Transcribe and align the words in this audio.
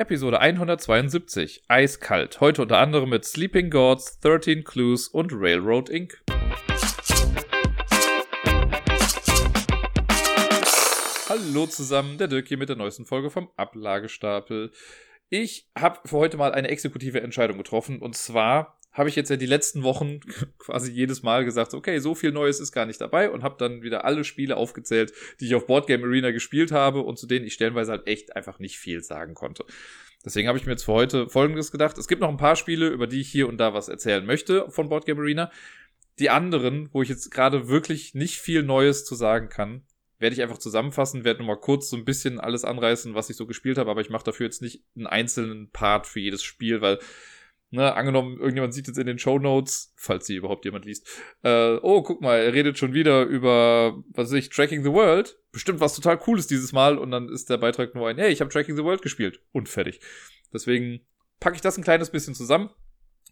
Episode 0.00 0.40
172, 0.40 1.64
Eiskalt. 1.66 2.40
Heute 2.40 2.62
unter 2.62 2.78
anderem 2.78 3.10
mit 3.10 3.24
Sleeping 3.24 3.68
Gods, 3.68 4.20
13 4.20 4.62
Clues 4.62 5.08
und 5.08 5.32
Railroad 5.34 5.88
Inc. 5.88 6.22
Hallo 11.28 11.66
zusammen, 11.66 12.16
der 12.16 12.28
Dirk 12.28 12.46
hier 12.46 12.58
mit 12.58 12.68
der 12.68 12.76
neuesten 12.76 13.06
Folge 13.06 13.28
vom 13.28 13.50
Ablagestapel. 13.56 14.70
Ich 15.30 15.68
habe 15.76 15.98
für 16.04 16.18
heute 16.18 16.36
mal 16.36 16.52
eine 16.52 16.68
exekutive 16.68 17.20
Entscheidung 17.20 17.58
getroffen 17.58 17.98
und 17.98 18.14
zwar 18.14 18.77
habe 18.92 19.08
ich 19.08 19.16
jetzt 19.16 19.30
ja 19.30 19.36
die 19.36 19.46
letzten 19.46 19.82
Wochen 19.82 20.20
quasi 20.58 20.90
jedes 20.90 21.22
Mal 21.22 21.44
gesagt, 21.44 21.74
okay, 21.74 21.98
so 21.98 22.14
viel 22.14 22.32
Neues 22.32 22.60
ist 22.60 22.72
gar 22.72 22.86
nicht 22.86 23.00
dabei 23.00 23.30
und 23.30 23.42
habe 23.42 23.56
dann 23.58 23.82
wieder 23.82 24.04
alle 24.04 24.24
Spiele 24.24 24.56
aufgezählt, 24.56 25.12
die 25.40 25.46
ich 25.46 25.54
auf 25.54 25.66
Boardgame 25.66 26.04
Arena 26.04 26.30
gespielt 26.30 26.72
habe 26.72 27.00
und 27.00 27.18
zu 27.18 27.26
denen 27.26 27.46
ich 27.46 27.54
stellenweise 27.54 27.92
halt 27.92 28.06
echt 28.06 28.34
einfach 28.34 28.58
nicht 28.58 28.78
viel 28.78 29.02
sagen 29.02 29.34
konnte. 29.34 29.64
Deswegen 30.24 30.48
habe 30.48 30.58
ich 30.58 30.66
mir 30.66 30.72
jetzt 30.72 30.84
für 30.84 30.92
heute 30.92 31.28
Folgendes 31.28 31.70
gedacht. 31.70 31.96
Es 31.96 32.08
gibt 32.08 32.20
noch 32.20 32.28
ein 32.28 32.36
paar 32.36 32.56
Spiele, 32.56 32.88
über 32.88 33.06
die 33.06 33.20
ich 33.20 33.30
hier 33.30 33.48
und 33.48 33.58
da 33.58 33.72
was 33.72 33.88
erzählen 33.88 34.26
möchte 34.26 34.68
von 34.70 34.88
Boardgame 34.88 35.20
Arena. 35.20 35.50
Die 36.18 36.30
anderen, 36.30 36.88
wo 36.92 37.02
ich 37.02 37.08
jetzt 37.08 37.30
gerade 37.30 37.68
wirklich 37.68 38.14
nicht 38.14 38.38
viel 38.38 38.64
Neues 38.64 39.04
zu 39.04 39.14
sagen 39.14 39.48
kann, 39.48 39.82
werde 40.18 40.34
ich 40.34 40.42
einfach 40.42 40.58
zusammenfassen, 40.58 41.24
werde 41.24 41.40
nochmal 41.40 41.60
kurz 41.60 41.88
so 41.90 41.96
ein 41.96 42.04
bisschen 42.04 42.40
alles 42.40 42.64
anreißen, 42.64 43.14
was 43.14 43.30
ich 43.30 43.36
so 43.36 43.46
gespielt 43.46 43.78
habe, 43.78 43.90
aber 43.90 44.00
ich 44.00 44.10
mache 44.10 44.24
dafür 44.24 44.46
jetzt 44.46 44.62
nicht 44.62 44.82
einen 44.96 45.06
einzelnen 45.06 45.70
Part 45.70 46.08
für 46.08 46.18
jedes 46.18 46.42
Spiel, 46.42 46.80
weil 46.80 46.98
Ne, 47.70 47.94
angenommen, 47.94 48.38
irgendjemand 48.38 48.72
sieht 48.72 48.86
jetzt 48.86 48.98
in 48.98 49.06
den 49.06 49.18
Show 49.18 49.38
Notes, 49.38 49.92
falls 49.94 50.24
sie 50.24 50.36
überhaupt 50.36 50.64
jemand 50.64 50.86
liest, 50.86 51.06
äh, 51.42 51.74
oh, 51.82 52.02
guck 52.02 52.22
mal, 52.22 52.38
er 52.38 52.54
redet 52.54 52.78
schon 52.78 52.94
wieder 52.94 53.24
über, 53.24 54.02
was 54.08 54.28
weiß 54.28 54.38
ich, 54.38 54.48
Tracking 54.48 54.82
the 54.84 54.92
World. 54.92 55.38
Bestimmt 55.52 55.78
was 55.78 55.94
total 55.94 56.16
Cooles 56.16 56.46
dieses 56.46 56.72
Mal 56.72 56.96
und 56.96 57.10
dann 57.10 57.28
ist 57.28 57.50
der 57.50 57.58
Beitrag 57.58 57.94
nur 57.94 58.08
ein, 58.08 58.16
hey, 58.16 58.32
ich 58.32 58.40
habe 58.40 58.50
Tracking 58.50 58.74
the 58.74 58.84
World 58.84 59.02
gespielt 59.02 59.42
und 59.52 59.68
fertig. 59.68 60.00
Deswegen 60.50 61.00
packe 61.40 61.56
ich 61.56 61.60
das 61.60 61.76
ein 61.76 61.84
kleines 61.84 62.08
bisschen 62.08 62.34
zusammen, 62.34 62.70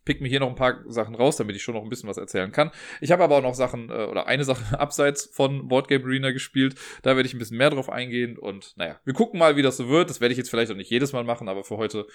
pick 0.06 0.22
mir 0.22 0.28
hier 0.28 0.40
noch 0.40 0.48
ein 0.48 0.54
paar 0.54 0.82
Sachen 0.86 1.14
raus, 1.14 1.36
damit 1.36 1.54
ich 1.54 1.62
schon 1.62 1.74
noch 1.74 1.82
ein 1.82 1.90
bisschen 1.90 2.08
was 2.08 2.16
erzählen 2.16 2.50
kann. 2.50 2.70
Ich 3.02 3.10
habe 3.10 3.22
aber 3.22 3.36
auch 3.36 3.42
noch 3.42 3.54
Sachen 3.54 3.90
äh, 3.90 4.04
oder 4.04 4.26
eine 4.26 4.44
Sache 4.44 4.78
abseits 4.80 5.26
von 5.26 5.68
Boardgame 5.68 6.04
Arena 6.04 6.30
gespielt. 6.30 6.76
Da 7.02 7.16
werde 7.16 7.26
ich 7.26 7.34
ein 7.34 7.38
bisschen 7.38 7.58
mehr 7.58 7.70
drauf 7.70 7.90
eingehen 7.90 8.38
und 8.38 8.74
naja, 8.78 8.98
wir 9.04 9.12
gucken 9.12 9.38
mal, 9.38 9.56
wie 9.56 9.62
das 9.62 9.76
so 9.76 9.90
wird. 9.90 10.08
Das 10.08 10.22
werde 10.22 10.32
ich 10.32 10.38
jetzt 10.38 10.48
vielleicht 10.48 10.72
auch 10.72 10.76
nicht 10.76 10.90
jedes 10.90 11.12
Mal 11.12 11.24
machen, 11.24 11.50
aber 11.50 11.64
für 11.64 11.76
heute 11.76 12.06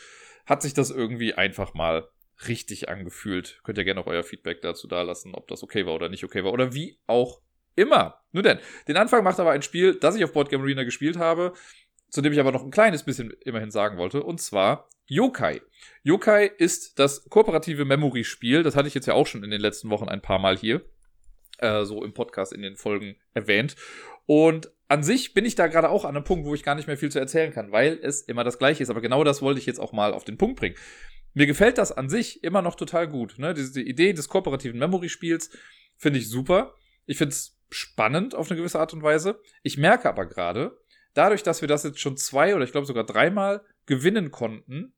hat 0.47 0.63
sich 0.63 0.73
das 0.73 0.89
irgendwie 0.89 1.35
einfach 1.35 1.75
mal 1.75 2.07
richtig 2.47 2.89
angefühlt. 2.89 3.59
Könnt 3.63 3.77
ihr 3.77 3.83
gerne 3.83 4.01
auch 4.01 4.07
euer 4.07 4.23
Feedback 4.23 4.61
dazu 4.61 4.87
dalassen, 4.87 5.35
ob 5.35 5.47
das 5.47 5.61
okay 5.61 5.85
war 5.85 5.93
oder 5.93 6.09
nicht 6.09 6.23
okay 6.23 6.43
war 6.43 6.53
oder 6.53 6.73
wie 6.73 6.97
auch 7.05 7.41
immer. 7.75 8.21
Nur 8.31 8.43
denn, 8.43 8.59
den 8.87 8.97
Anfang 8.97 9.23
macht 9.23 9.39
aber 9.39 9.51
ein 9.51 9.61
Spiel, 9.61 9.95
das 9.95 10.15
ich 10.15 10.23
auf 10.23 10.33
Boardgame 10.33 10.63
Arena 10.63 10.83
gespielt 10.83 11.17
habe, 11.17 11.53
zu 12.11 12.21
dem 12.21 12.33
ich 12.33 12.39
aber 12.39 12.51
noch 12.51 12.63
ein 12.63 12.71
kleines 12.71 13.03
bisschen 13.03 13.31
immerhin 13.43 13.71
sagen 13.71 13.97
wollte, 13.97 14.21
und 14.21 14.39
zwar 14.39 14.87
Yokai. 15.07 15.61
Yokai 16.03 16.45
ist 16.57 16.99
das 16.99 17.27
kooperative 17.29 17.85
Memory-Spiel, 17.85 18.63
das 18.63 18.75
hatte 18.75 18.87
ich 18.87 18.93
jetzt 18.93 19.07
ja 19.07 19.13
auch 19.15 19.25
schon 19.25 19.43
in 19.43 19.49
den 19.49 19.61
letzten 19.61 19.89
Wochen 19.89 20.09
ein 20.09 20.21
paar 20.21 20.39
Mal 20.39 20.57
hier, 20.57 20.85
äh, 21.57 21.85
so 21.85 22.03
im 22.03 22.13
Podcast 22.13 22.53
in 22.53 22.61
den 22.61 22.75
Folgen 22.75 23.15
erwähnt. 23.33 23.75
Und 24.25 24.71
an 24.87 25.03
sich 25.03 25.33
bin 25.33 25.45
ich 25.45 25.55
da 25.55 25.67
gerade 25.67 25.89
auch 25.89 26.03
an 26.03 26.15
einem 26.15 26.25
Punkt, 26.25 26.45
wo 26.45 26.53
ich 26.53 26.63
gar 26.63 26.75
nicht 26.75 26.87
mehr 26.87 26.97
viel 26.97 27.11
zu 27.11 27.19
erzählen 27.19 27.53
kann, 27.53 27.71
weil 27.71 27.97
es 28.01 28.21
immer 28.21 28.43
das 28.43 28.59
gleiche 28.59 28.83
ist. 28.83 28.89
Aber 28.89 29.01
genau 29.01 29.23
das 29.23 29.41
wollte 29.41 29.59
ich 29.59 29.65
jetzt 29.65 29.79
auch 29.79 29.93
mal 29.93 30.13
auf 30.13 30.25
den 30.25 30.37
Punkt 30.37 30.59
bringen. 30.59 30.75
Mir 31.33 31.45
gefällt 31.45 31.77
das 31.77 31.93
an 31.93 32.09
sich 32.09 32.43
immer 32.43 32.61
noch 32.61 32.75
total 32.75 33.07
gut. 33.07 33.39
Ne? 33.39 33.53
Diese 33.53 33.81
Idee 33.81 34.11
des 34.11 34.27
kooperativen 34.27 34.77
Memory-Spiels 34.77 35.49
finde 35.95 36.19
ich 36.19 36.29
super. 36.29 36.75
Ich 37.05 37.17
finde 37.17 37.31
es 37.31 37.57
spannend 37.69 38.35
auf 38.35 38.49
eine 38.49 38.57
gewisse 38.57 38.79
Art 38.79 38.93
und 38.93 39.01
Weise. 39.01 39.39
Ich 39.63 39.77
merke 39.77 40.09
aber 40.09 40.25
gerade, 40.25 40.77
dadurch, 41.13 41.43
dass 41.43 41.61
wir 41.61 41.67
das 41.67 41.83
jetzt 41.83 41.99
schon 41.99 42.17
zwei 42.17 42.55
oder 42.55 42.63
ich 42.63 42.71
glaube 42.71 42.87
sogar 42.87 43.03
dreimal 43.03 43.63
gewinnen 43.85 44.31
konnten, 44.31 44.93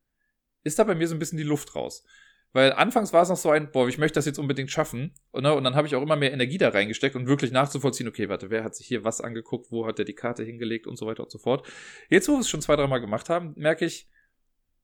ist 0.63 0.79
da 0.79 0.83
bei 0.83 0.95
mir 0.95 1.07
so 1.07 1.15
ein 1.15 1.19
bisschen 1.19 1.37
die 1.37 1.43
Luft 1.43 1.75
raus. 1.75 2.05
Weil 2.53 2.71
anfangs 2.73 3.11
war 3.13 3.23
es 3.23 3.29
noch 3.29 3.37
so 3.37 3.49
ein, 3.49 3.71
boah, 3.71 3.87
ich 3.87 3.97
möchte 3.97 4.15
das 4.15 4.27
jetzt 4.27 4.37
unbedingt 4.37 4.69
schaffen. 4.69 5.15
Und, 5.31 5.43
ne, 5.43 5.53
und 5.55 5.63
dann 5.63 5.75
habe 5.75 5.87
ich 5.87 5.95
auch 5.95 6.03
immer 6.03 6.15
mehr 6.15 6.31
Energie 6.31 6.59
da 6.59 6.69
reingesteckt 6.69 7.15
und 7.15 7.25
wirklich 7.25 7.51
nachzuvollziehen, 7.51 8.07
okay, 8.07 8.29
warte, 8.29 8.51
wer 8.51 8.63
hat 8.63 8.75
sich 8.75 8.85
hier 8.85 9.03
was 9.03 9.21
angeguckt, 9.21 9.71
wo 9.71 9.87
hat 9.87 9.97
der 9.97 10.05
die 10.05 10.13
Karte 10.13 10.43
hingelegt 10.43 10.85
und 10.85 10.95
so 10.95 11.07
weiter 11.07 11.23
und 11.23 11.31
so 11.31 11.39
fort. 11.39 11.67
Jetzt, 12.09 12.29
wo 12.29 12.33
wir 12.33 12.41
es 12.41 12.49
schon 12.49 12.61
zwei, 12.61 12.75
dreimal 12.75 13.01
gemacht 13.01 13.29
haben, 13.29 13.53
merke 13.55 13.85
ich, 13.85 14.07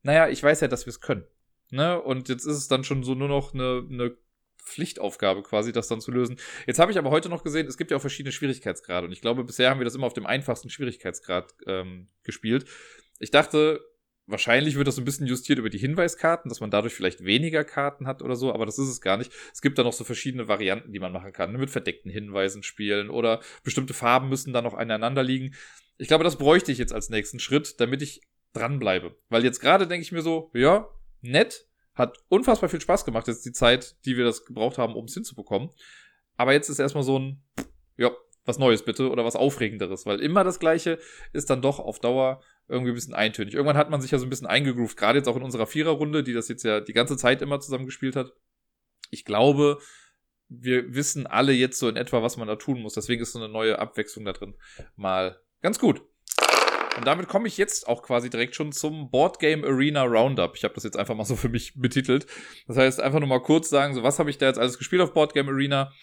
naja, 0.01 0.27
ich 0.29 0.41
weiß 0.41 0.61
ja, 0.61 0.67
dass 0.67 0.87
wir 0.87 0.91
es 0.91 0.99
können. 0.99 1.25
Ne? 1.69 2.01
Und 2.01 2.27
jetzt 2.27 2.45
ist 2.45 2.57
es 2.57 2.67
dann 2.67 2.83
schon 2.83 3.03
so 3.03 3.13
nur 3.13 3.27
noch 3.27 3.53
eine, 3.53 3.85
eine 3.87 4.17
Pflichtaufgabe 4.69 5.43
quasi, 5.43 5.71
das 5.71 5.87
dann 5.87 6.01
zu 6.01 6.11
lösen. 6.11 6.37
Jetzt 6.67 6.79
habe 6.79 6.91
ich 6.91 6.97
aber 6.97 7.09
heute 7.09 7.29
noch 7.29 7.43
gesehen, 7.43 7.67
es 7.67 7.77
gibt 7.77 7.91
ja 7.91 7.97
auch 7.97 8.01
verschiedene 8.01 8.31
Schwierigkeitsgrade. 8.31 9.07
Und 9.07 9.11
ich 9.11 9.21
glaube, 9.21 9.43
bisher 9.43 9.69
haben 9.69 9.79
wir 9.79 9.85
das 9.85 9.95
immer 9.95 10.07
auf 10.07 10.13
dem 10.13 10.25
einfachsten 10.25 10.69
Schwierigkeitsgrad 10.69 11.53
ähm, 11.67 12.09
gespielt. 12.23 12.65
Ich 13.19 13.31
dachte, 13.31 13.81
Wahrscheinlich 14.29 14.75
wird 14.75 14.87
das 14.87 14.99
ein 14.99 15.05
bisschen 15.05 15.25
justiert 15.25 15.57
über 15.57 15.71
die 15.71 15.79
Hinweiskarten, 15.79 16.49
dass 16.49 16.59
man 16.59 16.69
dadurch 16.69 16.93
vielleicht 16.93 17.25
weniger 17.25 17.63
Karten 17.63 18.05
hat 18.05 18.21
oder 18.21 18.35
so, 18.35 18.53
aber 18.53 18.67
das 18.67 18.77
ist 18.77 18.87
es 18.87 19.01
gar 19.01 19.17
nicht. 19.17 19.31
Es 19.51 19.59
gibt 19.59 19.79
da 19.79 19.83
noch 19.83 19.91
so 19.91 20.03
verschiedene 20.03 20.47
Varianten, 20.47 20.93
die 20.93 20.99
man 20.99 21.11
machen 21.11 21.33
kann. 21.33 21.51
Mit 21.53 21.71
verdeckten 21.71 22.11
Hinweisen 22.11 22.61
spielen 22.61 23.09
oder 23.09 23.41
bestimmte 23.63 23.95
Farben 23.95 24.29
müssen 24.29 24.53
dann 24.53 24.65
noch 24.65 24.75
aneinander 24.75 25.23
liegen. 25.23 25.55
Ich 25.97 26.07
glaube, 26.07 26.23
das 26.23 26.37
bräuchte 26.37 26.71
ich 26.71 26.77
jetzt 26.77 26.93
als 26.93 27.09
nächsten 27.09 27.39
Schritt, 27.39 27.79
damit 27.79 28.03
ich 28.03 28.21
dranbleibe. 28.53 29.17
Weil 29.29 29.43
jetzt 29.43 29.61
gerade 29.61 29.87
denke 29.87 30.03
ich 30.03 30.11
mir 30.11 30.21
so, 30.21 30.51
ja, 30.53 30.87
nett, 31.21 31.67
hat 31.99 32.17
unfassbar 32.29 32.69
viel 32.69 32.81
Spaß 32.81 33.05
gemacht, 33.05 33.27
jetzt 33.27 33.45
die 33.45 33.51
Zeit, 33.51 33.97
die 34.05 34.17
wir 34.17 34.25
das 34.25 34.45
gebraucht 34.45 34.77
haben, 34.77 34.95
um 34.95 35.05
es 35.05 35.13
hinzubekommen. 35.13 35.69
Aber 36.37 36.53
jetzt 36.53 36.69
ist 36.69 36.79
erstmal 36.79 37.03
so 37.03 37.19
ein, 37.19 37.43
ja, 37.97 38.11
was 38.45 38.57
Neues 38.57 38.83
bitte 38.83 39.09
oder 39.09 39.25
was 39.25 39.35
Aufregenderes, 39.35 40.05
weil 40.05 40.19
immer 40.21 40.43
das 40.43 40.59
Gleiche 40.59 40.97
ist 41.33 41.49
dann 41.49 41.61
doch 41.61 41.79
auf 41.79 41.99
Dauer 41.99 42.41
irgendwie 42.67 42.91
ein 42.91 42.95
bisschen 42.95 43.13
eintönig. 43.13 43.53
Irgendwann 43.53 43.77
hat 43.77 43.89
man 43.89 44.01
sich 44.01 44.11
ja 44.11 44.17
so 44.17 44.25
ein 44.25 44.29
bisschen 44.29 44.47
eingegroovt, 44.47 44.97
gerade 44.97 45.19
jetzt 45.19 45.27
auch 45.27 45.35
in 45.35 45.43
unserer 45.43 45.67
Viererrunde, 45.67 46.23
die 46.23 46.33
das 46.33 46.47
jetzt 46.47 46.63
ja 46.63 46.79
die 46.79 46.93
ganze 46.93 47.17
Zeit 47.17 47.41
immer 47.41 47.59
zusammen 47.59 47.85
gespielt 47.85 48.15
hat. 48.15 48.33
Ich 49.11 49.25
glaube, 49.25 49.79
wir 50.47 50.95
wissen 50.95 51.27
alle 51.27 51.51
jetzt 51.51 51.79
so 51.79 51.87
in 51.89 51.95
etwa, 51.95 52.23
was 52.23 52.37
man 52.37 52.47
da 52.47 52.55
tun 52.55 52.81
muss. 52.81 52.93
Deswegen 52.93 53.21
ist 53.21 53.33
so 53.33 53.39
eine 53.39 53.49
neue 53.49 53.77
Abwechslung 53.77 54.25
da 54.25 54.33
drin 54.33 54.55
mal 54.95 55.39
ganz 55.61 55.79
gut. 55.79 56.01
Und 56.99 57.07
damit 57.07 57.29
komme 57.29 57.47
ich 57.47 57.57
jetzt 57.57 57.87
auch 57.87 58.03
quasi 58.03 58.29
direkt 58.29 58.55
schon 58.55 58.73
zum 58.73 59.09
Board 59.09 59.39
Game 59.39 59.63
Arena 59.63 60.03
Roundup. 60.03 60.57
Ich 60.57 60.65
habe 60.65 60.73
das 60.73 60.83
jetzt 60.83 60.99
einfach 60.99 61.15
mal 61.15 61.23
so 61.23 61.37
für 61.37 61.47
mich 61.47 61.79
betitelt. 61.79 62.27
Das 62.67 62.75
heißt, 62.75 62.99
einfach 62.99 63.19
nur 63.21 63.29
mal 63.29 63.41
kurz 63.41 63.69
sagen, 63.69 63.93
so 63.93 64.03
was 64.03 64.19
habe 64.19 64.29
ich 64.29 64.37
da 64.37 64.47
jetzt 64.47 64.59
alles 64.59 64.77
gespielt 64.77 65.01
auf 65.01 65.13
Board 65.13 65.33
Game 65.33 65.47
Arena? 65.47 65.93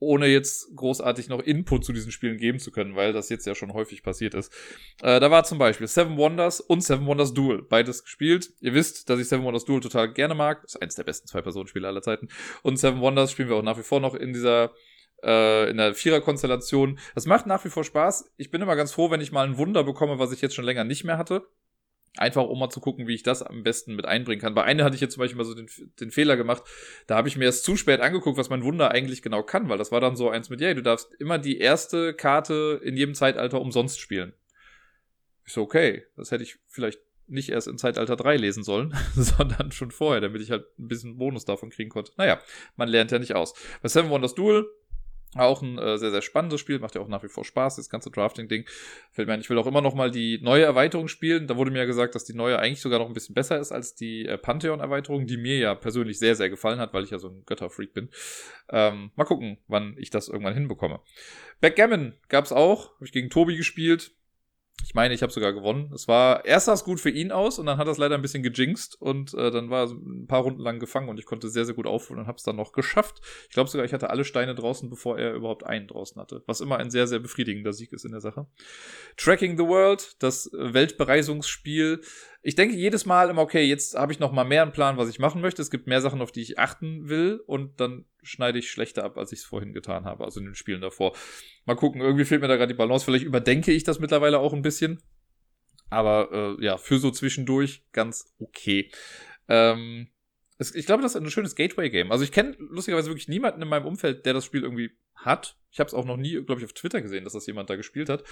ohne 0.00 0.26
jetzt 0.26 0.74
großartig 0.76 1.28
noch 1.28 1.40
Input 1.40 1.84
zu 1.84 1.92
diesen 1.94 2.12
Spielen 2.12 2.36
geben 2.36 2.58
zu 2.58 2.72
können, 2.72 2.94
weil 2.94 3.14
das 3.14 3.30
jetzt 3.30 3.46
ja 3.46 3.54
schon 3.54 3.72
häufig 3.72 4.02
passiert 4.02 4.34
ist. 4.34 4.52
Äh, 5.00 5.18
da 5.18 5.30
war 5.30 5.44
zum 5.44 5.56
Beispiel 5.56 5.86
Seven 5.86 6.18
Wonders 6.18 6.60
und 6.60 6.82
Seven 6.82 7.06
Wonders 7.06 7.32
Duel, 7.32 7.62
beides 7.62 8.02
gespielt. 8.02 8.50
Ihr 8.60 8.74
wisst, 8.74 9.08
dass 9.08 9.18
ich 9.20 9.28
Seven 9.28 9.44
Wonders 9.44 9.64
Duel 9.64 9.80
total 9.80 10.12
gerne 10.12 10.34
mag. 10.34 10.62
Ist 10.64 10.82
eines 10.82 10.96
der 10.96 11.04
besten 11.04 11.26
Zwei-Personen-Spiele 11.28 11.88
aller 11.88 12.02
Zeiten. 12.02 12.28
Und 12.62 12.76
Seven 12.76 13.00
Wonders 13.00 13.32
spielen 13.32 13.48
wir 13.48 13.56
auch 13.56 13.62
nach 13.62 13.78
wie 13.78 13.82
vor 13.82 14.00
noch 14.00 14.14
in 14.14 14.34
dieser 14.34 14.72
äh, 15.24 15.70
in 15.70 15.76
der 15.76 15.94
Vierer-Konstellation. 15.94 16.98
Das 17.14 17.26
macht 17.26 17.46
nach 17.46 17.64
wie 17.64 17.70
vor 17.70 17.84
Spaß. 17.84 18.32
Ich 18.36 18.50
bin 18.50 18.62
immer 18.62 18.76
ganz 18.76 18.92
froh, 18.92 19.10
wenn 19.10 19.20
ich 19.20 19.32
mal 19.32 19.46
ein 19.46 19.58
Wunder 19.58 19.84
bekomme, 19.84 20.18
was 20.18 20.32
ich 20.32 20.40
jetzt 20.40 20.54
schon 20.54 20.64
länger 20.64 20.84
nicht 20.84 21.04
mehr 21.04 21.18
hatte. 21.18 21.46
Einfach 22.16 22.44
um 22.44 22.60
mal 22.60 22.70
zu 22.70 22.80
gucken, 22.80 23.08
wie 23.08 23.14
ich 23.14 23.24
das 23.24 23.42
am 23.42 23.64
besten 23.64 23.96
mit 23.96 24.06
einbringen 24.06 24.40
kann. 24.40 24.54
Bei 24.54 24.62
einer 24.62 24.84
hatte 24.84 24.94
ich 24.94 25.00
jetzt 25.00 25.14
zum 25.14 25.20
Beispiel 25.20 25.36
mal 25.36 25.44
so 25.44 25.54
den, 25.54 25.68
den 25.98 26.12
Fehler 26.12 26.36
gemacht, 26.36 26.62
da 27.08 27.16
habe 27.16 27.26
ich 27.26 27.36
mir 27.36 27.46
erst 27.46 27.64
zu 27.64 27.76
spät 27.76 28.00
angeguckt, 28.00 28.38
was 28.38 28.50
mein 28.50 28.62
Wunder 28.62 28.92
eigentlich 28.92 29.20
genau 29.20 29.42
kann, 29.42 29.68
weil 29.68 29.78
das 29.78 29.90
war 29.90 30.00
dann 30.00 30.14
so 30.14 30.30
eins 30.30 30.48
mit, 30.48 30.60
ja, 30.60 30.72
du 30.74 30.82
darfst 30.82 31.12
immer 31.14 31.38
die 31.38 31.58
erste 31.58 32.14
Karte 32.14 32.80
in 32.84 32.96
jedem 32.96 33.16
Zeitalter 33.16 33.60
umsonst 33.60 33.98
spielen. 33.98 34.32
Ich 35.44 35.52
so, 35.52 35.62
okay, 35.62 36.04
das 36.16 36.30
hätte 36.30 36.44
ich 36.44 36.58
vielleicht 36.68 37.00
nicht 37.26 37.48
erst 37.50 37.68
in 37.68 37.78
Zeitalter 37.78 38.16
3 38.16 38.36
lesen 38.36 38.62
sollen, 38.62 38.94
sondern 39.16 39.72
schon 39.72 39.90
vorher, 39.90 40.20
damit 40.20 40.42
ich 40.42 40.50
halt 40.50 40.66
ein 40.78 40.88
bisschen 40.88 41.18
Bonus 41.18 41.44
davon 41.44 41.70
kriegen 41.70 41.90
konnte. 41.90 42.12
Naja, 42.16 42.40
man 42.76 42.88
lernt 42.88 43.10
ja 43.10 43.18
nicht 43.18 43.34
aus. 43.34 43.54
Bei 43.82 43.88
Seven 43.88 44.10
Wonders 44.10 44.34
Duel 44.34 44.66
auch 45.36 45.62
ein 45.62 45.78
äh, 45.78 45.98
sehr, 45.98 46.10
sehr 46.10 46.22
spannendes 46.22 46.60
Spiel, 46.60 46.78
macht 46.78 46.94
ja 46.94 47.00
auch 47.00 47.08
nach 47.08 47.22
wie 47.22 47.28
vor 47.28 47.44
Spaß, 47.44 47.76
das 47.76 47.90
ganze 47.90 48.10
Drafting-Ding. 48.10 48.64
Fällt 49.12 49.28
mir 49.28 49.34
ein, 49.34 49.40
ich 49.40 49.50
will 49.50 49.58
auch 49.58 49.66
immer 49.66 49.80
noch 49.80 49.94
mal 49.94 50.10
die 50.10 50.38
neue 50.42 50.64
Erweiterung 50.64 51.08
spielen. 51.08 51.46
Da 51.46 51.56
wurde 51.56 51.70
mir 51.70 51.78
ja 51.78 51.84
gesagt, 51.84 52.14
dass 52.14 52.24
die 52.24 52.34
neue 52.34 52.58
eigentlich 52.58 52.80
sogar 52.80 52.98
noch 52.98 53.08
ein 53.08 53.14
bisschen 53.14 53.34
besser 53.34 53.58
ist 53.58 53.72
als 53.72 53.94
die 53.94 54.26
äh, 54.26 54.38
Pantheon-Erweiterung, 54.38 55.26
die 55.26 55.36
mir 55.36 55.58
ja 55.58 55.74
persönlich 55.74 56.18
sehr, 56.18 56.34
sehr 56.34 56.50
gefallen 56.50 56.78
hat, 56.78 56.94
weil 56.94 57.04
ich 57.04 57.10
ja 57.10 57.18
so 57.18 57.28
ein 57.28 57.42
Götterfreak 57.46 57.92
bin. 57.94 58.08
Ähm, 58.70 59.10
mal 59.16 59.24
gucken, 59.24 59.58
wann 59.68 59.96
ich 59.98 60.10
das 60.10 60.28
irgendwann 60.28 60.54
hinbekomme. 60.54 61.00
Backgammon 61.60 62.14
gab's 62.28 62.52
auch, 62.52 62.94
habe 62.96 63.06
ich 63.06 63.12
gegen 63.12 63.30
Tobi 63.30 63.56
gespielt. 63.56 64.12
Ich 64.82 64.94
meine, 64.94 65.14
ich 65.14 65.22
habe 65.22 65.32
sogar 65.32 65.52
gewonnen. 65.52 65.90
Es 65.94 66.08
war 66.08 66.44
erst 66.44 66.66
sah 66.66 66.72
es 66.72 66.84
gut 66.84 67.00
für 67.00 67.10
ihn 67.10 67.32
aus 67.32 67.58
und 67.58 67.66
dann 67.66 67.78
hat 67.78 67.88
es 67.88 67.98
leider 67.98 68.16
ein 68.16 68.22
bisschen 68.22 68.42
gejinxt 68.42 69.00
und 69.00 69.32
äh, 69.34 69.50
dann 69.50 69.70
war 69.70 69.86
er 69.86 69.92
ein 69.92 70.26
paar 70.26 70.42
Runden 70.42 70.60
lang 70.60 70.78
gefangen 70.78 71.08
und 71.08 71.18
ich 71.18 71.26
konnte 71.26 71.48
sehr, 71.48 71.64
sehr 71.64 71.74
gut 71.74 71.86
aufholen 71.86 72.20
und 72.20 72.26
habe 72.26 72.36
es 72.36 72.42
dann 72.42 72.56
noch 72.56 72.72
geschafft. 72.72 73.20
Ich 73.48 73.54
glaube 73.54 73.70
sogar, 73.70 73.86
ich 73.86 73.92
hatte 73.92 74.10
alle 74.10 74.24
Steine 74.24 74.54
draußen, 74.54 74.90
bevor 74.90 75.18
er 75.18 75.34
überhaupt 75.34 75.64
einen 75.64 75.86
draußen 75.86 76.20
hatte. 76.20 76.42
Was 76.46 76.60
immer 76.60 76.78
ein 76.78 76.90
sehr, 76.90 77.06
sehr 77.06 77.20
befriedigender 77.20 77.72
Sieg 77.72 77.92
ist 77.92 78.04
in 78.04 78.12
der 78.12 78.20
Sache. 78.20 78.46
Tracking 79.16 79.56
the 79.56 79.64
World, 79.64 80.16
das 80.18 80.50
Weltbereisungsspiel. 80.52 82.00
Ich 82.46 82.56
denke 82.56 82.76
jedes 82.76 83.06
Mal 83.06 83.30
immer, 83.30 83.40
okay, 83.40 83.64
jetzt 83.64 83.94
habe 83.94 84.12
ich 84.12 84.18
noch 84.18 84.30
mal 84.30 84.44
mehr 84.44 84.60
einen 84.60 84.72
Plan, 84.72 84.98
was 84.98 85.08
ich 85.08 85.18
machen 85.18 85.40
möchte. 85.40 85.62
Es 85.62 85.70
gibt 85.70 85.86
mehr 85.86 86.02
Sachen, 86.02 86.20
auf 86.20 86.30
die 86.30 86.42
ich 86.42 86.58
achten 86.58 87.08
will 87.08 87.40
und 87.46 87.80
dann 87.80 88.04
schneide 88.22 88.58
ich 88.58 88.70
schlechter 88.70 89.02
ab, 89.02 89.16
als 89.16 89.32
ich 89.32 89.38
es 89.38 89.44
vorhin 89.46 89.72
getan 89.72 90.04
habe, 90.04 90.24
also 90.24 90.40
in 90.40 90.46
den 90.46 90.54
Spielen 90.54 90.82
davor. 90.82 91.16
Mal 91.64 91.74
gucken, 91.74 92.02
irgendwie 92.02 92.26
fehlt 92.26 92.42
mir 92.42 92.48
da 92.48 92.56
gerade 92.56 92.74
die 92.74 92.76
Balance. 92.76 93.06
Vielleicht 93.06 93.24
überdenke 93.24 93.72
ich 93.72 93.82
das 93.82 93.98
mittlerweile 93.98 94.40
auch 94.40 94.52
ein 94.52 94.60
bisschen. 94.60 95.02
Aber 95.88 96.56
äh, 96.60 96.62
ja, 96.62 96.76
für 96.76 96.98
so 96.98 97.10
zwischendurch 97.10 97.82
ganz 97.92 98.34
okay. 98.38 98.90
Ähm, 99.48 100.08
es, 100.58 100.74
ich 100.74 100.84
glaube, 100.84 101.02
das 101.02 101.14
ist 101.14 101.22
ein 101.22 101.30
schönes 101.30 101.54
Gateway-Game. 101.54 102.12
Also 102.12 102.24
ich 102.24 102.32
kenne 102.32 102.56
lustigerweise 102.58 103.08
wirklich 103.08 103.28
niemanden 103.28 103.62
in 103.62 103.68
meinem 103.68 103.86
Umfeld, 103.86 104.26
der 104.26 104.34
das 104.34 104.44
Spiel 104.44 104.64
irgendwie 104.64 104.90
hat. 105.14 105.56
Ich 105.70 105.80
habe 105.80 105.88
es 105.88 105.94
auch 105.94 106.04
noch 106.04 106.18
nie, 106.18 106.44
glaube 106.44 106.60
ich, 106.60 106.66
auf 106.66 106.74
Twitter 106.74 107.00
gesehen, 107.00 107.24
dass 107.24 107.32
das 107.32 107.46
jemand 107.46 107.70
da 107.70 107.76
gespielt 107.76 108.10
hat. 108.10 108.22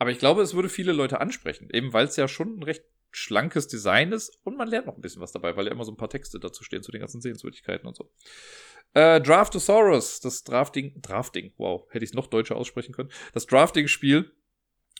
Aber 0.00 0.10
ich 0.10 0.18
glaube, 0.18 0.42
es 0.42 0.54
würde 0.54 0.68
viele 0.68 0.92
Leute 0.92 1.20
ansprechen, 1.20 1.68
eben 1.72 1.92
weil 1.92 2.06
es 2.06 2.16
ja 2.16 2.26
schon 2.26 2.58
ein 2.58 2.62
recht 2.64 2.82
schlankes 3.14 3.68
Design 3.68 4.12
ist 4.12 4.38
und 4.42 4.56
man 4.56 4.68
lernt 4.68 4.86
noch 4.86 4.96
ein 4.96 5.00
bisschen 5.00 5.22
was 5.22 5.32
dabei, 5.32 5.56
weil 5.56 5.66
ja 5.66 5.72
immer 5.72 5.84
so 5.84 5.92
ein 5.92 5.96
paar 5.96 6.10
Texte 6.10 6.40
dazu 6.40 6.64
stehen 6.64 6.82
zu 6.82 6.90
den 6.90 7.00
ganzen 7.00 7.20
Sehenswürdigkeiten 7.20 7.86
und 7.86 7.96
so. 7.96 8.10
Äh, 8.92 9.20
Draftosaurus, 9.20 10.20
das 10.20 10.44
Drafting, 10.44 11.00
Drafting, 11.00 11.52
wow, 11.56 11.86
hätte 11.90 12.04
ich 12.04 12.10
es 12.10 12.14
noch 12.14 12.26
deutscher 12.26 12.56
aussprechen 12.56 12.92
können. 12.92 13.10
Das 13.32 13.46
Drafting-Spiel 13.46 14.32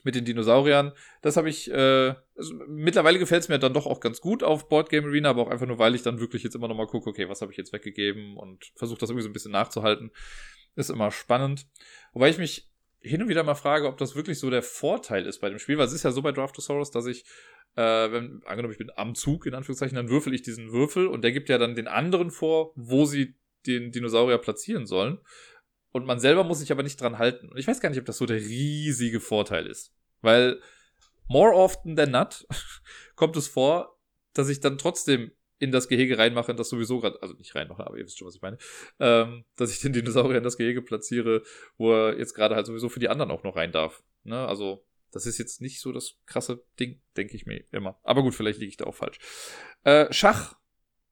mit 0.04 0.14
den 0.14 0.24
Dinosauriern, 0.24 0.92
das 1.22 1.36
habe 1.36 1.48
ich, 1.48 1.70
äh, 1.70 2.14
also 2.36 2.54
mittlerweile 2.68 3.18
gefällt 3.18 3.42
es 3.42 3.48
mir 3.48 3.58
dann 3.58 3.74
doch 3.74 3.86
auch 3.86 4.00
ganz 4.00 4.20
gut 4.20 4.42
auf 4.42 4.68
Board 4.68 4.90
Game 4.90 5.04
Arena, 5.06 5.30
aber 5.30 5.42
auch 5.42 5.50
einfach 5.50 5.66
nur, 5.66 5.78
weil 5.78 5.94
ich 5.94 6.02
dann 6.02 6.20
wirklich 6.20 6.42
jetzt 6.42 6.54
immer 6.54 6.68
noch 6.68 6.76
mal 6.76 6.86
gucke, 6.86 7.10
okay, 7.10 7.28
was 7.28 7.40
habe 7.40 7.52
ich 7.52 7.58
jetzt 7.58 7.72
weggegeben 7.72 8.36
und 8.36 8.70
versuche 8.76 8.98
das 8.98 9.10
irgendwie 9.10 9.24
so 9.24 9.28
ein 9.28 9.32
bisschen 9.32 9.52
nachzuhalten. 9.52 10.12
Ist 10.76 10.90
immer 10.90 11.10
spannend. 11.10 11.66
Wobei 12.12 12.30
ich 12.30 12.38
mich 12.38 12.70
hin 13.00 13.22
und 13.22 13.28
wieder 13.28 13.44
mal 13.44 13.54
frage, 13.54 13.86
ob 13.86 13.98
das 13.98 14.16
wirklich 14.16 14.38
so 14.38 14.50
der 14.50 14.62
Vorteil 14.62 15.26
ist 15.26 15.40
bei 15.40 15.50
dem 15.50 15.58
Spiel, 15.58 15.78
weil 15.78 15.86
es 15.86 15.92
ist 15.92 16.02
ja 16.02 16.10
so 16.10 16.22
bei 16.22 16.32
Draftosaurus, 16.32 16.90
dass 16.90 17.06
ich 17.06 17.24
äh, 17.76 18.12
wenn, 18.12 18.42
angenommen, 18.44 18.72
ich 18.72 18.78
bin 18.78 18.90
am 18.96 19.14
Zug, 19.14 19.46
in 19.46 19.54
Anführungszeichen, 19.54 19.96
dann 19.96 20.08
würfel 20.08 20.34
ich 20.34 20.42
diesen 20.42 20.72
Würfel 20.72 21.06
und 21.06 21.22
der 21.22 21.32
gibt 21.32 21.48
ja 21.48 21.58
dann 21.58 21.74
den 21.74 21.88
anderen 21.88 22.30
vor, 22.30 22.72
wo 22.76 23.04
sie 23.04 23.34
den 23.66 23.90
Dinosaurier 23.90 24.38
platzieren 24.38 24.86
sollen. 24.86 25.18
Und 25.92 26.06
man 26.06 26.18
selber 26.18 26.44
muss 26.44 26.58
sich 26.58 26.72
aber 26.72 26.82
nicht 26.82 27.00
dran 27.00 27.18
halten. 27.18 27.48
Und 27.48 27.56
ich 27.56 27.66
weiß 27.66 27.80
gar 27.80 27.88
nicht, 27.88 27.98
ob 27.98 28.04
das 28.04 28.18
so 28.18 28.26
der 28.26 28.40
riesige 28.40 29.20
Vorteil 29.20 29.66
ist. 29.66 29.92
Weil 30.22 30.60
more 31.28 31.54
often 31.54 31.96
than 31.96 32.10
not 32.10 32.46
kommt 33.16 33.36
es 33.36 33.48
vor, 33.48 33.98
dass 34.32 34.48
ich 34.48 34.60
dann 34.60 34.78
trotzdem 34.78 35.30
in 35.58 35.70
das 35.70 35.88
Gehege 35.88 36.18
reinmache, 36.18 36.54
das 36.54 36.68
sowieso 36.68 37.00
gerade, 37.00 37.22
also 37.22 37.34
nicht 37.34 37.54
reinmache, 37.54 37.86
aber 37.86 37.96
ihr 37.96 38.04
wisst 38.04 38.18
schon, 38.18 38.26
was 38.26 38.34
ich 38.34 38.42
meine, 38.42 38.58
ähm, 38.98 39.44
dass 39.56 39.70
ich 39.70 39.80
den 39.80 39.92
Dinosaurier 39.92 40.38
in 40.38 40.44
das 40.44 40.58
Gehege 40.58 40.82
platziere, 40.82 41.42
wo 41.78 41.92
er 41.92 42.18
jetzt 42.18 42.34
gerade 42.34 42.56
halt 42.56 42.66
sowieso 42.66 42.88
für 42.88 43.00
die 43.00 43.08
anderen 43.08 43.30
auch 43.30 43.44
noch 43.44 43.56
rein 43.56 43.72
darf. 43.72 44.02
Ne? 44.24 44.46
Also 44.46 44.84
das 45.14 45.26
ist 45.26 45.38
jetzt 45.38 45.60
nicht 45.60 45.80
so 45.80 45.92
das 45.92 46.16
krasse 46.26 46.64
Ding, 46.78 47.00
denke 47.16 47.36
ich 47.36 47.46
mir 47.46 47.64
immer. 47.70 47.98
Aber 48.02 48.22
gut, 48.22 48.34
vielleicht 48.34 48.58
liege 48.58 48.70
ich 48.70 48.76
da 48.76 48.84
auch 48.84 48.94
falsch. 48.94 49.18
Äh, 49.84 50.12
Schach, 50.12 50.56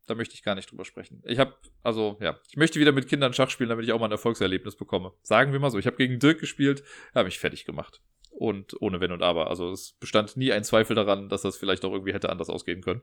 da 0.07 0.15
möchte 0.15 0.35
ich 0.35 0.43
gar 0.43 0.55
nicht 0.55 0.71
drüber 0.71 0.85
sprechen. 0.85 1.23
Ich 1.25 1.39
habe, 1.39 1.55
also 1.83 2.19
ja, 2.21 2.39
ich 2.49 2.57
möchte 2.57 2.81
wieder 2.81 2.93
mit 2.93 3.09
Kindern 3.09 3.33
Schach 3.33 3.51
spielen, 3.51 3.71
damit 3.71 3.85
ich 3.85 3.93
auch 3.93 4.01
mal 4.01 4.07
ein 4.07 4.13
Erfolgserlebnis 4.13 4.77
bekomme. 4.77 5.13
Sagen 5.23 5.53
wir 5.53 5.61
mal 5.61 5.71
so, 5.71 5.79
ich 5.79 5.87
habe 5.87 5.97
gegen 5.97 6.19
Dirk 6.19 6.41
gespielt, 6.41 6.83
habe 7.15 7.27
mich 7.27 7.39
fertig 7.39 7.65
gemacht. 7.65 8.03
Und 8.31 8.81
ohne 8.81 9.01
Wenn 9.01 9.13
und 9.13 9.23
Aber. 9.23 9.49
Also 9.49 9.71
es 9.71 9.93
bestand 10.01 10.37
nie 10.37 10.53
ein 10.53 10.65
Zweifel 10.65 10.97
daran, 10.97 11.29
dass 11.29 11.43
das 11.43 11.57
vielleicht 11.57 11.85
auch 11.85 11.93
irgendwie 11.93 12.13
hätte 12.13 12.31
anders 12.31 12.51
ausgehen 12.51 12.83
können. 12.83 13.03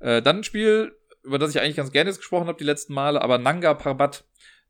Äh, 0.00 0.22
dann 0.22 0.38
ein 0.38 0.44
Spiel, 0.44 0.96
über 1.22 1.38
das 1.38 1.50
ich 1.50 1.60
eigentlich 1.60 1.76
ganz 1.76 1.92
gerne 1.92 2.08
jetzt 2.08 2.18
gesprochen 2.18 2.46
habe 2.46 2.58
die 2.58 2.64
letzten 2.64 2.94
Male, 2.94 3.20
aber 3.20 3.38
Nanga 3.38 3.74
Parbat 3.74 4.24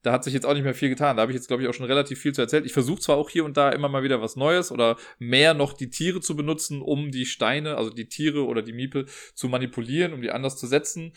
da 0.07 0.13
hat 0.13 0.23
sich 0.23 0.33
jetzt 0.33 0.47
auch 0.47 0.55
nicht 0.55 0.63
mehr 0.63 0.73
viel 0.73 0.89
getan. 0.89 1.17
Da 1.17 1.23
habe 1.23 1.33
ich 1.33 1.37
jetzt, 1.37 1.49
glaube 1.49 1.65
ich, 1.65 1.69
auch 1.69 1.75
schon 1.75 1.87
relativ 1.87 2.21
viel 2.21 2.33
zu 2.33 2.41
erzählt. 2.41 2.65
Ich 2.65 2.73
versuche 2.73 3.01
zwar 3.01 3.17
auch 3.17 3.29
hier 3.29 3.45
und 3.45 3.57
da 3.57 3.71
immer 3.71 3.89
mal 3.89 4.05
wieder 4.05 4.23
was 4.23 4.37
Neues 4.37 4.71
oder 4.71 4.97
mehr 5.19 5.53
noch 5.53 5.73
die 5.73 5.91
Tiere 5.91 6.21
zu 6.21 6.37
benutzen, 6.37 6.81
um 6.81 7.11
die 7.11 7.27
Steine, 7.27 7.77
also 7.77 7.91
die 7.91 8.09
Tiere 8.09 8.47
oder 8.47 8.63
die 8.63 8.73
Miepel 8.73 9.07
zu 9.35 9.49
manipulieren, 9.49 10.13
um 10.13 10.23
die 10.23 10.31
anders 10.31 10.57
zu 10.59 10.69
setzen. 10.69 11.13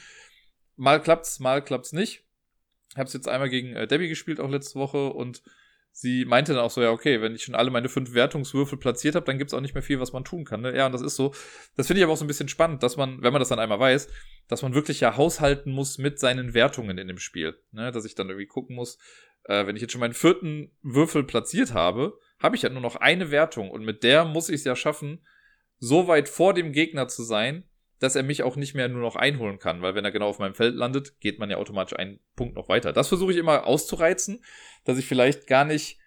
Mal 0.75 0.99
klappt's, 1.03 1.39
mal 1.39 1.63
klappt's 1.63 1.93
nicht. 1.93 2.25
Ich 2.89 2.97
habe 2.97 3.05
es 3.05 3.13
jetzt 3.13 3.27
einmal 3.27 3.51
gegen 3.51 3.75
äh, 3.75 3.85
Debbie 3.85 4.07
gespielt, 4.07 4.39
auch 4.39 4.49
letzte 4.49 4.79
Woche, 4.79 5.13
und 5.13 5.43
sie 5.91 6.25
meinte 6.25 6.53
dann 6.53 6.61
auch 6.61 6.71
so, 6.71 6.81
ja, 6.81 6.91
okay, 6.91 7.21
wenn 7.21 7.35
ich 7.35 7.43
schon 7.43 7.55
alle 7.55 7.71
meine 7.71 7.89
fünf 7.89 8.13
Wertungswürfel 8.13 8.77
platziert 8.77 9.15
habe, 9.15 9.25
dann 9.25 9.37
gibt's 9.37 9.53
auch 9.53 9.61
nicht 9.61 9.73
mehr 9.73 9.83
viel, 9.83 9.99
was 9.99 10.13
man 10.13 10.23
tun 10.23 10.45
kann. 10.45 10.61
Ne? 10.61 10.75
Ja, 10.75 10.85
und 10.85 10.91
das 10.91 11.01
ist 11.01 11.15
so. 11.15 11.33
Das 11.75 11.87
finde 11.87 11.99
ich 11.99 12.03
aber 12.03 12.13
auch 12.13 12.17
so 12.17 12.25
ein 12.25 12.27
bisschen 12.27 12.49
spannend, 12.49 12.83
dass 12.83 12.97
man, 12.97 13.21
wenn 13.21 13.33
man 13.33 13.39
das 13.39 13.49
dann 13.49 13.59
einmal 13.59 13.79
weiß, 13.79 14.07
dass 14.47 14.61
man 14.61 14.73
wirklich 14.73 14.99
ja 14.99 15.17
haushalten 15.17 15.71
muss 15.71 15.97
mit 15.97 16.19
seinen 16.19 16.53
Wertungen 16.53 16.97
in 16.97 17.07
dem 17.07 17.19
Spiel. 17.19 17.61
Ne? 17.71 17.91
Dass 17.91 18.05
ich 18.05 18.15
dann 18.15 18.29
irgendwie 18.29 18.47
gucken 18.47 18.75
muss, 18.75 18.97
äh, 19.43 19.65
wenn 19.65 19.75
ich 19.75 19.81
jetzt 19.81 19.91
schon 19.91 20.01
meinen 20.01 20.13
vierten 20.13 20.71
Würfel 20.81 21.23
platziert 21.23 21.73
habe, 21.73 22.17
habe 22.39 22.55
ich 22.55 22.61
ja 22.61 22.69
nur 22.69 22.81
noch 22.81 22.95
eine 22.95 23.31
Wertung 23.31 23.69
und 23.69 23.83
mit 23.83 24.03
der 24.03 24.25
muss 24.25 24.49
ich 24.49 24.55
es 24.55 24.63
ja 24.63 24.75
schaffen, 24.75 25.25
so 25.79 26.07
weit 26.07 26.29
vor 26.29 26.53
dem 26.53 26.71
Gegner 26.71 27.07
zu 27.07 27.23
sein, 27.23 27.68
dass 27.99 28.15
er 28.15 28.23
mich 28.23 28.43
auch 28.43 28.55
nicht 28.55 28.75
mehr 28.75 28.87
nur 28.87 29.01
noch 29.01 29.15
einholen 29.15 29.59
kann, 29.59 29.81
weil 29.81 29.95
wenn 29.95 30.05
er 30.05 30.11
genau 30.11 30.27
auf 30.29 30.39
meinem 30.39 30.55
Feld 30.55 30.75
landet, 30.75 31.19
geht 31.19 31.39
man 31.39 31.49
ja 31.49 31.57
automatisch 31.57 31.97
einen 31.97 32.19
Punkt 32.35 32.55
noch 32.55 32.69
weiter. 32.69 32.93
Das 32.93 33.09
versuche 33.09 33.31
ich 33.31 33.37
immer 33.37 33.67
auszureizen, 33.67 34.43
dass 34.85 34.97
ich 34.97 35.05
vielleicht 35.05 35.47
gar 35.47 35.65
nicht, 35.65 35.99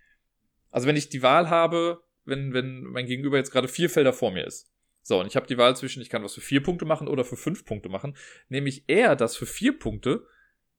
also 0.71 0.87
wenn 0.87 0.97
ich 0.97 1.11
die 1.11 1.23
Wahl 1.23 1.51
habe, 1.51 2.03
wenn, 2.25 2.55
wenn 2.55 2.83
mein 2.85 3.07
Gegenüber 3.07 3.37
jetzt 3.37 3.51
gerade 3.51 3.69
vier 3.69 3.91
Felder 3.91 4.13
vor 4.13 4.31
mir 4.31 4.47
ist. 4.47 4.73
So, 5.03 5.21
und 5.21 5.27
ich 5.27 5.37
habe 5.37 5.47
die 5.47 5.59
Wahl 5.59 5.77
zwischen, 5.77 6.01
ich 6.01 6.09
kann 6.09 6.23
was 6.23 6.35
für 6.35 6.41
vier 6.41 6.63
Punkte 6.63 6.85
machen 6.85 7.09
oder 7.09 7.25
für 7.25 7.37
fünf 7.37 7.65
Punkte 7.65 7.89
machen, 7.89 8.17
nehme 8.49 8.69
ich 8.69 8.85
eher 8.87 9.17
das 9.17 9.37
für 9.37 9.47
vier 9.47 9.79
Punkte, 9.79 10.27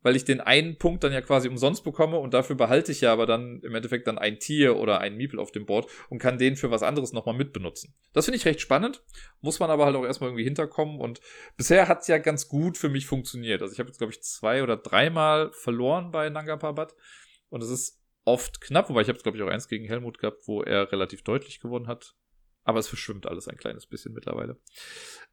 weil 0.04 0.16
ich 0.16 0.26
den 0.26 0.42
einen 0.42 0.78
Punkt 0.78 1.04
dann 1.04 1.12
ja 1.12 1.22
quasi 1.22 1.48
umsonst 1.48 1.84
bekomme 1.84 2.18
und 2.18 2.34
dafür 2.34 2.56
behalte 2.56 2.92
ich 2.92 3.02
ja 3.02 3.12
aber 3.12 3.26
dann 3.26 3.62
im 3.62 3.74
Endeffekt 3.74 4.08
dann 4.08 4.20
ein 4.20 4.38
Tier 4.40 4.78
oder 4.78 5.00
ein 5.00 5.16
Miepel 5.16 5.40
auf 5.40 5.52
dem 5.52 5.66
Board 5.66 5.90
und 6.10 6.20
kann 6.20 6.38
den 6.38 6.56
für 6.56 6.70
was 6.70 6.84
anderes 6.84 7.14
nochmal 7.14 7.36
mitbenutzen. 7.36 7.96
Das 8.14 8.26
finde 8.26 8.38
ich 8.38 8.46
recht 8.46 8.62
spannend, 8.62 9.02
muss 9.42 9.60
man 9.60 9.72
aber 9.72 9.86
halt 9.86 9.96
auch 9.96 10.06
erstmal 10.06 10.30
irgendwie 10.30 10.44
hinterkommen 10.44 11.00
und 11.00 11.22
bisher 11.58 11.88
hat 11.88 12.02
es 12.02 12.08
ja 12.08 12.20
ganz 12.20 12.48
gut 12.48 12.78
für 12.78 12.90
mich 12.90 13.08
funktioniert. 13.08 13.62
Also 13.62 13.74
ich 13.74 13.80
habe 13.80 13.90
jetzt 13.90 13.98
glaube 13.98 14.14
ich 14.14 14.22
zwei 14.22 14.62
oder 14.62 14.78
dreimal 14.78 15.52
verloren 15.54 16.12
bei 16.12 16.30
Nanga 16.30 16.58
Parbat 16.58 16.94
und 17.50 17.64
es 17.64 17.70
ist 17.70 18.04
oft 18.26 18.62
knapp, 18.62 18.90
wobei 18.90 19.02
ich 19.02 19.10
habe 19.10 19.20
glaube 19.20 19.38
ich 19.38 19.44
auch 19.44 19.50
eins 19.50 19.68
gegen 19.68 19.86
Helmut 19.86 20.20
gehabt, 20.20 20.48
wo 20.48 20.62
er 20.62 20.92
relativ 20.92 21.24
deutlich 21.24 21.60
gewonnen 21.60 21.88
hat. 21.88 22.16
Aber 22.66 22.80
es 22.80 22.88
verschwimmt 22.88 23.28
alles 23.28 23.48
ein 23.48 23.58
kleines 23.58 23.86
bisschen 23.86 24.14
mittlerweile. 24.14 24.58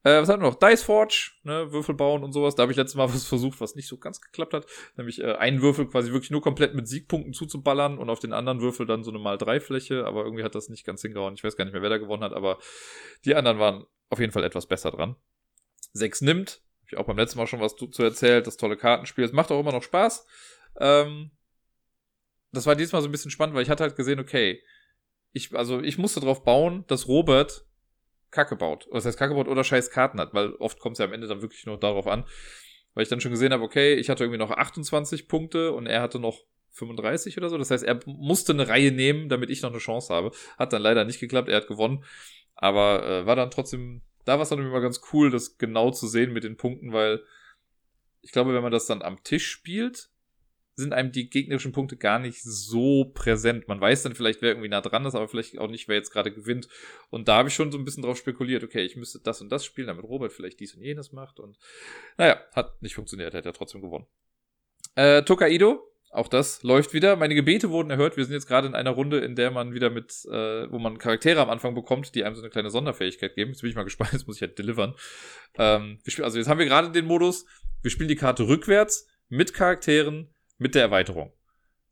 Äh, 0.03 0.21
was 0.21 0.29
hatten 0.29 0.43
wir 0.43 0.49
noch? 0.49 0.59
Dice 0.59 0.83
Forge, 0.83 1.33
ne, 1.45 1.71
Würfel 1.73 1.95
bauen 1.95 2.25
und 2.25 2.33
sowas. 2.33 2.55
Da 2.55 2.63
habe 2.63 2.73
ich 2.73 2.79
letztes 2.79 2.97
Mal 2.97 3.09
was 3.15 3.27
versucht, 3.27 3.61
was 3.61 3.77
nicht 3.77 3.87
so 3.87 3.99
ganz 3.99 4.21
geklappt 4.21 4.55
hat. 4.55 4.67
Nämlich 4.97 5.21
äh, 5.21 5.35
einen 5.35 5.63
Würfel 5.63 5.87
quasi 5.87 6.13
wirklich 6.13 6.31
nur 6.31 6.43
komplett 6.43 6.75
mit 6.75 6.89
Siegpunkten 6.89 7.33
zuzuballern 7.33 7.99
und 7.99 8.11
auf 8.11 8.19
den 8.19 8.33
anderen 8.33 8.61
Würfel 8.61 8.87
dann 8.87 9.05
so 9.05 9.11
eine 9.11 9.21
Mal-3-Fläche. 9.21 10.07
Aber 10.07 10.25
irgendwie 10.25 10.43
hat 10.43 10.55
das 10.55 10.69
nicht 10.69 10.85
ganz 10.85 11.03
hingehauen. 11.03 11.35
Ich 11.35 11.45
weiß 11.45 11.57
gar 11.57 11.65
nicht 11.65 11.73
mehr, 11.73 11.83
wer 11.83 11.91
da 11.91 11.99
gewonnen 11.99 12.25
hat, 12.25 12.33
aber 12.33 12.59
die 13.25 13.35
anderen 13.35 13.59
waren 13.59 13.87
auf 14.09 14.19
jeden 14.19 14.33
Fall 14.33 14.45
etwas 14.45 14.67
besser 14.67 14.91
dran. 14.91 15.15
Sechs 15.93 16.21
nimmt. 16.21 16.63
Hab 16.83 16.93
ich 16.93 16.99
auch 16.99 17.07
beim 17.07 17.19
letzten 17.19 17.39
Mal 17.39 17.47
schon 17.47 17.61
was 17.61 17.77
zu, 17.77 17.87
zu 17.87 18.03
erzählt. 18.03 18.47
Das 18.47 18.57
tolle 18.57 18.77
Kartenspiel. 18.77 19.25
Es 19.25 19.33
macht 19.33 19.53
auch 19.53 19.61
immer 19.61 19.73
noch 19.73 19.85
Spaß. 19.85 20.27
Ähm, 20.81 21.31
das 22.53 22.67
war 22.67 22.75
diesmal 22.75 23.03
so 23.03 23.09
ein 23.09 23.13
bisschen 23.13 23.31
spannend, 23.31 23.55
weil 23.55 23.63
ich 23.63 23.71
hatte 23.71 23.85
halt 23.85 23.97
gesehen, 23.97 24.19
okay, 24.19 24.63
ich, 25.33 25.55
also 25.55 25.81
ich 25.81 25.99
musste 25.99 26.21
darauf 26.21 26.45
bauen, 26.45 26.85
dass 26.89 27.09
Robert 27.09 27.65
Kacke 28.31 28.57
baut. 28.57 28.89
Das 28.93 29.05
heißt 29.05 29.19
Kacke 29.19 29.35
baut 29.35 29.49
oder 29.49 29.65
scheiß 29.65 29.91
Karten 29.91 30.21
hat, 30.21 30.35
weil 30.35 30.55
oft 30.55 30.79
kommt 30.79 30.95
es 30.95 30.99
ja 30.99 31.07
am 31.07 31.13
Ende 31.13 31.27
dann 31.27 31.43
wirklich 31.43 31.67
nur 31.67 31.79
darauf 31.79 32.07
an. 32.07 32.25
Weil 32.95 33.05
ich 33.05 33.09
dann 33.09 33.21
schon 33.21 33.31
gesehen 33.31 33.53
habe, 33.53 33.63
okay, 33.63 33.95
ich 33.95 34.11
hatte 34.11 34.25
irgendwie 34.25 34.39
noch 34.39 34.51
28 34.51 35.29
Punkte 35.29 35.73
und 35.73 35.87
er 35.87 36.03
hatte 36.03 36.19
noch 36.19 36.45
35 36.73 37.37
oder 37.39 37.49
so. 37.49 37.59
Das 37.59 37.71
heißt, 37.71 37.85
er 37.85 38.01
musste 38.07 38.53
eine 38.53 38.69
Reihe 38.69 38.93
nehmen, 38.93 39.29
damit 39.29 39.51
ich 39.51 39.63
noch 39.63 39.71
eine 39.71 39.79
Chance 39.79 40.13
habe. 40.13 40.33
Hat 40.59 40.73
dann 40.73 40.83
leider 40.83 41.05
nicht 41.05 41.21
geklappt, 41.21 41.49
er 41.49 41.59
hat 41.59 41.69
gewonnen. 41.69 42.05
Aber 42.55 43.07
äh, 43.07 43.27
war 43.27 43.37
dann 43.37 43.51
trotzdem, 43.51 44.03
da 44.25 44.35
war 44.35 44.43
es 44.43 44.49
dann 44.49 44.59
immer 44.59 44.81
ganz 44.81 45.01
cool, 45.13 45.31
das 45.31 45.57
genau 45.57 45.91
zu 45.91 46.09
sehen 46.09 46.33
mit 46.33 46.45
den 46.45 46.57
Punkten, 46.57 46.93
weil 46.93 47.23
ich 48.23 48.33
glaube, 48.33 48.55
wenn 48.55 48.63
man 48.63 48.73
das 48.73 48.87
dann 48.87 49.03
am 49.03 49.23
Tisch 49.23 49.49
spielt, 49.49 50.11
sind 50.81 50.93
einem 50.93 51.13
die 51.13 51.31
gegnerischen 51.31 51.73
Punkte 51.73 51.97
gar 51.97 52.19
nicht 52.19 52.43
so 52.43 53.05
präsent. 53.15 53.69
Man 53.69 53.81
weiß 53.81 54.03
dann 54.03 54.15
vielleicht, 54.15 54.43
wer 54.43 54.51
irgendwie 54.51 54.69
nah 54.69 54.81
dran 54.81 55.05
ist, 55.05 55.15
aber 55.15 55.29
vielleicht 55.29 55.59
auch 55.59 55.71
nicht, 55.71 55.89
wer 55.89 55.97
jetzt 55.97 56.11
gerade 56.11 56.33
gewinnt. 56.33 56.69
Und 57.11 57.29
da 57.29 57.37
habe 57.37 57.49
ich 57.49 57.55
schon 57.55 57.71
so 57.71 57.79
ein 57.79 57.85
bisschen 57.85 58.03
drauf 58.03 58.19
spekuliert, 58.19 58.65
okay, 58.65 58.83
ich 58.83 58.97
müsste 58.97 59.21
das 59.21 59.41
und 59.41 59.51
das 59.51 59.65
spielen, 59.65 59.87
damit 59.87 60.05
Robert 60.05 60.33
vielleicht 60.33 60.61
dies 60.61 60.75
und 60.75 60.83
jenes 60.83 61.13
macht. 61.13 61.41
Und 61.41 61.59
naja, 62.19 62.41
hat 62.53 62.83
nicht 62.83 62.95
funktioniert, 62.95 63.35
hat 63.35 63.47
er 63.47 63.53
trotzdem 63.53 63.81
gewonnen. 63.81 64.07
Äh, 64.97 65.23
Tokaido, 65.23 65.91
auch 66.13 66.27
das 66.27 66.65
läuft 66.65 66.93
wieder. 66.93 67.15
Meine 67.15 67.37
Gebete 67.37 67.71
wurden 67.71 67.91
erhört. 67.91 68.17
Wir 68.17 68.25
sind 68.25 68.35
jetzt 68.35 68.49
gerade 68.49 68.67
in 68.67 68.75
einer 68.75 68.91
Runde, 68.91 69.19
in 69.21 69.37
der 69.37 69.53
man 69.53 69.75
wieder 69.75 69.91
mit, 69.91 70.11
äh, 70.27 70.71
wo 70.71 70.81
man 70.81 70.99
Charaktere 70.99 71.41
am 71.41 71.51
Anfang 71.51 71.75
bekommt, 71.75 72.15
die 72.17 72.25
einem 72.25 72.35
so 72.35 72.43
eine 72.43 72.51
kleine 72.51 72.71
Sonderfähigkeit 72.71 73.37
geben. 73.37 73.53
Jetzt 73.53 73.61
bin 73.61 73.71
ich 73.71 73.77
mal 73.77 73.85
gespannt, 73.85 74.13
jetzt 74.13 74.27
muss 74.27 74.37
ich 74.37 74.43
halt 74.43 74.59
delivern. 74.59 74.95
Ähm, 75.57 76.01
also 76.21 76.39
jetzt 76.39 76.49
haben 76.49 76.59
wir 76.59 76.67
gerade 76.67 76.91
den 76.91 77.07
Modus, 77.07 77.47
wir 77.83 77.91
spielen 77.91 78.09
die 78.09 78.17
Karte 78.17 78.49
rückwärts 78.49 79.07
mit 79.29 79.55
Charakteren, 79.55 80.35
mit 80.61 80.75
der 80.75 80.83
Erweiterung. 80.83 81.33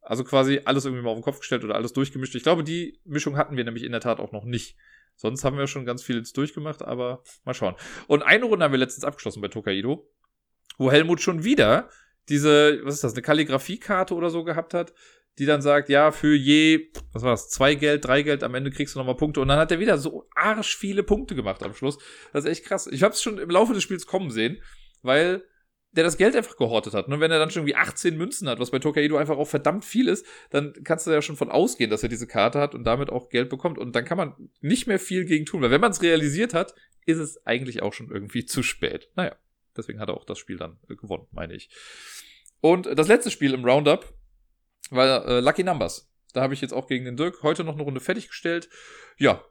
Also 0.02 0.22
quasi 0.24 0.60
alles 0.64 0.84
irgendwie 0.84 1.02
mal 1.02 1.10
auf 1.10 1.18
den 1.18 1.24
Kopf 1.24 1.40
gestellt 1.40 1.64
oder 1.64 1.74
alles 1.74 1.92
durchgemischt. 1.92 2.34
Ich 2.34 2.42
glaube, 2.42 2.62
die 2.62 3.00
Mischung 3.04 3.36
hatten 3.36 3.56
wir 3.56 3.64
nämlich 3.64 3.82
in 3.82 3.92
der 3.92 4.00
Tat 4.00 4.20
auch 4.20 4.30
noch 4.30 4.44
nicht. 4.44 4.76
Sonst 5.16 5.42
haben 5.42 5.58
wir 5.58 5.66
schon 5.66 5.84
ganz 5.84 6.02
viel 6.02 6.16
jetzt 6.16 6.36
durchgemacht, 6.36 6.82
aber 6.82 7.24
mal 7.44 7.54
schauen. 7.54 7.74
Und 8.06 8.22
eine 8.22 8.44
Runde 8.44 8.64
haben 8.64 8.72
wir 8.72 8.78
letztens 8.78 9.04
abgeschlossen 9.04 9.40
bei 9.40 9.48
Tokaido, 9.48 10.08
wo 10.76 10.92
Helmut 10.92 11.20
schon 11.20 11.44
wieder 11.44 11.88
diese, 12.28 12.84
was 12.84 12.94
ist 12.94 13.04
das, 13.04 13.14
eine 13.14 13.22
Kalligrafiekarte 13.22 14.14
oder 14.14 14.30
so 14.30 14.44
gehabt 14.44 14.74
hat, 14.74 14.92
die 15.38 15.46
dann 15.46 15.62
sagt, 15.62 15.88
ja, 15.88 16.12
für 16.12 16.34
je, 16.34 16.90
was 17.12 17.22
war 17.22 17.30
das, 17.30 17.48
zwei 17.48 17.74
Geld, 17.74 18.04
drei 18.04 18.22
Geld, 18.22 18.44
am 18.44 18.54
Ende 18.54 18.70
kriegst 18.70 18.94
du 18.94 18.98
nochmal 18.98 19.16
Punkte. 19.16 19.40
Und 19.40 19.48
dann 19.48 19.58
hat 19.58 19.70
er 19.70 19.80
wieder 19.80 19.96
so 19.98 20.28
arsch 20.34 20.76
viele 20.76 21.02
Punkte 21.02 21.34
gemacht 21.34 21.62
am 21.62 21.74
Schluss. 21.74 21.98
Das 22.32 22.44
ist 22.44 22.50
echt 22.50 22.64
krass. 22.64 22.86
Ich 22.86 23.02
habe 23.02 23.14
es 23.14 23.22
schon 23.22 23.38
im 23.38 23.50
Laufe 23.50 23.72
des 23.72 23.82
Spiels 23.82 24.06
kommen 24.06 24.30
sehen, 24.30 24.62
weil 25.02 25.44
der 25.98 26.04
das 26.04 26.16
Geld 26.16 26.36
einfach 26.36 26.56
gehortet 26.56 26.94
hat. 26.94 27.06
Und 27.06 27.14
ne? 27.14 27.20
wenn 27.20 27.32
er 27.32 27.40
dann 27.40 27.50
schon 27.50 27.62
irgendwie 27.62 27.74
18 27.74 28.16
Münzen 28.16 28.48
hat, 28.48 28.60
was 28.60 28.70
bei 28.70 28.78
Tokaido 28.78 29.16
einfach 29.16 29.36
auch 29.36 29.48
verdammt 29.48 29.84
viel 29.84 30.06
ist, 30.06 30.24
dann 30.50 30.72
kannst 30.84 31.08
du 31.08 31.10
ja 31.10 31.20
schon 31.20 31.36
von 31.36 31.50
ausgehen, 31.50 31.90
dass 31.90 32.04
er 32.04 32.08
diese 32.08 32.28
Karte 32.28 32.60
hat 32.60 32.76
und 32.76 32.84
damit 32.84 33.10
auch 33.10 33.30
Geld 33.30 33.48
bekommt. 33.48 33.78
Und 33.78 33.96
dann 33.96 34.04
kann 34.04 34.16
man 34.16 34.50
nicht 34.60 34.86
mehr 34.86 35.00
viel 35.00 35.24
gegen 35.24 35.44
tun, 35.44 35.60
weil 35.60 35.72
wenn 35.72 35.80
man 35.80 35.90
es 35.90 36.00
realisiert 36.00 36.54
hat, 36.54 36.72
ist 37.04 37.18
es 37.18 37.44
eigentlich 37.46 37.82
auch 37.82 37.92
schon 37.92 38.10
irgendwie 38.12 38.44
zu 38.44 38.62
spät. 38.62 39.10
Naja, 39.16 39.34
deswegen 39.76 39.98
hat 39.98 40.08
er 40.08 40.16
auch 40.16 40.24
das 40.24 40.38
Spiel 40.38 40.56
dann 40.56 40.78
äh, 40.88 40.94
gewonnen, 40.94 41.26
meine 41.32 41.54
ich. 41.54 41.68
Und 42.60 42.86
das 42.86 43.08
letzte 43.08 43.32
Spiel 43.32 43.52
im 43.52 43.64
Roundup 43.64 44.14
war 44.90 45.26
äh, 45.26 45.40
Lucky 45.40 45.64
Numbers. 45.64 46.08
Da 46.32 46.42
habe 46.42 46.54
ich 46.54 46.60
jetzt 46.60 46.74
auch 46.74 46.86
gegen 46.86 47.06
den 47.06 47.16
Dirk 47.16 47.42
heute 47.42 47.64
noch 47.64 47.74
eine 47.74 47.82
Runde 47.82 48.00
fertiggestellt. 48.00 48.68
Ja, 49.16 49.44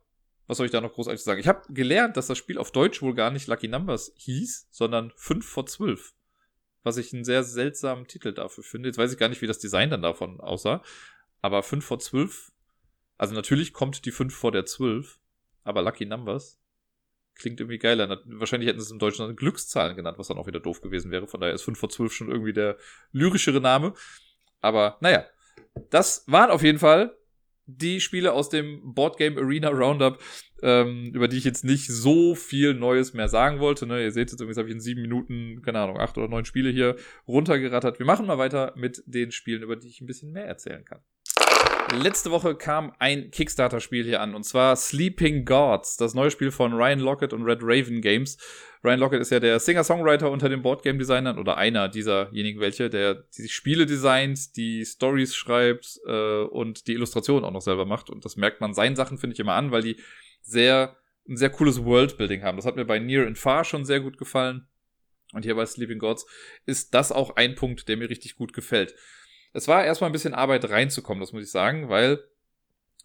was 0.45 0.55
soll 0.55 0.65
ich 0.65 0.71
da 0.71 0.79
noch 0.79 0.93
großartig 0.93 1.21
sagen? 1.21 1.41
Ich 1.41 1.47
habe 1.49 1.61
gelernt, 1.73 2.15
dass 2.15 2.27
das 2.27 2.37
Spiel 2.37 2.57
auf 2.57 2.71
Deutsch 2.71 3.01
wohl 3.01 3.13
gar 3.13 3.31
nicht 3.31 3.47
Lucky 3.47 3.67
Numbers 3.67 4.13
hieß, 4.15 4.69
sondern 4.71 5.11
5 5.17 5.45
vor 5.45 5.65
12 5.65 6.13
was 6.87 6.97
ich 6.97 7.13
einen 7.13 7.23
sehr 7.23 7.43
seltsamen 7.43 8.07
Titel 8.07 8.33
dafür 8.33 8.63
finde. 8.63 8.89
Jetzt 8.89 8.97
weiß 8.97 9.11
ich 9.11 9.19
gar 9.19 9.29
nicht, 9.29 9.41
wie 9.41 9.47
das 9.47 9.59
Design 9.59 9.89
dann 9.89 10.01
davon 10.01 10.39
aussah. 10.39 10.81
Aber 11.41 11.61
5 11.61 11.85
vor 11.85 11.99
12, 11.99 12.51
also 13.17 13.35
natürlich 13.35 13.73
kommt 13.73 14.05
die 14.05 14.11
5 14.11 14.33
vor 14.33 14.51
der 14.51 14.65
12, 14.65 15.19
aber 15.63 15.81
Lucky 15.81 16.05
Numbers 16.05 16.59
klingt 17.35 17.59
irgendwie 17.59 17.77
geiler. 17.77 18.21
Wahrscheinlich 18.25 18.67
hätten 18.67 18.79
sie 18.79 18.85
es 18.85 18.91
im 18.91 18.99
Deutschen 18.99 19.35
Glückszahlen 19.35 19.95
genannt, 19.95 20.17
was 20.17 20.27
dann 20.27 20.37
auch 20.37 20.47
wieder 20.47 20.59
doof 20.59 20.81
gewesen 20.81 21.11
wäre. 21.11 21.27
Von 21.27 21.39
daher 21.39 21.53
ist 21.53 21.63
5 21.63 21.77
vor 21.77 21.89
12 21.89 22.13
schon 22.13 22.31
irgendwie 22.31 22.53
der 22.53 22.77
lyrischere 23.11 23.61
Name. 23.61 23.93
Aber 24.61 24.97
naja, 25.01 25.25
das 25.89 26.23
waren 26.27 26.49
auf 26.49 26.63
jeden 26.63 26.79
Fall 26.79 27.15
die 27.67 27.99
Spiele 28.01 28.33
aus 28.33 28.49
dem 28.49 28.93
Boardgame 28.93 29.39
Arena 29.39 29.69
Roundup, 29.69 30.19
ähm, 30.63 31.11
über 31.13 31.27
die 31.27 31.37
ich 31.37 31.43
jetzt 31.43 31.63
nicht 31.63 31.87
so 31.87 32.33
viel 32.33 32.73
Neues 32.73 33.13
mehr 33.13 33.27
sagen 33.27 33.59
wollte. 33.59 33.85
Ne? 33.85 34.01
Ihr 34.01 34.11
seht 34.11 34.31
jetzt 34.31 34.41
irgendwie, 34.41 34.57
habe 34.57 34.69
ich 34.69 34.75
in 34.75 34.81
sieben 34.81 35.01
Minuten, 35.01 35.61
keine 35.61 35.79
Ahnung, 35.79 35.99
acht 35.99 36.17
oder 36.17 36.27
neun 36.27 36.45
Spiele 36.45 36.69
hier 36.69 36.95
runtergerattert. 37.27 37.99
Wir 37.99 38.05
machen 38.05 38.25
mal 38.25 38.37
weiter 38.37 38.73
mit 38.75 39.03
den 39.05 39.31
Spielen, 39.31 39.61
über 39.61 39.75
die 39.75 39.87
ich 39.87 40.01
ein 40.01 40.07
bisschen 40.07 40.31
mehr 40.31 40.45
erzählen 40.45 40.83
kann. 40.85 41.01
Letzte 41.93 42.31
Woche 42.31 42.55
kam 42.55 42.91
ein 42.99 43.31
Kickstarter-Spiel 43.31 44.03
hier 44.03 44.19
an, 44.19 44.35
und 44.35 44.43
zwar 44.43 44.75
Sleeping 44.75 45.45
Gods, 45.45 45.95
das 45.95 46.13
neue 46.13 46.31
Spiel 46.31 46.51
von 46.51 46.73
Ryan 46.73 46.99
Lockett 46.99 47.31
und 47.31 47.43
Red 47.43 47.59
Raven 47.61 48.01
Games. 48.01 48.37
Ryan 48.83 48.99
Lockett 48.99 49.21
ist 49.21 49.31
ja 49.31 49.39
der 49.39 49.59
Singer-Songwriter 49.59 50.29
unter 50.29 50.49
den 50.49 50.61
Boardgame-Designern 50.61 51.39
oder 51.39 51.55
einer 51.55 51.87
dieserjenigen 51.87 52.59
welche, 52.59 52.89
der 52.89 53.23
die 53.37 53.47
Spiele 53.47 53.85
designt, 53.85 54.57
die 54.57 54.85
Stories 54.85 55.33
schreibt 55.33 55.99
äh, 56.05 56.41
und 56.43 56.87
die 56.87 56.93
Illustrationen 56.93 57.45
auch 57.45 57.51
noch 57.51 57.61
selber 57.61 57.85
macht. 57.85 58.09
Und 58.09 58.25
das 58.25 58.35
merkt 58.35 58.59
man 58.59 58.73
seinen 58.73 58.97
Sachen, 58.97 59.17
finde 59.17 59.35
ich, 59.35 59.39
immer 59.39 59.53
an, 59.53 59.71
weil 59.71 59.81
die 59.81 59.95
sehr, 60.41 60.97
ein 61.27 61.37
sehr 61.37 61.49
cooles 61.49 61.85
Worldbuilding 61.85 62.43
haben. 62.43 62.57
Das 62.57 62.65
hat 62.65 62.75
mir 62.75 62.85
bei 62.85 62.99
Near 62.99 63.25
and 63.25 63.37
Far 63.37 63.63
schon 63.63 63.85
sehr 63.85 64.01
gut 64.01 64.17
gefallen. 64.17 64.67
Und 65.33 65.43
hier 65.43 65.55
bei 65.55 65.65
Sleeping 65.65 65.99
Gods 65.99 66.25
ist 66.65 66.93
das 66.93 67.13
auch 67.13 67.37
ein 67.37 67.55
Punkt, 67.55 67.87
der 67.87 67.95
mir 67.95 68.09
richtig 68.09 68.35
gut 68.35 68.51
gefällt 68.51 68.93
es 69.53 69.67
war 69.67 69.85
erstmal 69.85 70.09
ein 70.09 70.13
bisschen 70.13 70.33
Arbeit 70.33 70.69
reinzukommen, 70.69 71.21
das 71.21 71.33
muss 71.33 71.43
ich 71.43 71.51
sagen, 71.51 71.89
weil, 71.89 72.23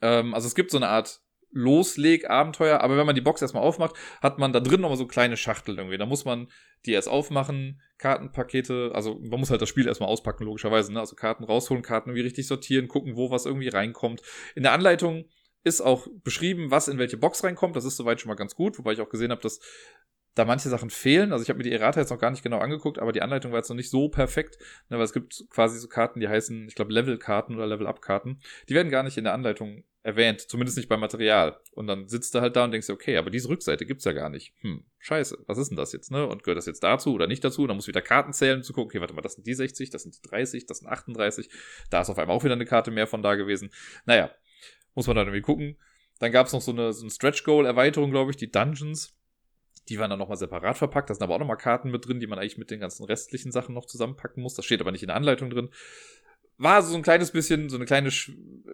ähm, 0.00 0.34
also 0.34 0.46
es 0.46 0.54
gibt 0.54 0.70
so 0.70 0.76
eine 0.76 0.88
Art 0.88 1.20
Losleg-Abenteuer, 1.52 2.80
aber 2.80 2.96
wenn 2.96 3.06
man 3.06 3.14
die 3.14 3.20
Box 3.20 3.42
erstmal 3.42 3.62
aufmacht, 3.62 3.94
hat 4.22 4.38
man 4.38 4.52
da 4.52 4.60
drin 4.60 4.80
nochmal 4.80 4.96
so 4.96 5.06
kleine 5.06 5.36
Schachteln 5.36 5.78
irgendwie. 5.78 5.98
Da 5.98 6.06
muss 6.06 6.24
man 6.24 6.48
die 6.86 6.92
erst 6.92 7.08
aufmachen, 7.08 7.80
Kartenpakete, 7.98 8.90
also 8.94 9.18
man 9.20 9.38
muss 9.38 9.50
halt 9.50 9.60
das 9.60 9.68
Spiel 9.68 9.86
erstmal 9.86 10.08
auspacken, 10.08 10.44
logischerweise, 10.44 10.92
ne? 10.92 11.00
Also 11.00 11.14
Karten 11.14 11.44
rausholen, 11.44 11.82
Karten 11.82 12.10
irgendwie 12.10 12.24
richtig 12.24 12.46
sortieren, 12.46 12.88
gucken, 12.88 13.16
wo 13.16 13.30
was 13.30 13.46
irgendwie 13.46 13.68
reinkommt. 13.68 14.22
In 14.54 14.62
der 14.62 14.72
Anleitung 14.72 15.26
ist 15.62 15.80
auch 15.80 16.08
beschrieben, 16.24 16.70
was 16.70 16.88
in 16.88 16.98
welche 16.98 17.16
Box 17.16 17.44
reinkommt. 17.44 17.76
Das 17.76 17.84
ist 17.84 17.96
soweit 17.96 18.20
schon 18.20 18.30
mal 18.30 18.34
ganz 18.34 18.54
gut, 18.54 18.78
wobei 18.78 18.92
ich 18.92 19.00
auch 19.00 19.10
gesehen 19.10 19.30
habe, 19.30 19.42
dass 19.42 19.60
da 20.34 20.44
manche 20.44 20.68
Sachen 20.68 20.90
fehlen. 20.90 21.32
Also 21.32 21.42
ich 21.42 21.48
habe 21.48 21.58
mir 21.58 21.64
die 21.64 21.72
Errata 21.72 22.00
jetzt 22.00 22.10
noch 22.10 22.18
gar 22.18 22.30
nicht 22.30 22.42
genau 22.42 22.58
angeguckt, 22.58 22.98
aber 22.98 23.12
die 23.12 23.22
Anleitung 23.22 23.52
war 23.52 23.58
jetzt 23.58 23.68
noch 23.68 23.76
nicht 23.76 23.90
so 23.90 24.08
perfekt, 24.08 24.58
ne, 24.88 24.96
weil 24.96 25.04
es 25.04 25.12
gibt 25.12 25.44
quasi 25.50 25.78
so 25.78 25.88
Karten, 25.88 26.20
die 26.20 26.28
heißen, 26.28 26.66
ich 26.68 26.74
glaube, 26.74 26.92
Level-Karten 26.92 27.54
oder 27.54 27.66
Level-Up-Karten. 27.66 28.40
Die 28.68 28.74
werden 28.74 28.90
gar 28.90 29.02
nicht 29.02 29.18
in 29.18 29.24
der 29.24 29.34
Anleitung 29.34 29.84
erwähnt, 30.02 30.40
zumindest 30.40 30.76
nicht 30.76 30.88
beim 30.88 31.00
Material. 31.00 31.60
Und 31.72 31.86
dann 31.86 32.08
sitzt 32.08 32.34
du 32.34 32.40
halt 32.40 32.56
da 32.56 32.64
und 32.64 32.72
denkst 32.72 32.90
okay, 32.90 33.18
aber 33.18 33.30
diese 33.30 33.48
Rückseite 33.48 33.86
gibt's 33.86 34.04
ja 34.04 34.12
gar 34.12 34.30
nicht. 34.30 34.54
Hm, 34.60 34.84
scheiße, 34.98 35.44
was 35.46 35.58
ist 35.58 35.68
denn 35.68 35.76
das 35.76 35.92
jetzt, 35.92 36.10
ne? 36.10 36.26
Und 36.26 36.42
gehört 36.42 36.58
das 36.58 36.66
jetzt 36.66 36.82
dazu 36.82 37.14
oder 37.14 37.26
nicht 37.26 37.44
dazu? 37.44 37.62
Und 37.62 37.68
dann 37.68 37.76
muss 37.76 37.86
wieder 37.86 38.02
Karten 38.02 38.32
zählen, 38.32 38.58
um 38.58 38.62
zu 38.62 38.72
gucken, 38.72 38.90
okay, 38.90 39.00
warte 39.00 39.14
mal, 39.14 39.22
das 39.22 39.34
sind 39.34 39.46
die 39.46 39.54
60, 39.54 39.90
das 39.90 40.02
sind 40.02 40.16
die 40.16 40.28
30, 40.28 40.66
das 40.66 40.78
sind 40.78 40.88
38. 40.88 41.48
Da 41.90 42.00
ist 42.00 42.10
auf 42.10 42.18
einmal 42.18 42.36
auch 42.36 42.42
wieder 42.42 42.54
eine 42.54 42.64
Karte 42.64 42.90
mehr 42.90 43.06
von 43.06 43.22
da 43.22 43.36
gewesen. 43.36 43.70
Naja, 44.04 44.30
muss 44.94 45.06
man 45.06 45.16
dann 45.16 45.26
irgendwie 45.26 45.42
gucken. 45.42 45.78
Dann 46.18 46.32
gab's 46.32 46.52
noch 46.52 46.62
so 46.62 46.72
eine, 46.72 46.92
so 46.92 47.02
eine 47.02 47.10
Stretch-Goal-Erweiterung, 47.10 48.10
glaube 48.10 48.30
ich, 48.32 48.36
die 48.36 48.50
Dungeons 48.50 49.16
die 49.88 49.98
waren 49.98 50.10
dann 50.10 50.18
nochmal 50.18 50.36
separat 50.36 50.78
verpackt. 50.78 51.10
Da 51.10 51.14
sind 51.14 51.22
aber 51.22 51.34
auch 51.34 51.38
nochmal 51.38 51.56
Karten 51.56 51.90
mit 51.90 52.06
drin, 52.06 52.20
die 52.20 52.26
man 52.26 52.38
eigentlich 52.38 52.58
mit 52.58 52.70
den 52.70 52.80
ganzen 52.80 53.04
restlichen 53.04 53.52
Sachen 53.52 53.74
noch 53.74 53.86
zusammenpacken 53.86 54.42
muss. 54.42 54.54
Das 54.54 54.64
steht 54.64 54.80
aber 54.80 54.92
nicht 54.92 55.02
in 55.02 55.08
der 55.08 55.16
Anleitung 55.16 55.50
drin. 55.50 55.70
War 56.58 56.82
so 56.82 56.94
ein 56.96 57.02
kleines 57.02 57.32
bisschen, 57.32 57.68
so 57.68 57.76
eine 57.76 57.86
kleine 57.86 58.10
Sch 58.10 58.30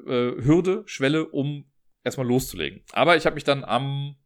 äh, 0.06 0.42
Hürde, 0.42 0.82
Schwelle, 0.86 1.28
um 1.28 1.70
erstmal 2.04 2.26
loszulegen. 2.26 2.82
Aber 2.92 3.16
ich 3.16 3.24
habe 3.24 3.34
mich 3.34 3.44
dann 3.44 3.64
am, 3.64 4.16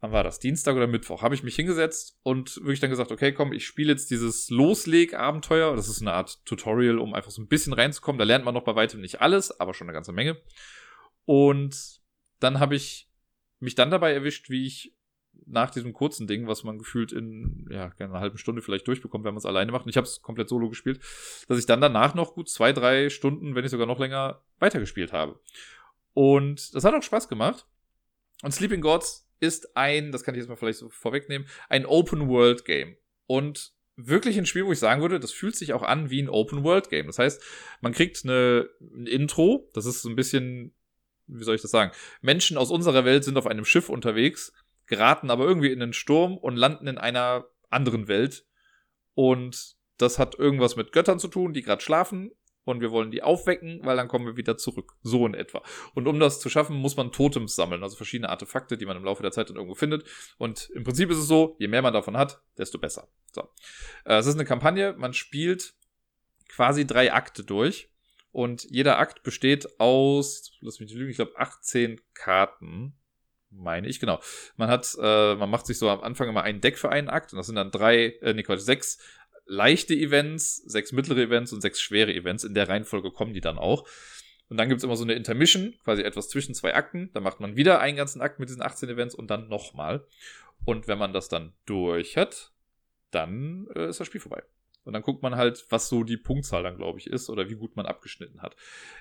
wann 0.00 0.12
war 0.12 0.24
das? 0.24 0.40
Dienstag 0.40 0.74
oder 0.74 0.88
Mittwoch, 0.88 1.22
habe 1.22 1.34
ich 1.34 1.44
mich 1.44 1.54
hingesetzt 1.54 2.18
und 2.22 2.56
wirklich 2.56 2.80
dann 2.80 2.90
gesagt, 2.90 3.12
okay, 3.12 3.32
komm, 3.32 3.52
ich 3.52 3.66
spiele 3.66 3.92
jetzt 3.92 4.10
dieses 4.10 4.50
Losleg-Abenteuer. 4.50 5.76
Das 5.76 5.88
ist 5.88 6.00
eine 6.00 6.12
Art 6.12 6.44
Tutorial, 6.44 6.98
um 6.98 7.14
einfach 7.14 7.30
so 7.30 7.40
ein 7.40 7.48
bisschen 7.48 7.72
reinzukommen. 7.72 8.18
Da 8.18 8.24
lernt 8.24 8.44
man 8.44 8.54
noch 8.54 8.64
bei 8.64 8.74
weitem 8.74 9.00
nicht 9.00 9.20
alles, 9.20 9.60
aber 9.60 9.72
schon 9.72 9.86
eine 9.86 9.94
ganze 9.94 10.12
Menge. 10.12 10.36
Und 11.24 12.00
dann 12.40 12.58
habe 12.58 12.74
ich 12.74 13.08
mich 13.60 13.74
dann 13.74 13.90
dabei 13.90 14.12
erwischt, 14.12 14.50
wie 14.50 14.66
ich 14.66 14.95
nach 15.46 15.70
diesem 15.70 15.92
kurzen 15.92 16.26
Ding, 16.26 16.46
was 16.46 16.64
man 16.64 16.78
gefühlt 16.78 17.12
in 17.12 17.68
ja, 17.70 17.92
einer 17.98 18.20
halben 18.20 18.36
Stunde 18.36 18.62
vielleicht 18.62 18.86
durchbekommt, 18.88 19.24
wenn 19.24 19.32
man 19.32 19.38
es 19.38 19.46
alleine 19.46 19.72
macht. 19.72 19.84
Und 19.84 19.90
ich 19.90 19.96
habe 19.96 20.06
es 20.06 20.20
komplett 20.20 20.48
solo 20.48 20.68
gespielt, 20.68 21.00
dass 21.48 21.58
ich 21.58 21.66
dann 21.66 21.80
danach 21.80 22.14
noch 22.14 22.34
gut 22.34 22.48
zwei, 22.48 22.72
drei 22.72 23.08
Stunden, 23.10 23.54
wenn 23.54 23.62
nicht 23.62 23.70
sogar 23.70 23.86
noch 23.86 24.00
länger, 24.00 24.42
weitergespielt 24.58 25.12
habe. 25.12 25.38
Und 26.14 26.74
das 26.74 26.84
hat 26.84 26.94
auch 26.94 27.02
Spaß 27.02 27.28
gemacht. 27.28 27.66
Und 28.42 28.52
Sleeping 28.52 28.80
Gods 28.80 29.30
ist 29.38 29.76
ein, 29.76 30.12
das 30.12 30.24
kann 30.24 30.34
ich 30.34 30.40
jetzt 30.40 30.48
mal 30.48 30.56
vielleicht 30.56 30.78
so 30.78 30.88
vorwegnehmen, 30.88 31.46
ein 31.68 31.86
Open-World-Game. 31.86 32.96
Und 33.26 33.72
wirklich 33.96 34.36
ein 34.38 34.46
Spiel, 34.46 34.66
wo 34.66 34.72
ich 34.72 34.78
sagen 34.78 35.00
würde, 35.00 35.20
das 35.20 35.32
fühlt 35.32 35.56
sich 35.56 35.72
auch 35.72 35.82
an 35.82 36.10
wie 36.10 36.22
ein 36.22 36.28
Open-World-Game. 36.28 37.06
Das 37.06 37.18
heißt, 37.18 37.42
man 37.80 37.92
kriegt 37.92 38.24
eine, 38.24 38.68
ein 38.80 39.06
Intro, 39.06 39.70
das 39.74 39.86
ist 39.86 40.02
so 40.02 40.08
ein 40.08 40.16
bisschen, 40.16 40.74
wie 41.26 41.44
soll 41.44 41.54
ich 41.54 41.62
das 41.62 41.70
sagen? 41.70 41.92
Menschen 42.20 42.56
aus 42.56 42.70
unserer 42.70 43.04
Welt 43.04 43.24
sind 43.24 43.36
auf 43.36 43.46
einem 43.46 43.64
Schiff 43.64 43.88
unterwegs 43.88 44.52
geraten 44.86 45.30
aber 45.30 45.44
irgendwie 45.44 45.72
in 45.72 45.80
den 45.80 45.92
Sturm 45.92 46.36
und 46.36 46.56
landen 46.56 46.86
in 46.86 46.98
einer 46.98 47.46
anderen 47.70 48.08
Welt. 48.08 48.46
Und 49.14 49.76
das 49.98 50.18
hat 50.18 50.38
irgendwas 50.38 50.76
mit 50.76 50.92
Göttern 50.92 51.18
zu 51.18 51.28
tun, 51.28 51.52
die 51.52 51.62
gerade 51.62 51.82
schlafen. 51.82 52.30
Und 52.64 52.80
wir 52.80 52.90
wollen 52.90 53.12
die 53.12 53.22
aufwecken, 53.22 53.80
weil 53.84 53.96
dann 53.96 54.08
kommen 54.08 54.26
wir 54.26 54.36
wieder 54.36 54.56
zurück. 54.56 54.94
So 55.02 55.24
in 55.24 55.34
etwa. 55.34 55.62
Und 55.94 56.08
um 56.08 56.18
das 56.18 56.40
zu 56.40 56.48
schaffen, 56.48 56.76
muss 56.76 56.96
man 56.96 57.12
Totems 57.12 57.54
sammeln. 57.54 57.84
Also 57.84 57.96
verschiedene 57.96 58.28
Artefakte, 58.28 58.76
die 58.76 58.86
man 58.86 58.96
im 58.96 59.04
Laufe 59.04 59.22
der 59.22 59.30
Zeit 59.30 59.48
dann 59.48 59.56
irgendwo 59.56 59.76
findet. 59.76 60.04
Und 60.36 60.68
im 60.70 60.82
Prinzip 60.82 61.08
ist 61.10 61.18
es 61.18 61.28
so, 61.28 61.54
je 61.60 61.68
mehr 61.68 61.82
man 61.82 61.94
davon 61.94 62.16
hat, 62.16 62.42
desto 62.58 62.78
besser. 62.78 63.06
So. 63.32 63.48
Äh, 64.04 64.16
es 64.16 64.26
ist 64.26 64.34
eine 64.34 64.44
Kampagne. 64.44 64.94
Man 64.98 65.14
spielt 65.14 65.74
quasi 66.48 66.84
drei 66.88 67.12
Akte 67.12 67.44
durch. 67.44 67.88
Und 68.32 68.64
jeder 68.64 68.98
Akt 68.98 69.22
besteht 69.22 69.78
aus, 69.78 70.52
lass 70.60 70.80
mich 70.80 70.90
nicht 70.90 70.98
lügen, 70.98 71.10
ich 71.10 71.16
glaube 71.16 71.38
18 71.38 72.00
Karten 72.12 72.98
meine 73.56 73.88
ich, 73.88 74.00
genau. 74.00 74.20
Man 74.56 74.68
hat, 74.68 74.96
äh, 75.00 75.34
man 75.34 75.50
macht 75.50 75.66
sich 75.66 75.78
so 75.78 75.88
am 75.88 76.00
Anfang 76.00 76.28
immer 76.28 76.42
ein 76.42 76.60
Deck 76.60 76.78
für 76.78 76.90
einen 76.90 77.08
Akt 77.08 77.32
und 77.32 77.38
das 77.38 77.46
sind 77.46 77.56
dann 77.56 77.70
drei, 77.70 78.16
äh, 78.20 78.34
nee, 78.34 78.42
Quatsch, 78.42 78.60
sechs 78.60 78.98
leichte 79.46 79.94
Events, 79.94 80.56
sechs 80.56 80.92
mittlere 80.92 81.20
Events 81.20 81.52
und 81.52 81.60
sechs 81.60 81.80
schwere 81.80 82.12
Events. 82.12 82.44
In 82.44 82.54
der 82.54 82.68
Reihenfolge 82.68 83.10
kommen 83.10 83.32
die 83.32 83.40
dann 83.40 83.58
auch. 83.58 83.86
Und 84.48 84.58
dann 84.58 84.68
gibt's 84.68 84.84
immer 84.84 84.96
so 84.96 85.04
eine 85.04 85.14
Intermission, 85.14 85.74
quasi 85.82 86.02
etwas 86.02 86.28
zwischen 86.28 86.54
zwei 86.54 86.74
Akten. 86.74 87.10
Da 87.14 87.20
macht 87.20 87.40
man 87.40 87.56
wieder 87.56 87.80
einen 87.80 87.96
ganzen 87.96 88.20
Akt 88.20 88.38
mit 88.38 88.48
diesen 88.48 88.62
18 88.62 88.88
Events 88.88 89.14
und 89.14 89.28
dann 89.28 89.48
nochmal. 89.48 90.06
Und 90.64 90.88
wenn 90.88 90.98
man 90.98 91.12
das 91.12 91.28
dann 91.28 91.52
durch 91.64 92.16
hat, 92.16 92.52
dann 93.10 93.66
äh, 93.74 93.88
ist 93.88 94.00
das 94.00 94.06
Spiel 94.06 94.20
vorbei. 94.20 94.42
Und 94.86 94.92
dann 94.92 95.02
guckt 95.02 95.22
man 95.22 95.34
halt, 95.34 95.66
was 95.68 95.88
so 95.88 96.04
die 96.04 96.16
Punktzahl 96.16 96.62
dann, 96.62 96.76
glaube 96.76 97.00
ich, 97.00 97.08
ist 97.08 97.28
oder 97.28 97.50
wie 97.50 97.56
gut 97.56 97.74
man 97.74 97.86
abgeschnitten 97.86 98.40
hat. 98.40 98.54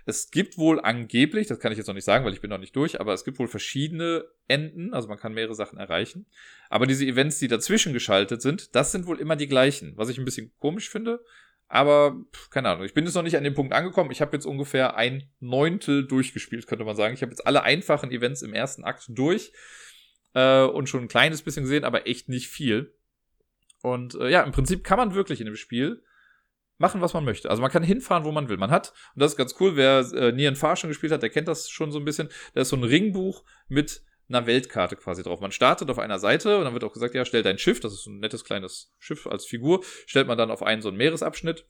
Es 0.06 0.32
gibt 0.32 0.58
wohl 0.58 0.82
angeblich, 0.82 1.46
das 1.46 1.60
kann 1.60 1.72
ich 1.72 1.78
jetzt 1.78 1.86
noch 1.86 1.94
nicht 1.94 2.06
sagen, 2.06 2.26
weil 2.26 2.34
ich 2.34 2.42
bin 2.42 2.50
noch 2.50 2.58
nicht 2.58 2.76
durch, 2.76 3.00
aber 3.00 3.14
es 3.14 3.24
gibt 3.24 3.38
wohl 3.38 3.48
verschiedene 3.48 4.26
Enden, 4.48 4.96
also 4.96 5.08
man 5.08 5.20
kann 5.20 5.36
mehrere 5.36 5.54
Sachen 5.54 5.78
erreichen. 5.78 6.26
Aber 6.70 6.88
diese 6.88 7.06
Events, 7.06 7.38
die 7.38 7.48
dazwischen 7.48 7.94
geschaltet 7.94 8.42
sind, 8.42 8.76
das 8.76 8.92
sind 8.92 9.06
wohl 9.06 9.20
immer 9.20 9.36
die 9.36 9.48
gleichen, 9.48 9.94
was 9.96 10.10
ich 10.10 10.18
ein 10.18 10.26
bisschen 10.26 10.52
komisch 10.58 10.90
finde. 10.90 11.24
Aber 11.68 12.16
keine 12.50 12.70
Ahnung, 12.70 12.86
ich 12.86 12.94
bin 12.94 13.06
jetzt 13.06 13.16
noch 13.16 13.24
nicht 13.24 13.38
an 13.38 13.44
dem 13.44 13.54
Punkt 13.54 13.74
angekommen. 13.74 14.12
Ich 14.12 14.22
habe 14.22 14.36
jetzt 14.36 14.46
ungefähr 14.46 14.96
ein 14.96 15.30
Neuntel 15.40 16.08
durchgespielt, 16.08 16.68
könnte 16.68 16.86
man 16.86 16.96
sagen. 16.96 17.14
Ich 17.14 17.22
habe 17.22 17.32
jetzt 17.32 17.46
alle 17.46 17.64
einfachen 17.64 18.12
Events 18.12 18.42
im 18.42 18.54
ersten 18.54 18.84
Akt 18.84 19.06
durch 19.10 19.52
äh, 20.34 20.64
und 20.64 20.90
schon 20.90 21.04
ein 21.04 21.08
kleines 21.08 21.44
bisschen 21.44 21.64
gesehen, 21.64 21.84
aber 21.84 22.08
echt 22.08 22.30
nicht 22.30 22.48
viel. 22.48 22.95
Und 23.86 24.16
äh, 24.16 24.30
ja, 24.30 24.42
im 24.42 24.52
Prinzip 24.52 24.84
kann 24.84 24.98
man 24.98 25.14
wirklich 25.14 25.40
in 25.40 25.46
dem 25.46 25.56
Spiel 25.56 26.04
machen, 26.78 27.02
was 27.02 27.14
man 27.14 27.24
möchte. 27.24 27.52
Also 27.52 27.62
man 27.62 27.70
kann 27.70 27.84
hinfahren, 27.84 28.26
wo 28.26 28.32
man 28.32 28.50
will. 28.50 28.58
Man 28.58 28.72
hat, 28.72 28.94
und 29.14 29.22
das 29.22 29.34
ist 29.34 29.38
ganz 29.38 29.56
cool, 29.60 29.76
wer 29.76 30.00
äh, 30.14 30.32
Nian 30.32 30.56
Far 30.56 30.76
schon 30.76 30.90
gespielt 30.90 31.14
hat, 31.14 31.22
der 31.22 31.30
kennt 31.30 31.48
das 31.48 31.70
schon 31.70 31.92
so 31.92 32.00
ein 32.00 32.06
bisschen, 32.06 32.30
da 32.56 32.62
ist 32.62 32.70
so 32.70 32.76
ein 32.76 32.84
Ringbuch 32.84 33.44
mit 33.68 34.02
einer 34.28 34.48
Weltkarte 34.48 34.96
quasi 34.96 35.22
drauf. 35.22 35.40
Man 35.40 35.52
startet 35.52 35.90
auf 35.92 36.00
einer 36.00 36.18
Seite 36.18 36.58
und 36.58 36.64
dann 36.64 36.74
wird 36.74 36.84
auch 36.84 36.94
gesagt, 36.94 37.14
ja, 37.14 37.26
stell 37.26 37.44
dein 37.44 37.60
Schiff, 37.60 37.80
das 37.80 37.94
ist 37.94 38.06
so 38.06 38.10
ein 38.10 38.18
nettes 38.18 38.44
kleines 38.44 38.92
Schiff 38.98 39.28
als 39.28 39.46
Figur, 39.46 39.84
stellt 40.08 40.28
man 40.28 40.38
dann 40.38 40.50
auf 40.50 40.64
einen 40.64 40.82
so 40.82 40.90
einen 40.90 40.98
Meeresabschnitt 40.98 41.68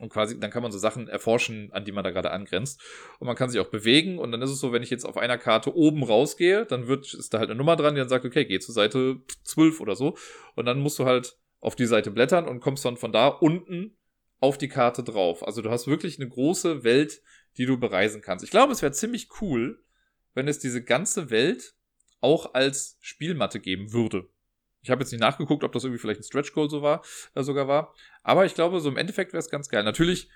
und 0.00 0.08
quasi, 0.08 0.40
dann 0.40 0.50
kann 0.50 0.62
man 0.62 0.72
so 0.72 0.78
Sachen 0.78 1.08
erforschen, 1.08 1.70
an 1.72 1.84
die 1.84 1.92
man 1.92 2.02
da 2.02 2.10
gerade 2.10 2.30
angrenzt. 2.30 2.80
Und 3.18 3.26
man 3.26 3.36
kann 3.36 3.50
sich 3.50 3.60
auch 3.60 3.68
bewegen. 3.68 4.18
Und 4.18 4.32
dann 4.32 4.40
ist 4.40 4.50
es 4.50 4.58
so, 4.58 4.72
wenn 4.72 4.82
ich 4.82 4.88
jetzt 4.88 5.04
auf 5.04 5.18
einer 5.18 5.36
Karte 5.36 5.76
oben 5.76 6.02
rausgehe, 6.02 6.64
dann 6.64 6.86
wird, 6.86 7.12
ist 7.12 7.34
da 7.34 7.38
halt 7.38 7.50
eine 7.50 7.58
Nummer 7.58 7.76
dran, 7.76 7.94
die 7.94 8.00
dann 8.00 8.08
sagt, 8.08 8.24
okay, 8.24 8.46
geh 8.46 8.58
zur 8.60 8.74
Seite 8.74 9.20
12 9.44 9.78
oder 9.78 9.94
so. 9.94 10.16
Und 10.54 10.64
dann 10.64 10.80
musst 10.80 10.98
du 10.98 11.04
halt 11.04 11.36
auf 11.60 11.76
die 11.76 11.84
Seite 11.84 12.10
blättern 12.10 12.48
und 12.48 12.60
kommst 12.60 12.82
dann 12.86 12.96
von 12.96 13.12
da 13.12 13.28
unten 13.28 13.98
auf 14.38 14.56
die 14.56 14.68
Karte 14.68 15.04
drauf. 15.04 15.46
Also 15.46 15.60
du 15.60 15.70
hast 15.70 15.86
wirklich 15.86 16.18
eine 16.18 16.30
große 16.30 16.82
Welt, 16.82 17.20
die 17.58 17.66
du 17.66 17.78
bereisen 17.78 18.22
kannst. 18.22 18.42
Ich 18.42 18.50
glaube, 18.50 18.72
es 18.72 18.80
wäre 18.80 18.92
ziemlich 18.92 19.28
cool, 19.42 19.84
wenn 20.32 20.48
es 20.48 20.58
diese 20.58 20.82
ganze 20.82 21.28
Welt 21.28 21.74
auch 22.22 22.54
als 22.54 22.96
Spielmatte 23.00 23.60
geben 23.60 23.92
würde. 23.92 24.29
Ich 24.82 24.90
habe 24.90 25.02
jetzt 25.02 25.12
nicht 25.12 25.20
nachgeguckt, 25.20 25.64
ob 25.64 25.72
das 25.72 25.84
irgendwie 25.84 26.00
vielleicht 26.00 26.20
ein 26.20 26.24
Stretch 26.24 26.52
Goal 26.52 26.70
so 26.70 26.82
war, 26.82 27.02
äh, 27.34 27.42
sogar 27.42 27.68
war. 27.68 27.94
Aber 28.22 28.46
ich 28.46 28.54
glaube, 28.54 28.80
so 28.80 28.88
im 28.88 28.96
Endeffekt 28.96 29.32
wäre 29.32 29.40
es 29.40 29.50
ganz 29.50 29.68
geil. 29.68 29.84
Natürlich 29.84 30.28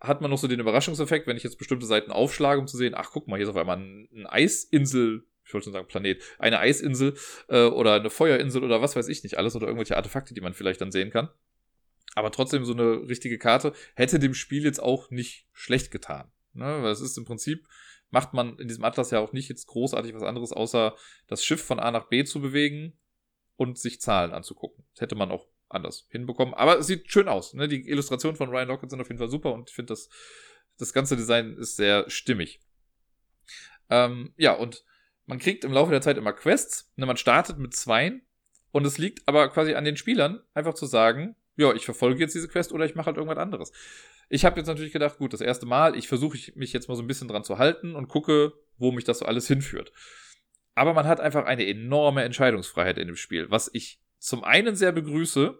hat 0.00 0.20
man 0.20 0.30
noch 0.30 0.38
so 0.38 0.46
den 0.46 0.60
Überraschungseffekt, 0.60 1.26
wenn 1.26 1.36
ich 1.36 1.42
jetzt 1.42 1.58
bestimmte 1.58 1.86
Seiten 1.86 2.12
aufschlage, 2.12 2.60
um 2.60 2.68
zu 2.68 2.76
sehen, 2.76 2.94
ach 2.96 3.10
guck 3.12 3.26
mal, 3.26 3.36
hier 3.36 3.44
ist 3.44 3.50
auf 3.50 3.56
einmal 3.56 3.78
ein, 3.78 4.26
Eisinsel, 4.26 5.24
ich 5.44 5.52
wollte 5.52 5.64
schon 5.64 5.72
sagen 5.72 5.88
Planet, 5.88 6.22
eine 6.38 6.60
Eisinsel 6.60 7.14
äh, 7.48 7.64
oder 7.64 7.94
eine 7.94 8.10
Feuerinsel 8.10 8.62
oder 8.62 8.80
was 8.80 8.94
weiß 8.94 9.08
ich 9.08 9.22
nicht 9.22 9.38
alles 9.38 9.56
oder 9.56 9.66
irgendwelche 9.66 9.96
Artefakte, 9.96 10.34
die 10.34 10.40
man 10.40 10.54
vielleicht 10.54 10.80
dann 10.80 10.92
sehen 10.92 11.10
kann. 11.10 11.30
Aber 12.14 12.30
trotzdem 12.30 12.64
so 12.64 12.72
eine 12.72 13.08
richtige 13.08 13.38
Karte 13.38 13.72
hätte 13.94 14.18
dem 14.18 14.34
Spiel 14.34 14.62
jetzt 14.62 14.82
auch 14.82 15.10
nicht 15.10 15.46
schlecht 15.52 15.90
getan. 15.90 16.30
Ne? 16.52 16.82
Weil 16.82 16.92
es 16.92 17.00
ist 17.00 17.18
im 17.18 17.24
Prinzip 17.24 17.66
macht 18.10 18.34
man 18.34 18.58
in 18.58 18.68
diesem 18.68 18.84
Atlas 18.84 19.10
ja 19.10 19.20
auch 19.20 19.32
nicht 19.32 19.48
jetzt 19.48 19.66
großartig 19.66 20.14
was 20.14 20.22
anderes, 20.22 20.52
außer 20.52 20.96
das 21.26 21.44
Schiff 21.44 21.62
von 21.62 21.78
A 21.78 21.90
nach 21.90 22.08
B 22.08 22.24
zu 22.24 22.40
bewegen 22.40 22.98
und 23.58 23.76
sich 23.76 24.00
Zahlen 24.00 24.32
anzugucken. 24.32 24.84
Das 24.94 25.02
hätte 25.02 25.16
man 25.16 25.30
auch 25.30 25.46
anders 25.68 26.06
hinbekommen. 26.10 26.54
Aber 26.54 26.78
es 26.78 26.86
sieht 26.86 27.10
schön 27.10 27.28
aus. 27.28 27.52
Ne? 27.54 27.68
Die 27.68 27.88
Illustrationen 27.88 28.36
von 28.36 28.48
Ryan 28.48 28.68
Lockett 28.68 28.90
sind 28.90 29.00
auf 29.00 29.08
jeden 29.08 29.18
Fall 29.18 29.28
super 29.28 29.52
und 29.52 29.68
ich 29.68 29.74
finde, 29.74 29.92
das, 29.92 30.08
das 30.78 30.94
ganze 30.94 31.16
Design 31.16 31.56
ist 31.58 31.76
sehr 31.76 32.08
stimmig. 32.08 32.60
Ähm, 33.90 34.32
ja, 34.36 34.52
und 34.52 34.84
man 35.26 35.40
kriegt 35.40 35.64
im 35.64 35.72
Laufe 35.72 35.90
der 35.90 36.00
Zeit 36.00 36.16
immer 36.16 36.32
Quests. 36.32 36.92
Ne? 36.96 37.04
Man 37.04 37.16
startet 37.16 37.58
mit 37.58 37.74
zweien 37.74 38.22
und 38.70 38.86
es 38.86 38.96
liegt 38.96 39.26
aber 39.26 39.48
quasi 39.48 39.74
an 39.74 39.84
den 39.84 39.96
Spielern, 39.96 40.40
einfach 40.54 40.74
zu 40.74 40.86
sagen, 40.86 41.34
ja, 41.56 41.74
ich 41.74 41.84
verfolge 41.84 42.20
jetzt 42.20 42.36
diese 42.36 42.48
Quest 42.48 42.72
oder 42.72 42.84
ich 42.84 42.94
mache 42.94 43.06
halt 43.06 43.16
irgendwas 43.16 43.38
anderes. 43.38 43.72
Ich 44.28 44.44
habe 44.44 44.60
jetzt 44.60 44.68
natürlich 44.68 44.92
gedacht, 44.92 45.18
gut, 45.18 45.32
das 45.32 45.40
erste 45.40 45.66
Mal, 45.66 45.96
ich 45.96 46.06
versuche 46.06 46.38
mich 46.54 46.72
jetzt 46.72 46.88
mal 46.88 46.94
so 46.94 47.02
ein 47.02 47.08
bisschen 47.08 47.26
dran 47.26 47.42
zu 47.42 47.58
halten 47.58 47.96
und 47.96 48.06
gucke, 48.06 48.52
wo 48.76 48.92
mich 48.92 49.04
das 49.04 49.18
so 49.18 49.26
alles 49.26 49.48
hinführt. 49.48 49.92
Aber 50.78 50.94
man 50.94 51.08
hat 51.08 51.18
einfach 51.18 51.44
eine 51.44 51.66
enorme 51.66 52.22
Entscheidungsfreiheit 52.22 52.98
in 52.98 53.08
dem 53.08 53.16
Spiel, 53.16 53.50
was 53.50 53.68
ich 53.72 54.00
zum 54.18 54.44
einen 54.44 54.76
sehr 54.76 54.92
begrüße, 54.92 55.58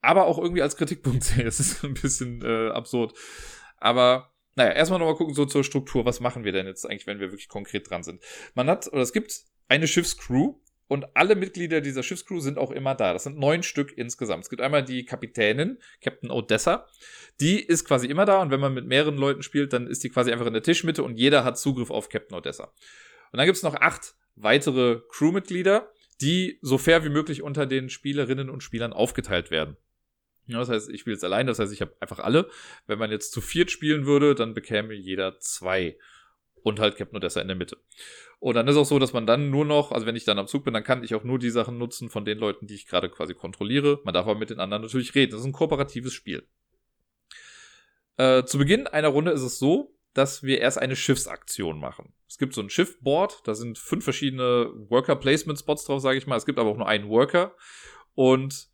aber 0.00 0.26
auch 0.26 0.38
irgendwie 0.38 0.62
als 0.62 0.76
Kritikpunkt 0.76 1.24
sehe. 1.24 1.44
Es 1.44 1.58
ist 1.58 1.84
ein 1.84 1.94
bisschen 1.94 2.40
äh, 2.42 2.70
absurd. 2.70 3.18
Aber 3.78 4.32
naja, 4.54 4.70
erstmal 4.70 5.00
nochmal 5.00 5.16
gucken 5.16 5.34
so 5.34 5.44
zur 5.44 5.64
Struktur. 5.64 6.04
Was 6.04 6.20
machen 6.20 6.44
wir 6.44 6.52
denn 6.52 6.66
jetzt 6.66 6.84
eigentlich, 6.84 7.08
wenn 7.08 7.18
wir 7.18 7.32
wirklich 7.32 7.48
konkret 7.48 7.90
dran 7.90 8.04
sind? 8.04 8.22
Man 8.54 8.70
hat, 8.70 8.86
oder 8.92 9.02
es 9.02 9.12
gibt 9.12 9.42
eine 9.66 9.88
Schiffscrew, 9.88 10.54
und 10.88 11.04
alle 11.14 11.36
Mitglieder 11.36 11.82
dieser 11.82 12.02
Schiffscrew 12.02 12.40
sind 12.40 12.58
auch 12.58 12.70
immer 12.70 12.94
da. 12.94 13.12
Das 13.12 13.24
sind 13.24 13.38
neun 13.38 13.62
Stück 13.62 13.92
insgesamt. 13.96 14.44
Es 14.44 14.50
gibt 14.50 14.62
einmal 14.62 14.82
die 14.82 15.04
Kapitänin, 15.04 15.78
Captain 16.02 16.30
Odessa. 16.30 16.86
Die 17.40 17.60
ist 17.60 17.84
quasi 17.84 18.06
immer 18.06 18.24
da 18.24 18.40
und 18.40 18.50
wenn 18.50 18.58
man 18.58 18.72
mit 18.72 18.86
mehreren 18.86 19.18
Leuten 19.18 19.42
spielt, 19.42 19.74
dann 19.74 19.86
ist 19.86 20.02
die 20.02 20.08
quasi 20.08 20.32
einfach 20.32 20.46
in 20.46 20.54
der 20.54 20.62
Tischmitte 20.62 21.02
und 21.02 21.18
jeder 21.18 21.44
hat 21.44 21.58
Zugriff 21.58 21.90
auf 21.90 22.08
Captain 22.08 22.36
Odessa. 22.36 22.72
Und 23.32 23.38
dann 23.38 23.46
gibt 23.46 23.56
es 23.56 23.62
noch 23.62 23.74
acht 23.74 24.14
weitere 24.36 25.00
Crewmitglieder, 25.10 25.92
die 26.20 26.58
so 26.62 26.78
fair 26.78 27.04
wie 27.04 27.10
möglich 27.10 27.42
unter 27.42 27.66
den 27.66 27.90
Spielerinnen 27.90 28.50
und 28.50 28.62
Spielern 28.62 28.92
aufgeteilt 28.92 29.50
werden. 29.50 29.76
Ja, 30.46 30.58
das 30.58 30.70
heißt, 30.70 30.90
ich 30.90 31.00
spiele 31.00 31.14
jetzt 31.14 31.24
allein, 31.24 31.46
das 31.46 31.58
heißt, 31.58 31.72
ich 31.72 31.82
habe 31.82 31.94
einfach 32.00 32.20
alle. 32.20 32.48
Wenn 32.86 32.98
man 32.98 33.10
jetzt 33.10 33.32
zu 33.32 33.40
viert 33.40 33.70
spielen 33.70 34.06
würde, 34.06 34.34
dann 34.34 34.54
bekäme 34.54 34.94
jeder 34.94 35.38
zwei. 35.40 35.98
Und 36.62 36.80
halt 36.80 36.96
Captain 36.96 37.16
Odessa 37.16 37.40
in 37.40 37.48
der 37.48 37.56
Mitte. 37.56 37.76
Und 38.40 38.54
dann 38.54 38.66
ist 38.66 38.76
auch 38.76 38.84
so, 38.84 38.98
dass 38.98 39.12
man 39.12 39.26
dann 39.26 39.50
nur 39.50 39.64
noch, 39.64 39.92
also 39.92 40.06
wenn 40.06 40.16
ich 40.16 40.24
dann 40.24 40.38
am 40.38 40.46
Zug 40.46 40.64
bin, 40.64 40.74
dann 40.74 40.84
kann 40.84 41.04
ich 41.04 41.14
auch 41.14 41.24
nur 41.24 41.38
die 41.38 41.50
Sachen 41.50 41.78
nutzen 41.78 42.08
von 42.08 42.24
den 42.24 42.38
Leuten, 42.38 42.66
die 42.66 42.74
ich 42.74 42.86
gerade 42.86 43.08
quasi 43.10 43.34
kontrolliere. 43.34 44.00
Man 44.04 44.14
darf 44.14 44.26
aber 44.26 44.38
mit 44.38 44.50
den 44.50 44.58
anderen 44.58 44.82
natürlich 44.82 45.14
reden. 45.14 45.32
Das 45.32 45.40
ist 45.40 45.46
ein 45.46 45.52
kooperatives 45.52 46.12
Spiel. 46.12 46.46
Äh, 48.16 48.44
zu 48.44 48.58
Beginn 48.58 48.86
einer 48.86 49.08
Runde 49.08 49.32
ist 49.32 49.42
es 49.42 49.58
so, 49.58 49.94
dass 50.14 50.42
wir 50.42 50.60
erst 50.60 50.78
eine 50.78 50.96
Schiffsaktion 50.96 51.78
machen. 51.78 52.12
Es 52.28 52.38
gibt 52.38 52.54
so 52.54 52.60
ein 52.60 52.70
Schiffboard, 52.70 53.46
da 53.46 53.54
sind 53.54 53.78
fünf 53.78 54.04
verschiedene 54.04 54.70
Worker 54.88 55.16
Placement 55.16 55.58
Spots 55.58 55.84
drauf, 55.84 56.00
sage 56.00 56.18
ich 56.18 56.26
mal. 56.26 56.36
Es 56.36 56.46
gibt 56.46 56.58
aber 56.58 56.70
auch 56.70 56.76
nur 56.76 56.88
einen 56.88 57.08
Worker. 57.08 57.54
Und 58.14 58.68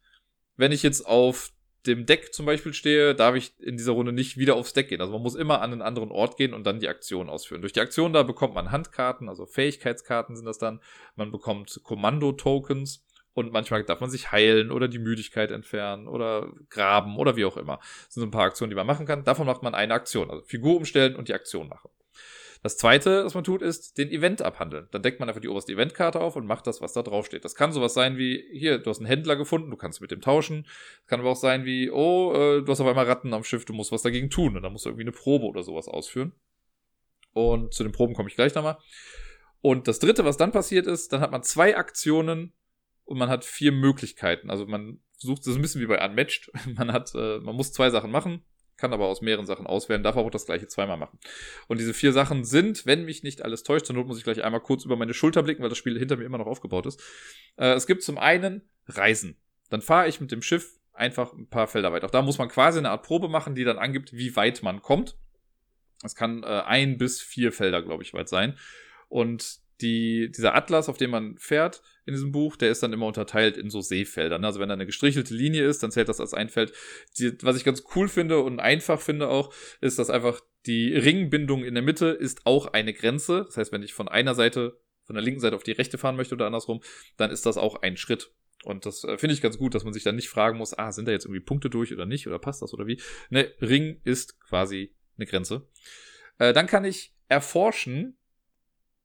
wenn 0.57 0.73
ich 0.73 0.83
jetzt 0.83 1.07
auf 1.07 1.51
dem 1.87 2.07
Deck 2.07 2.33
zum 2.33 2.47
Beispiel 2.47 2.73
stehe, 2.73 3.15
darf 3.15 3.35
ich 3.35 3.59
in 3.61 3.77
dieser 3.77 3.93
Runde 3.93 4.13
nicht 4.13 4.39
wieder 4.39 4.57
aufs 4.57 4.73
Deck 4.73 4.89
gehen. 4.89 5.01
Also 5.01 5.13
man 5.13 5.23
muss 5.23 5.35
immer 5.35 5.61
an 5.61 5.73
einen 5.73 5.83
anderen 5.83 6.11
Ort 6.11 6.37
gehen 6.37 6.55
und 6.55 6.65
dann 6.65 6.81
die 6.81 6.89
Aktion 6.89 7.29
ausführen. 7.29 7.61
Durch 7.61 7.75
die 7.75 7.81
Aktion 7.81 8.13
da 8.13 8.23
bekommt 8.23 8.55
man 8.55 8.71
Handkarten, 8.71 9.29
also 9.29 9.45
Fähigkeitskarten 9.45 10.37
sind 10.37 10.47
das 10.47 10.59
dann. 10.59 10.81
Man 11.15 11.31
bekommt 11.31 11.81
Kommando-Tokens 11.83 13.05
und 13.35 13.53
manchmal 13.53 13.85
darf 13.85 14.01
man 14.01 14.11
sich 14.11 14.33
heilen 14.33 14.71
oder 14.71 14.89
die 14.89 14.99
Müdigkeit 14.99 15.51
entfernen 15.51 16.09
oder 16.09 16.53
graben 16.71 17.19
oder 17.19 17.37
wie 17.37 17.45
auch 17.45 17.57
immer. 17.57 17.79
Das 17.79 18.15
sind 18.15 18.23
so 18.23 18.27
ein 18.27 18.31
paar 18.31 18.45
Aktionen, 18.45 18.71
die 18.71 18.77
man 18.77 18.87
machen 18.87 19.07
kann. 19.07 19.25
Davon 19.25 19.47
macht 19.47 19.63
man 19.63 19.75
eine 19.75 19.93
Aktion, 19.93 20.31
also 20.31 20.43
Figur 20.45 20.77
umstellen 20.77 21.17
und 21.17 21.29
die 21.29 21.35
Aktion 21.35 21.69
machen. 21.69 21.91
Das 22.65 22.79
zweite, 22.79 23.27
was 23.27 23.35
man 23.35 23.45
tut, 23.45 23.61
ist 23.61 23.99
den 23.99 24.11
Event 24.11 24.41
abhandeln. 24.41 24.89
Dann 24.91 25.03
deckt 25.03 25.21
man 25.21 25.29
einfach 25.29 25.43
die 25.43 25.51
oberste 25.51 25.73
Eventkarte 25.73 26.19
auf 26.19 26.35
und 26.35 26.47
macht 26.47 26.67
das, 26.67 26.81
was 26.81 26.95
da 26.95 27.03
drauf 27.03 27.27
steht. 27.27 27.45
Das 27.45 27.55
kann 27.55 27.73
sowas 27.73 27.93
sein 27.93 28.17
wie, 28.17 28.43
hier, 28.53 28.79
du 28.79 28.89
hast 28.89 29.01
einen 29.01 29.07
Händler 29.07 29.37
gefunden, 29.37 29.71
du 29.71 29.77
kannst 29.77 30.01
mit 30.01 30.11
dem 30.11 30.23
tauschen. 30.23 30.63
Das 30.63 31.07
kann 31.09 31.21
aber 31.21 31.29
auch 31.29 31.37
sein 31.37 31.67
wie, 31.67 31.91
oh, 31.91 32.33
äh, 32.33 32.63
du 32.63 32.73
hast 32.73 32.81
auf 32.81 32.87
einmal 32.87 33.05
Ratten 33.05 33.35
am 33.35 33.45
Schiff, 33.45 33.67
du 33.67 33.75
musst 33.75 33.93
was 33.93 34.01
dagegen 34.01 34.31
tun. 34.31 34.57
Und 34.57 34.63
dann 34.63 34.73
musst 34.73 34.87
du 34.87 34.89
irgendwie 34.89 35.05
eine 35.05 35.13
Probe 35.13 35.45
oder 35.45 35.63
sowas 35.63 35.89
ausführen. 35.89 36.33
Und 37.35 37.75
zu 37.75 37.83
den 37.83 37.93
Proben 37.93 38.15
komme 38.15 38.31
ich 38.31 38.35
gleich 38.35 38.55
nochmal. 38.55 38.79
Und 39.61 39.87
das 39.87 39.99
dritte, 39.99 40.25
was 40.25 40.39
dann 40.39 40.51
passiert 40.51 40.87
ist, 40.87 41.13
dann 41.13 41.21
hat 41.21 41.33
man 41.33 41.43
zwei 41.43 41.77
Aktionen 41.77 42.55
und 43.05 43.19
man 43.19 43.29
hat 43.29 43.45
vier 43.45 43.73
Möglichkeiten. 43.73 44.51
Also 44.51 44.67
man 44.67 45.01
sucht, 45.17 45.41
das 45.41 45.49
ist 45.49 45.57
ein 45.57 45.63
bisschen 45.63 45.81
wie 45.81 45.87
bei 45.87 46.05
Unmatched. 46.05 46.51
Man 46.77 46.93
hat, 46.93 47.15
äh, 47.15 47.39
man 47.39 47.55
muss 47.55 47.73
zwei 47.73 47.91
Sachen 47.91 48.11
machen 48.11 48.43
kann 48.77 48.93
aber 48.93 49.07
aus 49.07 49.21
mehreren 49.21 49.47
Sachen 49.47 49.67
auswählen, 49.67 50.03
darf 50.03 50.17
auch 50.17 50.31
das 50.31 50.47
gleiche 50.47 50.67
zweimal 50.67 50.97
machen. 50.97 51.19
Und 51.69 51.79
diese 51.79 51.95
vier 51.95 52.13
Sachen 52.13 52.45
sind, 52.45 52.87
wenn 52.87 53.05
mich 53.05 53.23
nicht 53.23 53.43
alles 53.43 53.63
täuscht, 53.63 53.87
zur 53.87 53.95
Not 53.95 54.07
muss 54.07 54.19
ich 54.19 54.25
gleich 54.25 54.43
einmal 54.43 54.61
kurz 54.61 54.85
über 54.85 54.97
meine 54.97 55.15
Schulter 55.15 55.43
blicken, 55.43 55.63
weil 55.63 55.69
das 55.69 55.79
Spiel 55.79 55.99
hinter 55.99 56.17
mir 56.17 56.25
immer 56.25 56.39
noch 56.39 56.47
aufgebaut 56.47 56.87
ist. 56.87 57.01
Äh, 57.57 57.75
es 57.75 57.87
gibt 57.87 58.03
zum 58.03 58.19
einen 58.19 58.63
Reisen. 58.87 59.37
Dann 59.71 59.81
fahre 59.81 60.09
ich 60.09 60.21
mit 60.21 60.33
dem 60.33 60.43
Schiff 60.43 60.79
einfach 60.93 61.33
ein 61.33 61.49
paar 61.49 61.67
Felder 61.67 61.93
weit. 61.93 62.05
Auch 62.05 62.11
da 62.11 62.23
muss 62.23 62.39
man 62.39 62.49
quasi 62.49 62.79
eine 62.79 62.91
Art 62.91 63.05
Probe 63.05 63.29
machen, 63.29 63.55
die 63.55 63.65
dann 63.65 63.79
angibt, 63.79 64.13
wie 64.13 64.35
weit 64.37 64.63
man 64.63 64.83
kommt. 64.83 65.17
Es 66.03 66.15
kann 66.15 66.43
äh, 66.43 66.47
ein 66.47 66.99
bis 66.99 67.23
vier 67.23 67.53
Felder, 67.53 67.83
glaube 67.83 68.03
ich, 68.03 68.13
weit 68.13 68.29
sein. 68.29 68.59
Und 69.09 69.61
die, 69.81 70.31
dieser 70.31 70.55
Atlas, 70.55 70.89
auf 70.89 70.97
dem 70.97 71.11
man 71.11 71.39
fährt 71.39 71.83
in 72.07 72.15
diesem 72.15 72.33
Buch, 72.33 72.57
der 72.57 72.71
ist 72.71 72.83
dann 72.83 72.93
immer 72.93 73.07
unterteilt 73.07 73.57
in 73.57 73.71
so 73.71 73.81
Seefeldern. 73.81 74.45
Also 74.45 74.61
wenn 74.61 74.69
da 74.69 74.75
eine 74.75 74.87
gestrichelte 74.87 75.35
Linie 75.35 75.67
ist, 75.67 75.83
dann 75.83 75.91
zählt 75.91 76.09
das 76.09 76.21
als 76.21 76.35
ein 76.35 76.49
Feld. 76.49 76.73
Die, 77.19 77.33
was 77.43 77.57
ich 77.57 77.65
ganz 77.65 77.85
cool 77.95 78.09
finde 78.09 78.41
und 78.41 78.61
einfach 78.61 79.01
finde 79.01 79.29
auch, 79.29 79.53
ist, 79.81 79.99
dass 79.99 80.11
einfach 80.11 80.41
die 80.67 80.95
Ringbindung 80.95 81.65
in 81.65 81.75
der 81.75 81.83
Mitte 81.83 82.09
ist 82.09 82.47
auch 82.47 82.67
eine 82.67 82.93
Grenze. 82.93 83.45
Das 83.47 83.57
heißt, 83.57 83.73
wenn 83.73 83.83
ich 83.83 83.95
von 83.95 84.09
einer 84.09 84.35
Seite, 84.35 84.79
von 85.05 85.15
der 85.15 85.23
linken 85.23 85.41
Seite 85.41 85.57
auf 85.57 85.63
die 85.63 85.73
rechte 85.73 85.99
fahren 85.99 86.17
möchte 86.17 86.35
oder 86.35 86.47
andersrum, 86.47 86.81
dann 87.17 87.31
ist 87.31 87.47
das 87.47 87.57
auch 87.57 87.83
ein 87.83 87.97
Schritt. 87.97 88.33
Und 88.65 88.87
das 88.87 89.05
äh, 89.05 89.19
finde 89.19 89.35
ich 89.35 89.43
ganz 89.43 89.59
gut, 89.59 89.75
dass 89.75 89.85
man 89.85 89.93
sich 89.93 90.05
dann 90.05 90.17
nicht 90.17 90.29
fragen 90.29 90.59
muss, 90.59 90.77
ah, 90.77 90.91
sind 90.93 91.07
da 91.07 91.13
jetzt 91.13 91.27
irgendwie 91.27 91.41
Punkte 91.41 91.69
durch 91.69 91.93
oder 91.93 92.07
nicht, 92.07 92.27
oder 92.27 92.39
passt 92.39 92.63
das 92.63 92.73
oder 92.73 92.87
wie? 92.87 93.01
Ne, 93.31 93.53
Ring 93.61 94.01
ist 94.05 94.41
quasi 94.41 94.95
eine 95.17 95.27
Grenze. 95.27 95.69
Äh, 96.39 96.53
dann 96.53 96.67
kann 96.67 96.85
ich 96.85 97.15
erforschen, 97.29 98.17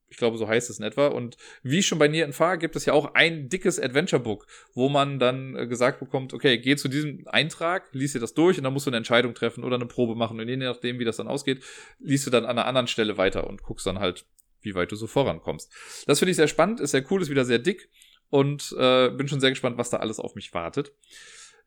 ich 0.10 0.18
glaube, 0.18 0.38
so 0.38 0.48
heißt 0.48 0.70
es 0.70 0.80
in 0.80 0.86
etwa. 0.86 1.08
Und 1.08 1.38
wie 1.64 1.84
schon 1.84 2.00
bei 2.00 2.08
Nier 2.08 2.26
in 2.26 2.34
Fahr 2.34 2.58
gibt 2.58 2.76
es 2.76 2.86
ja 2.86 2.94
auch 2.94 3.14
ein 3.14 3.50
dickes 3.50 3.80
Adventure-Book, 3.80 4.48
wo 4.74 4.90
man 4.90 5.20
dann 5.20 5.56
äh, 5.56 5.68
gesagt 5.68 6.00
bekommt, 6.00 6.34
okay, 6.34 6.58
geh 6.58 6.76
zu 6.76 6.88
diesem 6.88 7.28
Eintrag, 7.28 7.90
liest 7.94 8.16
dir 8.16 8.20
das 8.20 8.34
durch 8.34 8.58
und 8.58 8.64
dann 8.64 8.74
musst 8.74 8.88
du 8.88 8.90
eine 8.90 8.98
Entscheidung 8.98 9.34
treffen 9.34 9.64
oder 9.64 9.76
eine 9.76 9.86
Probe 9.86 10.16
machen. 10.16 10.40
Und 10.40 10.48
je 10.48 10.58
nachdem, 10.58 11.00
wie 11.00 11.06
das 11.06 11.18
dann 11.18 11.28
ausgeht, 11.28 11.64
liest 12.00 12.26
du 12.26 12.32
dann 12.32 12.46
an 12.46 12.52
einer 12.52 12.66
anderen 12.66 12.88
Stelle 12.88 13.18
weiter 13.18 13.48
und 13.48 13.64
guckst 13.64 13.86
dann 13.86 14.00
halt, 14.00 14.26
wie 14.62 14.76
weit 14.76 14.92
du 14.92 14.96
so 14.96 15.08
vorankommst. 15.08 15.72
Das 16.08 16.20
finde 16.20 16.32
ich 16.32 16.38
sehr 16.38 16.48
spannend, 16.48 16.80
ist 16.80 16.92
sehr 16.92 17.06
cool, 17.12 17.22
ist 17.22 17.30
wieder 17.30 17.46
sehr 17.46 17.60
dick 17.60 17.90
und 18.30 18.76
äh, 18.78 19.10
bin 19.10 19.28
schon 19.28 19.40
sehr 19.40 19.52
gespannt, 19.52 19.78
was 19.78 19.90
da 19.90 19.98
alles 19.98 20.20
auf 20.20 20.36
mich 20.36 20.54
wartet. 20.54 20.92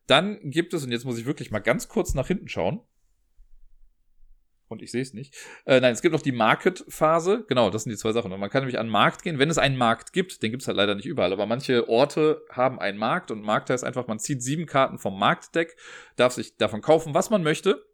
Dann 0.05 0.39
gibt 0.43 0.73
es, 0.73 0.83
und 0.83 0.91
jetzt 0.91 1.05
muss 1.05 1.17
ich 1.17 1.25
wirklich 1.25 1.49
mal 1.49 1.59
ganz 1.59 1.87
kurz 1.87 2.13
nach 2.13 2.27
hinten 2.27 2.49
schauen, 2.49 2.81
und 4.73 4.81
ich 4.81 4.91
sehe 4.91 5.01
es 5.01 5.13
nicht. 5.13 5.33
Äh, 5.65 5.79
nein, 5.79 5.93
es 5.93 6.01
gibt 6.01 6.13
noch 6.13 6.21
die 6.21 6.31
Market-Phase. 6.31 7.45
Genau, 7.47 7.69
das 7.69 7.83
sind 7.83 7.91
die 7.91 7.97
zwei 7.97 8.11
Sachen. 8.11 8.31
Und 8.31 8.39
man 8.39 8.49
kann 8.49 8.63
nämlich 8.63 8.79
an 8.79 8.87
den 8.87 8.91
Markt 8.91 9.23
gehen, 9.23 9.39
wenn 9.39 9.49
es 9.49 9.57
einen 9.57 9.77
Markt 9.77 10.11
gibt. 10.11 10.43
Den 10.43 10.51
gibt 10.51 10.63
es 10.63 10.67
halt 10.67 10.77
leider 10.77 10.95
nicht 10.95 11.05
überall. 11.05 11.31
Aber 11.31 11.45
manche 11.45 11.87
Orte 11.87 12.41
haben 12.49 12.79
einen 12.79 12.97
Markt. 12.97 13.31
Und 13.31 13.41
Markt 13.41 13.69
heißt 13.69 13.83
einfach, 13.83 14.07
man 14.07 14.19
zieht 14.19 14.43
sieben 14.43 14.65
Karten 14.65 14.97
vom 14.97 15.17
Marktdeck, 15.17 15.77
darf 16.17 16.33
sich 16.33 16.57
davon 16.57 16.81
kaufen, 16.81 17.13
was 17.13 17.29
man 17.29 17.43
möchte. 17.43 17.85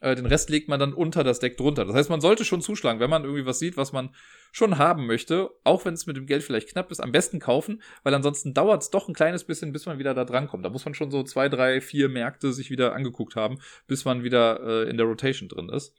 Äh, 0.00 0.14
den 0.14 0.26
Rest 0.26 0.50
legt 0.50 0.68
man 0.68 0.78
dann 0.78 0.92
unter 0.92 1.24
das 1.24 1.38
Deck 1.38 1.56
drunter. 1.56 1.84
Das 1.84 1.94
heißt, 1.94 2.10
man 2.10 2.20
sollte 2.20 2.44
schon 2.44 2.60
zuschlagen, 2.60 3.00
wenn 3.00 3.10
man 3.10 3.24
irgendwie 3.24 3.46
was 3.46 3.58
sieht, 3.58 3.76
was 3.76 3.92
man 3.92 4.14
schon 4.52 4.78
haben 4.78 5.06
möchte, 5.06 5.50
auch 5.64 5.84
wenn 5.84 5.94
es 5.94 6.06
mit 6.06 6.16
dem 6.16 6.26
Geld 6.26 6.42
vielleicht 6.42 6.68
knapp 6.68 6.90
ist, 6.90 7.00
am 7.00 7.12
besten 7.12 7.40
kaufen, 7.40 7.82
weil 8.02 8.14
ansonsten 8.14 8.54
dauert 8.54 8.82
es 8.82 8.90
doch 8.90 9.08
ein 9.08 9.14
kleines 9.14 9.44
bisschen, 9.44 9.72
bis 9.72 9.86
man 9.86 9.98
wieder 9.98 10.14
da 10.14 10.24
drankommt. 10.24 10.64
Da 10.64 10.70
muss 10.70 10.84
man 10.84 10.94
schon 10.94 11.10
so 11.10 11.22
zwei, 11.22 11.48
drei, 11.48 11.80
vier 11.80 12.08
Märkte 12.08 12.52
sich 12.52 12.70
wieder 12.70 12.94
angeguckt 12.94 13.36
haben, 13.36 13.58
bis 13.86 14.04
man 14.04 14.22
wieder 14.22 14.60
äh, 14.60 14.90
in 14.90 14.96
der 14.96 15.06
Rotation 15.06 15.48
drin 15.48 15.68
ist. 15.68 15.94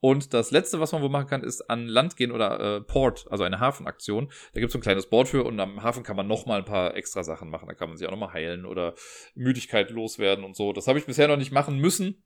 Und 0.00 0.34
das 0.34 0.50
letzte, 0.50 0.80
was 0.80 0.92
man 0.92 1.00
wohl 1.00 1.08
machen 1.08 1.28
kann, 1.28 1.42
ist 1.42 1.62
an 1.70 1.86
Land 1.88 2.16
gehen 2.16 2.30
oder 2.30 2.60
äh, 2.60 2.80
Port, 2.82 3.24
also 3.30 3.42
eine 3.42 3.58
Hafenaktion. 3.58 4.30
Da 4.52 4.60
gibt 4.60 4.68
es 4.68 4.72
so 4.74 4.78
ein 4.78 4.82
kleines 4.82 5.06
Board 5.06 5.28
für 5.28 5.44
und 5.44 5.58
am 5.58 5.82
Hafen 5.82 6.02
kann 6.02 6.14
man 6.14 6.26
nochmal 6.26 6.58
ein 6.58 6.66
paar 6.66 6.94
extra 6.94 7.24
Sachen 7.24 7.48
machen. 7.48 7.68
Da 7.68 7.74
kann 7.74 7.88
man 7.88 7.96
sich 7.96 8.06
auch 8.06 8.10
nochmal 8.10 8.34
heilen 8.34 8.66
oder 8.66 8.94
Müdigkeit 9.34 9.90
loswerden 9.90 10.44
und 10.44 10.56
so. 10.56 10.74
Das 10.74 10.88
habe 10.88 10.98
ich 10.98 11.06
bisher 11.06 11.26
noch 11.26 11.38
nicht 11.38 11.52
machen 11.52 11.78
müssen. 11.78 12.22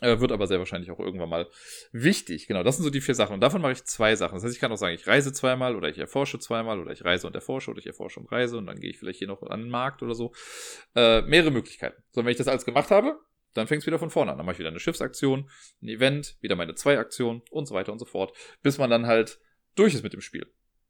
Äh, 0.00 0.20
wird 0.20 0.30
aber 0.30 0.46
sehr 0.46 0.58
wahrscheinlich 0.60 0.90
auch 0.90 1.00
irgendwann 1.00 1.28
mal 1.28 1.48
wichtig. 1.90 2.46
Genau, 2.46 2.62
das 2.62 2.76
sind 2.76 2.84
so 2.84 2.90
die 2.90 3.00
vier 3.00 3.16
Sachen. 3.16 3.34
Und 3.34 3.40
davon 3.40 3.60
mache 3.60 3.72
ich 3.72 3.84
zwei 3.84 4.14
Sachen. 4.14 4.34
Das 4.34 4.44
heißt, 4.44 4.54
ich 4.54 4.60
kann 4.60 4.70
auch 4.70 4.76
sagen, 4.76 4.94
ich 4.94 5.06
reise 5.06 5.32
zweimal 5.32 5.74
oder 5.74 5.88
ich 5.88 5.98
erforsche 5.98 6.38
zweimal 6.38 6.78
oder 6.78 6.92
ich 6.92 7.04
reise 7.04 7.26
und 7.26 7.34
erforsche 7.34 7.70
oder 7.70 7.80
ich 7.80 7.86
erforsche 7.86 8.20
und 8.20 8.30
reise 8.30 8.58
und 8.58 8.66
dann 8.66 8.78
gehe 8.78 8.90
ich 8.90 8.98
vielleicht 8.98 9.18
hier 9.18 9.28
noch 9.28 9.42
an 9.42 9.60
den 9.60 9.70
Markt 9.70 10.02
oder 10.02 10.14
so. 10.14 10.32
Äh, 10.94 11.22
mehrere 11.22 11.50
Möglichkeiten. 11.50 12.00
So, 12.12 12.24
wenn 12.24 12.30
ich 12.30 12.36
das 12.36 12.46
alles 12.46 12.64
gemacht 12.64 12.90
habe, 12.90 13.18
dann 13.54 13.66
fängt 13.66 13.82
es 13.82 13.86
wieder 13.86 13.98
von 13.98 14.10
vorne 14.10 14.30
an. 14.30 14.38
Dann 14.38 14.46
mache 14.46 14.54
ich 14.54 14.60
wieder 14.60 14.68
eine 14.68 14.78
Schiffsaktion, 14.78 15.50
ein 15.82 15.88
Event, 15.88 16.36
wieder 16.40 16.54
meine 16.54 16.76
zwei 16.76 16.98
Aktionen 16.98 17.42
und 17.50 17.66
so 17.66 17.74
weiter 17.74 17.90
und 17.90 17.98
so 17.98 18.04
fort, 18.04 18.36
bis 18.62 18.78
man 18.78 18.90
dann 18.90 19.06
halt 19.06 19.40
durch 19.74 19.94
ist 19.94 20.04
mit 20.04 20.12
dem 20.12 20.20
Spiel. 20.20 20.46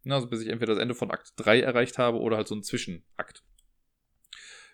Also 0.07 0.29
bis 0.29 0.43
ich 0.43 0.49
entweder 0.49 0.75
das 0.75 0.83
Ende 0.83 0.95
von 0.95 1.11
Akt 1.11 1.33
3 1.37 1.61
erreicht 1.61 1.99
habe 1.99 2.19
oder 2.19 2.37
halt 2.37 2.49
so 2.49 2.55
einen 2.55 2.63
Zwischenakt. 2.63 3.43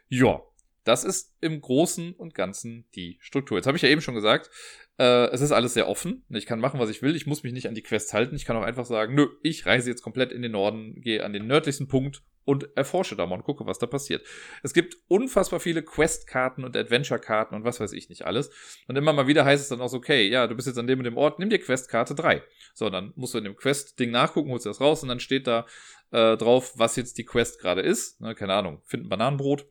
Ja, 0.08 0.42
das 0.84 1.04
ist 1.04 1.34
im 1.40 1.60
Großen 1.60 2.12
und 2.12 2.34
Ganzen 2.34 2.86
die 2.94 3.16
Struktur. 3.20 3.58
Jetzt 3.58 3.66
habe 3.66 3.76
ich 3.76 3.82
ja 3.82 3.88
eben 3.88 4.00
schon 4.00 4.14
gesagt, 4.14 4.50
äh, 4.98 5.26
es 5.30 5.40
ist 5.40 5.52
alles 5.52 5.74
sehr 5.74 5.88
offen. 5.88 6.24
Ich 6.28 6.46
kann 6.46 6.60
machen, 6.60 6.78
was 6.78 6.90
ich 6.90 7.02
will. 7.02 7.16
Ich 7.16 7.26
muss 7.26 7.42
mich 7.42 7.52
nicht 7.52 7.68
an 7.68 7.74
die 7.74 7.82
Quests 7.82 8.12
halten. 8.12 8.36
Ich 8.36 8.44
kann 8.44 8.56
auch 8.56 8.62
einfach 8.62 8.84
sagen, 8.84 9.14
nö, 9.14 9.28
ich 9.42 9.66
reise 9.66 9.90
jetzt 9.90 10.02
komplett 10.02 10.30
in 10.30 10.42
den 10.42 10.52
Norden, 10.52 11.00
gehe 11.00 11.24
an 11.24 11.32
den 11.32 11.46
nördlichsten 11.46 11.88
Punkt 11.88 12.22
und 12.44 12.68
erforsche 12.76 13.16
da 13.16 13.26
mal 13.26 13.36
und 13.36 13.44
gucke, 13.44 13.66
was 13.66 13.78
da 13.78 13.86
passiert. 13.86 14.26
Es 14.62 14.74
gibt 14.74 14.96
unfassbar 15.08 15.60
viele 15.60 15.82
Quest-Karten 15.82 16.64
und 16.64 16.76
Adventure-Karten 16.76 17.54
und 17.54 17.64
was 17.64 17.80
weiß 17.80 17.92
ich 17.92 18.08
nicht 18.08 18.26
alles. 18.26 18.50
Und 18.86 18.96
immer 18.96 19.12
mal 19.12 19.26
wieder 19.26 19.44
heißt 19.44 19.62
es 19.62 19.70
dann 19.70 19.80
auch 19.80 19.88
so, 19.88 19.96
okay, 19.96 20.28
ja, 20.28 20.46
du 20.46 20.54
bist 20.54 20.68
jetzt 20.68 20.78
an 20.78 20.86
dem 20.86 20.98
und 20.98 21.04
dem 21.04 21.16
Ort, 21.16 21.38
nimm 21.38 21.50
dir 21.50 21.58
Quest-Karte 21.58 22.14
3. 22.14 22.42
So, 22.74 22.90
dann 22.90 23.12
musst 23.16 23.34
du 23.34 23.38
in 23.38 23.44
dem 23.44 23.56
Quest-Ding 23.56 24.10
nachgucken, 24.10 24.50
holst 24.50 24.66
das 24.66 24.80
raus 24.80 25.02
und 25.02 25.08
dann 25.08 25.20
steht 25.20 25.46
da 25.46 25.66
äh, 26.10 26.36
drauf, 26.36 26.74
was 26.76 26.96
jetzt 26.96 27.18
die 27.18 27.24
Quest 27.24 27.60
gerade 27.60 27.80
ist. 27.80 28.20
Ne, 28.20 28.34
keine 28.34 28.54
Ahnung, 28.54 28.82
finden 28.84 29.08
Bananenbrot 29.08 29.66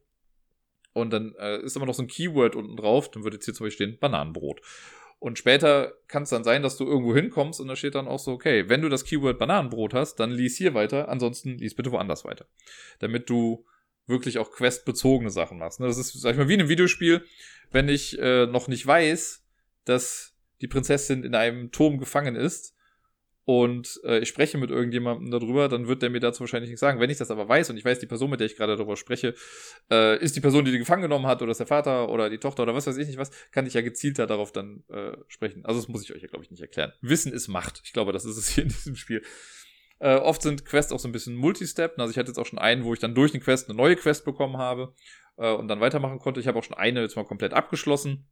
und 0.94 1.12
dann 1.12 1.36
äh, 1.40 1.62
ist 1.62 1.76
immer 1.76 1.86
noch 1.86 1.94
so 1.94 2.04
ein 2.04 2.08
Keyword 2.08 2.56
unten 2.56 2.78
drauf, 2.78 3.12
dann 3.12 3.24
würde 3.24 3.38
jetzt 3.38 3.46
hier 3.46 3.54
zum 3.54 3.66
Beispiel 3.66 3.88
stehen 3.88 4.00
Bananenbrot. 4.00 4.62
Und 5.20 5.40
später 5.40 5.94
kann 6.08 6.24
es 6.24 6.30
dann 6.30 6.44
sein, 6.44 6.64
dass 6.64 6.76
du 6.78 6.86
irgendwo 6.86 7.16
hinkommst 7.16 7.62
und 7.62 7.68
da 7.68 7.76
steht 7.76 7.96
dann 7.96 8.08
auch 8.08 8.20
so, 8.20 8.32
okay, 8.32 8.68
wenn 8.68 8.82
du 8.82 8.90
das 8.90 9.06
Keyword 9.06 9.40
Bananenbrot 9.40 9.94
hast, 9.94 10.16
dann 10.16 10.32
lies 10.32 10.58
hier 10.58 10.74
weiter, 10.74 11.08
ansonsten 11.08 11.58
lies 11.58 11.76
bitte 11.76 11.92
woanders 11.92 12.26
weiter. 12.26 12.46
Damit 13.00 13.30
du 13.30 13.66
wirklich 14.06 14.38
auch 14.38 14.52
questbezogene 14.52 15.30
Sachen 15.30 15.60
machst. 15.60 15.80
Ne? 15.80 15.88
Das 15.88 15.98
ist, 15.98 16.12
sag 16.14 16.32
ich 16.32 16.38
mal, 16.38 16.50
wie 16.50 16.56
in 16.56 16.60
einem 16.60 16.70
Videospiel, 16.70 17.26
wenn 17.72 17.88
ich 17.88 18.20
äh, 18.20 18.48
noch 18.48 18.68
nicht 18.68 18.86
weiß, 18.86 19.46
dass 19.86 20.36
die 20.62 20.68
Prinzessin 20.68 21.24
in 21.24 21.36
einem 21.36 21.72
Turm 21.72 22.00
gefangen 22.00 22.36
ist, 22.36 22.76
und 23.46 24.00
äh, 24.06 24.20
ich 24.20 24.30
spreche 24.30 24.58
mit 24.58 24.70
irgendjemandem 24.70 25.30
darüber, 25.30 25.68
dann 25.68 25.88
wird 25.88 26.02
der 26.02 26.10
mir 26.10 26.22
dazu 26.22 26.42
wahrscheinlich 26.42 26.70
nichts 26.70 26.80
sagen. 26.80 27.00
Wenn 27.00 27.10
ich 27.10 27.18
das 27.18 27.30
aber 27.30 27.48
weiß 27.48 27.70
und 27.70 27.78
ich 27.78 27.84
weiß, 27.84 28.00
die 28.00 28.06
Person, 28.06 28.30
mit 28.30 28.40
der 28.40 28.48
ich 28.48 28.56
gerade 28.56 28.78
darüber 28.78 28.96
spreche, 28.96 29.36
äh, 29.92 30.18
ist 30.24 30.36
die 30.36 30.42
Person, 30.42 30.64
die 30.64 30.72
die 30.72 30.78
gefangen 30.78 31.02
genommen 31.02 31.28
hat 31.28 31.42
oder 31.42 31.52
ist 31.52 31.60
der 31.60 31.68
Vater 31.68 32.10
oder 32.10 32.30
die 32.30 32.38
Tochter 32.38 32.64
oder 32.64 32.74
was 32.74 32.88
weiß 32.88 32.98
ich 32.98 33.08
nicht 33.08 33.18
was, 33.18 33.32
kann 33.52 33.66
ich 33.66 33.74
ja 33.74 33.82
gezielter 33.82 34.28
darauf 34.28 34.54
dann 34.54 34.84
äh, 34.90 35.18
sprechen. 35.28 35.66
Also 35.66 35.82
das 35.82 35.90
muss 35.90 36.04
ich 36.04 36.16
euch 36.16 36.22
ja, 36.22 36.30
glaube 36.30 36.46
ich, 36.46 36.52
nicht 36.52 36.62
erklären. 36.62 36.94
Wissen 37.02 37.34
ist 37.34 37.50
Macht. 37.50 37.82
Ich 37.84 37.92
glaube, 37.92 38.14
das 38.14 38.24
ist 38.24 38.38
es 38.38 38.48
hier 38.48 38.64
in 38.64 38.70
diesem 38.70 38.96
Spiel. 38.96 39.22
Äh, 40.00 40.16
oft 40.16 40.42
sind 40.42 40.66
Quests 40.66 40.94
auch 40.94 41.00
so 41.00 41.10
ein 41.10 41.12
bisschen 41.12 41.36
Multistep. 41.36 42.00
Also 42.00 42.12
ich 42.12 42.18
hatte 42.18 42.30
jetzt 42.30 42.38
auch 42.38 42.46
schon 42.46 42.60
einen, 42.60 42.86
wo 42.86 42.94
ich 42.94 43.00
dann 43.00 43.14
durch 43.14 43.34
eine 43.34 43.44
Quest 43.44 43.68
eine 43.68 43.78
neue 43.78 43.98
Quest 43.98 44.24
bekommen 44.24 44.58
habe 44.58 44.94
äh, 45.38 45.52
und 45.52 45.68
dann 45.68 45.82
weitermachen 45.82 46.20
konnte. 46.20 46.40
Ich 46.40 46.48
habe 46.48 46.60
auch 46.60 46.64
schon 46.64 46.78
eine 46.78 47.02
jetzt 47.02 47.18
mal 47.18 47.26
komplett 47.26 47.54
abgeschlossen. 47.54 48.28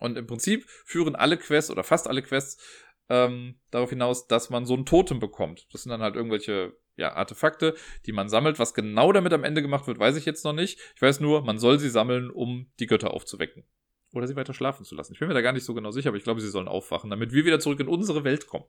Und 0.00 0.18
im 0.18 0.26
Prinzip 0.26 0.68
führen 0.68 1.14
alle 1.14 1.36
Quests 1.38 1.70
oder 1.70 1.84
fast 1.84 2.08
alle 2.08 2.22
Quests 2.22 2.58
ähm, 3.08 3.58
darauf 3.70 3.90
hinaus, 3.90 4.26
dass 4.26 4.50
man 4.50 4.66
so 4.66 4.74
ein 4.74 4.86
Totem 4.86 5.20
bekommt. 5.20 5.66
Das 5.72 5.82
sind 5.82 5.90
dann 5.90 6.02
halt 6.02 6.16
irgendwelche 6.16 6.76
ja, 6.96 7.12
Artefakte, 7.14 7.74
die 8.06 8.12
man 8.12 8.28
sammelt. 8.28 8.58
Was 8.58 8.74
genau 8.74 9.12
damit 9.12 9.32
am 9.32 9.44
Ende 9.44 9.62
gemacht 9.62 9.86
wird, 9.86 9.98
weiß 9.98 10.16
ich 10.16 10.24
jetzt 10.24 10.44
noch 10.44 10.52
nicht. 10.52 10.78
Ich 10.94 11.02
weiß 11.02 11.20
nur, 11.20 11.42
man 11.42 11.58
soll 11.58 11.78
sie 11.78 11.90
sammeln, 11.90 12.30
um 12.30 12.70
die 12.78 12.86
Götter 12.86 13.12
aufzuwecken. 13.12 13.64
Oder 14.12 14.28
sie 14.28 14.36
weiter 14.36 14.54
schlafen 14.54 14.84
zu 14.84 14.94
lassen. 14.94 15.12
Ich 15.12 15.18
bin 15.18 15.28
mir 15.28 15.34
da 15.34 15.40
gar 15.40 15.52
nicht 15.52 15.64
so 15.64 15.74
genau 15.74 15.90
sicher, 15.90 16.08
aber 16.08 16.16
ich 16.16 16.24
glaube, 16.24 16.40
sie 16.40 16.48
sollen 16.48 16.68
aufwachen, 16.68 17.10
damit 17.10 17.32
wir 17.32 17.44
wieder 17.44 17.58
zurück 17.58 17.80
in 17.80 17.88
unsere 17.88 18.22
Welt 18.22 18.46
kommen. 18.46 18.64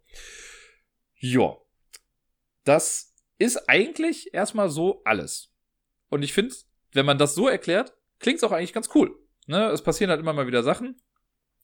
Ja. 1.17 1.56
Das 2.63 3.13
ist 3.38 3.69
eigentlich 3.69 4.34
erstmal 4.34 4.69
so 4.69 5.04
alles. 5.06 5.54
Und 6.10 6.24
ich 6.24 6.34
finde, 6.34 6.56
wenn 6.93 7.06
man 7.06 7.19
das 7.19 7.36
so 7.36 7.48
erklärt, 7.48 7.93
klingt 8.19 8.38
es 8.38 8.43
auch 8.43 8.52
eigentlich 8.52 8.74
ganz 8.74 8.89
cool. 8.95 9.15
Ne? 9.45 9.69
Es 9.69 9.84
passieren 9.84 10.10
halt 10.10 10.19
immer 10.19 10.34
mal 10.34 10.48
wieder 10.48 10.63
Sachen. 10.63 11.00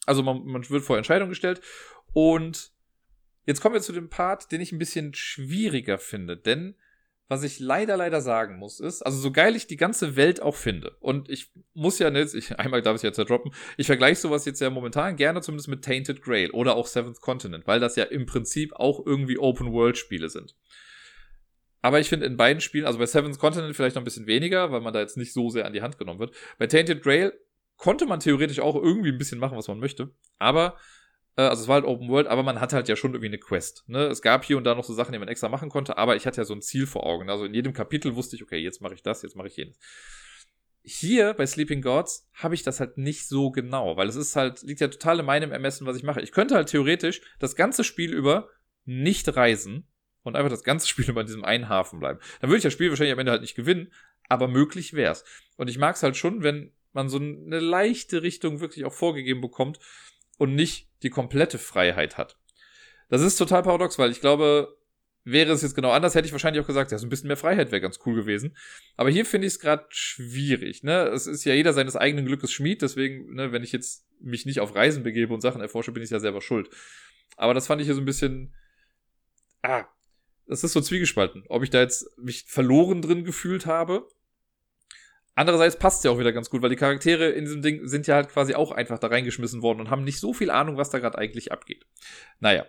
Also 0.05 0.21
man, 0.21 0.45
man 0.45 0.67
wird 0.69 0.83
vor 0.83 0.97
Entscheidungen 0.97 1.29
gestellt 1.29 1.61
und 2.13 2.71
jetzt 3.45 3.61
kommen 3.61 3.75
wir 3.75 3.81
zu 3.81 3.93
dem 3.93 4.09
Part, 4.09 4.51
den 4.51 4.61
ich 4.61 4.71
ein 4.71 4.79
bisschen 4.79 5.13
schwieriger 5.13 5.97
finde, 5.97 6.37
denn 6.37 6.75
was 7.31 7.43
ich 7.43 7.61
leider, 7.61 7.95
leider 7.95 8.19
sagen 8.19 8.57
muss, 8.57 8.81
ist, 8.81 9.03
also 9.03 9.17
so 9.17 9.31
geil 9.31 9.55
ich 9.55 9.65
die 9.65 9.77
ganze 9.77 10.17
Welt 10.17 10.41
auch 10.41 10.57
finde, 10.57 10.97
und 10.99 11.29
ich 11.29 11.49
muss 11.73 11.97
ja 11.97 12.09
nicht, 12.09 12.33
ich, 12.33 12.51
einmal 12.59 12.81
darf 12.81 12.97
ich 12.97 13.03
jetzt 13.03 13.17
ja 13.17 13.23
droppen, 13.23 13.53
ich 13.77 13.87
vergleiche 13.87 14.19
sowas 14.19 14.43
jetzt 14.43 14.59
ja 14.59 14.69
momentan 14.69 15.15
gerne 15.15 15.41
zumindest 15.41 15.69
mit 15.69 15.81
Tainted 15.81 16.21
Grail 16.21 16.51
oder 16.51 16.75
auch 16.75 16.87
Seventh 16.87 17.21
Continent, 17.21 17.67
weil 17.67 17.79
das 17.79 17.95
ja 17.95 18.03
im 18.03 18.25
Prinzip 18.25 18.73
auch 18.73 19.05
irgendwie 19.05 19.37
Open-World-Spiele 19.37 20.29
sind. 20.29 20.57
Aber 21.81 22.01
ich 22.01 22.09
finde 22.09 22.25
in 22.25 22.35
beiden 22.35 22.59
Spielen, 22.59 22.85
also 22.85 22.99
bei 22.99 23.05
Seventh 23.05 23.39
Continent 23.39 23.75
vielleicht 23.77 23.95
noch 23.95 24.01
ein 24.01 24.05
bisschen 24.05 24.27
weniger, 24.27 24.71
weil 24.73 24.81
man 24.81 24.93
da 24.93 24.99
jetzt 24.99 25.15
nicht 25.15 25.31
so 25.31 25.49
sehr 25.49 25.65
an 25.65 25.73
die 25.73 25.81
Hand 25.81 25.97
genommen 25.97 26.19
wird. 26.19 26.35
Bei 26.57 26.67
Tainted 26.67 27.01
Grail 27.01 27.33
konnte 27.77 28.05
man 28.05 28.19
theoretisch 28.19 28.59
auch 28.59 28.75
irgendwie 28.75 29.09
ein 29.09 29.17
bisschen 29.17 29.39
machen, 29.39 29.57
was 29.57 29.69
man 29.69 29.79
möchte. 29.79 30.13
Aber 30.37 30.77
also 31.35 31.63
es 31.63 31.67
war 31.67 31.75
halt 31.75 31.85
Open 31.85 32.09
World, 32.09 32.27
aber 32.27 32.43
man 32.43 32.59
hatte 32.59 32.75
halt 32.75 32.89
ja 32.89 32.95
schon 32.95 33.11
irgendwie 33.11 33.27
eine 33.27 33.37
Quest. 33.37 33.83
Ne? 33.87 34.05
Es 34.07 34.21
gab 34.21 34.43
hier 34.43 34.57
und 34.57 34.63
da 34.65 34.75
noch 34.75 34.83
so 34.83 34.93
Sachen, 34.93 35.13
die 35.13 35.19
man 35.19 35.27
extra 35.27 35.49
machen 35.49 35.69
konnte, 35.69 35.97
aber 35.97 36.15
ich 36.15 36.25
hatte 36.25 36.41
ja 36.41 36.45
so 36.45 36.53
ein 36.53 36.61
Ziel 36.61 36.85
vor 36.87 37.05
Augen. 37.05 37.29
Also 37.29 37.45
in 37.45 37.53
jedem 37.53 37.73
Kapitel 37.73 38.15
wusste 38.15 38.35
ich, 38.35 38.43
okay, 38.43 38.57
jetzt 38.57 38.81
mache 38.81 38.93
ich 38.93 39.03
das, 39.03 39.21
jetzt 39.21 39.35
mache 39.35 39.47
ich 39.47 39.55
jenes. 39.55 39.77
Hier 40.83 41.33
bei 41.33 41.45
Sleeping 41.45 41.81
Gods 41.81 42.29
habe 42.33 42.55
ich 42.55 42.63
das 42.63 42.79
halt 42.79 42.97
nicht 42.97 43.27
so 43.27 43.51
genau, 43.51 43.97
weil 43.97 44.09
es 44.09 44.15
ist 44.15 44.35
halt, 44.35 44.63
liegt 44.63 44.81
ja 44.81 44.87
total 44.87 45.19
in 45.19 45.25
meinem 45.25 45.51
Ermessen, 45.51 45.85
was 45.85 45.95
ich 45.95 46.03
mache. 46.03 46.21
Ich 46.21 46.31
könnte 46.31 46.55
halt 46.55 46.69
theoretisch 46.69 47.21
das 47.39 47.55
ganze 47.55 47.83
Spiel 47.83 48.13
über 48.13 48.49
nicht 48.83 49.35
reisen 49.35 49.87
und 50.23 50.35
einfach 50.35 50.49
das 50.49 50.63
ganze 50.63 50.87
Spiel 50.89 51.09
über 51.09 51.21
in 51.21 51.27
diesem 51.27 51.45
einen 51.45 51.69
Hafen 51.69 51.99
bleiben. 51.99 52.19
Dann 52.41 52.49
würde 52.49 52.57
ich 52.57 52.63
das 52.63 52.73
Spiel 52.73 52.89
wahrscheinlich 52.89 53.13
am 53.13 53.19
Ende 53.19 53.31
halt 53.31 53.41
nicht 53.41 53.55
gewinnen, 53.55 53.93
aber 54.27 54.47
möglich 54.47 54.93
wär's. 54.93 55.23
Und 55.55 55.69
ich 55.69 55.77
mag 55.77 55.95
es 55.95 56.03
halt 56.03 56.17
schon, 56.17 56.43
wenn 56.43 56.73
man 56.93 57.09
so 57.09 57.17
eine 57.19 57.59
leichte 57.59 58.21
Richtung 58.21 58.59
wirklich 58.59 58.85
auch 58.85 58.93
vorgegeben 58.93 59.39
bekommt 59.39 59.79
und 60.37 60.55
nicht 60.55 60.90
die 61.03 61.09
komplette 61.09 61.57
Freiheit 61.57 62.17
hat. 62.17 62.37
Das 63.09 63.21
ist 63.21 63.35
total 63.35 63.63
paradox, 63.63 63.99
weil 63.99 64.11
ich 64.11 64.21
glaube, 64.21 64.77
wäre 65.23 65.51
es 65.51 65.61
jetzt 65.61 65.75
genau 65.75 65.91
anders, 65.91 66.15
hätte 66.15 66.25
ich 66.25 66.31
wahrscheinlich 66.31 66.63
auch 66.63 66.67
gesagt, 66.67 66.91
ja, 66.91 66.97
so 66.97 67.05
ein 67.05 67.09
bisschen 67.09 67.27
mehr 67.27 67.37
Freiheit 67.37 67.71
wäre 67.71 67.81
ganz 67.81 67.99
cool 68.05 68.15
gewesen. 68.15 68.55
Aber 68.95 69.09
hier 69.09 69.25
finde 69.25 69.47
ich 69.47 69.53
es 69.53 69.59
gerade 69.59 69.85
schwierig. 69.89 70.83
Ne? 70.83 71.07
Es 71.07 71.27
ist 71.27 71.43
ja 71.43 71.53
jeder 71.53 71.73
seines 71.73 71.95
eigenen 71.95 72.25
Glückes 72.25 72.51
Schmied, 72.51 72.81
deswegen, 72.81 73.33
ne, 73.33 73.51
wenn 73.51 73.63
ich 73.63 73.71
jetzt 73.71 74.05
mich 74.19 74.45
nicht 74.45 74.59
auf 74.59 74.75
Reisen 74.75 75.03
begebe 75.03 75.33
und 75.33 75.41
Sachen 75.41 75.61
erforsche, 75.61 75.91
bin 75.91 76.03
ich 76.03 76.09
ja 76.09 76.19
selber 76.19 76.41
schuld. 76.41 76.69
Aber 77.37 77.53
das 77.53 77.67
fand 77.67 77.81
ich 77.81 77.87
hier 77.87 77.95
so 77.95 78.01
ein 78.01 78.05
bisschen. 78.05 78.53
Ah, 79.61 79.85
das 80.47 80.63
ist 80.63 80.73
so 80.73 80.81
zwiegespalten. 80.81 81.43
Ob 81.47 81.63
ich 81.63 81.69
da 81.69 81.79
jetzt 81.79 82.17
mich 82.17 82.45
verloren 82.47 83.01
drin 83.01 83.23
gefühlt 83.23 83.65
habe 83.65 84.07
Andererseits 85.41 85.75
passt 85.75 85.97
es 85.97 86.03
ja 86.03 86.11
auch 86.11 86.19
wieder 86.19 86.33
ganz 86.33 86.51
gut, 86.51 86.61
weil 86.61 86.69
die 86.69 86.75
Charaktere 86.75 87.29
in 87.29 87.45
diesem 87.45 87.63
Ding 87.63 87.87
sind 87.87 88.05
ja 88.05 88.13
halt 88.13 88.29
quasi 88.29 88.53
auch 88.53 88.71
einfach 88.71 88.99
da 88.99 89.07
reingeschmissen 89.07 89.63
worden 89.63 89.79
und 89.79 89.89
haben 89.89 90.03
nicht 90.03 90.19
so 90.19 90.33
viel 90.33 90.51
Ahnung, 90.51 90.77
was 90.77 90.91
da 90.91 90.99
gerade 90.99 91.17
eigentlich 91.17 91.51
abgeht. 91.51 91.87
Naja, 92.39 92.67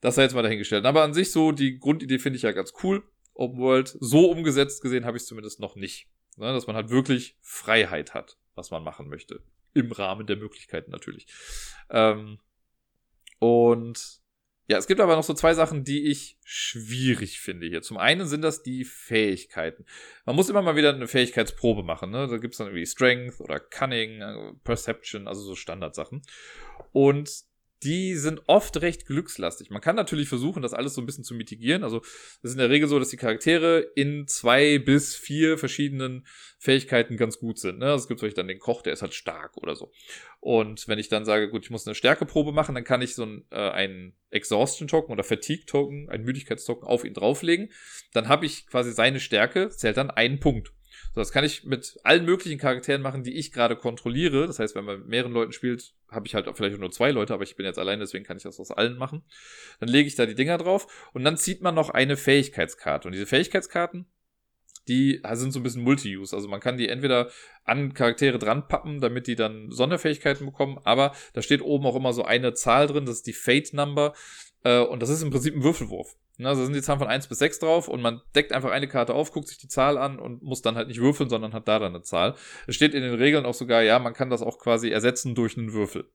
das 0.00 0.14
sei 0.14 0.22
jetzt 0.22 0.34
mal 0.34 0.40
dahingestellt. 0.40 0.86
Aber 0.86 1.02
an 1.02 1.12
sich 1.12 1.32
so, 1.32 1.52
die 1.52 1.78
Grundidee 1.78 2.18
finde 2.18 2.38
ich 2.38 2.44
ja 2.44 2.52
ganz 2.52 2.72
cool. 2.82 3.02
Open 3.34 3.58
World, 3.58 3.94
so 4.00 4.30
umgesetzt 4.30 4.80
gesehen 4.80 5.04
habe 5.04 5.18
ich 5.18 5.24
es 5.24 5.28
zumindest 5.28 5.60
noch 5.60 5.76
nicht. 5.76 6.08
Ne, 6.38 6.50
dass 6.50 6.66
man 6.66 6.76
halt 6.76 6.88
wirklich 6.88 7.36
Freiheit 7.42 8.14
hat, 8.14 8.38
was 8.54 8.70
man 8.70 8.82
machen 8.82 9.10
möchte. 9.10 9.42
Im 9.74 9.92
Rahmen 9.92 10.26
der 10.26 10.36
Möglichkeiten 10.36 10.90
natürlich. 10.90 11.26
Ähm, 11.90 12.38
und 13.38 14.22
ja, 14.70 14.76
es 14.76 14.86
gibt 14.86 15.00
aber 15.00 15.16
noch 15.16 15.22
so 15.22 15.32
zwei 15.32 15.54
Sachen, 15.54 15.82
die 15.82 16.10
ich 16.10 16.36
schwierig 16.44 17.40
finde 17.40 17.66
hier. 17.66 17.80
Zum 17.80 17.96
einen 17.96 18.26
sind 18.26 18.42
das 18.42 18.62
die 18.62 18.84
Fähigkeiten. 18.84 19.86
Man 20.26 20.36
muss 20.36 20.50
immer 20.50 20.60
mal 20.60 20.76
wieder 20.76 20.92
eine 20.92 21.08
Fähigkeitsprobe 21.08 21.82
machen. 21.82 22.10
Ne? 22.10 22.28
Da 22.28 22.36
gibt's 22.36 22.58
dann 22.58 22.66
irgendwie 22.66 22.84
Strength 22.84 23.40
oder 23.40 23.60
Cunning, 23.60 24.20
äh, 24.20 24.52
Perception, 24.64 25.26
also 25.26 25.40
so 25.40 25.54
Standardsachen. 25.54 26.20
Und 26.92 27.47
die 27.82 28.16
sind 28.16 28.42
oft 28.46 28.80
recht 28.80 29.06
glückslastig. 29.06 29.70
Man 29.70 29.80
kann 29.80 29.96
natürlich 29.96 30.28
versuchen, 30.28 30.62
das 30.62 30.74
alles 30.74 30.94
so 30.94 31.00
ein 31.00 31.06
bisschen 31.06 31.24
zu 31.24 31.34
mitigieren. 31.34 31.84
Also 31.84 31.98
es 31.98 32.50
ist 32.50 32.52
in 32.52 32.58
der 32.58 32.70
Regel 32.70 32.88
so, 32.88 32.98
dass 32.98 33.10
die 33.10 33.16
Charaktere 33.16 33.80
in 33.94 34.26
zwei 34.26 34.78
bis 34.78 35.14
vier 35.14 35.58
verschiedenen 35.58 36.26
Fähigkeiten 36.58 37.16
ganz 37.16 37.38
gut 37.38 37.58
sind. 37.58 37.78
Ne? 37.78 37.86
Also 37.86 38.02
es 38.02 38.08
gibt 38.08 38.20
vielleicht 38.20 38.38
dann 38.38 38.48
den 38.48 38.58
Koch, 38.58 38.82
der 38.82 38.92
ist 38.92 39.02
halt 39.02 39.14
stark 39.14 39.56
oder 39.56 39.76
so. 39.76 39.92
Und 40.40 40.88
wenn 40.88 40.98
ich 40.98 41.08
dann 41.08 41.24
sage, 41.24 41.50
gut, 41.50 41.64
ich 41.64 41.70
muss 41.70 41.86
eine 41.86 41.94
Stärkeprobe 41.94 42.52
machen, 42.52 42.74
dann 42.74 42.84
kann 42.84 43.02
ich 43.02 43.14
so 43.14 43.24
ein, 43.24 43.44
äh, 43.50 44.10
Exhaustion-Token 44.30 45.12
oder 45.12 45.24
Fatigue-Token, 45.24 46.08
einen 46.10 46.24
Müdigkeitstoken 46.24 46.86
auf 46.86 47.04
ihn 47.04 47.14
drauflegen. 47.14 47.70
Dann 48.12 48.28
habe 48.28 48.46
ich 48.46 48.66
quasi 48.66 48.92
seine 48.92 49.20
Stärke, 49.20 49.70
zählt 49.70 49.96
dann 49.96 50.10
einen 50.10 50.40
Punkt. 50.40 50.72
So, 51.14 51.20
das 51.20 51.32
kann 51.32 51.44
ich 51.44 51.64
mit 51.64 51.98
allen 52.04 52.24
möglichen 52.24 52.58
Charakteren 52.58 53.02
machen, 53.02 53.22
die 53.22 53.36
ich 53.38 53.52
gerade 53.52 53.76
kontrolliere. 53.76 54.46
Das 54.46 54.58
heißt, 54.58 54.74
wenn 54.74 54.84
man 54.84 55.00
mit 55.00 55.08
mehreren 55.08 55.32
Leuten 55.32 55.52
spielt, 55.52 55.94
habe 56.10 56.26
ich 56.26 56.34
halt 56.34 56.48
vielleicht 56.54 56.78
nur 56.78 56.90
zwei 56.90 57.10
Leute, 57.10 57.34
aber 57.34 57.42
ich 57.42 57.56
bin 57.56 57.66
jetzt 57.66 57.78
alleine, 57.78 58.00
deswegen 58.00 58.24
kann 58.24 58.36
ich 58.36 58.42
das 58.42 58.60
aus 58.60 58.70
allen 58.70 58.96
machen. 58.96 59.22
Dann 59.80 59.88
lege 59.88 60.06
ich 60.06 60.14
da 60.14 60.26
die 60.26 60.34
Dinger 60.34 60.58
drauf 60.58 61.10
und 61.12 61.24
dann 61.24 61.36
zieht 61.36 61.62
man 61.62 61.74
noch 61.74 61.90
eine 61.90 62.16
Fähigkeitskarte. 62.16 63.08
Und 63.08 63.12
diese 63.12 63.26
Fähigkeitskarten, 63.26 64.06
die 64.88 65.20
sind 65.32 65.52
so 65.52 65.60
ein 65.60 65.62
bisschen 65.62 65.82
Multi-Use. 65.82 66.34
Also 66.34 66.48
man 66.48 66.60
kann 66.60 66.78
die 66.78 66.88
entweder 66.88 67.30
an 67.64 67.92
Charaktere 67.92 68.38
dran 68.38 68.68
pappen, 68.68 69.00
damit 69.00 69.26
die 69.26 69.36
dann 69.36 69.70
Sonderfähigkeiten 69.70 70.46
bekommen, 70.46 70.78
aber 70.84 71.14
da 71.34 71.42
steht 71.42 71.60
oben 71.60 71.86
auch 71.86 71.96
immer 71.96 72.14
so 72.14 72.24
eine 72.24 72.54
Zahl 72.54 72.86
drin, 72.86 73.04
das 73.04 73.16
ist 73.16 73.26
die 73.26 73.34
Fate 73.34 73.74
Number. 73.74 74.14
Äh, 74.64 74.80
und 74.80 75.00
das 75.00 75.08
ist 75.08 75.22
im 75.22 75.30
Prinzip 75.30 75.54
ein 75.54 75.62
Würfelwurf. 75.62 76.16
Also 76.42 76.64
sind 76.64 76.74
die 76.74 76.82
Zahlen 76.82 77.00
von 77.00 77.08
1 77.08 77.26
bis 77.26 77.38
6 77.38 77.58
drauf 77.58 77.88
und 77.88 78.00
man 78.00 78.22
deckt 78.34 78.52
einfach 78.52 78.70
eine 78.70 78.86
Karte 78.86 79.12
auf, 79.12 79.32
guckt 79.32 79.48
sich 79.48 79.58
die 79.58 79.68
Zahl 79.68 79.98
an 79.98 80.20
und 80.20 80.42
muss 80.42 80.62
dann 80.62 80.76
halt 80.76 80.86
nicht 80.86 81.00
würfeln, 81.00 81.28
sondern 81.28 81.52
hat 81.52 81.66
da 81.66 81.80
dann 81.80 81.94
eine 81.94 82.02
Zahl. 82.02 82.36
Es 82.68 82.76
steht 82.76 82.94
in 82.94 83.02
den 83.02 83.14
Regeln 83.14 83.44
auch 83.44 83.54
sogar, 83.54 83.82
ja, 83.82 83.98
man 83.98 84.14
kann 84.14 84.30
das 84.30 84.42
auch 84.42 84.58
quasi 84.58 84.90
ersetzen 84.90 85.34
durch 85.34 85.58
einen 85.58 85.72
Würfel. 85.72 86.08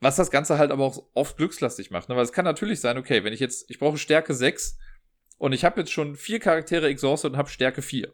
Was 0.00 0.16
das 0.16 0.30
Ganze 0.30 0.58
halt 0.58 0.70
aber 0.70 0.84
auch 0.84 1.06
oft 1.14 1.36
glückslastig 1.36 1.90
macht, 1.90 2.08
ne? 2.08 2.16
weil 2.16 2.24
es 2.24 2.32
kann 2.32 2.44
natürlich 2.44 2.80
sein, 2.80 2.98
okay, 2.98 3.24
wenn 3.24 3.32
ich 3.32 3.40
jetzt, 3.40 3.68
ich 3.68 3.80
brauche 3.80 3.98
Stärke 3.98 4.32
6 4.32 4.78
und 5.38 5.52
ich 5.52 5.64
habe 5.64 5.80
jetzt 5.80 5.90
schon 5.92 6.14
vier 6.14 6.38
Charaktere 6.38 6.86
exhausted 6.86 7.32
und 7.32 7.36
habe 7.36 7.48
Stärke 7.48 7.82
4. 7.82 8.12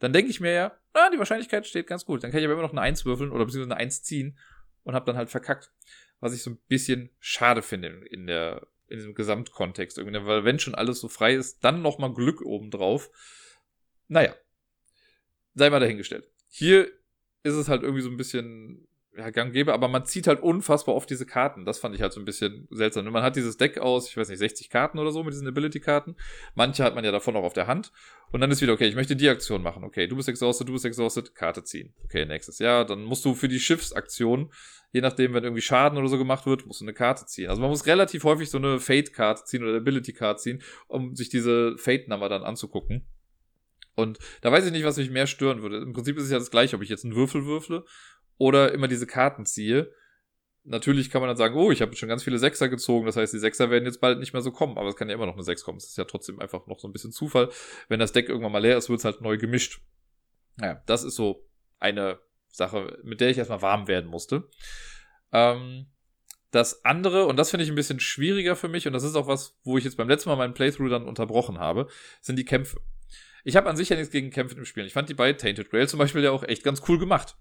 Dann 0.00 0.12
denke 0.12 0.30
ich 0.30 0.40
mir 0.40 0.52
ja, 0.52 0.72
ah, 0.94 1.10
die 1.12 1.18
Wahrscheinlichkeit 1.18 1.66
steht 1.66 1.86
ganz 1.86 2.04
gut. 2.04 2.22
Dann 2.22 2.30
kann 2.30 2.40
ich 2.40 2.46
aber 2.46 2.54
immer 2.54 2.62
noch 2.62 2.72
eine 2.72 2.80
1 2.80 3.04
würfeln 3.04 3.30
oder 3.30 3.44
beziehungsweise 3.44 3.74
eine 3.74 3.80
1 3.80 4.02
ziehen 4.02 4.38
und 4.84 4.94
habe 4.94 5.06
dann 5.06 5.16
halt 5.16 5.28
verkackt. 5.28 5.70
Was 6.20 6.34
ich 6.34 6.42
so 6.42 6.50
ein 6.50 6.58
bisschen 6.68 7.10
schade 7.20 7.62
finde 7.62 7.88
in 8.10 8.26
der 8.26 8.66
in 8.88 8.96
diesem 8.96 9.14
Gesamtkontext 9.14 9.98
irgendwie, 9.98 10.24
weil 10.24 10.44
wenn 10.44 10.58
schon 10.58 10.74
alles 10.74 10.98
so 11.00 11.08
frei 11.08 11.34
ist, 11.34 11.62
dann 11.62 11.82
nochmal 11.82 12.14
Glück 12.14 12.40
obendrauf. 12.40 13.10
Naja, 14.08 14.34
sei 15.54 15.68
mal 15.68 15.80
dahingestellt. 15.80 16.26
Hier 16.48 16.90
ist 17.42 17.54
es 17.54 17.68
halt 17.68 17.82
irgendwie 17.82 18.02
so 18.02 18.08
ein 18.08 18.16
bisschen 18.16 18.87
ja, 19.16 19.30
gang 19.30 19.52
gäbe, 19.52 19.72
aber 19.72 19.88
man 19.88 20.04
zieht 20.04 20.28
halt 20.28 20.40
unfassbar 20.40 20.94
oft 20.94 21.10
diese 21.10 21.26
Karten. 21.26 21.64
Das 21.64 21.78
fand 21.78 21.94
ich 21.94 22.02
halt 22.02 22.12
so 22.12 22.20
ein 22.20 22.24
bisschen 22.24 22.68
seltsam. 22.70 23.04
Man 23.06 23.22
hat 23.22 23.36
dieses 23.36 23.56
Deck 23.56 23.78
aus, 23.78 24.08
ich 24.08 24.16
weiß 24.16 24.28
nicht, 24.28 24.38
60 24.38 24.70
Karten 24.70 24.98
oder 24.98 25.10
so 25.10 25.24
mit 25.24 25.32
diesen 25.32 25.48
Ability-Karten. 25.48 26.14
Manche 26.54 26.84
hat 26.84 26.94
man 26.94 27.04
ja 27.04 27.10
davon 27.10 27.34
noch 27.34 27.42
auf 27.42 27.52
der 27.52 27.66
Hand. 27.66 27.92
Und 28.30 28.40
dann 28.40 28.50
ist 28.50 28.60
wieder, 28.60 28.74
okay, 28.74 28.86
ich 28.86 28.94
möchte 28.94 29.16
die 29.16 29.28
Aktion 29.28 29.62
machen. 29.62 29.82
Okay, 29.82 30.06
du 30.06 30.14
bist 30.14 30.28
exhausted, 30.28 30.68
du 30.68 30.72
bist 30.72 30.84
exhausted, 30.84 31.34
Karte 31.34 31.64
ziehen. 31.64 31.94
Okay, 32.04 32.26
nächstes. 32.26 32.58
Ja, 32.60 32.84
dann 32.84 33.02
musst 33.02 33.24
du 33.24 33.34
für 33.34 33.48
die 33.48 33.58
Schiffsaktion, 33.58 34.52
je 34.92 35.00
nachdem, 35.00 35.34
wenn 35.34 35.42
irgendwie 35.42 35.62
Schaden 35.62 35.98
oder 35.98 36.08
so 36.08 36.18
gemacht 36.18 36.46
wird, 36.46 36.66
musst 36.66 36.80
du 36.80 36.84
eine 36.84 36.94
Karte 36.94 37.26
ziehen. 37.26 37.48
Also 37.48 37.60
man 37.60 37.70
muss 37.70 37.86
relativ 37.86 38.22
häufig 38.22 38.50
so 38.50 38.58
eine 38.58 38.78
Fate-Karte 38.78 39.44
ziehen 39.44 39.64
oder 39.64 39.76
Ability-Karte 39.78 40.40
ziehen, 40.40 40.62
um 40.86 41.16
sich 41.16 41.28
diese 41.28 41.76
Fate-Nummer 41.76 42.28
dann 42.28 42.44
anzugucken. 42.44 43.06
Und 43.96 44.18
da 44.42 44.52
weiß 44.52 44.64
ich 44.64 44.70
nicht, 44.70 44.84
was 44.84 44.96
mich 44.96 45.10
mehr 45.10 45.26
stören 45.26 45.60
würde. 45.60 45.78
Im 45.78 45.92
Prinzip 45.92 46.16
ist 46.18 46.24
es 46.24 46.30
ja 46.30 46.38
das 46.38 46.52
gleiche, 46.52 46.76
ob 46.76 46.82
ich 46.82 46.88
jetzt 46.88 47.04
einen 47.04 47.16
Würfel 47.16 47.46
würfle 47.46 47.84
oder 48.38 48.72
immer 48.72 48.88
diese 48.88 49.06
Karten 49.06 49.44
ziehe. 49.44 49.92
Natürlich 50.64 51.10
kann 51.10 51.20
man 51.20 51.28
dann 51.28 51.36
sagen, 51.36 51.56
oh, 51.56 51.70
ich 51.70 51.80
habe 51.80 51.96
schon 51.96 52.08
ganz 52.08 52.22
viele 52.22 52.38
Sechser 52.38 52.68
gezogen, 52.68 53.06
das 53.06 53.16
heißt, 53.16 53.32
die 53.32 53.38
Sechser 53.38 53.70
werden 53.70 53.84
jetzt 53.84 54.00
bald 54.00 54.18
nicht 54.18 54.32
mehr 54.32 54.42
so 54.42 54.52
kommen, 54.52 54.76
aber 54.76 54.88
es 54.88 54.96
kann 54.96 55.08
ja 55.08 55.14
immer 55.14 55.26
noch 55.26 55.34
eine 55.34 55.42
Sechs 55.42 55.64
kommen. 55.64 55.78
Es 55.78 55.88
ist 55.88 55.98
ja 55.98 56.04
trotzdem 56.04 56.40
einfach 56.40 56.66
noch 56.66 56.78
so 56.78 56.88
ein 56.88 56.92
bisschen 56.92 57.12
Zufall. 57.12 57.50
Wenn 57.88 58.00
das 58.00 58.12
Deck 58.12 58.28
irgendwann 58.28 58.52
mal 58.52 58.58
leer 58.58 58.76
ist, 58.76 58.88
wird 58.88 58.98
es 58.98 59.04
halt 59.04 59.20
neu 59.20 59.38
gemischt. 59.38 59.80
Naja, 60.56 60.82
das 60.86 61.04
ist 61.04 61.14
so 61.14 61.48
eine 61.78 62.18
Sache, 62.48 62.98
mit 63.02 63.20
der 63.20 63.30
ich 63.30 63.38
erstmal 63.38 63.62
warm 63.62 63.88
werden 63.88 64.10
musste. 64.10 64.48
Ähm, 65.32 65.86
das 66.50 66.84
andere, 66.84 67.26
und 67.26 67.36
das 67.36 67.50
finde 67.50 67.64
ich 67.64 67.70
ein 67.70 67.76
bisschen 67.76 68.00
schwieriger 68.00 68.56
für 68.56 68.68
mich, 68.68 68.86
und 68.86 68.92
das 68.92 69.04
ist 69.04 69.16
auch 69.16 69.26
was, 69.26 69.58
wo 69.64 69.78
ich 69.78 69.84
jetzt 69.84 69.96
beim 69.96 70.08
letzten 70.08 70.30
Mal 70.30 70.36
meinen 70.36 70.54
Playthrough 70.54 70.90
dann 70.90 71.06
unterbrochen 71.06 71.58
habe, 71.58 71.88
sind 72.20 72.38
die 72.38 72.44
Kämpfe. 72.44 72.80
Ich 73.44 73.56
habe 73.56 73.68
an 73.68 73.76
sich 73.76 73.88
ja 73.88 73.96
nichts 73.96 74.10
gegen 74.10 74.30
Kämpfe 74.30 74.56
im 74.56 74.64
Spiel. 74.64 74.84
Ich 74.84 74.92
fand 74.92 75.08
die 75.08 75.14
bei 75.14 75.32
Tainted 75.32 75.70
Grail 75.70 75.88
zum 75.88 75.98
Beispiel 75.98 76.22
ja 76.22 76.30
auch 76.30 76.42
echt 76.42 76.64
ganz 76.64 76.82
cool 76.88 76.98
gemacht. 76.98 77.36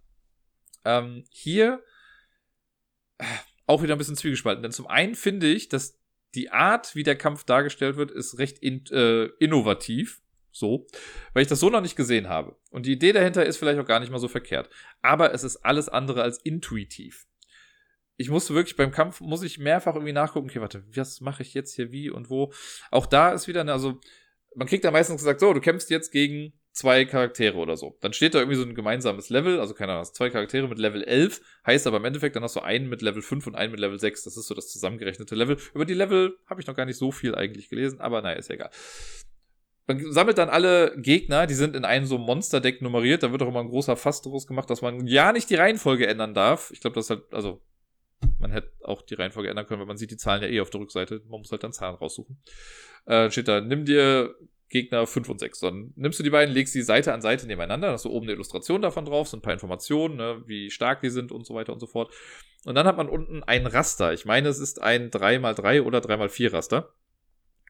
Ähm, 0.86 1.24
hier 1.30 1.84
äh, 3.18 3.26
auch 3.66 3.84
wieder 3.84 3.96
ein 3.96 3.98
bisschen 3.98 4.16
zwiegespalten. 4.16 4.64
Denn 4.64 4.72
zum 4.72 4.88
einen 4.88 5.16
finde 5.16 5.48
ich, 5.48 5.70
dass 5.70 6.00
die 6.36 6.50
Art, 6.50 6.96
wie 6.96 7.04
der 7.04 7.18
Kampf 7.18 7.44
dargestellt 7.44 7.98
wird, 7.98 8.12
ist 8.12 8.38
recht 8.38 8.60
in, 8.60 8.86
äh, 8.88 9.26
innovativ. 9.40 10.22
So, 10.52 10.88
weil 11.34 11.44
ich 11.44 11.48
das 11.48 11.60
so 11.60 11.70
noch 11.70 11.82
nicht 11.82 11.96
gesehen 11.96 12.30
habe. 12.30 12.58
Und 12.72 12.88
die 12.88 12.94
Idee 12.94 13.12
dahinter 13.12 13.46
ist 13.46 13.58
vielleicht 13.58 13.80
auch 13.80 13.86
gar 13.86 14.00
nicht 14.00 14.12
mal 14.12 14.18
so 14.18 14.28
verkehrt. 14.28 14.72
Aber 15.04 15.32
es 15.32 15.44
ist 15.44 15.58
alles 15.58 15.88
andere 15.88 16.24
als 16.24 16.40
intuitiv. 16.40 17.28
Ich 18.16 18.32
musste 18.32 18.56
wirklich 18.56 18.76
beim 18.76 18.92
Kampf, 18.92 19.22
muss 19.22 19.44
ich 19.44 19.60
mehrfach 19.60 19.94
irgendwie 19.94 20.14
nachgucken, 20.14 20.50
okay, 20.50 20.60
warte, 20.60 20.84
was 20.96 21.22
mache 21.22 21.44
ich 21.44 21.54
jetzt 21.54 21.76
hier 21.76 21.92
wie 21.92 22.10
und 22.10 22.32
wo? 22.32 22.52
Auch 22.90 23.06
da 23.06 23.34
ist 23.34 23.48
wieder, 23.48 23.68
also, 23.72 24.00
man 24.56 24.68
kriegt 24.68 24.84
da 24.84 24.90
meistens 24.90 25.18
gesagt, 25.18 25.42
so, 25.42 25.54
du 25.54 25.62
kämpfst 25.62 25.92
jetzt 25.92 26.12
gegen 26.12 26.57
zwei 26.78 27.06
Charaktere 27.06 27.58
oder 27.58 27.76
so. 27.76 27.98
Dann 28.02 28.14
steht 28.14 28.36
da 28.36 28.40
irgendwie 28.40 28.58
so 28.58 28.64
ein 28.64 28.76
gemeinsames 28.76 29.30
Level, 29.30 29.60
also 29.60 29.74
keine 29.74 29.94
Ahnung, 29.94 30.06
zwei 30.06 30.30
Charaktere 30.30 30.68
mit 30.68 30.78
Level 30.78 31.04
11, 31.04 31.42
heißt 31.66 31.88
aber 31.88 31.98
im 31.98 32.06
Endeffekt, 32.06 32.36
dann 32.36 32.44
hast 32.44 32.56
du 32.56 32.60
einen 32.60 32.88
mit 32.88 33.02
Level 33.02 33.24
5 33.24 33.48
und 33.48 33.56
einen 33.56 33.72
mit 33.72 33.80
Level 33.80 34.00
6. 34.00 34.24
Das 34.24 34.38
ist 34.38 34.46
so 34.46 34.54
das 34.54 34.70
zusammengerechnete 34.70 35.34
Level. 35.34 35.58
Über 35.74 35.86
die 35.86 35.96
Level 35.96 36.38
habe 36.46 36.62
ich 36.62 36.68
noch 36.68 36.76
gar 36.76 36.86
nicht 36.86 36.98
so 36.98 37.12
viel 37.12 37.34
eigentlich 37.34 37.70
gelesen, 37.70 38.00
aber 38.00 38.22
naja, 38.22 38.38
ist 38.38 38.50
ja 38.50 38.56
egal. 38.56 38.70
Man 39.88 40.12
sammelt 40.12 40.38
dann 40.38 40.50
alle 40.50 40.96
Gegner, 40.98 41.48
die 41.48 41.56
sind 41.56 41.76
in 41.76 41.84
einem 41.84 42.06
so 42.06 42.20
Monster-Deck 42.20 42.84
nummeriert. 42.84 43.24
Da 43.24 43.32
wird 43.32 43.42
auch 43.42 43.48
immer 43.48 43.62
ein 43.62 43.70
großer 43.70 43.96
Fass 43.96 44.22
draus 44.22 44.46
gemacht, 44.46 44.70
dass 44.70 44.84
man 44.84 45.08
ja 45.08 45.32
nicht 45.32 45.50
die 45.50 45.56
Reihenfolge 45.56 46.06
ändern 46.06 46.36
darf. 46.36 46.70
Ich 46.72 46.82
glaube, 46.82 46.94
das 46.94 47.06
ist 47.06 47.10
halt, 47.10 47.34
also, 47.34 47.60
man 48.38 48.52
hätte 48.52 48.72
auch 48.84 49.02
die 49.02 49.16
Reihenfolge 49.16 49.50
ändern 49.50 49.66
können, 49.66 49.80
weil 49.80 49.88
man 49.88 49.98
sieht 49.98 50.12
die 50.12 50.18
Zahlen 50.18 50.44
ja 50.44 50.50
eh 50.50 50.60
auf 50.60 50.70
der 50.70 50.82
Rückseite. 50.82 51.24
Man 51.28 51.40
muss 51.40 51.52
halt 51.52 51.64
dann 51.64 51.74
Zahlen 51.74 51.96
raussuchen. 51.96 52.38
Äh, 53.06 53.32
steht 53.32 53.48
da, 53.48 53.62
nimm 53.62 53.86
dir 53.86 54.36
Gegner 54.70 55.08
5 55.08 55.30
und 55.30 55.40
6. 55.40 55.60
Dann 55.60 55.94
nimmst 55.96 56.20
du 56.20 56.24
die 56.24 56.30
beiden, 56.30 56.54
legst 56.54 56.74
sie 56.74 56.82
Seite 56.82 57.14
an 57.14 57.22
Seite 57.22 57.48
nebeneinander, 57.48 57.92
hast 57.92 58.06
du 58.06 58.10
oben 58.10 58.26
eine 58.26 58.34
Illustration 58.34 58.82
davon 58.82 59.06
drauf, 59.06 59.28
so 59.28 59.38
ein 59.38 59.42
paar 59.42 59.54
Informationen, 59.54 60.18
ne, 60.18 60.44
wie 60.46 60.70
stark 60.72 61.02
die 61.02 61.10
sind 61.10 61.32
und 61.32 61.46
so 61.46 61.56
weiter 61.56 61.74
und 61.74 61.80
so 61.80 61.88
fort. 61.88 62.14
Und 62.66 62.76
dann 62.76 62.88
hat 62.88 62.98
man 62.98 63.08
unten 63.08 63.44
ein 63.44 63.66
Raster. 63.66 64.14
Ich 64.14 64.26
meine, 64.26 64.50
es 64.50 64.60
ist 64.60 64.82
ein 64.82 65.10
3x3 65.10 65.84
oder 65.84 66.00
3x4 66.00 66.52
Raster. 66.52 66.94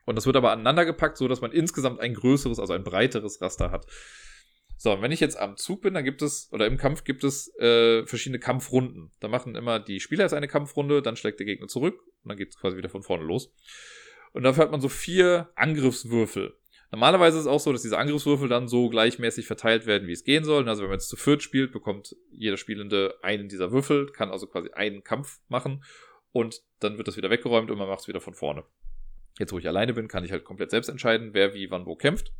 Und 0.05 0.15
das 0.15 0.25
wird 0.25 0.37
aber 0.37 0.51
aneinander 0.51 0.85
gepackt, 0.85 1.17
so 1.17 1.27
dass 1.27 1.41
man 1.41 1.51
insgesamt 1.51 1.99
ein 1.99 2.13
größeres, 2.13 2.59
also 2.59 2.73
ein 2.73 2.83
breiteres 2.83 3.41
Raster 3.41 3.71
hat. 3.71 3.85
So, 4.77 4.93
und 4.93 5.01
wenn 5.01 5.11
ich 5.11 5.19
jetzt 5.19 5.37
am 5.37 5.57
Zug 5.57 5.81
bin, 5.81 5.95
dann 5.95 6.05
gibt 6.05 6.21
es, 6.21 6.49
oder 6.51 6.67
im 6.67 6.77
Kampf 6.77 7.03
gibt 7.03 7.23
es 7.23 7.53
äh, 7.57 8.05
verschiedene 8.05 8.39
Kampfrunden. 8.39 9.11
Da 9.19 9.27
machen 9.27 9.55
immer 9.55 9.79
die 9.79 9.99
Spieler 9.99 10.23
jetzt 10.23 10.33
eine 10.33 10.47
Kampfrunde, 10.47 11.01
dann 11.01 11.15
schlägt 11.15 11.39
der 11.39 11.47
Gegner 11.47 11.67
zurück 11.67 11.99
und 12.23 12.29
dann 12.29 12.37
geht 12.37 12.49
es 12.49 12.59
quasi 12.59 12.77
wieder 12.77 12.89
von 12.89 13.03
vorne 13.03 13.23
los. 13.23 13.51
Und 14.33 14.43
dafür 14.43 14.63
hat 14.63 14.71
man 14.71 14.81
so 14.81 14.89
vier 14.89 15.49
Angriffswürfel. 15.55 16.55
Normalerweise 16.91 17.37
ist 17.37 17.43
es 17.43 17.47
auch 17.47 17.59
so, 17.59 17.73
dass 17.73 17.81
diese 17.81 17.97
Angriffswürfel 17.97 18.47
dann 18.47 18.67
so 18.67 18.89
gleichmäßig 18.89 19.45
verteilt 19.45 19.85
werden, 19.85 20.07
wie 20.07 20.13
es 20.13 20.23
gehen 20.23 20.45
soll. 20.45 20.67
Also 20.67 20.83
wenn 20.83 20.89
man 20.89 20.99
jetzt 20.99 21.09
zu 21.09 21.17
viert 21.17 21.43
spielt, 21.43 21.71
bekommt 21.71 22.15
jeder 22.31 22.57
Spielende 22.57 23.15
einen 23.21 23.49
dieser 23.49 23.71
Würfel, 23.71 24.07
kann 24.07 24.31
also 24.31 24.47
quasi 24.47 24.69
einen 24.71 25.03
Kampf 25.03 25.39
machen 25.49 25.83
und 26.31 26.61
dann 26.79 26.97
wird 26.97 27.07
das 27.07 27.17
wieder 27.17 27.29
weggeräumt 27.29 27.69
und 27.71 27.77
man 27.77 27.89
macht 27.89 28.01
es 28.01 28.07
wieder 28.07 28.21
von 28.21 28.33
vorne. 28.33 28.63
Jetzt, 29.37 29.51
wo 29.51 29.59
ich 29.59 29.67
alleine 29.67 29.93
bin, 29.93 30.07
kann 30.07 30.23
ich 30.23 30.31
halt 30.31 30.45
komplett 30.45 30.71
selbst 30.71 30.87
entscheiden, 30.87 31.33
wer 31.33 31.53
wie, 31.53 31.69
wann, 31.69 31.85
wo 31.85 31.95
kämpft. 31.95 32.31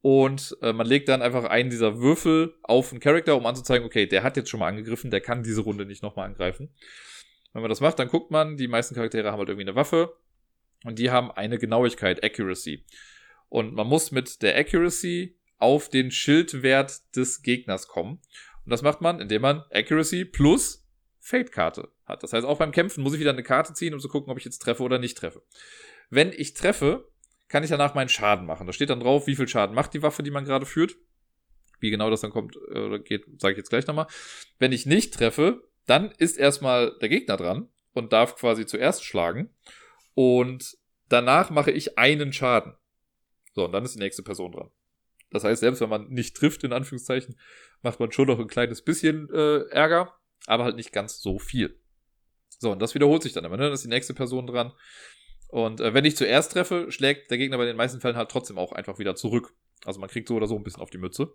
Und 0.00 0.56
äh, 0.62 0.72
man 0.72 0.86
legt 0.86 1.08
dann 1.08 1.22
einfach 1.22 1.44
einen 1.44 1.70
dieser 1.70 1.98
Würfel 1.98 2.54
auf 2.62 2.92
einen 2.92 3.00
Charakter, 3.00 3.36
um 3.36 3.46
anzuzeigen, 3.46 3.86
okay, 3.86 4.06
der 4.06 4.22
hat 4.22 4.36
jetzt 4.36 4.48
schon 4.48 4.60
mal 4.60 4.68
angegriffen, 4.68 5.10
der 5.10 5.20
kann 5.20 5.42
diese 5.42 5.62
Runde 5.62 5.86
nicht 5.86 6.02
nochmal 6.02 6.26
angreifen. 6.26 6.72
Wenn 7.52 7.62
man 7.62 7.68
das 7.68 7.80
macht, 7.80 7.98
dann 7.98 8.08
guckt 8.08 8.30
man, 8.30 8.56
die 8.56 8.68
meisten 8.68 8.94
Charaktere 8.94 9.30
haben 9.32 9.38
halt 9.38 9.48
irgendwie 9.48 9.68
eine 9.68 9.74
Waffe 9.74 10.16
und 10.84 10.98
die 10.98 11.10
haben 11.10 11.30
eine 11.30 11.58
Genauigkeit, 11.58 12.22
Accuracy. 12.22 12.84
Und 13.48 13.74
man 13.74 13.86
muss 13.86 14.10
mit 14.10 14.42
der 14.42 14.56
Accuracy 14.56 15.38
auf 15.56 15.88
den 15.88 16.10
Schildwert 16.10 17.16
des 17.16 17.42
Gegners 17.42 17.88
kommen. 17.88 18.20
Und 18.64 18.70
das 18.70 18.82
macht 18.82 19.00
man, 19.00 19.20
indem 19.20 19.42
man 19.42 19.64
Accuracy 19.70 20.24
plus 20.24 20.86
Fate-Karte 21.20 21.90
hat. 22.04 22.22
Das 22.22 22.32
heißt, 22.32 22.46
auch 22.46 22.58
beim 22.58 22.72
Kämpfen 22.72 23.02
muss 23.02 23.14
ich 23.14 23.20
wieder 23.20 23.32
eine 23.32 23.42
Karte 23.42 23.74
ziehen, 23.74 23.94
um 23.94 24.00
zu 24.00 24.08
gucken, 24.08 24.30
ob 24.30 24.38
ich 24.38 24.44
jetzt 24.44 24.60
treffe 24.60 24.82
oder 24.82 24.98
nicht 24.98 25.16
treffe. 25.16 25.42
Wenn 26.10 26.32
ich 26.32 26.54
treffe, 26.54 27.08
kann 27.48 27.64
ich 27.64 27.70
danach 27.70 27.94
meinen 27.94 28.08
Schaden 28.08 28.46
machen. 28.46 28.66
Da 28.66 28.72
steht 28.72 28.90
dann 28.90 29.00
drauf, 29.00 29.26
wie 29.26 29.36
viel 29.36 29.48
Schaden 29.48 29.74
macht 29.74 29.94
die 29.94 30.02
Waffe, 30.02 30.22
die 30.22 30.30
man 30.30 30.44
gerade 30.44 30.66
führt. 30.66 30.96
Wie 31.80 31.90
genau 31.90 32.10
das 32.10 32.20
dann 32.20 32.30
kommt 32.30 32.56
äh, 32.56 32.78
oder 32.78 32.98
geht, 32.98 33.24
sage 33.40 33.52
ich 33.52 33.58
jetzt 33.58 33.70
gleich 33.70 33.86
nochmal. 33.86 34.06
Wenn 34.58 34.72
ich 34.72 34.86
nicht 34.86 35.14
treffe, 35.14 35.68
dann 35.86 36.10
ist 36.18 36.38
erstmal 36.38 36.96
der 37.00 37.08
Gegner 37.08 37.36
dran 37.36 37.68
und 37.92 38.12
darf 38.12 38.36
quasi 38.36 38.66
zuerst 38.66 39.04
schlagen. 39.04 39.50
Und 40.14 40.76
danach 41.08 41.50
mache 41.50 41.70
ich 41.70 41.98
einen 41.98 42.32
Schaden. 42.32 42.74
So, 43.58 43.64
und 43.64 43.72
dann 43.72 43.84
ist 43.84 43.96
die 43.96 43.98
nächste 43.98 44.22
Person 44.22 44.52
dran. 44.52 44.70
Das 45.32 45.42
heißt, 45.42 45.58
selbst 45.58 45.80
wenn 45.80 45.88
man 45.88 46.08
nicht 46.10 46.36
trifft, 46.36 46.62
in 46.62 46.72
Anführungszeichen, 46.72 47.36
macht 47.82 47.98
man 47.98 48.12
schon 48.12 48.28
noch 48.28 48.38
ein 48.38 48.46
kleines 48.46 48.82
bisschen 48.82 49.28
äh, 49.30 49.62
Ärger, 49.70 50.16
aber 50.46 50.62
halt 50.62 50.76
nicht 50.76 50.92
ganz 50.92 51.18
so 51.18 51.40
viel. 51.40 51.76
So, 52.60 52.70
und 52.70 52.80
das 52.80 52.94
wiederholt 52.94 53.24
sich 53.24 53.32
dann 53.32 53.44
immer, 53.44 53.56
ne? 53.56 53.64
Dann 53.64 53.72
ist 53.72 53.82
die 53.82 53.88
nächste 53.88 54.14
Person 54.14 54.46
dran. 54.46 54.72
Und 55.48 55.80
äh, 55.80 55.92
wenn 55.92 56.04
ich 56.04 56.16
zuerst 56.16 56.52
treffe, 56.52 56.92
schlägt 56.92 57.32
der 57.32 57.38
Gegner 57.38 57.56
bei 57.56 57.64
den 57.64 57.76
meisten 57.76 58.00
Fällen 58.00 58.14
halt 58.14 58.30
trotzdem 58.30 58.58
auch 58.58 58.70
einfach 58.70 59.00
wieder 59.00 59.16
zurück. 59.16 59.56
Also 59.84 59.98
man 59.98 60.08
kriegt 60.08 60.28
so 60.28 60.36
oder 60.36 60.46
so 60.46 60.54
ein 60.54 60.62
bisschen 60.62 60.82
auf 60.82 60.90
die 60.90 60.98
Mütze. 60.98 61.32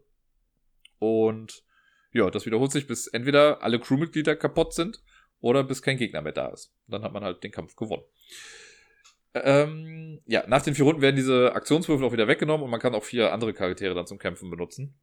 Und 0.99 1.65
ja, 2.13 2.31
das 2.31 2.45
wiederholt 2.45 2.71
sich, 2.71 2.87
bis 2.87 3.07
entweder 3.07 3.63
alle 3.63 3.81
Crewmitglieder 3.81 4.37
kaputt 4.37 4.73
sind 4.73 5.03
oder 5.41 5.65
bis 5.65 5.81
kein 5.81 5.97
Gegner 5.97 6.21
mehr 6.21 6.31
da 6.31 6.47
ist. 6.47 6.73
Dann 6.87 7.03
hat 7.03 7.11
man 7.11 7.25
halt 7.25 7.43
den 7.43 7.51
Kampf 7.51 7.75
gewonnen. 7.75 8.05
Ähm, 9.35 10.21
ja, 10.25 10.45
nach 10.47 10.61
den 10.61 10.75
vier 10.75 10.85
Runden 10.85 11.01
werden 11.01 11.15
diese 11.15 11.53
Aktionswürfel 11.53 12.05
auch 12.05 12.13
wieder 12.13 12.27
weggenommen 12.27 12.63
und 12.63 12.69
man 12.69 12.79
kann 12.79 12.93
auch 12.93 13.03
vier 13.03 13.33
andere 13.33 13.53
Charaktere 13.53 13.95
dann 13.95 14.07
zum 14.07 14.19
Kämpfen 14.19 14.49
benutzen. 14.49 14.99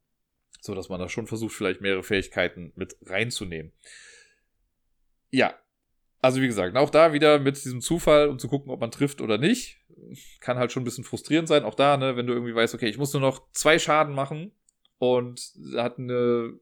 So 0.61 0.75
dass 0.75 0.88
man 0.88 1.01
da 1.01 1.09
schon 1.09 1.27
versucht, 1.27 1.55
vielleicht 1.55 1.81
mehrere 1.81 2.03
Fähigkeiten 2.03 2.73
mit 2.77 2.97
reinzunehmen. 3.07 3.73
Ja, 5.31 5.55
also 6.21 6.40
wie 6.43 6.47
gesagt, 6.47 6.77
auch 6.77 6.90
da 6.90 7.12
wieder 7.12 7.38
mit 7.38 7.57
diesem 7.57 7.81
Zufall, 7.81 8.29
um 8.29 8.38
zu 8.38 8.49
gucken, 8.49 8.71
ob 8.71 8.81
man 8.81 8.90
trifft 8.90 9.21
oder 9.21 9.38
nicht. 9.38 9.79
Kann 10.40 10.59
halt 10.59 10.71
schon 10.71 10.83
ein 10.83 10.85
bisschen 10.85 11.05
frustrierend 11.05 11.49
sein. 11.49 11.64
Auch 11.64 11.75
da, 11.75 11.97
ne, 11.97 12.16
wenn 12.16 12.27
du 12.27 12.35
irgendwie 12.35 12.55
weißt, 12.55 12.75
okay, 12.75 12.88
ich 12.88 12.99
muss 12.99 13.12
nur 13.12 13.23
noch 13.23 13.51
zwei 13.53 13.79
Schaden 13.79 14.14
machen 14.14 14.53
und 14.99 15.53
hat 15.77 15.99
eine 15.99 16.59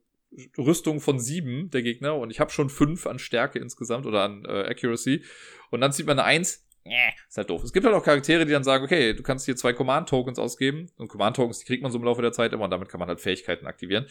Rüstung 0.56 1.00
von 1.00 1.18
sieben, 1.18 1.70
der 1.70 1.82
Gegner, 1.82 2.16
und 2.16 2.30
ich 2.30 2.38
habe 2.38 2.50
schon 2.50 2.70
fünf 2.70 3.06
an 3.06 3.18
Stärke 3.18 3.58
insgesamt 3.58 4.06
oder 4.06 4.22
an 4.22 4.44
äh, 4.44 4.68
Accuracy. 4.68 5.24
Und 5.70 5.80
dann 5.80 5.92
zieht 5.92 6.06
man 6.06 6.18
eine 6.18 6.26
Eins. 6.26 6.67
Nee, 6.88 7.12
ist 7.28 7.36
halt 7.36 7.50
doof. 7.50 7.62
Es 7.64 7.74
gibt 7.74 7.84
halt 7.84 7.94
auch 7.94 8.02
Charaktere, 8.02 8.46
die 8.46 8.52
dann 8.52 8.64
sagen, 8.64 8.82
okay, 8.82 9.12
du 9.12 9.22
kannst 9.22 9.44
hier 9.44 9.56
zwei 9.56 9.74
Command-Tokens 9.74 10.38
ausgeben. 10.38 10.90
Und 10.96 11.08
Command-Tokens, 11.08 11.58
die 11.58 11.66
kriegt 11.66 11.82
man 11.82 11.92
so 11.92 11.98
im 11.98 12.04
Laufe 12.04 12.22
der 12.22 12.32
Zeit 12.32 12.54
immer 12.54 12.64
und 12.64 12.70
damit 12.70 12.88
kann 12.88 12.98
man 12.98 13.10
halt 13.10 13.20
Fähigkeiten 13.20 13.66
aktivieren. 13.66 14.06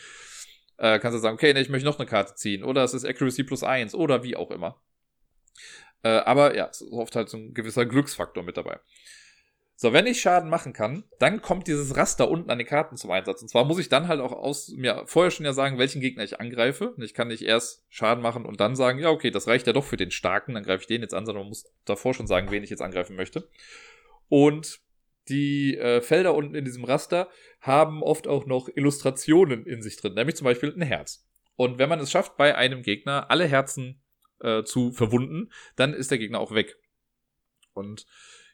Äh, 0.78 1.00
kannst 1.00 1.16
du 1.16 1.20
sagen, 1.20 1.34
okay, 1.34 1.52
nee, 1.54 1.62
ich 1.62 1.70
möchte 1.70 1.88
noch 1.88 1.98
eine 1.98 2.08
Karte 2.08 2.36
ziehen. 2.36 2.63
Oder 2.63 2.84
es 2.84 2.94
ist 2.94 3.04
Accuracy 3.04 3.44
plus 3.44 3.63
eins 3.63 3.96
oder 3.96 4.22
wie 4.22 4.36
auch 4.36 4.52
immer. 4.52 4.80
Äh, 6.04 6.10
aber 6.10 6.56
ja, 6.56 6.68
es 6.70 6.82
ist 6.82 6.92
oft 6.92 7.16
halt 7.16 7.30
so 7.30 7.38
ein 7.38 7.56
gewisser 7.56 7.88
Glücksfaktor 7.88 8.44
mit 8.44 8.58
dabei. 8.58 8.80
So, 9.80 9.94
wenn 9.94 10.08
ich 10.08 10.20
Schaden 10.20 10.50
machen 10.50 10.74
kann, 10.74 11.04
dann 11.20 11.44
kommt 11.44 11.68
dieses 11.68 11.96
Raster 11.96 12.32
unten 12.32 12.50
an 12.50 12.58
den 12.58 12.66
Karten 12.66 12.98
zum 12.98 13.12
Einsatz. 13.12 13.44
Und 13.44 13.48
zwar 13.48 13.63
muss 13.63 13.78
ich 13.78 13.90
dann 13.90 14.08
halt 14.08 14.20
auch 14.20 14.32
aus 14.32 14.70
mir 14.70 15.04
vorher 15.06 15.30
schon 15.30 15.46
ja 15.46 15.54
sagen, 15.54 15.78
welchen 15.78 16.02
Gegner 16.02 16.24
ich 16.24 16.40
angreife. 16.40 16.96
Ich 16.98 17.13
kann 17.13 17.28
nicht 17.28 17.44
erst 17.44 17.86
Schaden 17.88 18.24
machen 18.24 18.48
und 18.48 18.60
dann 18.60 18.76
sagen, 18.76 18.98
ja, 18.98 19.12
okay, 19.12 19.30
das 19.30 19.48
reicht 19.48 19.68
ja 19.68 19.74
doch 19.74 19.84
für 19.84 19.96
den 19.96 20.10
Starken, 20.10 20.56
dann 20.56 20.63
greife 20.63 20.82
ich 20.82 20.88
den 20.88 21.04
jetzt 21.04 21.13
an, 21.13 21.28
sondern 21.28 21.44
man 21.44 21.50
muss 21.50 21.72
davor 21.86 22.16
schon 22.16 22.26
sagen, 22.26 22.50
wen 22.50 22.63
ich 22.63 22.72
jetzt 22.72 22.82
angreifen 22.82 23.16
möchte. 23.16 23.48
Und 24.30 24.80
die 25.30 25.78
äh, 25.78 26.02
Felder 26.02 26.34
unten 26.34 26.56
in 26.56 26.66
diesem 26.66 26.84
Raster 26.84 27.30
haben 27.62 28.02
oft 28.02 28.28
auch 28.28 28.48
noch 28.48 28.70
Illustrationen 28.74 29.68
in 29.68 29.84
sich 29.84 29.98
drin, 29.98 30.16
nämlich 30.16 30.38
zum 30.38 30.46
Beispiel 30.46 30.74
ein 30.76 30.82
Herz. 30.82 31.24
Und 31.56 31.78
wenn 31.78 31.90
man 31.90 32.00
es 32.00 32.10
schafft, 32.10 32.36
bei 32.36 32.56
einem 32.56 32.82
Gegner 32.82 33.30
alle 33.30 33.46
Herzen 33.46 34.02
äh, 34.40 34.63
zu 34.63 34.92
verwunden, 34.92 35.52
dann 35.76 35.94
ist 35.94 36.10
der 36.10 36.18
Gegner 36.18 36.40
auch 36.40 36.56
weg. 36.56 36.78
Und 37.74 38.08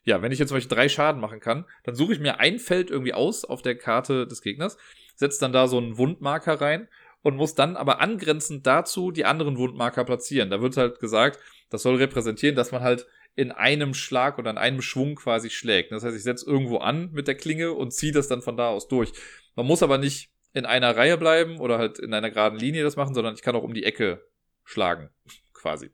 ja, 0.05 0.21
wenn 0.21 0.31
ich 0.31 0.39
jetzt 0.39 0.49
zum 0.49 0.57
Beispiel 0.57 0.75
drei 0.75 0.89
Schaden 0.89 1.21
machen 1.21 1.39
kann, 1.39 1.65
dann 1.83 1.95
suche 1.95 2.13
ich 2.13 2.19
mir 2.19 2.39
ein 2.39 2.59
Feld 2.59 2.91
irgendwie 2.91 3.13
aus 3.13 3.45
auf 3.45 3.61
der 3.61 3.77
Karte 3.77 4.27
des 4.27 4.41
Gegners, 4.41 4.77
setze 5.15 5.39
dann 5.39 5.53
da 5.53 5.67
so 5.67 5.77
einen 5.77 5.97
Wundmarker 5.97 6.59
rein 6.59 6.87
und 7.21 7.37
muss 7.37 7.55
dann 7.55 7.77
aber 7.77 8.01
angrenzend 8.01 8.67
dazu 8.67 9.11
die 9.11 9.25
anderen 9.25 9.57
Wundmarker 9.57 10.03
platzieren. 10.03 10.49
Da 10.49 10.61
wird 10.61 10.75
halt 10.77 10.99
gesagt, 10.99 11.39
das 11.69 11.83
soll 11.83 11.95
repräsentieren, 11.95 12.55
dass 12.55 12.71
man 12.71 12.81
halt 12.81 13.07
in 13.35 13.51
einem 13.51 13.93
Schlag 13.93 14.37
oder 14.37 14.51
in 14.51 14.57
einem 14.57 14.81
Schwung 14.81 15.15
quasi 15.15 15.49
schlägt. 15.49 15.91
Das 15.91 16.03
heißt, 16.03 16.15
ich 16.15 16.23
setze 16.23 16.45
irgendwo 16.45 16.77
an 16.77 17.09
mit 17.11 17.27
der 17.27 17.35
Klinge 17.35 17.71
und 17.71 17.91
ziehe 17.91 18.11
das 18.11 18.27
dann 18.27 18.41
von 18.41 18.57
da 18.57 18.67
aus 18.67 18.87
durch. 18.87 19.11
Man 19.55 19.65
muss 19.65 19.81
aber 19.81 19.97
nicht 19.97 20.29
in 20.53 20.65
einer 20.65 20.95
Reihe 20.95 21.17
bleiben 21.17 21.59
oder 21.59 21.79
halt 21.79 21.97
in 21.97 22.13
einer 22.13 22.29
geraden 22.29 22.59
Linie 22.59 22.83
das 22.83 22.95
machen, 22.95 23.15
sondern 23.15 23.33
ich 23.33 23.41
kann 23.41 23.55
auch 23.55 23.63
um 23.63 23.73
die 23.73 23.85
Ecke 23.85 24.23
schlagen 24.63 25.09
quasi. 25.53 25.89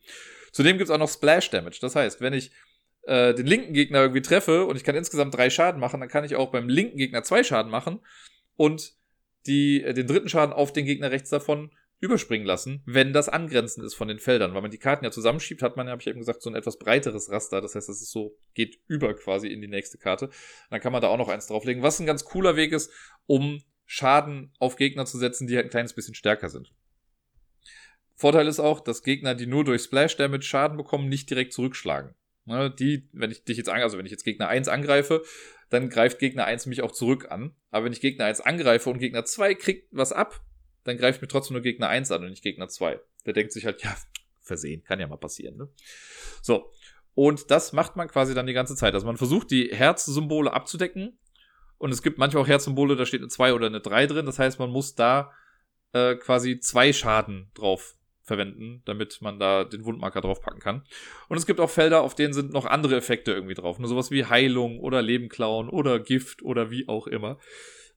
Zudem 0.52 0.78
gibt 0.78 0.89
es 0.89 0.93
auch 0.93 1.00
noch 1.00 1.10
Splash 1.10 1.50
Damage. 1.52 1.78
Das 1.80 1.95
heißt, 1.95 2.22
wenn 2.22 2.34
ich 2.34 2.52
äh, 3.04 3.34
den 3.34 3.46
linken 3.46 3.74
Gegner 3.74 4.02
irgendwie 4.02 4.22
treffe 4.22 4.66
und 4.66 4.76
ich 4.76 4.84
kann 4.84 4.96
insgesamt 4.96 5.36
drei 5.36 5.50
Schaden 5.50 5.80
machen, 5.80 6.00
dann 6.00 6.10
kann 6.10 6.24
ich 6.24 6.36
auch 6.36 6.52
beim 6.52 6.70
linken 6.70 6.98
Gegner 6.98 7.24
zwei 7.24 7.44
Schaden 7.44 7.72
machen 7.72 8.00
und 8.56 8.94
die, 9.48 9.84
äh, 9.84 9.94
den 9.94 10.08
dritten 10.08 10.30
Schaden 10.30 10.54
auf 10.54 10.74
den 10.74 10.86
Gegner 10.86 11.12
rechts 11.12 11.30
davon 11.30 11.72
überspringen 12.02 12.46
lassen, 12.46 12.82
wenn 12.86 13.12
das 13.12 13.28
angrenzend 13.28 13.86
ist 13.86 13.94
von 13.94 14.08
den 14.08 14.20
Feldern. 14.20 14.54
Weil 14.54 14.62
man 14.62 14.72
die 14.72 14.78
Karten 14.78 15.04
ja 15.04 15.12
zusammenschiebt, 15.12 15.62
hat 15.62 15.76
man 15.76 15.88
ja, 15.88 15.92
habe 15.92 16.02
ich 16.02 16.08
eben 16.08 16.20
gesagt, 16.20 16.42
so 16.42 16.50
ein 16.50 16.56
etwas 16.56 16.80
breiteres 16.80 17.30
Raster. 17.30 17.62
Das 17.62 17.76
heißt, 17.76 17.90
das 17.90 18.02
ist 18.02 18.12
so, 18.12 18.38
geht 18.54 18.80
über 18.88 19.14
quasi 19.14 19.48
in 19.48 19.62
die 19.62 19.68
nächste 19.68 19.98
Karte. 19.98 20.30
Dann 20.70 20.80
kann 20.80 20.94
man 20.94 21.02
da 21.02 21.10
auch 21.10 21.18
noch 21.18 21.28
eins 21.28 21.48
drauflegen, 21.48 21.84
was 21.84 22.00
ein 22.00 22.06
ganz 22.06 22.24
cooler 22.24 22.56
Weg 22.56 22.72
ist, 22.72 22.92
um 23.26 23.62
Schaden 23.86 24.54
auf 24.60 24.78
Gegner 24.78 25.06
zu 25.06 25.18
setzen, 25.18 25.48
die 25.48 25.56
halt 25.56 25.68
ein 25.68 25.72
kleines 25.72 25.94
bisschen 25.94 26.16
stärker 26.16 26.50
sind. 26.50 26.72
Vorteil 28.16 28.48
ist 28.48 28.60
auch, 28.60 28.82
dass 28.82 29.04
Gegner, 29.04 29.36
die 29.36 29.48
nur 29.48 29.64
durch 29.64 29.84
Splash 29.84 30.16
Damage 30.16 30.44
Schaden 30.44 30.78
bekommen, 30.78 31.10
nicht 31.10 31.30
direkt 31.30 31.54
zurückschlagen. 31.54 32.16
Ne, 32.45 32.71
die, 32.71 33.08
wenn 33.13 33.32
ich 33.32 33.43
dich 33.43 33.58
jetzt, 33.58 33.69
also 33.69 33.97
wenn 33.97 34.06
ich 34.06 34.12
jetzt 34.12 34.23
Gegner 34.23 34.47
1 34.47 34.67
angreife, 34.67 35.23
dann 35.69 35.89
greift 35.89 36.19
Gegner 36.19 36.45
1 36.45 36.65
mich 36.65 36.82
auch 36.82 36.91
zurück 36.91 37.30
an. 37.30 37.56
Aber 37.69 37.86
wenn 37.86 37.93
ich 37.93 38.02
Gegner 38.02 38.25
1 38.25 38.41
angreife 38.41 38.89
und 38.89 38.97
Gegner 38.97 39.23
2 39.25 39.54
kriegt 39.56 39.88
was 39.91 40.12
ab, 40.12 40.41
dann 40.84 40.97
greift 40.97 41.21
mir 41.21 41.28
trotzdem 41.28 41.54
nur 41.54 41.62
Gegner 41.62 41.89
1 41.89 42.12
an 42.12 42.23
und 42.23 42.30
nicht 42.32 42.43
Gegner 42.43 42.67
2. 42.67 42.99
Der 43.25 43.34
denkt 43.34 43.52
sich 43.52 43.65
halt, 43.65 43.84
ja, 43.84 43.95
versehen, 44.41 44.84
kann 44.84 44.99
ja 44.99 45.08
mal 45.08 45.17
passieren, 45.17 45.58
ne? 45.58 45.69
So. 46.41 46.71
Und 47.13 47.52
das 47.52 47.73
macht 47.73 47.95
man 47.95 48.08
quasi 48.08 48.34
dann 48.34 48.47
die 48.47 48.54
ganze 48.54 48.75
Zeit. 48.75 48.93
Also 48.93 49.06
man 49.06 49.17
versucht, 49.17 49.52
die 49.52 49.69
Herzsymbole 49.71 50.54
abzudecken. 50.54 51.19
Und 51.78 51.91
es 51.91 52.02
gibt 52.02 52.17
manchmal 52.17 52.43
auch 52.43 52.47
Herzsymbole, 52.47 52.95
da 52.95 53.06
steht 53.06 53.21
eine 53.21 53.30
2 53.30 53.54
oder 53.54 53.67
eine 53.67 53.82
3 53.82 54.08
drin. 54.08 54.25
Das 54.25 54.39
heißt, 54.39 54.58
man 54.58 54.69
muss 54.69 54.95
da 54.95 55.32
äh, 55.93 56.15
quasi 56.15 56.60
zwei 56.60 56.93
Schaden 56.93 57.52
drauf 57.54 57.99
verwenden, 58.30 58.82
damit 58.86 59.22
man 59.22 59.39
da 59.39 59.65
den 59.65 59.84
Wundmarker 59.84 60.22
draufpacken 60.22 60.62
kann. 60.62 60.84
Und 61.28 61.38
es 61.38 61.46
gibt 61.46 61.60
auch 61.60 61.70
Felder, 61.70 62.02
auf 62.02 62.15
denen 62.15 62.34
sind 62.34 62.54
noch 62.54 62.65
andere 62.65 62.96
Effekte 62.96 63.34
irgendwie 63.34 63.56
drauf. 63.56 63.78
Nur 63.78 63.89
sowas 63.89 64.12
wie 64.12 64.24
Heilung 64.24 64.80
oder 64.80 65.02
Leben 65.02 65.28
klauen 65.28 65.68
oder 65.68 66.00
Gift 66.00 66.42
oder 66.42 66.72
wie 66.72 66.88
auch 66.88 67.08
immer. 67.08 67.38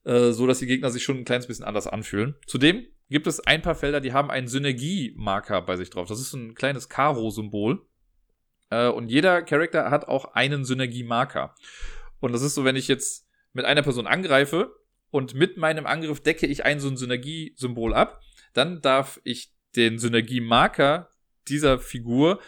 Äh, 0.03 0.31
so 0.31 0.47
dass 0.47 0.59
die 0.59 0.65
Gegner 0.65 0.89
sich 0.89 1.03
schon 1.03 1.19
ein 1.19 1.25
kleines 1.25 1.47
bisschen 1.47 1.65
anders 1.65 1.87
anfühlen. 1.87 2.35
Zudem 2.45 2.85
gibt 3.09 3.27
es 3.27 3.39
ein 3.39 3.61
paar 3.61 3.75
Felder, 3.75 4.01
die 4.01 4.11
haben 4.11 4.31
einen 4.31 4.47
Synergie-Marker 4.47 5.61
bei 5.61 5.77
sich 5.77 5.89
drauf. 5.89 6.07
Das 6.09 6.19
ist 6.19 6.33
ein 6.33 6.55
kleines 6.55 6.89
Karo-Symbol. 6.89 7.85
Äh, 8.69 8.89
und 8.89 9.09
jeder 9.09 9.41
Charakter 9.43 9.91
hat 9.91 10.07
auch 10.07 10.33
einen 10.33 10.65
Synergie-Marker. 10.65 11.55
Und 12.19 12.33
das 12.33 12.41
ist 12.41 12.55
so, 12.55 12.65
wenn 12.65 12.75
ich 12.75 12.87
jetzt 12.87 13.27
mit 13.53 13.65
einer 13.65 13.83
Person 13.83 14.07
angreife 14.07 14.75
und 15.11 15.35
mit 15.35 15.57
meinem 15.57 15.85
Angriff 15.85 16.21
decke 16.21 16.47
ich 16.47 16.65
ein 16.65 16.79
so 16.79 16.89
ein 16.89 16.97
Synergie-Symbol 16.97 17.93
ab, 17.93 18.21
dann 18.53 18.81
darf 18.81 19.21
ich 19.23 19.53
den 19.75 19.99
Synergie-Marker 19.99 21.09
dieser 21.47 21.79
Figur 21.79 22.39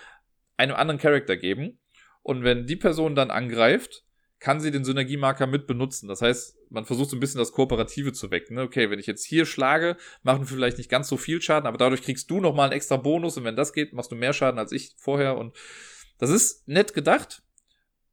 einem 0.57 0.75
anderen 0.75 0.99
Charakter 0.99 1.37
geben. 1.37 1.79
Und 2.21 2.43
wenn 2.43 2.65
die 2.65 2.75
Person 2.75 3.15
dann 3.15 3.29
angreift, 3.29 4.05
kann 4.39 4.59
sie 4.59 4.71
den 4.71 4.85
Synergiemarker 4.85 5.47
mit 5.47 5.67
benutzen. 5.67 6.07
Das 6.07 6.21
heißt, 6.21 6.57
man 6.69 6.85
versucht 6.85 7.09
so 7.09 7.15
ein 7.15 7.19
bisschen 7.19 7.39
das 7.39 7.51
Kooperative 7.51 8.13
zu 8.13 8.31
wecken. 8.31 8.55
Ne? 8.55 8.63
Okay, 8.63 8.89
wenn 8.89 8.99
ich 8.99 9.07
jetzt 9.07 9.25
hier 9.25 9.45
schlage, 9.45 9.97
machen 10.23 10.41
wir 10.41 10.47
vielleicht 10.47 10.77
nicht 10.77 10.89
ganz 10.89 11.07
so 11.07 11.17
viel 11.17 11.41
Schaden, 11.41 11.67
aber 11.67 11.77
dadurch 11.77 12.01
kriegst 12.01 12.29
du 12.29 12.39
nochmal 12.39 12.65
einen 12.65 12.77
extra 12.77 12.97
Bonus 12.97 13.37
und 13.37 13.43
wenn 13.43 13.55
das 13.55 13.73
geht, 13.73 13.93
machst 13.93 14.11
du 14.11 14.15
mehr 14.15 14.33
Schaden 14.33 14.59
als 14.59 14.71
ich 14.71 14.93
vorher. 14.97 15.37
Und 15.37 15.55
das 16.17 16.29
ist 16.29 16.67
nett 16.67 16.93
gedacht. 16.93 17.43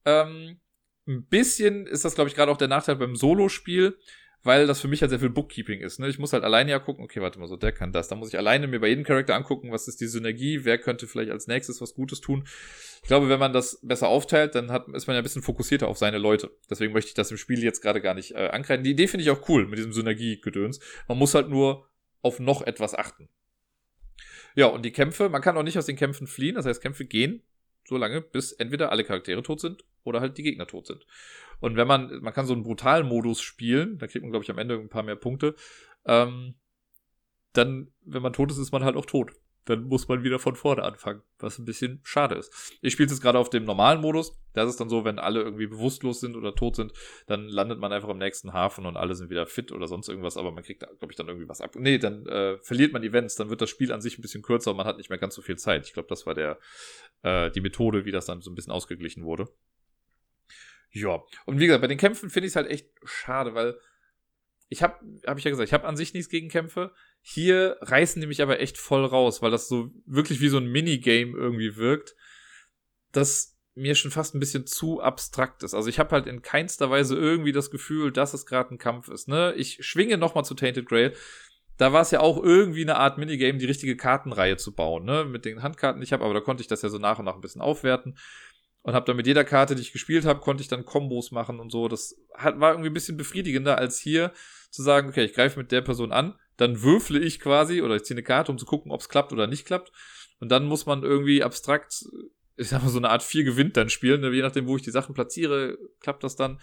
Ähm, 0.05 0.61
ein 1.07 1.27
bisschen 1.27 1.87
ist 1.87 2.05
das, 2.05 2.15
glaube 2.15 2.29
ich, 2.29 2.37
gerade 2.37 2.53
auch 2.53 2.57
der 2.57 2.69
Nachteil 2.69 2.97
beim 2.97 3.17
Solo-Spiel 3.17 3.99
weil 4.45 4.67
das 4.67 4.81
für 4.81 4.89
mich 4.89 5.01
halt 5.03 5.11
sehr 5.11 5.21
viel 5.21 5.31
Bookkeeping 5.31 5.81
ist. 5.81 6.01
Ne? 6.01 6.09
Ich 6.09 6.19
muss 6.19 6.33
halt 6.33 6.43
alleine 6.43 6.71
ja 6.71 6.79
gucken, 6.79 7.05
okay, 7.05 7.21
warte 7.21 7.39
mal, 7.39 7.49
so 7.49 7.57
der 7.57 7.73
kann 7.73 7.93
das. 7.93 8.09
Da 8.09 8.17
muss 8.17 8.29
ich 8.29 8.39
alleine 8.39 8.67
mir 8.67 8.81
bei 8.81 8.89
jedem 8.89 9.05
Charakter 9.05 9.35
angucken, 9.35 9.71
was 9.71 9.89
ist 9.89 10.01
die 10.01 10.07
Synergie, 10.07 10.65
wer 10.65 10.79
könnte 10.79 11.07
vielleicht 11.07 11.31
als 11.31 11.47
nächstes 11.47 11.81
was 11.81 11.95
Gutes 11.95 12.21
tun. 12.21 12.45
Ich 13.03 13.09
glaube, 13.09 13.29
wenn 13.29 13.39
man 13.39 13.53
das 13.53 13.79
besser 13.83 14.09
aufteilt, 14.09 14.55
dann 14.55 14.71
hat, 14.71 14.89
ist 14.89 15.07
man 15.07 15.15
ja 15.15 15.21
ein 15.21 15.25
bisschen 15.25 15.43
fokussierter 15.43 15.89
auf 15.89 15.99
seine 15.99 16.19
Leute. 16.19 16.51
Deswegen 16.69 16.93
möchte 16.93 17.09
ich 17.09 17.15
das 17.15 17.31
im 17.31 17.37
Spiel 17.37 17.63
jetzt 17.63 17.81
gerade 17.81 18.01
gar 18.01 18.15
nicht 18.15 18.33
äh, 18.33 18.49
ankreiden. 18.49 18.85
Die 18.85 18.91
Idee 18.91 19.07
finde 19.07 19.23
ich 19.23 19.31
auch 19.31 19.49
cool 19.49 19.67
mit 19.67 19.79
diesem 19.79 19.93
Synergie-Gedöns. 19.93 20.81
Man 21.09 21.19
muss 21.19 21.35
halt 21.35 21.49
nur 21.49 21.89
auf 22.21 22.41
noch 22.41 22.63
etwas 22.63 22.95
achten. 22.95 23.29
Ja, 24.55 24.67
und 24.67 24.85
die 24.85 24.93
Kämpfe, 24.93 25.29
man 25.29 25.41
kann 25.41 25.57
auch 25.57 25.63
nicht 25.63 25.79
aus 25.79 25.87
den 25.87 25.97
Kämpfen 25.97 26.27
fliehen, 26.27 26.57
das 26.57 26.67
heißt, 26.67 26.83
Kämpfe 26.83 27.05
gehen 27.05 27.43
so 27.85 27.97
lange, 27.97 28.21
bis 28.21 28.53
entweder 28.53 28.93
alle 28.93 29.05
Charaktere 29.05 29.43
tot 29.43 29.61
sind 29.61 29.85
oder 30.05 30.21
halt 30.21 30.39
die 30.39 30.43
Gegner 30.43 30.67
tot 30.67 30.87
sind. 30.87 31.07
Und 31.63 31.77
wenn 31.77 31.87
man, 31.87 32.21
man 32.21 32.35
kann 32.35 32.47
so 32.47 32.53
einen 32.53 32.65
brutalen 32.65 33.07
Modus 33.07 33.41
spielen, 33.41 33.97
da 33.99 34.09
kriegt 34.09 34.23
man, 34.23 34.33
glaube 34.33 34.45
ich, 34.45 34.51
am 34.51 34.59
Ende 34.59 34.75
ein 34.75 34.89
paar 34.89 35.05
mehr 35.05 35.17
Punkte. 35.17 35.55
Ähm, 36.05 36.57
dann, 37.53 37.93
wenn 38.05 38.23
man 38.23 38.33
tot 38.33 38.51
ist, 38.51 38.59
ist 38.59 38.73
man 38.73 38.85
halt 38.85 38.97
auch 38.97 39.07
tot. 39.07 39.33
Dann 39.65 39.85
muss 39.85 40.09
man 40.09 40.25
wieder 40.25 40.41
von 40.41 40.57
vorne 40.57 40.83
anfangen, 40.83 41.23
was 41.39 41.61
ein 41.61 41.65
bisschen 41.65 42.01
schade 42.03 42.35
ist. 42.35 42.77
Ich 42.81 42.95
spiele 42.95 43.09
jetzt 43.09 43.21
gerade 43.21 43.39
auf 43.39 43.49
dem 43.49 43.63
normalen 43.63 44.01
Modus. 44.01 44.37
Das 44.55 44.69
ist 44.69 44.81
dann 44.81 44.89
so, 44.89 45.05
wenn 45.05 45.21
alle 45.21 45.41
irgendwie 45.41 45.69
bewusstlos 45.69 46.19
sind 46.19 46.35
oder 46.35 46.57
tot 46.57 46.75
sind, 46.75 46.93
dann 47.29 47.47
landet 47.47 47.79
man 47.79 47.93
einfach 47.93 48.09
im 48.09 48.19
nächsten 48.19 48.53
Hafen 48.53 48.85
und 48.87 48.97
alle 48.97 49.15
sind 49.15 49.31
wieder 49.31 49.47
fit 49.47 49.71
oder 49.71 49.87
sonst 49.87 50.09
irgendwas, 50.09 50.37
aber 50.37 50.51
man 50.51 50.65
kriegt, 50.65 50.81
glaube 50.81 51.11
ich, 51.11 51.17
dann 51.17 51.29
irgendwie 51.29 51.49
was 51.49 51.61
ab. 51.61 51.77
Nee, 51.77 51.99
dann 51.99 52.27
äh, 52.27 52.59
verliert 52.59 52.93
man 52.93 53.05
Events, 53.05 53.37
dann 53.37 53.51
wird 53.51 53.61
das 53.61 53.71
Spiel 53.71 53.93
an 53.93 54.01
sich 54.01 54.19
ein 54.19 54.23
bisschen 54.23 54.43
kürzer 54.43 54.73
und 54.73 54.79
man 54.79 54.87
hat 54.87 54.97
nicht 54.97 55.11
mehr 55.11 55.19
ganz 55.19 55.37
so 55.37 55.43
viel 55.43 55.57
Zeit. 55.57 55.87
Ich 55.87 55.93
glaube, 55.93 56.09
das 56.09 56.27
war 56.27 56.35
der, 56.35 56.59
äh, 57.23 57.53
die 57.53 57.61
Methode, 57.61 58.05
wie 58.05 58.11
das 58.13 58.27
dann 58.27 58.43
so 58.43 58.51
ein 58.51 58.57
bisschen 58.57 58.73
ausgeglichen 58.73 59.23
wurde. 59.23 59.49
Ja, 60.93 61.23
und 61.47 61.59
wie 61.59 61.67
gesagt, 61.67 61.83
bei 61.83 61.89
den 61.89 61.99
Kämpfen 61.99 62.31
finde 62.31 62.47
ich 62.47 62.53
es 62.53 62.57
halt 62.57 62.71
echt 62.71 62.89
schade, 63.05 63.55
weil 63.55 63.79
ich 64.69 64.83
habe, 64.83 64.95
habe 65.27 65.39
ich 65.39 65.45
ja 65.45 65.51
gesagt, 65.51 65.69
ich 65.69 65.75
habe 65.75 65.87
an 65.87 65.97
sich 65.97 66.15
nichts 66.15 66.31
gegen 66.31 66.49
Kämpfe. 66.49 66.93
Hier 67.21 67.77
reißen 67.81 68.21
die 68.21 68.27
mich 68.27 68.43
aber 68.43 68.61
echt 68.61 68.79
voll 68.79 69.05
raus, 69.05 69.43
weil 69.43 69.51
das 69.51 69.69
so 69.69 69.91
wirklich 70.07 70.41
wie 70.41 70.49
so 70.49 70.59
ein 70.59 70.71
Minigame 70.71 71.37
irgendwie 71.37 71.77
wirkt. 71.77 72.15
das 73.13 73.53
mir 73.75 73.95
schon 73.95 74.11
fast 74.11 74.35
ein 74.35 74.41
bisschen 74.41 74.67
zu 74.67 75.01
abstrakt 75.01 75.63
ist. 75.63 75.75
Also 75.75 75.89
ich 75.89 75.99
habe 75.99 76.11
halt 76.11 76.27
in 76.27 76.43
keinster 76.43 76.91
Weise 76.91 77.17
irgendwie 77.17 77.53
das 77.53 77.71
Gefühl, 77.71 78.13
dass 78.13 78.35
es 78.35 78.45
gerade 78.45 78.75
ein 78.75 78.79
Kampf 78.79 79.09
ist. 79.09 79.29
Ne? 79.29 79.55
Ich 79.57 79.79
schwinge 79.85 80.19
nochmal 80.19 80.45
zu 80.45 80.55
Tainted 80.55 80.87
Grail. 80.87 81.15
Da 81.79 81.93
war 81.93 82.03
es 82.03 82.11
ja 82.11 82.21
auch 82.21 82.43
irgendwie 82.43 82.83
eine 82.83 82.97
Art 82.97 83.17
Minigame, 83.17 83.59
die 83.59 83.65
richtige 83.67 83.97
Kartenreihe 83.97 84.59
zu 84.59 84.75
bauen, 84.75 85.05
ne? 85.05 85.25
Mit 85.25 85.47
den 85.47 85.63
Handkarten, 85.63 86.01
die 86.01 86.05
ich 86.05 86.13
habe, 86.13 86.23
aber 86.23 86.35
da 86.35 86.41
konnte 86.41 86.61
ich 86.61 86.69
das 86.69 86.83
ja 86.83 86.91
so 86.91 86.99
nach 86.99 87.19
und 87.19 87.25
nach 87.25 87.35
ein 87.35 87.41
bisschen 87.41 87.63
aufwerten. 87.63 88.19
Und 88.83 88.95
habe 88.95 89.07
dann 89.07 89.17
mit 89.17 89.27
jeder 89.27 89.45
Karte, 89.45 89.75
die 89.75 89.83
ich 89.83 89.93
gespielt 89.93 90.25
habe, 90.25 90.41
konnte 90.41 90.63
ich 90.63 90.69
dann 90.69 90.85
Kombos 90.85 91.31
machen 91.31 91.61
und 91.61 91.71
so. 91.71 91.87
Das 91.87 92.17
hat, 92.35 92.59
war 92.59 92.73
irgendwie 92.73 92.91
ein 92.91 92.95
bisschen 92.95 93.17
befriedigender, 93.17 93.79
als 93.79 94.01
hier 94.01 94.33
zu 94.71 94.83
sagen, 94.83 95.09
okay, 95.09 95.25
ich 95.25 95.35
greife 95.35 95.59
mit 95.59 95.71
der 95.71 95.83
Person 95.83 96.11
an, 96.11 96.35
dann 96.57 96.83
würfle 96.83 97.21
ich 97.21 97.39
quasi 97.39 97.81
oder 97.83 97.97
ich 97.97 98.03
ziehe 98.05 98.17
eine 98.17 98.25
Karte, 98.25 98.51
um 98.51 98.59
zu 98.59 98.67
gucken, 98.67 98.91
ob 98.91 99.01
es 99.01 99.09
klappt 99.09 99.33
oder 99.33 99.47
nicht 99.47 99.67
klappt. 99.67 99.93
Und 100.41 100.51
dann 100.51 100.65
muss 100.65 100.87
man 100.87 101.05
irgendwie 101.05 101.45
abstrakt 101.45 102.05
ich 102.57 102.69
sag 102.69 102.83
mal, 102.83 102.89
so 102.89 102.99
eine 102.99 103.11
Art 103.11 103.23
vier 103.23 103.45
gewinnt 103.45 103.77
dann 103.77 103.89
spielen, 103.89 104.21
ne? 104.21 104.31
je 104.31 104.43
nachdem, 104.43 104.67
wo 104.67 104.77
ich 104.77 104.83
die 104.83 104.91
Sachen 104.91 105.15
platziere, 105.15 105.79
klappt 106.01 106.25
das 106.25 106.37
dann. 106.37 106.61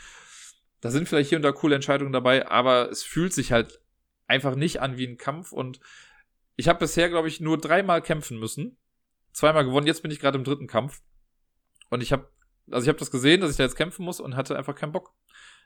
Da 0.82 0.92
sind 0.92 1.10
vielleicht 1.10 1.30
hier 1.30 1.38
und 1.38 1.44
da 1.44 1.52
coole 1.52 1.76
Entscheidungen 1.76 2.14
dabei, 2.14 2.48
aber 2.48 2.90
es 2.90 3.04
fühlt 3.04 3.34
sich 3.34 3.52
halt 3.52 3.82
einfach 4.28 4.56
nicht 4.56 4.82
an 4.82 4.98
wie 4.98 5.08
ein 5.08 5.18
Kampf 5.18 5.52
und 5.52 5.80
ich 6.56 6.68
habe 6.68 6.80
bisher, 6.80 7.10
glaube 7.10 7.28
ich, 7.28 7.40
nur 7.40 7.58
dreimal 7.58 8.02
kämpfen 8.02 8.38
müssen. 8.38 8.78
Zweimal 9.32 9.66
gewonnen, 9.66 9.88
jetzt 9.88 10.02
bin 10.02 10.12
ich 10.12 10.20
gerade 10.20 10.38
im 10.38 10.44
dritten 10.44 10.68
Kampf. 10.68 11.02
Und 11.90 12.02
ich 12.02 12.12
habe, 12.12 12.30
also 12.70 12.84
ich 12.84 12.90
habe 12.90 13.00
das 13.00 13.12
gesehen, 13.12 13.42
dass 13.42 13.52
ich 13.52 13.58
da 13.58 13.64
jetzt 13.64 13.76
kämpfen 13.76 14.06
muss 14.06 14.20
und 14.20 14.36
hatte 14.36 14.58
einfach 14.58 14.76
keinen 14.76 14.92
Bock. 14.92 15.14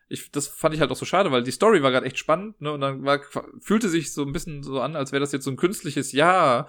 Ich, 0.09 0.31
das 0.31 0.47
fand 0.47 0.75
ich 0.75 0.81
halt 0.81 0.91
auch 0.91 0.97
so 0.97 1.05
schade, 1.05 1.31
weil 1.31 1.43
die 1.43 1.51
Story 1.51 1.81
war 1.81 1.91
gerade 1.91 2.05
echt 2.05 2.17
spannend, 2.17 2.59
ne? 2.61 2.71
Und 2.71 2.81
dann 2.81 3.03
war, 3.03 3.21
fühlte 3.59 3.89
sich 3.89 4.13
so 4.13 4.23
ein 4.23 4.33
bisschen 4.33 4.61
so 4.61 4.81
an, 4.81 4.95
als 4.95 5.11
wäre 5.11 5.21
das 5.21 5.31
jetzt 5.31 5.45
so 5.45 5.51
ein 5.51 5.57
künstliches 5.57 6.11
Ja, 6.11 6.67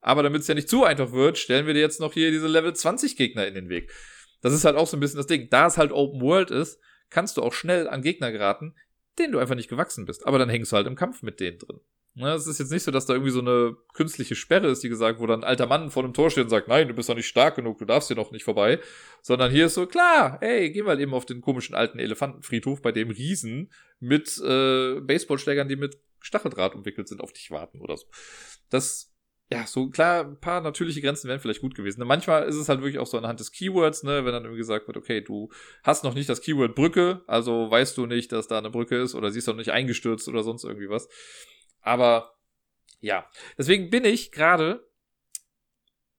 aber 0.00 0.22
damit 0.22 0.42
es 0.42 0.48
ja 0.48 0.54
nicht 0.54 0.68
zu 0.68 0.84
einfach 0.84 1.12
wird, 1.12 1.36
stellen 1.36 1.66
wir 1.66 1.74
dir 1.74 1.80
jetzt 1.80 2.00
noch 2.00 2.12
hier 2.12 2.30
diese 2.30 2.46
Level 2.46 2.74
20 2.74 3.16
Gegner 3.16 3.46
in 3.46 3.54
den 3.54 3.68
Weg. 3.68 3.92
Das 4.40 4.52
ist 4.52 4.64
halt 4.64 4.76
auch 4.76 4.86
so 4.86 4.96
ein 4.96 5.00
bisschen 5.00 5.16
das 5.16 5.26
Ding. 5.26 5.48
Da 5.50 5.66
es 5.66 5.78
halt 5.78 5.90
Open 5.90 6.20
World 6.20 6.52
ist, 6.52 6.80
kannst 7.10 7.36
du 7.36 7.42
auch 7.42 7.52
schnell 7.52 7.88
an 7.88 8.02
Gegner 8.02 8.30
geraten, 8.30 8.76
denen 9.18 9.32
du 9.32 9.38
einfach 9.38 9.56
nicht 9.56 9.68
gewachsen 9.68 10.06
bist. 10.06 10.26
Aber 10.26 10.38
dann 10.38 10.48
hängst 10.48 10.70
du 10.70 10.76
halt 10.76 10.86
im 10.86 10.94
Kampf 10.94 11.22
mit 11.22 11.40
denen 11.40 11.58
drin. 11.58 11.80
Ne, 12.18 12.32
es 12.32 12.46
ist 12.46 12.58
jetzt 12.58 12.72
nicht 12.72 12.82
so, 12.82 12.90
dass 12.90 13.04
da 13.04 13.12
irgendwie 13.12 13.30
so 13.30 13.40
eine 13.40 13.76
künstliche 13.92 14.34
Sperre 14.34 14.68
ist, 14.68 14.82
die 14.82 14.88
gesagt, 14.88 15.20
wo 15.20 15.26
dann 15.26 15.40
ein 15.40 15.48
alter 15.48 15.66
Mann 15.66 15.90
vor 15.90 16.02
dem 16.02 16.14
Tor 16.14 16.30
steht 16.30 16.44
und 16.44 16.50
sagt, 16.50 16.66
nein, 16.66 16.88
du 16.88 16.94
bist 16.94 17.10
doch 17.10 17.14
nicht 17.14 17.28
stark 17.28 17.56
genug, 17.56 17.76
du 17.76 17.84
darfst 17.84 18.08
hier 18.08 18.16
noch 18.16 18.30
nicht 18.30 18.42
vorbei. 18.42 18.80
Sondern 19.20 19.50
hier 19.52 19.66
ist 19.66 19.74
so, 19.74 19.86
klar, 19.86 20.38
ey, 20.40 20.70
geh 20.70 20.82
mal 20.82 20.98
eben 20.98 21.12
auf 21.12 21.26
den 21.26 21.42
komischen 21.42 21.74
alten 21.74 21.98
Elefantenfriedhof, 21.98 22.80
bei 22.80 22.90
dem 22.90 23.10
Riesen 23.10 23.70
mit 24.00 24.38
äh, 24.38 24.98
Baseballschlägern, 25.00 25.68
die 25.68 25.76
mit 25.76 25.98
Stacheldraht 26.20 26.74
umwickelt 26.74 27.06
sind, 27.06 27.20
auf 27.20 27.34
dich 27.34 27.50
warten 27.50 27.82
oder 27.82 27.98
so. 27.98 28.06
Das 28.70 29.12
ja, 29.52 29.64
so 29.66 29.90
klar, 29.90 30.24
ein 30.24 30.40
paar 30.40 30.60
natürliche 30.60 31.00
Grenzen 31.00 31.28
wären 31.28 31.38
vielleicht 31.38 31.60
gut 31.60 31.76
gewesen. 31.76 32.04
Manchmal 32.04 32.48
ist 32.48 32.56
es 32.56 32.68
halt 32.68 32.80
wirklich 32.80 32.98
auch 32.98 33.06
so 33.06 33.16
anhand 33.16 33.38
des 33.38 33.52
Keywords, 33.52 34.02
ne, 34.02 34.24
wenn 34.24 34.32
dann 34.32 34.42
irgendwie 34.42 34.58
gesagt 34.58 34.88
wird, 34.88 34.96
okay, 34.96 35.20
du 35.20 35.50
hast 35.84 36.02
noch 36.02 36.14
nicht 36.14 36.28
das 36.28 36.40
Keyword 36.40 36.74
Brücke, 36.74 37.22
also 37.28 37.70
weißt 37.70 37.96
du 37.96 38.06
nicht, 38.06 38.32
dass 38.32 38.48
da 38.48 38.58
eine 38.58 38.70
Brücke 38.70 38.96
ist 38.96 39.14
oder 39.14 39.30
sie 39.30 39.38
ist 39.38 39.46
noch 39.46 39.54
nicht 39.54 39.70
eingestürzt 39.70 40.28
oder 40.28 40.42
sonst 40.42 40.64
irgendwie 40.64 40.88
was. 40.88 41.08
Aber 41.86 42.34
ja, 43.00 43.30
deswegen 43.56 43.90
bin 43.90 44.04
ich 44.04 44.32
gerade 44.32 44.90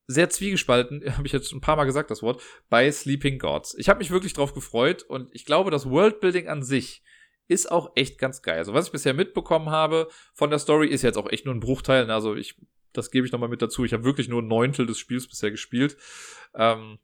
sehr 0.07 0.29
zwiegespalten, 0.29 1.03
habe 1.17 1.27
ich 1.27 1.33
jetzt 1.33 1.51
ein 1.51 1.61
paar 1.61 1.75
Mal 1.75 1.85
gesagt, 1.85 2.09
das 2.09 2.23
Wort, 2.23 2.41
bei 2.69 2.89
Sleeping 2.89 3.37
Gods. 3.37 3.75
Ich 3.77 3.89
habe 3.89 3.99
mich 3.99 4.09
wirklich 4.09 4.33
drauf 4.33 4.53
gefreut 4.53 5.03
und 5.03 5.29
ich 5.33 5.45
glaube, 5.45 5.69
das 5.69 5.89
Worldbuilding 5.89 6.47
an 6.47 6.63
sich 6.63 7.03
ist 7.49 7.69
auch 7.69 7.91
echt 7.95 8.17
ganz 8.17 8.41
geil. 8.41 8.57
Also 8.57 8.73
was 8.73 8.87
ich 8.87 8.91
bisher 8.91 9.13
mitbekommen 9.13 9.69
habe 9.69 10.09
von 10.33 10.49
der 10.49 10.59
Story 10.59 10.87
ist 10.87 11.01
jetzt 11.01 11.17
auch 11.17 11.29
echt 11.29 11.45
nur 11.45 11.53
ein 11.53 11.59
Bruchteil. 11.59 12.05
Ne? 12.05 12.13
Also 12.13 12.35
ich 12.35 12.55
das 12.93 13.11
gebe 13.11 13.27
ich 13.27 13.31
nochmal 13.31 13.49
mit 13.49 13.61
dazu. 13.61 13.85
Ich 13.85 13.93
habe 13.93 14.05
wirklich 14.05 14.27
nur 14.27 14.41
ein 14.41 14.47
Neuntel 14.47 14.85
des 14.85 14.97
Spiels 14.97 15.27
bisher 15.27 15.51
gespielt. 15.51 15.97
Ähm, 16.55 16.97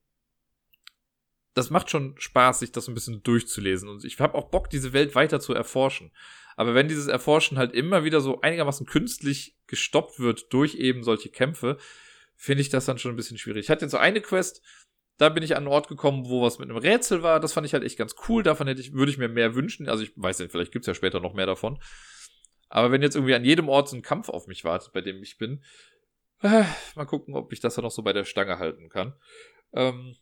das 1.53 1.69
macht 1.69 1.89
schon 1.89 2.15
Spaß, 2.17 2.59
sich 2.59 2.71
das 2.71 2.87
ein 2.87 2.93
bisschen 2.93 3.21
durchzulesen. 3.23 3.89
Und 3.89 4.03
ich 4.03 4.19
habe 4.19 4.35
auch 4.35 4.49
Bock, 4.49 4.69
diese 4.69 4.93
Welt 4.93 5.15
weiter 5.15 5.39
zu 5.39 5.53
erforschen. 5.53 6.11
Aber 6.55 6.75
wenn 6.75 6.87
dieses 6.87 7.07
Erforschen 7.07 7.57
halt 7.57 7.73
immer 7.73 8.03
wieder 8.03 8.21
so 8.21 8.41
einigermaßen 8.41 8.85
künstlich 8.85 9.55
gestoppt 9.67 10.19
wird 10.19 10.51
durch 10.53 10.75
eben 10.75 11.03
solche 11.03 11.29
Kämpfe, 11.29 11.77
finde 12.35 12.61
ich 12.61 12.69
das 12.69 12.85
dann 12.85 12.97
schon 12.97 13.13
ein 13.13 13.17
bisschen 13.17 13.37
schwierig. 13.37 13.65
Ich 13.65 13.69
hatte 13.69 13.85
jetzt 13.85 13.91
so 13.91 13.97
eine 13.97 14.21
Quest, 14.21 14.61
da 15.17 15.29
bin 15.29 15.43
ich 15.43 15.55
an 15.55 15.63
einen 15.63 15.67
Ort 15.67 15.87
gekommen, 15.87 16.25
wo 16.27 16.41
was 16.41 16.59
mit 16.59 16.69
einem 16.69 16.77
Rätsel 16.77 17.21
war. 17.21 17.39
Das 17.39 17.53
fand 17.53 17.65
ich 17.65 17.73
halt 17.73 17.83
echt 17.83 17.97
ganz 17.97 18.15
cool. 18.27 18.43
Davon 18.43 18.67
hätte 18.67 18.81
ich, 18.81 18.93
würde 18.93 19.11
ich 19.11 19.17
mir 19.17 19.29
mehr 19.29 19.55
wünschen. 19.55 19.87
Also 19.87 20.03
ich 20.03 20.11
weiß 20.15 20.39
nicht, 20.39 20.51
vielleicht 20.51 20.71
gibt's 20.71 20.87
ja 20.87 20.95
später 20.95 21.19
noch 21.19 21.33
mehr 21.33 21.45
davon. 21.45 21.79
Aber 22.69 22.91
wenn 22.91 23.03
jetzt 23.03 23.15
irgendwie 23.15 23.35
an 23.35 23.45
jedem 23.45 23.69
Ort 23.69 23.89
so 23.89 23.95
ein 23.95 24.01
Kampf 24.01 24.29
auf 24.29 24.47
mich 24.47 24.63
wartet, 24.63 24.93
bei 24.93 25.01
dem 25.01 25.21
ich 25.21 25.37
bin, 25.37 25.63
äh, 26.41 26.63
mal 26.95 27.05
gucken, 27.05 27.35
ob 27.35 27.53
ich 27.53 27.59
das 27.59 27.75
dann 27.75 27.83
noch 27.83 27.91
so 27.91 28.01
bei 28.01 28.13
der 28.13 28.25
Stange 28.25 28.57
halten 28.57 28.89
kann. 28.89 29.13
Ähm, 29.73 30.15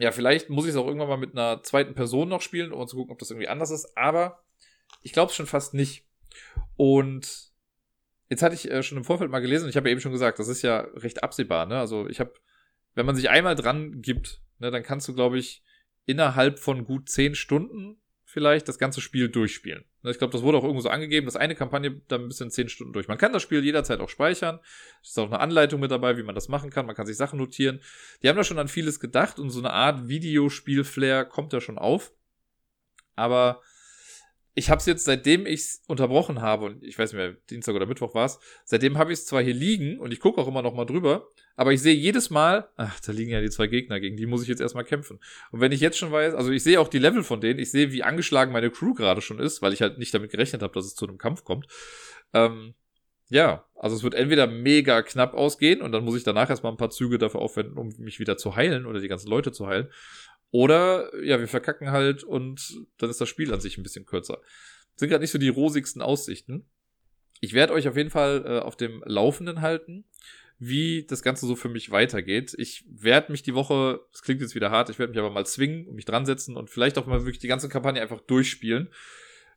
ja, 0.00 0.12
vielleicht 0.12 0.50
muss 0.50 0.64
ich 0.64 0.70
es 0.70 0.76
auch 0.76 0.86
irgendwann 0.86 1.08
mal 1.08 1.16
mit 1.18 1.32
einer 1.32 1.62
zweiten 1.62 1.94
Person 1.94 2.28
noch 2.28 2.40
spielen, 2.40 2.72
um 2.72 2.86
zu 2.86 2.96
gucken, 2.96 3.12
ob 3.12 3.18
das 3.18 3.30
irgendwie 3.30 3.48
anders 3.48 3.70
ist. 3.70 3.96
Aber 3.96 4.42
ich 5.02 5.12
glaube 5.12 5.30
es 5.30 5.36
schon 5.36 5.46
fast 5.46 5.74
nicht. 5.74 6.06
Und 6.76 7.50
jetzt 8.28 8.42
hatte 8.42 8.54
ich 8.54 8.70
äh, 8.70 8.82
schon 8.82 8.98
im 8.98 9.04
Vorfeld 9.04 9.30
mal 9.30 9.40
gelesen, 9.40 9.64
und 9.64 9.70
ich 9.70 9.76
habe 9.76 9.88
ja 9.88 9.92
eben 9.92 10.00
schon 10.00 10.12
gesagt, 10.12 10.38
das 10.38 10.48
ist 10.48 10.62
ja 10.62 10.80
recht 10.94 11.22
absehbar. 11.22 11.66
Ne? 11.66 11.78
Also 11.78 12.08
ich 12.08 12.20
habe, 12.20 12.32
wenn 12.94 13.06
man 13.06 13.16
sich 13.16 13.28
einmal 13.28 13.54
dran 13.54 14.00
gibt, 14.00 14.40
ne, 14.58 14.70
dann 14.70 14.82
kannst 14.82 15.06
du, 15.08 15.14
glaube 15.14 15.38
ich, 15.38 15.62
innerhalb 16.06 16.58
von 16.58 16.84
gut 16.84 17.08
zehn 17.08 17.34
Stunden 17.34 18.00
vielleicht 18.30 18.68
das 18.68 18.78
ganze 18.78 19.00
Spiel 19.00 19.28
durchspielen. 19.28 19.84
Ich 20.04 20.18
glaube, 20.18 20.32
das 20.32 20.42
wurde 20.42 20.58
auch 20.58 20.62
irgendwo 20.62 20.82
so 20.82 20.88
angegeben, 20.88 21.26
dass 21.26 21.34
eine 21.34 21.56
Kampagne 21.56 22.00
dann 22.06 22.22
ein 22.22 22.28
bisschen 22.28 22.50
zehn 22.50 22.68
Stunden 22.68 22.92
durch. 22.92 23.08
Man 23.08 23.18
kann 23.18 23.32
das 23.32 23.42
Spiel 23.42 23.64
jederzeit 23.64 23.98
auch 23.98 24.08
speichern. 24.08 24.60
Es 25.02 25.10
ist 25.10 25.18
auch 25.18 25.26
eine 25.26 25.40
Anleitung 25.40 25.80
mit 25.80 25.90
dabei, 25.90 26.16
wie 26.16 26.22
man 26.22 26.36
das 26.36 26.48
machen 26.48 26.70
kann. 26.70 26.86
Man 26.86 26.94
kann 26.94 27.06
sich 27.06 27.16
Sachen 27.16 27.40
notieren. 27.40 27.80
Die 28.22 28.28
haben 28.28 28.36
da 28.36 28.44
schon 28.44 28.60
an 28.60 28.68
vieles 28.68 29.00
gedacht 29.00 29.40
und 29.40 29.50
so 29.50 29.58
eine 29.58 29.72
Art 29.72 30.06
Videospiel-Flair 30.06 31.24
kommt 31.24 31.52
da 31.52 31.60
schon 31.60 31.76
auf. 31.76 32.12
Aber 33.16 33.60
ich 34.54 34.68
habe 34.68 34.78
es 34.80 34.86
jetzt, 34.86 35.04
seitdem 35.04 35.46
ich 35.46 35.60
es 35.60 35.82
unterbrochen 35.86 36.40
habe, 36.40 36.66
und 36.66 36.82
ich 36.82 36.98
weiß 36.98 37.12
nicht 37.12 37.18
mehr, 37.18 37.36
Dienstag 37.50 37.74
oder 37.74 37.86
Mittwoch 37.86 38.14
war 38.14 38.26
es, 38.26 38.38
seitdem 38.64 38.98
habe 38.98 39.12
ich 39.12 39.20
es 39.20 39.26
zwar 39.26 39.42
hier 39.42 39.54
liegen 39.54 39.98
und 39.98 40.12
ich 40.12 40.20
gucke 40.20 40.40
auch 40.40 40.48
immer 40.48 40.62
noch 40.62 40.74
mal 40.74 40.84
drüber, 40.84 41.28
aber 41.56 41.72
ich 41.72 41.80
sehe 41.80 41.94
jedes 41.94 42.30
Mal, 42.30 42.68
ach, 42.76 42.98
da 43.00 43.12
liegen 43.12 43.30
ja 43.30 43.40
die 43.40 43.50
zwei 43.50 43.68
Gegner, 43.68 44.00
gegen 44.00 44.16
die 44.16 44.26
muss 44.26 44.42
ich 44.42 44.48
jetzt 44.48 44.60
erstmal 44.60 44.84
kämpfen. 44.84 45.20
Und 45.52 45.60
wenn 45.60 45.72
ich 45.72 45.80
jetzt 45.80 45.98
schon 45.98 46.10
weiß, 46.10 46.34
also 46.34 46.50
ich 46.50 46.62
sehe 46.62 46.80
auch 46.80 46.88
die 46.88 46.98
Level 46.98 47.22
von 47.22 47.40
denen, 47.40 47.60
ich 47.60 47.70
sehe, 47.70 47.92
wie 47.92 48.02
angeschlagen 48.02 48.52
meine 48.52 48.70
Crew 48.70 48.94
gerade 48.94 49.20
schon 49.20 49.38
ist, 49.38 49.62
weil 49.62 49.72
ich 49.72 49.82
halt 49.82 49.98
nicht 49.98 50.12
damit 50.12 50.30
gerechnet 50.30 50.62
habe, 50.62 50.72
dass 50.74 50.86
es 50.86 50.94
zu 50.94 51.06
einem 51.06 51.18
Kampf 51.18 51.44
kommt. 51.44 51.66
Ähm, 52.32 52.74
ja, 53.30 53.64
also 53.76 53.94
es 53.94 54.02
wird 54.02 54.14
entweder 54.14 54.48
mega 54.48 55.02
knapp 55.02 55.34
ausgehen 55.34 55.82
und 55.82 55.92
dann 55.92 56.04
muss 56.04 56.16
ich 56.16 56.24
danach 56.24 56.50
erstmal 56.50 56.72
ein 56.72 56.76
paar 56.76 56.90
Züge 56.90 57.16
dafür 57.16 57.40
aufwenden, 57.40 57.78
um 57.78 57.94
mich 57.98 58.18
wieder 58.18 58.36
zu 58.36 58.56
heilen 58.56 58.86
oder 58.86 59.00
die 59.00 59.06
ganzen 59.06 59.28
Leute 59.28 59.52
zu 59.52 59.68
heilen. 59.68 59.88
Oder, 60.50 61.10
ja, 61.24 61.38
wir 61.38 61.48
verkacken 61.48 61.90
halt 61.90 62.24
und 62.24 62.80
dann 62.98 63.10
ist 63.10 63.20
das 63.20 63.28
Spiel 63.28 63.52
an 63.52 63.60
sich 63.60 63.78
ein 63.78 63.82
bisschen 63.82 64.06
kürzer. 64.06 64.40
Sind 64.96 65.08
gerade 65.08 65.22
nicht 65.22 65.30
so 65.30 65.38
die 65.38 65.48
rosigsten 65.48 66.02
Aussichten. 66.02 66.68
Ich 67.40 67.52
werde 67.52 67.72
euch 67.72 67.88
auf 67.88 67.96
jeden 67.96 68.10
Fall 68.10 68.44
äh, 68.44 68.58
auf 68.58 68.76
dem 68.76 69.02
Laufenden 69.06 69.60
halten, 69.60 70.04
wie 70.58 71.06
das 71.06 71.22
Ganze 71.22 71.46
so 71.46 71.56
für 71.56 71.68
mich 71.68 71.90
weitergeht. 71.90 72.54
Ich 72.58 72.84
werde 72.88 73.32
mich 73.32 73.42
die 73.42 73.54
Woche, 73.54 74.00
das 74.12 74.22
klingt 74.22 74.40
jetzt 74.40 74.54
wieder 74.54 74.70
hart, 74.70 74.90
ich 74.90 74.98
werde 74.98 75.12
mich 75.12 75.18
aber 75.18 75.30
mal 75.30 75.46
zwingen 75.46 75.86
und 75.86 75.94
mich 75.94 76.04
dran 76.04 76.26
setzen 76.26 76.56
und 76.56 76.68
vielleicht 76.68 76.98
auch 76.98 77.06
mal 77.06 77.20
wirklich 77.20 77.38
die 77.38 77.48
ganze 77.48 77.68
Kampagne 77.68 78.02
einfach 78.02 78.20
durchspielen 78.20 78.90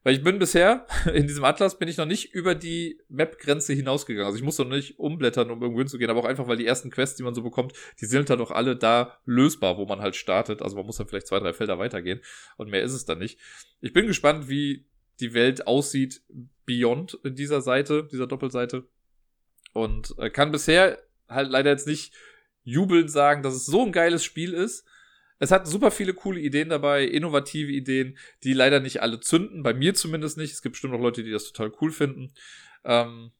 weil 0.04 0.16
ich 0.16 0.24
bin 0.24 0.38
bisher, 0.38 0.86
in 1.14 1.28
diesem 1.28 1.43
Atlas 1.43 1.80
bin 1.80 1.88
ich 1.88 1.97
noch 1.97 2.06
nicht 2.06 2.34
über 2.34 2.56
die 2.56 2.99
Map-Grenze 3.10 3.74
hinausgegangen. 3.74 4.26
Also 4.26 4.38
ich 4.38 4.43
muss 4.43 4.58
noch 4.58 4.68
nicht 4.68 4.99
umblättern, 4.99 5.49
um 5.49 5.62
irgendwo 5.62 5.80
hinzugehen, 5.80 6.12
aber 6.12 6.20
auch 6.20 6.26
einfach, 6.26 6.47
weil 6.47 6.58
die 6.58 6.68
ersten 6.68 6.91
Quests, 6.91 7.16
die 7.16 7.24
man 7.24 7.34
so 7.34 7.41
bekommt, 7.41 7.74
die 8.01 8.06
sind 8.06 8.30
halt 8.30 8.41
auch 8.41 8.51
alle 8.51 8.76
da 8.76 9.18
lösbar, 9.26 9.78
wo 9.78 9.86
man 9.86 10.01
halt 10.01 10.16
startet. 10.16 10.62
Also 10.62 10.76
man 10.76 10.86
muss 10.86 10.97
dann 10.97 11.08
vielleicht 11.08 11.28
zwei, 11.28 11.39
drei 11.39 11.54
Felder 11.54 11.80
weitergehen 11.80 12.22
und 12.58 12.70
mehr 12.70 12.84
ist 12.84 12.93
es 12.93 13.06
dann 13.06 13.20
nicht. 13.20 13.39
Ich 13.82 13.93
bin 13.93 14.08
gespannt, 14.08 14.49
wie 14.49 14.86
die 15.20 15.34
Welt 15.34 15.68
aussieht 15.68 16.22
beyond 16.66 17.20
dieser 17.24 17.62
Seite, 17.62 18.08
dieser 18.12 18.28
Doppelseite. 18.28 18.88
Und 19.74 20.16
äh, 20.18 20.30
kann 20.30 20.51
bisher 20.51 20.99
halt 21.28 21.49
leider 21.49 21.72
jetzt 21.72 21.88
nicht 21.88 22.14
jubelnd 22.64 23.12
sagen, 23.12 23.43
dass 23.43 23.54
es 23.54 23.66
so 23.66 23.84
ein 23.84 23.91
geiles 23.91 24.24
Spiel 24.24 24.54
ist. 24.54 24.86
Es 25.43 25.51
hat 25.51 25.67
super 25.67 25.91
viele 25.91 26.13
coole 26.13 26.39
Ideen 26.39 26.69
dabei, 26.69 27.03
innovative 27.03 27.69
Ideen, 27.69 28.17
die 28.45 28.53
leider 28.53 28.79
nicht 28.79 29.01
alle 29.01 29.19
zünden, 29.19 29.61
bei 29.61 29.73
mir 29.73 29.93
zumindest 29.93 30.37
nicht. 30.37 30.53
Es 30.53 30.61
gibt 30.61 30.73
bestimmt 30.73 30.93
noch 30.93 31.01
Leute, 31.01 31.21
die 31.21 31.31
das 31.31 31.51
total 31.51 31.73
cool 31.81 31.91
finden. 31.91 32.31
Ähm, 32.85 33.33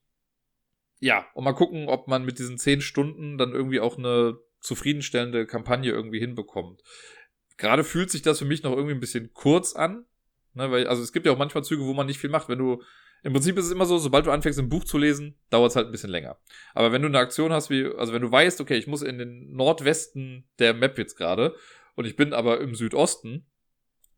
ja, 1.00 1.26
und 1.32 1.44
mal 1.44 1.54
gucken, 1.54 1.88
ob 1.88 2.06
man 2.06 2.26
mit 2.26 2.38
diesen 2.38 2.58
zehn 2.58 2.82
Stunden 2.82 3.38
dann 3.38 3.52
irgendwie 3.52 3.80
auch 3.80 3.96
eine 3.96 4.36
zufriedenstellende 4.60 5.46
Kampagne 5.46 5.92
irgendwie 5.92 6.18
hinbekommt. 6.18 6.82
Gerade 7.56 7.84
fühlt 7.84 8.10
sich 8.10 8.20
das 8.20 8.38
für 8.38 8.44
mich 8.44 8.62
noch 8.62 8.72
irgendwie 8.72 8.94
ein 8.94 9.00
bisschen 9.00 9.32
kurz 9.32 9.74
an. 9.74 10.04
Ne, 10.52 10.70
weil, 10.70 10.86
also 10.86 11.02
es 11.02 11.12
gibt 11.12 11.24
ja 11.24 11.32
auch 11.32 11.38
manchmal 11.38 11.64
Züge, 11.64 11.86
wo 11.86 11.94
man 11.94 12.06
nicht 12.06 12.18
viel 12.18 12.28
macht. 12.28 12.50
Wenn 12.50 12.58
du, 12.58 12.82
im 13.22 13.32
Prinzip 13.32 13.56
ist 13.56 13.64
es 13.64 13.72
immer 13.72 13.86
so, 13.86 13.96
sobald 13.96 14.26
du 14.26 14.30
anfängst, 14.30 14.58
ein 14.58 14.68
Buch 14.68 14.84
zu 14.84 14.98
lesen, 14.98 15.38
dauert 15.48 15.70
es 15.70 15.76
halt 15.76 15.86
ein 15.86 15.92
bisschen 15.92 16.10
länger. 16.10 16.36
Aber 16.74 16.92
wenn 16.92 17.00
du 17.00 17.08
eine 17.08 17.18
Aktion 17.18 17.50
hast, 17.50 17.70
wie, 17.70 17.86
also 17.96 18.12
wenn 18.12 18.20
du 18.20 18.30
weißt, 18.30 18.60
okay, 18.60 18.76
ich 18.76 18.86
muss 18.86 19.00
in 19.00 19.16
den 19.16 19.52
Nordwesten 19.52 20.44
der 20.58 20.74
Map 20.74 20.98
jetzt 20.98 21.16
gerade 21.16 21.56
und 21.94 22.06
ich 22.06 22.16
bin 22.16 22.32
aber 22.32 22.60
im 22.60 22.74
Südosten, 22.74 23.46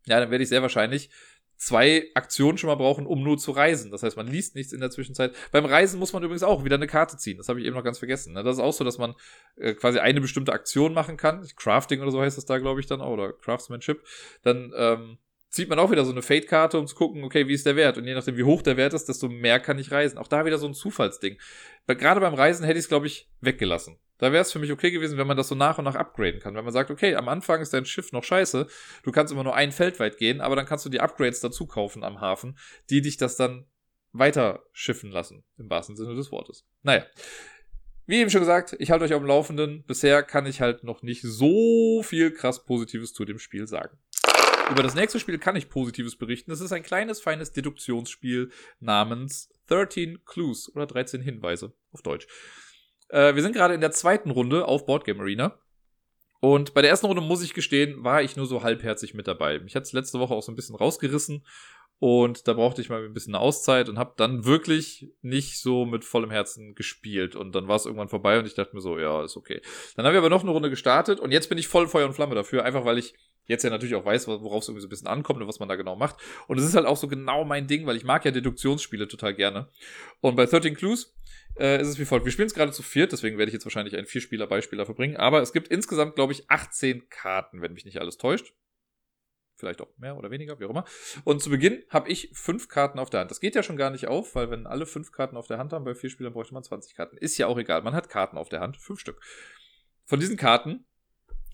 ja, 0.07 0.20
dann 0.20 0.31
werde 0.31 0.43
ich 0.43 0.49
sehr 0.49 0.62
wahrscheinlich 0.62 1.11
zwei 1.57 2.11
Aktionen 2.14 2.59
schon 2.59 2.68
mal 2.68 2.77
brauchen, 2.77 3.07
um 3.07 3.22
nur 3.22 3.39
zu 3.39 3.51
reisen. 3.51 3.91
Das 3.91 4.03
heißt, 4.03 4.16
man 4.16 4.27
liest 4.27 4.55
nichts 4.55 4.72
in 4.72 4.81
der 4.81 4.91
Zwischenzeit. 4.91 5.35
Beim 5.53 5.64
Reisen 5.64 5.99
muss 5.99 6.12
man 6.12 6.22
übrigens 6.22 6.43
auch 6.43 6.64
wieder 6.64 6.77
eine 6.77 6.87
Karte 6.87 7.16
ziehen. 7.16 7.39
Das 7.39 7.49
habe 7.49 7.61
ich 7.61 7.66
eben 7.66 7.74
noch 7.74 7.85
ganz 7.85 7.99
vergessen. 7.99 8.35
Ne? 8.35 8.43
Das 8.43 8.57
ist 8.57 8.62
auch 8.62 8.72
so, 8.72 8.85
dass 8.85 8.99
man 8.99 9.14
äh, 9.57 9.74
quasi 9.74 9.99
eine 9.99 10.20
bestimmte 10.20 10.53
Aktion 10.53 10.93
machen 10.93 11.16
kann. 11.16 11.47
Crafting 11.57 12.01
oder 12.03 12.11
so 12.11 12.20
heißt 12.20 12.37
das 12.37 12.45
da, 12.45 12.59
glaube 12.59 12.81
ich, 12.81 12.87
dann 12.87 13.01
auch. 13.01 13.12
Oder 13.12 13.33
Craftsmanship. 13.33 14.05
Dann 14.43 14.72
ähm, 14.77 15.18
zieht 15.49 15.68
man 15.68 15.79
auch 15.79 15.91
wieder 15.91 16.05
so 16.05 16.12
eine 16.12 16.22
Fate-Karte, 16.22 16.79
um 16.79 16.87
zu 16.87 16.95
gucken, 16.95 17.24
okay, 17.24 17.49
wie 17.49 17.55
ist 17.55 17.64
der 17.64 17.77
Wert? 17.77 17.97
Und 17.97 18.05
je 18.05 18.14
nachdem, 18.14 18.37
wie 18.37 18.45
hoch 18.45 18.62
der 18.62 18.77
Wert 18.77 18.93
ist, 18.93 19.07
desto 19.07 19.29
mehr 19.29 19.59
kann 19.59 19.79
ich 19.79 19.91
reisen. 19.91 20.18
Auch 20.18 20.29
da 20.29 20.45
wieder 20.45 20.59
so 20.59 20.66
ein 20.66 20.74
Zufallsding. 20.74 21.39
Gerade 21.87 22.20
beim 22.20 22.35
Reisen 22.35 22.66
hätte 22.66 22.79
ich 22.79 22.85
es, 22.85 22.89
glaube 22.89 23.07
ich, 23.07 23.31
weggelassen. 23.41 23.99
Da 24.19 24.33
wäre 24.33 24.43
es 24.43 24.53
für 24.53 24.59
mich 24.59 24.73
okay 24.73 24.91
gewesen, 24.91 25.19
wenn 25.19 25.27
man 25.27 25.37
das 25.37 25.49
so 25.49 25.55
nach 25.55 25.79
und 25.79 25.85
nach 25.85 25.95
upgraden 25.95 26.41
kann. 26.41 26.55
Wenn 26.55 26.64
man 26.64 26.73
sagt, 26.73 26.91
okay, 26.91 27.14
am 27.14 27.29
Anfang 27.29 27.61
ist 27.61 27.75
dein 27.75 27.85
Schiff 27.85 28.12
noch 28.12 28.25
scheiße, 28.25 28.67
du 29.03 29.12
kannst 29.12 29.33
immer 29.33 29.45
nur 29.45 29.55
ein 29.55 29.73
Feld 29.73 30.01
weit 30.01 30.19
gehen, 30.19 30.41
aber 30.41 30.57
dann 30.57 30.67
kannst 30.67 30.85
du 30.85 30.89
die 30.89 31.01
Upgrades 31.01 31.41
dazu 31.41 31.67
kaufen 31.67 32.03
am 32.03 32.21
Hafen, 32.21 32.59
die 32.91 33.03
dich 33.03 33.17
das 33.17 33.37
dann 33.37 33.67
weiter 34.12 34.64
schiffen 34.73 35.11
lassen, 35.11 35.45
im 35.59 35.69
wahrsten 35.69 35.97
Sinne 35.97 36.14
des 36.14 36.33
Wortes. 36.33 36.64
Naja. 36.83 37.05
Wie 38.09 38.21
eben 38.21 38.31
schon 38.31 38.41
gesagt, 38.41 38.77
ich 38.79 38.93
halte 38.93 39.05
euch 39.05 39.14
auf 39.14 39.21
dem 39.21 39.27
Laufenden. 39.27 39.83
Bisher 39.85 40.23
kann 40.23 40.47
ich 40.47 40.61
halt 40.61 40.85
noch 40.85 41.03
nicht 41.03 41.23
so 41.23 42.05
viel 42.05 42.31
krass 42.31 42.64
Positives 42.64 43.12
zu 43.12 43.25
dem 43.25 43.41
Spiel 43.41 43.67
sagen. 43.67 43.99
Über 44.71 44.83
das 44.83 44.95
nächste 44.95 45.21
Spiel 45.21 45.39
kann 45.39 45.57
ich 45.57 45.69
Positives 45.69 46.17
berichten. 46.17 46.51
Es 46.51 46.61
ist 46.61 46.73
ein 46.73 46.83
kleines, 46.83 47.21
feines 47.21 47.53
Deduktionsspiel 47.53 48.51
namens 48.79 49.49
13 49.67 50.25
Clues 50.25 50.73
oder 50.75 50.87
13 50.87 51.21
Hinweise 51.21 51.73
auf 51.93 52.03
Deutsch. 52.03 52.27
Äh, 53.09 53.35
wir 53.35 53.43
sind 53.43 53.55
gerade 53.55 53.75
in 53.75 53.81
der 53.81 53.93
zweiten 53.93 54.31
Runde 54.31 54.67
auf 54.67 54.87
Boardgame 54.87 55.21
Arena. 55.21 55.59
Und 56.41 56.75
bei 56.75 56.83
der 56.83 56.91
ersten 56.91 57.07
Runde, 57.07 57.23
muss 57.23 57.43
ich 57.43 57.55
gestehen, 57.55 58.05
war 58.05 58.23
ich 58.23 58.37
nur 58.37 58.47
so 58.47 58.63
halbherzig 58.63 59.15
mit 59.15 59.27
dabei. 59.27 59.59
Mich 59.59 59.75
hat 59.75 59.85
es 59.85 59.93
letzte 59.93 60.19
Woche 60.21 60.35
auch 60.35 60.43
so 60.43 60.53
ein 60.53 60.57
bisschen 60.57 60.77
rausgerissen. 60.77 61.45
Und 61.99 62.47
da 62.47 62.53
brauchte 62.53 62.83
ich 62.83 62.91
mal 62.91 63.03
ein 63.03 63.15
bisschen 63.15 63.35
Auszeit 63.35 63.89
und 63.89 63.99
habe 63.99 64.13
dann 64.19 64.45
wirklich 64.45 65.09
nicht 65.23 65.59
so 65.61 65.87
mit 65.87 66.05
vollem 66.05 66.31
Herzen 66.31 66.75
gespielt. 66.75 67.35
Und 67.37 67.55
dann 67.55 67.69
war 67.69 67.77
es 67.77 67.87
irgendwann 67.87 68.11
vorbei 68.11 68.39
und 68.39 68.47
ich 68.47 68.55
dachte 68.55 68.77
mir 68.77 68.83
so, 68.83 68.99
ja, 68.99 69.25
ist 69.25 69.37
okay. 69.39 69.63
Dann 69.97 70.05
haben 70.05 70.13
wir 70.13 70.19
aber 70.19 70.29
noch 70.29 70.43
eine 70.43 70.51
Runde 70.51 70.69
gestartet 70.69 71.21
und 71.21 71.33
jetzt 71.33 71.49
bin 71.49 71.57
ich 71.57 71.69
voll 71.69 71.89
Feuer 71.89 72.07
und 72.07 72.13
Flamme 72.13 72.35
dafür, 72.35 72.65
einfach 72.65 72.85
weil 72.85 72.99
ich 72.99 73.15
jetzt 73.47 73.63
ja 73.63 73.71
natürlich 73.71 73.95
auch 73.95 74.05
weiß, 74.05 74.29
worauf 74.29 74.63
es 74.63 74.69
irgendwie 74.69 74.83
so 74.83 74.89
ein 74.89 74.91
bisschen 74.91 75.07
ankommt 75.07 75.41
und 75.41 75.49
was 75.49 75.59
man 75.59 75.71
da 75.71 75.77
genau 75.77 75.97
macht. 75.97 76.17
Und 76.49 76.59
es 76.59 76.67
ist 76.67 76.75
halt 76.75 76.85
auch 76.85 76.99
so 76.99 77.09
genau 77.09 77.45
mein 77.45 77.67
Ding, 77.67 77.87
weil 77.87 77.97
ich 77.97 78.05
mag 78.05 78.25
ja 78.27 78.31
Deduktionsspiele 78.31 79.09
total 79.09 79.35
gerne. 79.35 79.69
Und 80.21 80.37
bei 80.37 80.45
13 80.45 80.75
Clues 80.75 81.17
äh, 81.59 81.81
ist 81.81 81.89
es 81.89 81.99
wie 81.99 82.05
folgt. 82.05 82.25
Wir 82.25 82.33
spielen 82.33 82.47
es 82.47 82.55
gerade 82.55 82.73
zu 82.73 82.83
viert, 82.83 83.13
deswegen 83.13 83.39
werde 83.39 83.49
ich 83.49 83.55
jetzt 83.55 83.65
wahrscheinlich 83.65 83.97
einen 83.97 84.07
Vierspieler-Beispieler 84.07 84.85
verbringen. 84.85 85.17
Aber 85.17 85.41
es 85.41 85.53
gibt 85.53 85.69
insgesamt, 85.69 86.15
glaube 86.15 86.33
ich, 86.33 86.51
18 86.51 87.09
Karten, 87.09 87.63
wenn 87.63 87.73
mich 87.73 87.85
nicht 87.85 88.01
alles 88.01 88.19
täuscht. 88.19 88.55
Vielleicht 89.57 89.81
auch 89.81 89.89
mehr 89.97 90.17
oder 90.19 90.31
weniger, 90.31 90.61
wie 90.61 90.67
auch 90.67 90.71
immer. 90.71 90.85
Und 91.25 91.41
zu 91.41 91.49
Beginn 91.49 91.83
habe 91.89 92.11
ich 92.11 92.31
fünf 92.35 92.69
Karten 92.69 92.99
auf 92.99 93.09
der 93.09 93.21
Hand. 93.21 93.31
Das 93.31 93.41
geht 93.41 93.55
ja 93.55 93.63
schon 93.63 93.79
gar 93.79 93.91
nicht 93.91 94.07
auf, 94.07 94.35
weil 94.35 94.51
wenn 94.51 94.67
alle 94.67 94.85
fünf 94.85 95.13
Karten 95.13 95.37
auf 95.37 95.47
der 95.47 95.57
Hand 95.57 95.73
haben, 95.73 95.87
bei 95.87 95.95
vier 95.95 96.11
Spielern 96.11 96.35
bräuchte 96.35 96.53
man 96.53 96.63
20 96.63 96.95
Karten. 96.95 97.17
Ist 97.17 97.39
ja 97.39 97.47
auch 97.47 97.57
egal. 97.57 97.81
Man 97.83 97.95
hat 97.95 98.11
Karten 98.11 98.37
auf 98.37 98.51
der 98.51 98.61
Hand, 98.61 98.77
fünf 98.77 99.01
Stück. 99.01 99.19
Von 100.05 100.21
diesen 100.21 100.37
Karten 100.37 100.85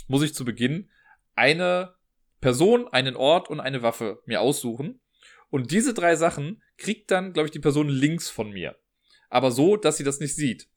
muss 0.08 0.22
ich 0.22 0.34
zu 0.34 0.44
Beginn 0.44 0.90
eine 1.36 1.94
Person, 2.40 2.88
einen 2.88 3.14
Ort 3.14 3.48
und 3.48 3.60
eine 3.60 3.82
Waffe 3.82 4.20
mir 4.26 4.40
aussuchen. 4.40 5.00
Und 5.48 5.70
diese 5.70 5.94
drei 5.94 6.16
Sachen 6.16 6.60
kriegt 6.78 7.10
dann, 7.12 7.32
glaube 7.32 7.46
ich, 7.46 7.52
die 7.52 7.60
Person 7.60 7.88
links 7.88 8.28
von 8.28 8.50
mir 8.50 8.76
aber 9.32 9.50
so, 9.50 9.76
dass 9.76 9.96
sie 9.96 10.04
das 10.04 10.20
nicht 10.20 10.34
sieht. 10.34 10.68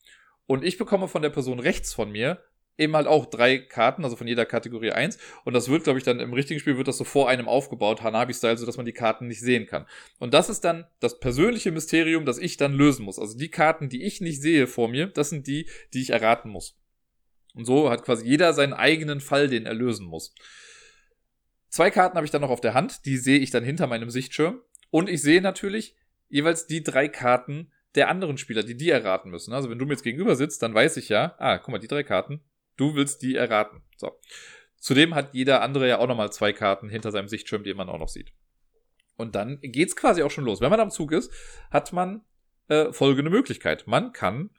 Und 0.47 0.63
ich 0.63 0.77
bekomme 0.77 1.07
von 1.07 1.21
der 1.21 1.29
Person 1.29 1.59
rechts 1.59 1.93
von 1.93 2.11
mir 2.11 2.39
eben 2.77 2.95
halt 2.95 3.07
auch 3.07 3.25
drei 3.25 3.57
Karten, 3.57 4.03
also 4.03 4.15
von 4.15 4.27
jeder 4.27 4.45
Kategorie 4.45 4.91
eins. 4.91 5.17
Und 5.43 5.53
das 5.53 5.69
wird, 5.69 5.83
glaube 5.83 5.99
ich, 5.99 6.05
dann 6.05 6.19
im 6.19 6.33
richtigen 6.33 6.59
Spiel 6.59 6.77
wird 6.77 6.87
das 6.87 6.97
so 6.97 7.03
vor 7.03 7.29
einem 7.29 7.47
aufgebaut, 7.47 8.01
Hanabi-Style, 8.01 8.57
so 8.57 8.65
dass 8.65 8.77
man 8.77 8.85
die 8.85 8.93
Karten 8.93 9.27
nicht 9.27 9.39
sehen 9.39 9.65
kann. 9.65 9.85
Und 10.19 10.33
das 10.33 10.49
ist 10.49 10.61
dann 10.61 10.85
das 10.99 11.19
persönliche 11.19 11.71
Mysterium, 11.71 12.25
das 12.25 12.37
ich 12.37 12.57
dann 12.57 12.73
lösen 12.73 13.05
muss. 13.05 13.19
Also 13.19 13.37
die 13.37 13.49
Karten, 13.49 13.89
die 13.89 14.03
ich 14.03 14.21
nicht 14.21 14.41
sehe 14.41 14.67
vor 14.67 14.89
mir, 14.89 15.07
das 15.07 15.29
sind 15.29 15.47
die, 15.47 15.69
die 15.93 16.01
ich 16.01 16.09
erraten 16.09 16.49
muss. 16.49 16.77
Und 17.53 17.65
so 17.65 17.89
hat 17.89 18.03
quasi 18.03 18.25
jeder 18.25 18.53
seinen 18.53 18.73
eigenen 18.73 19.21
Fall, 19.21 19.47
den 19.47 19.65
er 19.65 19.73
lösen 19.73 20.05
muss. 20.05 20.35
Zwei 21.69 21.91
Karten 21.91 22.17
habe 22.17 22.25
ich 22.25 22.31
dann 22.31 22.41
noch 22.41 22.49
auf 22.49 22.61
der 22.61 22.73
Hand, 22.73 23.05
die 23.05 23.17
sehe 23.17 23.39
ich 23.39 23.51
dann 23.51 23.63
hinter 23.63 23.87
meinem 23.87 24.09
Sichtschirm. 24.09 24.61
Und 24.91 25.09
ich 25.09 25.21
sehe 25.21 25.41
natürlich 25.41 25.95
jeweils 26.27 26.67
die 26.67 26.83
drei 26.83 27.07
Karten, 27.07 27.71
der 27.95 28.09
anderen 28.09 28.37
Spieler, 28.37 28.63
die 28.63 28.75
die 28.75 28.89
erraten 28.89 29.31
müssen. 29.31 29.53
Also 29.53 29.69
wenn 29.69 29.79
du 29.79 29.85
mir 29.85 29.93
jetzt 29.93 30.03
gegenüber 30.03 30.35
sitzt, 30.35 30.61
dann 30.61 30.73
weiß 30.73 30.97
ich 30.97 31.09
ja, 31.09 31.35
ah, 31.37 31.57
guck 31.57 31.69
mal, 31.69 31.79
die 31.79 31.87
drei 31.87 32.03
Karten, 32.03 32.41
du 32.77 32.95
willst 32.95 33.21
die 33.21 33.35
erraten. 33.35 33.81
So. 33.97 34.11
Zudem 34.77 35.15
hat 35.15 35.33
jeder 35.33 35.61
andere 35.61 35.87
ja 35.87 35.99
auch 35.99 36.07
nochmal 36.07 36.31
zwei 36.31 36.53
Karten 36.53 36.89
hinter 36.89 37.11
seinem 37.11 37.27
Sichtschirm, 37.27 37.63
die 37.63 37.73
man 37.73 37.89
auch 37.89 37.99
noch 37.99 38.09
sieht. 38.09 38.33
Und 39.17 39.35
dann 39.35 39.59
geht's 39.61 39.95
quasi 39.95 40.23
auch 40.23 40.31
schon 40.31 40.45
los. 40.45 40.61
Wenn 40.61 40.69
man 40.69 40.79
am 40.79 40.91
Zug 40.91 41.11
ist, 41.11 41.31
hat 41.71 41.93
man 41.93 42.21
äh, 42.67 42.91
folgende 42.91 43.31
Möglichkeit. 43.31 43.87
Man 43.87 44.11
kann 44.11 44.49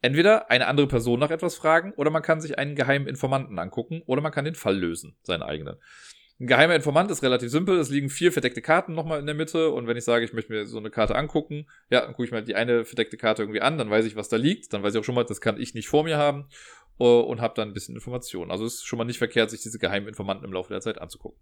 entweder 0.00 0.50
eine 0.50 0.66
andere 0.66 0.86
Person 0.86 1.20
nach 1.20 1.30
etwas 1.30 1.56
fragen 1.56 1.92
oder 1.94 2.10
man 2.10 2.22
kann 2.22 2.40
sich 2.40 2.58
einen 2.58 2.76
geheimen 2.76 3.08
Informanten 3.08 3.58
angucken 3.58 4.02
oder 4.06 4.22
man 4.22 4.32
kann 4.32 4.44
den 4.44 4.54
Fall 4.54 4.76
lösen, 4.76 5.16
seinen 5.22 5.42
eigenen. 5.42 5.76
Ein 6.40 6.46
geheimer 6.46 6.74
Informant 6.74 7.10
ist 7.10 7.22
relativ 7.22 7.50
simpel. 7.50 7.78
Es 7.78 7.90
liegen 7.90 8.08
vier 8.08 8.32
verdeckte 8.32 8.62
Karten 8.62 8.94
nochmal 8.94 9.20
in 9.20 9.26
der 9.26 9.34
Mitte. 9.34 9.70
Und 9.70 9.86
wenn 9.86 9.98
ich 9.98 10.04
sage, 10.04 10.24
ich 10.24 10.32
möchte 10.32 10.50
mir 10.50 10.64
so 10.64 10.78
eine 10.78 10.90
Karte 10.90 11.14
angucken, 11.14 11.66
ja, 11.90 12.00
dann 12.00 12.12
gucke 12.12 12.24
ich 12.24 12.32
mir 12.32 12.42
die 12.42 12.54
eine 12.54 12.86
verdeckte 12.86 13.18
Karte 13.18 13.42
irgendwie 13.42 13.60
an, 13.60 13.76
dann 13.76 13.90
weiß 13.90 14.06
ich, 14.06 14.16
was 14.16 14.30
da 14.30 14.36
liegt. 14.36 14.72
Dann 14.72 14.82
weiß 14.82 14.94
ich 14.94 15.00
auch 15.00 15.04
schon 15.04 15.14
mal, 15.14 15.24
das 15.24 15.42
kann 15.42 15.60
ich 15.60 15.74
nicht 15.74 15.88
vor 15.88 16.02
mir 16.02 16.16
haben. 16.16 16.48
Uh, 16.98 17.20
und 17.20 17.40
habe 17.40 17.54
dann 17.54 17.68
ein 17.68 17.72
bisschen 17.72 17.94
Informationen. 17.94 18.50
Also 18.50 18.66
ist 18.66 18.84
schon 18.84 18.98
mal 18.98 19.06
nicht 19.06 19.16
verkehrt, 19.16 19.50
sich 19.50 19.62
diese 19.62 19.78
geheimen 19.78 20.06
Informanten 20.06 20.44
im 20.44 20.52
Laufe 20.52 20.70
der 20.70 20.82
Zeit 20.82 20.98
anzugucken. 20.98 21.38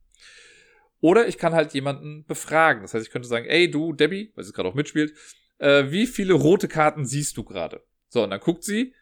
Oder 1.01 1.27
ich 1.27 1.37
kann 1.37 1.53
halt 1.53 1.75
jemanden 1.75 2.25
befragen. 2.27 2.83
Das 2.83 2.95
heißt, 2.95 3.05
ich 3.05 3.11
könnte 3.11 3.27
sagen, 3.27 3.47
ey, 3.47 3.69
du, 3.69 3.93
Debbie, 3.93 4.33
weil 4.37 4.45
sie 4.45 4.53
gerade 4.53 4.69
auch 4.69 4.75
mitspielt, 4.75 5.15
äh, 5.59 5.91
wie 5.91 6.07
viele 6.07 6.35
rote 6.35 6.69
Karten 6.69 7.07
siehst 7.07 7.37
du 7.37 7.43
gerade? 7.43 7.83
So, 8.09 8.23
und 8.23 8.31
dann 8.31 8.41
guckt 8.41 8.63
sie, 8.63 8.95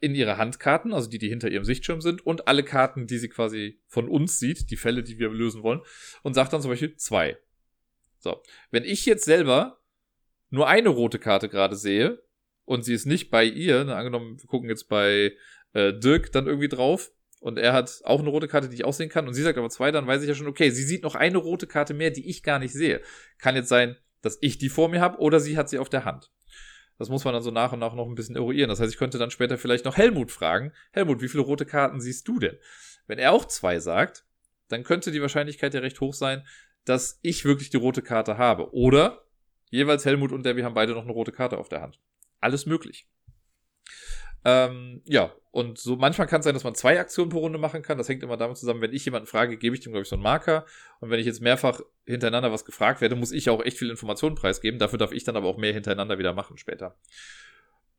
in 0.00 0.14
ihre 0.14 0.36
Handkarten, 0.36 0.92
also 0.92 1.08
die, 1.08 1.18
die 1.18 1.28
hinter 1.28 1.48
ihrem 1.48 1.64
Sichtschirm 1.64 2.00
sind, 2.00 2.24
und 2.26 2.48
alle 2.48 2.62
Karten, 2.62 3.06
die 3.06 3.18
sie 3.18 3.28
quasi 3.28 3.80
von 3.86 4.08
uns 4.08 4.38
sieht, 4.38 4.70
die 4.70 4.76
Fälle, 4.76 5.02
die 5.02 5.18
wir 5.18 5.28
lösen 5.30 5.62
wollen, 5.62 5.80
und 6.22 6.34
sagt 6.34 6.52
dann 6.52 6.62
zum 6.62 6.70
Beispiel 6.70 6.96
zwei. 6.96 7.38
So. 8.18 8.42
Wenn 8.70 8.84
ich 8.84 9.06
jetzt 9.06 9.24
selber 9.24 9.80
nur 10.50 10.68
eine 10.68 10.90
rote 10.90 11.18
Karte 11.18 11.48
gerade 11.48 11.76
sehe 11.76 12.22
und 12.64 12.84
sie 12.84 12.94
ist 12.94 13.06
nicht 13.06 13.30
bei 13.30 13.44
ihr, 13.44 13.84
ne, 13.84 13.96
angenommen, 13.96 14.40
wir 14.40 14.46
gucken 14.46 14.68
jetzt 14.68 14.88
bei 14.88 15.32
äh, 15.72 15.92
Dirk 15.92 16.30
dann 16.32 16.46
irgendwie 16.46 16.68
drauf 16.68 17.10
und 17.40 17.58
er 17.58 17.72
hat 17.72 18.00
auch 18.04 18.20
eine 18.20 18.28
rote 18.28 18.48
Karte, 18.48 18.68
die 18.68 18.76
ich 18.76 18.84
auch 18.84 18.92
sehen 18.92 19.08
kann 19.08 19.26
und 19.26 19.34
sie 19.34 19.42
sagt 19.42 19.58
aber 19.58 19.70
zwei, 19.70 19.90
dann 19.90 20.06
weiß 20.06 20.22
ich 20.22 20.28
ja 20.28 20.34
schon, 20.34 20.46
okay, 20.46 20.70
sie 20.70 20.84
sieht 20.84 21.02
noch 21.02 21.16
eine 21.16 21.38
rote 21.38 21.66
Karte 21.66 21.94
mehr, 21.94 22.10
die 22.10 22.28
ich 22.28 22.42
gar 22.42 22.58
nicht 22.58 22.72
sehe. 22.72 23.02
Kann 23.38 23.56
jetzt 23.56 23.68
sein, 23.68 23.96
dass 24.20 24.38
ich 24.40 24.58
die 24.58 24.68
vor 24.68 24.88
mir 24.88 25.00
habe 25.00 25.18
oder 25.18 25.40
sie 25.40 25.56
hat 25.56 25.68
sie 25.68 25.78
auf 25.78 25.88
der 25.88 26.04
Hand. 26.04 26.30
Das 27.02 27.08
muss 27.08 27.24
man 27.24 27.34
dann 27.34 27.42
so 27.42 27.50
nach 27.50 27.72
und 27.72 27.80
nach 27.80 27.94
noch 27.94 28.06
ein 28.06 28.14
bisschen 28.14 28.36
eruieren. 28.36 28.68
Das 28.68 28.78
heißt, 28.78 28.92
ich 28.92 28.96
könnte 28.96 29.18
dann 29.18 29.32
später 29.32 29.58
vielleicht 29.58 29.84
noch 29.84 29.96
Helmut 29.96 30.30
fragen. 30.30 30.72
Helmut, 30.92 31.20
wie 31.20 31.26
viele 31.26 31.42
rote 31.42 31.66
Karten 31.66 32.00
siehst 32.00 32.28
du 32.28 32.38
denn? 32.38 32.56
Wenn 33.08 33.18
er 33.18 33.32
auch 33.32 33.44
zwei 33.44 33.80
sagt, 33.80 34.24
dann 34.68 34.84
könnte 34.84 35.10
die 35.10 35.20
Wahrscheinlichkeit 35.20 35.74
ja 35.74 35.80
recht 35.80 36.00
hoch 36.00 36.14
sein, 36.14 36.46
dass 36.84 37.18
ich 37.22 37.44
wirklich 37.44 37.70
die 37.70 37.76
rote 37.76 38.02
Karte 38.02 38.38
habe. 38.38 38.72
Oder 38.72 39.24
jeweils 39.68 40.04
Helmut 40.04 40.30
und 40.30 40.46
Debbie 40.46 40.62
haben 40.62 40.76
beide 40.76 40.92
noch 40.92 41.02
eine 41.02 41.10
rote 41.10 41.32
Karte 41.32 41.58
auf 41.58 41.68
der 41.68 41.82
Hand. 41.82 41.98
Alles 42.38 42.66
möglich. 42.66 43.08
Ähm, 44.44 45.02
ja, 45.04 45.32
und 45.50 45.78
so 45.78 45.96
manchmal 45.96 46.26
kann 46.26 46.40
es 46.40 46.44
sein, 46.44 46.54
dass 46.54 46.64
man 46.64 46.74
zwei 46.74 46.98
Aktionen 46.98 47.30
pro 47.30 47.38
Runde 47.38 47.58
machen 47.58 47.82
kann. 47.82 47.98
Das 47.98 48.08
hängt 48.08 48.22
immer 48.22 48.36
damit 48.36 48.56
zusammen, 48.56 48.80
wenn 48.80 48.92
ich 48.92 49.04
jemanden 49.04 49.26
frage, 49.26 49.56
gebe 49.56 49.76
ich 49.76 49.82
dem, 49.82 49.92
glaube 49.92 50.02
ich, 50.02 50.08
so 50.08 50.16
einen 50.16 50.22
Marker. 50.22 50.64
Und 51.00 51.10
wenn 51.10 51.20
ich 51.20 51.26
jetzt 51.26 51.42
mehrfach 51.42 51.80
hintereinander 52.06 52.50
was 52.50 52.64
gefragt 52.64 53.00
werde, 53.00 53.16
muss 53.16 53.32
ich 53.32 53.50
auch 53.50 53.62
echt 53.62 53.78
viel 53.78 53.90
Informationen 53.90 54.34
preisgeben. 54.34 54.78
Dafür 54.80 54.98
darf 54.98 55.12
ich 55.12 55.24
dann 55.24 55.36
aber 55.36 55.48
auch 55.48 55.58
mehr 55.58 55.72
hintereinander 55.72 56.18
wieder 56.18 56.32
machen 56.32 56.58
später. 56.58 56.96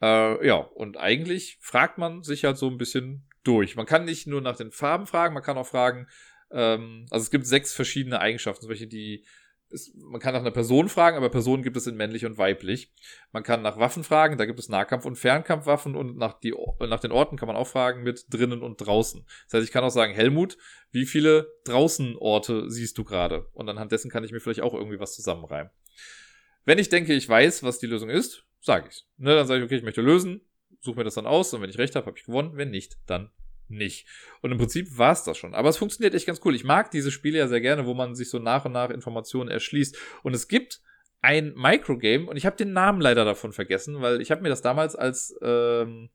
Äh, 0.02 0.46
ja, 0.46 0.56
und 0.56 0.98
eigentlich 0.98 1.58
fragt 1.62 1.98
man 1.98 2.24
sich 2.24 2.44
halt 2.44 2.58
so 2.58 2.70
ein 2.70 2.78
bisschen 2.78 3.24
durch. 3.44 3.76
Man 3.76 3.86
kann 3.86 4.06
nicht 4.06 4.28
nur 4.28 4.42
nach 4.42 4.58
den 4.58 4.72
Farben 4.72 5.06
fragen, 5.06 5.34
man 5.34 5.44
kann 5.44 5.58
auch 5.58 5.68
fragen, 5.68 6.08
ähm, 6.52 7.06
also 7.10 7.24
es 7.24 7.32
gibt 7.32 7.46
sechs 7.46 7.74
verschiedene 7.74 8.20
Eigenschaften, 8.20 8.66
solche, 8.66 8.88
die 8.88 9.26
ist, 9.74 9.96
man 9.96 10.22
kann 10.22 10.34
nach 10.34 10.42
einer 10.42 10.52
Person 10.52 10.88
fragen, 10.88 11.18
aber 11.18 11.30
Personen 11.30 11.64
gibt 11.64 11.76
es 11.76 11.88
in 11.88 11.96
männlich 11.96 12.26
und 12.26 12.38
weiblich. 12.38 12.94
Man 13.32 13.44
kann 13.44 13.62
nach 13.62 13.78
Waffen 13.78 14.04
fragen, 14.04 14.38
da 14.38 14.46
gibt 14.46 14.60
es 14.60 14.70
Nahkampf- 14.70 15.06
und 15.06 15.18
Fernkampfwaffen 15.18 15.96
und 15.96 16.18
nach, 16.18 16.40
die, 16.40 16.54
nach 16.80 17.00
den 17.00 17.12
Orten 17.12 17.38
kann 17.38 17.48
man 17.48 17.56
auch 17.56 17.68
fragen 17.68 18.04
mit 18.04 18.26
drinnen 18.30 18.62
und 18.62 18.78
draußen. 18.78 19.26
Das 19.46 19.56
heißt, 19.56 19.68
ich 19.68 19.74
kann 19.74 19.84
auch 19.84 19.90
sagen, 19.90 20.14
Helmut, 20.14 20.58
wie 20.92 21.06
viele 21.06 21.52
Draußenorte 21.66 22.70
siehst 22.70 22.98
du 22.98 23.04
gerade? 23.04 23.48
Und 23.54 23.68
anhand 23.68 23.92
dessen 23.92 24.10
kann 24.10 24.24
ich 24.24 24.32
mir 24.32 24.40
vielleicht 24.40 24.62
auch 24.62 24.74
irgendwie 24.74 25.00
was 25.00 25.16
zusammenreimen. 25.16 25.72
Wenn 26.66 26.80
ich 26.80 26.90
denke, 26.90 27.14
ich 27.14 27.28
weiß, 27.28 27.64
was 27.64 27.80
die 27.80 27.88
Lösung 27.88 28.10
ist, 28.10 28.46
sage 28.62 28.88
ich 28.90 29.06
ne, 29.18 29.36
Dann 29.36 29.48
sage 29.48 29.60
ich, 29.60 29.66
okay, 29.66 29.76
ich 29.76 29.84
möchte 29.84 30.02
lösen, 30.02 30.42
suche 30.80 30.98
mir 30.98 31.04
das 31.04 31.16
dann 31.16 31.28
aus 31.28 31.54
und 31.54 31.62
wenn 31.62 31.70
ich 31.70 31.78
recht 31.78 31.96
habe, 31.96 32.06
habe 32.06 32.18
ich 32.18 32.26
gewonnen. 32.26 32.56
Wenn 32.56 32.70
nicht, 32.70 32.98
dann 33.06 33.32
nicht. 33.76 34.08
Und 34.42 34.52
im 34.52 34.58
Prinzip 34.58 34.98
war 34.98 35.12
es 35.12 35.24
das 35.24 35.38
schon. 35.38 35.54
Aber 35.54 35.70
es 35.70 35.78
funktioniert 35.78 36.14
echt 36.14 36.26
ganz 36.26 36.42
cool. 36.46 36.56
Ich 36.56 36.64
mag 36.64 36.92
diese 36.92 37.12
Spiele 37.12 37.38
ja 37.40 37.48
sehr 37.48 37.62
gerne, 37.62 37.86
wo 37.86 37.94
man 37.94 38.16
sich 38.16 38.30
so 38.30 38.40
nach 38.40 38.66
und 38.66 38.72
nach 38.72 38.90
Informationen 38.90 39.50
erschließt. 39.50 39.98
Und 40.24 40.34
es 40.34 40.48
gibt 40.48 40.82
ein 41.22 41.54
Microgame 41.56 42.28
und 42.28 42.36
ich 42.36 42.46
habe 42.46 42.58
den 42.58 42.74
Namen 42.74 43.00
leider 43.00 43.24
davon 43.24 43.54
vergessen, 43.54 44.02
weil 44.02 44.22
ich 44.22 44.30
habe 44.30 44.42
mir 44.42 44.50
das 44.50 44.62
damals 44.62 44.96
als 44.96 45.34
ähm, 45.42 46.10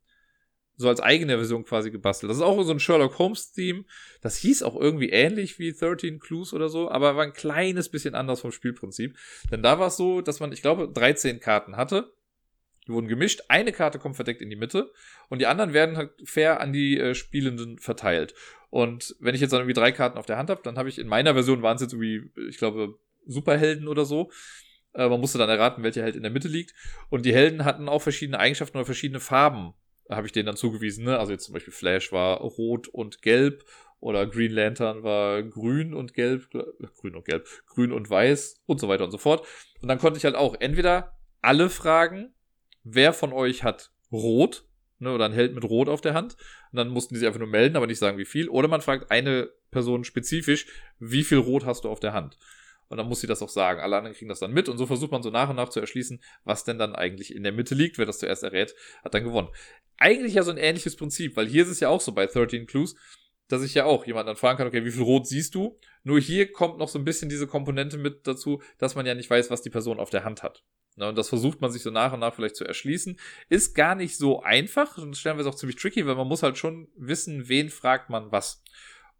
so 0.78 0.88
als 0.88 1.00
eigene 1.00 1.36
Version 1.36 1.64
quasi 1.64 1.90
gebastelt. 1.90 2.30
Das 2.30 2.36
ist 2.36 2.42
auch 2.42 2.62
so 2.62 2.70
ein 2.70 2.78
Sherlock 2.78 3.18
Holmes-Theme. 3.18 3.84
Das 4.20 4.36
hieß 4.36 4.62
auch 4.62 4.76
irgendwie 4.76 5.10
ähnlich 5.10 5.58
wie 5.58 5.72
13 5.72 6.20
Clues 6.20 6.54
oder 6.54 6.68
so, 6.68 6.88
aber 6.88 7.16
war 7.16 7.24
ein 7.24 7.32
kleines 7.32 7.88
bisschen 7.88 8.14
anders 8.14 8.40
vom 8.40 8.52
Spielprinzip. 8.52 9.16
Denn 9.50 9.62
da 9.62 9.80
war 9.80 9.88
es 9.88 9.96
so, 9.96 10.20
dass 10.20 10.38
man, 10.38 10.52
ich 10.52 10.62
glaube, 10.62 10.88
13 10.88 11.40
Karten 11.40 11.76
hatte. 11.76 12.12
Die 12.88 12.92
wurden 12.92 13.06
gemischt. 13.06 13.42
Eine 13.48 13.72
Karte 13.72 13.98
kommt 13.98 14.16
verdeckt 14.16 14.42
in 14.42 14.50
die 14.50 14.56
Mitte 14.56 14.90
und 15.28 15.40
die 15.40 15.46
anderen 15.46 15.72
werden 15.72 15.96
halt 15.96 16.10
fair 16.24 16.60
an 16.60 16.72
die 16.72 16.98
äh, 16.98 17.14
Spielenden 17.14 17.78
verteilt. 17.78 18.34
Und 18.70 19.14
wenn 19.20 19.34
ich 19.34 19.40
jetzt 19.40 19.52
dann 19.52 19.60
irgendwie 19.60 19.78
drei 19.78 19.92
Karten 19.92 20.18
auf 20.18 20.26
der 20.26 20.38
Hand 20.38 20.50
habe, 20.50 20.62
dann 20.62 20.76
habe 20.76 20.88
ich 20.88 20.98
in 20.98 21.06
meiner 21.06 21.34
Version 21.34 21.62
waren 21.62 21.76
es 21.76 21.82
jetzt 21.82 21.92
irgendwie, 21.92 22.30
ich 22.48 22.58
glaube, 22.58 22.98
Superhelden 23.26 23.88
oder 23.88 24.04
so. 24.04 24.30
Äh, 24.94 25.08
man 25.08 25.20
musste 25.20 25.38
dann 25.38 25.48
erraten, 25.48 25.82
welcher 25.82 26.02
Held 26.02 26.16
in 26.16 26.22
der 26.22 26.32
Mitte 26.32 26.48
liegt. 26.48 26.74
Und 27.10 27.24
die 27.24 27.34
Helden 27.34 27.64
hatten 27.64 27.88
auch 27.88 28.02
verschiedene 28.02 28.40
Eigenschaften 28.40 28.76
oder 28.76 28.86
verschiedene 28.86 29.20
Farben 29.20 29.74
habe 30.10 30.26
ich 30.26 30.32
denen 30.32 30.46
dann 30.46 30.56
zugewiesen. 30.56 31.04
Ne? 31.04 31.18
Also 31.18 31.32
jetzt 31.32 31.44
zum 31.44 31.54
Beispiel 31.54 31.72
Flash 31.72 32.12
war 32.12 32.38
rot 32.38 32.88
und 32.88 33.22
gelb 33.22 33.64
oder 34.00 34.26
Green 34.26 34.52
Lantern 34.52 35.02
war 35.02 35.42
grün 35.42 35.92
und 35.92 36.14
gelb, 36.14 36.48
grün 36.96 37.16
und 37.16 37.24
gelb, 37.24 37.46
grün 37.66 37.92
und 37.92 38.08
weiß 38.08 38.62
und 38.66 38.80
so 38.80 38.88
weiter 38.88 39.04
und 39.04 39.10
so 39.10 39.18
fort. 39.18 39.46
Und 39.82 39.88
dann 39.88 39.98
konnte 39.98 40.18
ich 40.18 40.24
halt 40.24 40.36
auch 40.36 40.56
entweder 40.60 41.18
alle 41.40 41.68
fragen, 41.68 42.32
wer 42.94 43.12
von 43.12 43.32
euch 43.32 43.62
hat 43.64 43.90
rot, 44.10 44.64
ne, 44.98 45.12
oder 45.12 45.26
ein 45.26 45.32
Held 45.32 45.54
mit 45.54 45.64
rot 45.64 45.88
auf 45.88 46.00
der 46.00 46.14
Hand. 46.14 46.36
Und 46.72 46.76
dann 46.76 46.88
mussten 46.88 47.14
die 47.14 47.18
sich 47.18 47.26
einfach 47.26 47.40
nur 47.40 47.48
melden, 47.48 47.76
aber 47.76 47.86
nicht 47.86 47.98
sagen, 47.98 48.18
wie 48.18 48.24
viel. 48.24 48.48
Oder 48.48 48.68
man 48.68 48.80
fragt 48.80 49.10
eine 49.10 49.50
Person 49.70 50.04
spezifisch, 50.04 50.66
wie 50.98 51.24
viel 51.24 51.38
rot 51.38 51.64
hast 51.64 51.84
du 51.84 51.88
auf 51.88 52.00
der 52.00 52.12
Hand? 52.12 52.38
Und 52.88 52.96
dann 52.96 53.06
muss 53.06 53.20
sie 53.20 53.26
das 53.26 53.42
auch 53.42 53.50
sagen. 53.50 53.80
Alle 53.80 53.96
anderen 53.96 54.16
kriegen 54.16 54.30
das 54.30 54.40
dann 54.40 54.52
mit 54.52 54.68
und 54.68 54.78
so 54.78 54.86
versucht 54.86 55.12
man 55.12 55.22
so 55.22 55.30
nach 55.30 55.50
und 55.50 55.56
nach 55.56 55.68
zu 55.68 55.80
erschließen, 55.80 56.22
was 56.44 56.64
denn 56.64 56.78
dann 56.78 56.94
eigentlich 56.94 57.34
in 57.34 57.42
der 57.42 57.52
Mitte 57.52 57.74
liegt. 57.74 57.98
Wer 57.98 58.06
das 58.06 58.18
zuerst 58.18 58.42
errät, 58.42 58.74
hat 59.04 59.12
dann 59.12 59.24
gewonnen. 59.24 59.48
Eigentlich 59.98 60.34
ja 60.34 60.42
so 60.42 60.50
ein 60.50 60.56
ähnliches 60.56 60.96
Prinzip, 60.96 61.36
weil 61.36 61.46
hier 61.46 61.64
ist 61.64 61.68
es 61.68 61.80
ja 61.80 61.90
auch 61.90 62.00
so 62.00 62.12
bei 62.12 62.26
13 62.26 62.66
Clues, 62.66 62.96
dass 63.48 63.62
ich 63.62 63.74
ja 63.74 63.84
auch 63.84 64.06
jemanden 64.06 64.28
dann 64.28 64.36
fragen 64.36 64.58
kann, 64.58 64.66
okay, 64.66 64.84
wie 64.84 64.90
viel 64.90 65.02
Rot 65.02 65.26
siehst 65.26 65.54
du? 65.54 65.78
Nur 66.02 66.20
hier 66.20 66.50
kommt 66.52 66.78
noch 66.78 66.88
so 66.88 66.98
ein 66.98 67.04
bisschen 67.04 67.28
diese 67.28 67.46
Komponente 67.46 67.98
mit 67.98 68.26
dazu, 68.26 68.62
dass 68.78 68.94
man 68.94 69.06
ja 69.06 69.14
nicht 69.14 69.28
weiß, 69.28 69.50
was 69.50 69.62
die 69.62 69.70
Person 69.70 69.98
auf 69.98 70.10
der 70.10 70.24
Hand 70.24 70.42
hat. 70.42 70.62
Und 71.02 71.16
das 71.16 71.28
versucht 71.28 71.60
man 71.60 71.70
sich 71.70 71.82
so 71.82 71.90
nach 71.90 72.12
und 72.12 72.20
nach 72.20 72.34
vielleicht 72.34 72.56
zu 72.56 72.64
erschließen. 72.64 73.18
Ist 73.48 73.74
gar 73.74 73.94
nicht 73.94 74.16
so 74.16 74.42
einfach 74.42 74.98
und 74.98 75.16
stellen 75.16 75.36
wir 75.36 75.42
es 75.42 75.46
auch 75.46 75.54
ziemlich 75.54 75.76
tricky, 75.76 76.06
weil 76.06 76.14
man 76.14 76.28
muss 76.28 76.42
halt 76.42 76.58
schon 76.58 76.88
wissen, 76.96 77.48
wen 77.48 77.70
fragt 77.70 78.10
man 78.10 78.32
was. 78.32 78.62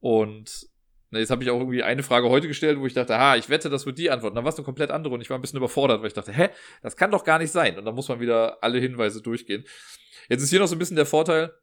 Und 0.01 0.69
Jetzt 1.11 1.31
habe 1.31 1.43
ich 1.43 1.49
auch 1.51 1.59
irgendwie 1.59 1.83
eine 1.83 2.03
Frage 2.03 2.29
heute 2.29 2.49
gestellt, 2.49 2.79
wo 2.79 2.87
ich 2.87 2.93
dachte, 2.93 3.19
ha, 3.19 3.35
ich 3.37 3.49
wette, 3.49 3.71
das 3.71 3.87
wird 3.87 3.99
die 3.99 4.11
Antwort. 4.11 4.33
Und 4.33 4.37
dann 4.37 4.45
war 4.45 4.53
es 4.53 4.59
eine 4.59 4.65
komplett 4.65 4.91
andere 4.91 5.15
und 5.15 5.23
ich 5.23 5.31
war 5.31 5.39
ein 5.39 5.41
bisschen 5.41 5.57
überfordert, 5.57 6.01
weil 6.01 6.09
ich 6.09 6.13
dachte, 6.13 6.33
hä, 6.33 6.51
das 6.83 6.97
kann 6.97 7.11
doch 7.11 7.25
gar 7.25 7.39
nicht 7.39 7.51
sein. 7.51 7.79
Und 7.79 7.87
dann 7.87 7.95
muss 7.95 8.09
man 8.09 8.21
wieder 8.21 8.63
alle 8.63 8.79
Hinweise 8.79 9.23
durchgehen. 9.23 9.65
Jetzt 10.29 10.43
ist 10.43 10.51
hier 10.51 10.59
noch 10.59 10.67
so 10.67 10.75
ein 10.75 10.79
bisschen 10.79 10.97
der 10.97 11.07
Vorteil, 11.07 11.55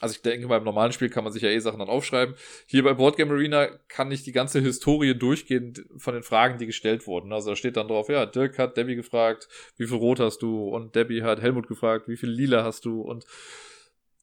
also 0.00 0.14
ich 0.14 0.20
denke, 0.20 0.46
beim 0.48 0.64
normalen 0.64 0.92
Spiel 0.92 1.08
kann 1.08 1.24
man 1.24 1.32
sich 1.32 1.42
ja 1.42 1.48
eh 1.48 1.58
Sachen 1.58 1.78
dann 1.78 1.88
aufschreiben. 1.88 2.34
Hier 2.66 2.82
bei 2.82 2.92
Boardgame 2.92 3.32
Arena 3.32 3.66
kann 3.88 4.12
ich 4.12 4.24
die 4.24 4.32
ganze 4.32 4.60
Historie 4.60 5.14
durchgehen 5.14 5.74
von 5.96 6.12
den 6.12 6.22
Fragen, 6.22 6.58
die 6.58 6.66
gestellt 6.66 7.06
wurden. 7.06 7.32
Also 7.32 7.50
da 7.50 7.56
steht 7.56 7.78
dann 7.78 7.88
drauf, 7.88 8.10
ja, 8.10 8.26
Dirk 8.26 8.58
hat 8.58 8.76
Debbie 8.76 8.94
gefragt, 8.94 9.48
wie 9.78 9.86
viel 9.86 9.96
Rot 9.96 10.20
hast 10.20 10.42
du? 10.42 10.68
Und 10.68 10.94
Debbie 10.94 11.22
hat 11.22 11.40
Helmut 11.40 11.66
gefragt, 11.66 12.08
wie 12.08 12.16
viel 12.18 12.28
Lila 12.28 12.62
hast 12.62 12.84
du? 12.84 13.00
Und 13.00 13.24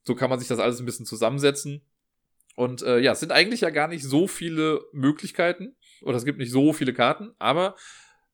so 0.03 0.13
kann 0.13 0.29
man 0.29 0.39
sich 0.39 0.47
das 0.47 0.59
alles 0.59 0.79
ein 0.79 0.85
bisschen 0.85 1.07
zusammensetzen. 1.07 1.81
Und 2.55 2.83
äh, 2.83 2.99
ja, 2.99 3.13
es 3.13 3.19
sind 3.19 3.31
eigentlich 3.31 3.61
ja 3.61 3.71
gar 3.71 3.87
nicht 3.87 4.03
so 4.03 4.27
viele 4.27 4.81
Möglichkeiten 4.91 5.75
oder 6.03 6.17
es 6.17 6.25
gibt 6.25 6.37
nicht 6.37 6.51
so 6.51 6.71
viele 6.71 6.93
Karten, 6.93 7.31
aber 7.39 7.75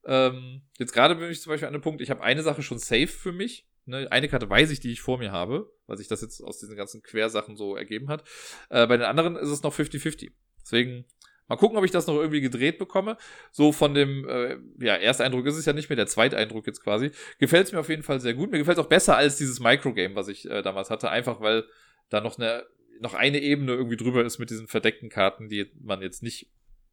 ähm, 0.05 0.63
jetzt 0.77 0.91
gerade 0.91 1.15
bin 1.15 1.29
ich 1.29 1.41
zum 1.41 1.51
Beispiel 1.51 1.67
an 1.67 1.73
einem 1.73 1.83
Punkt, 1.83 2.01
ich 2.01 2.09
habe 2.09 2.21
eine 2.21 2.43
Sache 2.43 2.61
schon 2.61 2.79
safe 2.79 3.07
für 3.07 3.31
mich. 3.31 3.68
Ne? 3.89 4.07
Eine 4.11 4.27
Karte 4.27 4.49
weiß 4.49 4.71
ich, 4.71 4.79
die 4.79 4.91
ich 4.91 5.01
vor 5.01 5.17
mir 5.17 5.31
habe, 5.31 5.71
weil 5.87 5.97
sich 5.97 6.07
das 6.07 6.21
jetzt 6.21 6.41
aus 6.41 6.59
diesen 6.59 6.75
ganzen 6.75 7.01
Quersachen 7.01 7.55
so 7.55 7.75
ergeben 7.75 8.09
hat. 8.09 8.23
Äh, 8.69 8.87
bei 8.87 8.97
den 8.97 9.05
anderen 9.05 9.35
ist 9.35 9.49
es 9.49 9.63
noch 9.63 9.73
50-50. 9.75 10.31
Deswegen 10.61 11.05
mal 11.47 11.57
gucken, 11.57 11.77
ob 11.77 11.85
ich 11.85 11.91
das 11.91 12.07
noch 12.07 12.15
irgendwie 12.15 12.41
gedreht 12.41 12.77
bekomme. 12.77 13.17
So 13.51 13.71
von 13.71 13.93
dem, 13.93 14.27
äh, 14.27 14.57
ja, 14.79 14.95
Ersteindruck 14.95 15.45
ist 15.45 15.57
es 15.57 15.65
ja 15.65 15.73
nicht 15.73 15.89
mehr, 15.89 15.97
der 15.97 16.07
Zweiteindruck 16.07 16.67
jetzt 16.67 16.83
quasi. 16.83 17.11
Gefällt 17.39 17.67
es 17.67 17.73
mir 17.73 17.79
auf 17.79 17.89
jeden 17.89 18.03
Fall 18.03 18.19
sehr 18.19 18.33
gut. 18.33 18.51
Mir 18.51 18.59
gefällt 18.59 18.77
es 18.77 18.83
auch 18.83 18.89
besser 18.89 19.17
als 19.17 19.37
dieses 19.37 19.59
Microgame, 19.59 20.15
was 20.15 20.27
ich 20.27 20.49
äh, 20.49 20.61
damals 20.61 20.89
hatte, 20.89 21.09
einfach 21.09 21.41
weil 21.41 21.65
da 22.09 22.21
noch 22.21 22.37
eine 22.37 22.65
noch 23.01 23.13
eine 23.13 23.39
Ebene 23.39 23.71
irgendwie 23.71 23.95
drüber 23.95 24.25
ist 24.25 24.39
mit 24.39 24.49
diesen 24.49 24.67
verdeckten 24.67 25.09
Karten, 25.09 25.47
die 25.47 25.71
man 25.81 26.01
jetzt 26.01 26.21
nicht 26.21 26.49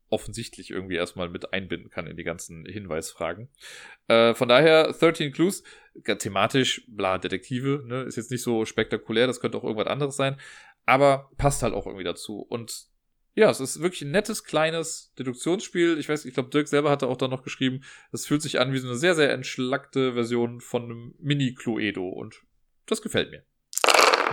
offensichtlich 0.08 0.70
irgendwie 0.70 0.96
erstmal 0.96 1.28
mit 1.28 1.52
einbinden 1.52 1.90
kann 1.90 2.06
in 2.06 2.16
die 2.16 2.24
ganzen 2.24 2.64
Hinweisfragen. 2.64 3.48
Äh, 4.08 4.34
von 4.34 4.48
daher 4.48 4.92
13 4.92 5.32
Clues, 5.32 5.62
thematisch, 6.18 6.84
bla, 6.88 7.18
Detektive, 7.18 7.82
ne, 7.86 8.02
ist 8.02 8.16
jetzt 8.16 8.30
nicht 8.30 8.42
so 8.42 8.64
spektakulär, 8.64 9.26
das 9.26 9.40
könnte 9.40 9.58
auch 9.58 9.64
irgendwas 9.64 9.88
anderes 9.88 10.16
sein, 10.16 10.38
aber 10.84 11.30
passt 11.36 11.62
halt 11.62 11.74
auch 11.74 11.86
irgendwie 11.86 12.04
dazu. 12.04 12.40
Und 12.40 12.88
ja, 13.34 13.50
es 13.50 13.60
ist 13.60 13.82
wirklich 13.82 14.02
ein 14.02 14.12
nettes, 14.12 14.44
kleines 14.44 15.12
Deduktionsspiel. 15.18 15.98
Ich 15.98 16.08
weiß, 16.08 16.24
ich 16.24 16.34
glaube, 16.34 16.48
Dirk 16.48 16.68
selber 16.68 16.90
hatte 16.90 17.06
auch 17.06 17.18
da 17.18 17.28
noch 17.28 17.42
geschrieben, 17.42 17.82
es 18.10 18.26
fühlt 18.26 18.40
sich 18.40 18.60
an 18.60 18.72
wie 18.72 18.78
so 18.78 18.88
eine 18.88 18.96
sehr, 18.96 19.14
sehr 19.14 19.30
entschlackte 19.32 20.14
Version 20.14 20.60
von 20.60 20.84
einem 20.84 21.14
Mini-Cluedo 21.18 22.08
und 22.08 22.42
das 22.86 23.02
gefällt 23.02 23.30
mir. 23.30 23.44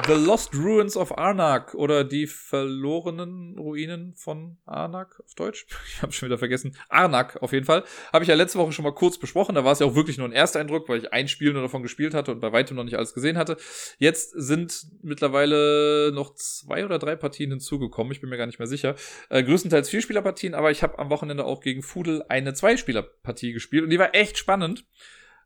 The 0.08 0.14
Lost 0.14 0.56
Ruins 0.56 0.98
of 0.98 1.18
Arnak 1.18 1.76
oder 1.76 2.04
die 2.04 2.26
verlorenen 2.26 3.58
Ruinen 3.58 4.16
von 4.16 4.58
Arnak 4.66 5.22
auf 5.24 5.36
Deutsch. 5.36 5.68
Ich 5.88 6.02
habe 6.02 6.12
schon 6.12 6.28
wieder 6.28 6.40
vergessen. 6.40 6.76
Arnak 6.90 7.42
auf 7.42 7.54
jeden 7.54 7.66
Fall. 7.66 7.84
Habe 8.12 8.24
ich 8.24 8.30
ja 8.30 8.36
letzte 8.36 8.58
Woche 8.58 8.72
schon 8.72 8.84
mal 8.84 8.94
kurz 8.94 9.20
besprochen. 9.20 9.54
Da 9.54 9.64
war 9.64 9.72
es 9.72 9.80
ja 9.80 9.86
auch 9.86 9.96
wirklich 9.96 10.18
nur 10.18 10.28
ein 10.28 10.34
Ersteindruck, 10.34 10.90
weil 10.90 10.98
ich 10.98 11.14
ein 11.14 11.28
Spiel 11.28 11.54
nur 11.54 11.62
davon 11.62 11.84
gespielt 11.84 12.16
hatte 12.16 12.32
und 12.32 12.40
bei 12.40 12.52
weitem 12.52 12.76
noch 12.76 12.84
nicht 12.84 12.98
alles 12.98 13.14
gesehen 13.14 13.38
hatte. 13.38 13.56
Jetzt 14.00 14.32
sind 14.32 14.88
mittlerweile 15.04 16.12
noch 16.12 16.34
zwei 16.34 16.84
oder 16.84 16.98
drei 16.98 17.16
Partien 17.16 17.52
hinzugekommen. 17.52 18.12
Ich 18.12 18.20
bin 18.20 18.30
mir 18.30 18.38
gar 18.38 18.48
nicht 18.48 18.60
mehr 18.60 18.68
sicher. 18.68 18.96
Äh, 19.30 19.44
größtenteils 19.44 19.90
Vierspielerpartien, 19.90 20.56
aber 20.56 20.72
ich 20.72 20.82
habe 20.82 20.98
am 20.98 21.12
Wochenende 21.12 21.46
auch 21.46 21.62
gegen 21.62 21.84
Fudel 21.84 22.26
eine 22.28 22.54
Zweispielerpartie 22.54 23.54
gespielt 23.54 23.84
und 23.84 23.92
die 23.92 24.00
war 24.00 24.16
echt 24.16 24.38
spannend. 24.40 24.86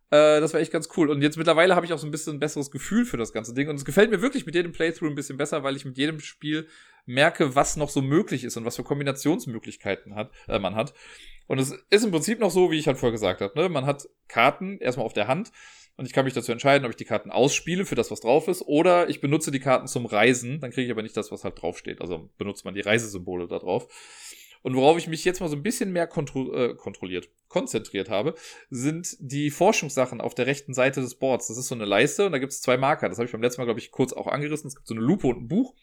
Äh, 0.09 0.39
das 0.39 0.53
war 0.53 0.61
echt 0.61 0.71
ganz 0.71 0.89
cool. 0.97 1.09
Und 1.09 1.21
jetzt 1.21 1.37
mittlerweile 1.37 1.75
habe 1.75 1.85
ich 1.85 1.93
auch 1.93 1.99
so 1.99 2.07
ein 2.07 2.11
bisschen 2.11 2.35
ein 2.35 2.39
besseres 2.39 2.71
Gefühl 2.71 3.05
für 3.05 3.17
das 3.17 3.33
ganze 3.33 3.53
Ding. 3.53 3.69
Und 3.69 3.75
es 3.75 3.85
gefällt 3.85 4.11
mir 4.11 4.21
wirklich 4.21 4.45
mit 4.45 4.55
jedem 4.55 4.71
Playthrough 4.71 5.09
ein 5.09 5.15
bisschen 5.15 5.37
besser, 5.37 5.63
weil 5.63 5.75
ich 5.75 5.85
mit 5.85 5.97
jedem 5.97 6.19
Spiel 6.19 6.67
merke, 7.05 7.55
was 7.55 7.77
noch 7.77 7.89
so 7.89 8.01
möglich 8.01 8.43
ist 8.43 8.57
und 8.57 8.65
was 8.65 8.75
für 8.75 8.83
Kombinationsmöglichkeiten 8.83 10.15
hat, 10.15 10.31
äh, 10.47 10.59
man 10.59 10.75
hat. 10.75 10.93
Und 11.47 11.59
es 11.59 11.73
ist 11.89 12.03
im 12.03 12.11
Prinzip 12.11 12.39
noch 12.39 12.51
so, 12.51 12.71
wie 12.71 12.77
ich 12.77 12.87
halt 12.87 12.97
vorher 12.97 13.13
gesagt 13.13 13.41
habe. 13.41 13.57
Ne? 13.59 13.69
Man 13.69 13.85
hat 13.85 14.07
Karten 14.27 14.77
erstmal 14.79 15.05
auf 15.05 15.13
der 15.13 15.27
Hand 15.27 15.51
und 15.95 16.05
ich 16.05 16.13
kann 16.13 16.25
mich 16.25 16.33
dazu 16.33 16.51
entscheiden, 16.51 16.85
ob 16.85 16.91
ich 16.91 16.97
die 16.97 17.05
Karten 17.05 17.31
ausspiele 17.31 17.85
für 17.85 17.95
das, 17.95 18.11
was 18.11 18.19
drauf 18.19 18.47
ist, 18.47 18.61
oder 18.61 19.09
ich 19.09 19.21
benutze 19.21 19.49
die 19.49 19.59
Karten 19.59 19.87
zum 19.87 20.05
Reisen. 20.05 20.59
Dann 20.59 20.71
kriege 20.71 20.85
ich 20.85 20.91
aber 20.91 21.01
nicht 21.01 21.17
das, 21.17 21.31
was 21.31 21.43
halt 21.43 21.61
draufsteht. 21.61 22.01
Also 22.01 22.29
benutzt 22.37 22.65
man 22.65 22.75
die 22.75 22.81
Reisesymbole 22.81 23.47
da 23.47 23.59
drauf. 23.59 23.87
Und 24.63 24.75
worauf 24.75 24.97
ich 24.97 25.07
mich 25.07 25.23
jetzt 25.25 25.39
mal 25.39 25.49
so 25.49 25.55
ein 25.55 25.63
bisschen 25.63 25.91
mehr 25.91 26.07
kontro 26.07 26.53
äh, 26.53 26.75
kontrolliert, 26.75 27.29
konzentriert 27.47 28.09
habe, 28.09 28.35
sind 28.69 29.15
die 29.19 29.49
Forschungssachen 29.49 30.21
auf 30.21 30.35
der 30.35 30.47
rechten 30.47 30.73
Seite 30.73 31.01
des 31.01 31.15
Boards. 31.15 31.47
Das 31.47 31.57
ist 31.57 31.67
so 31.67 31.75
eine 31.75 31.85
Leiste 31.85 32.25
und 32.25 32.31
da 32.31 32.39
gibt 32.39 32.51
es 32.51 32.61
zwei 32.61 32.77
Marker. 32.77 33.09
Das 33.09 33.17
habe 33.17 33.25
ich 33.25 33.31
beim 33.31 33.41
letzten 33.41 33.61
Mal, 33.61 33.65
glaube 33.65 33.79
ich, 33.79 33.91
kurz 33.91 34.13
auch 34.13 34.27
angerissen. 34.27 34.67
Es 34.67 34.75
gibt 34.75 34.87
so 34.87 34.93
eine 34.93 35.03
Lupe 35.03 35.27
und 35.27 35.43
ein 35.43 35.47
Buch. 35.47 35.73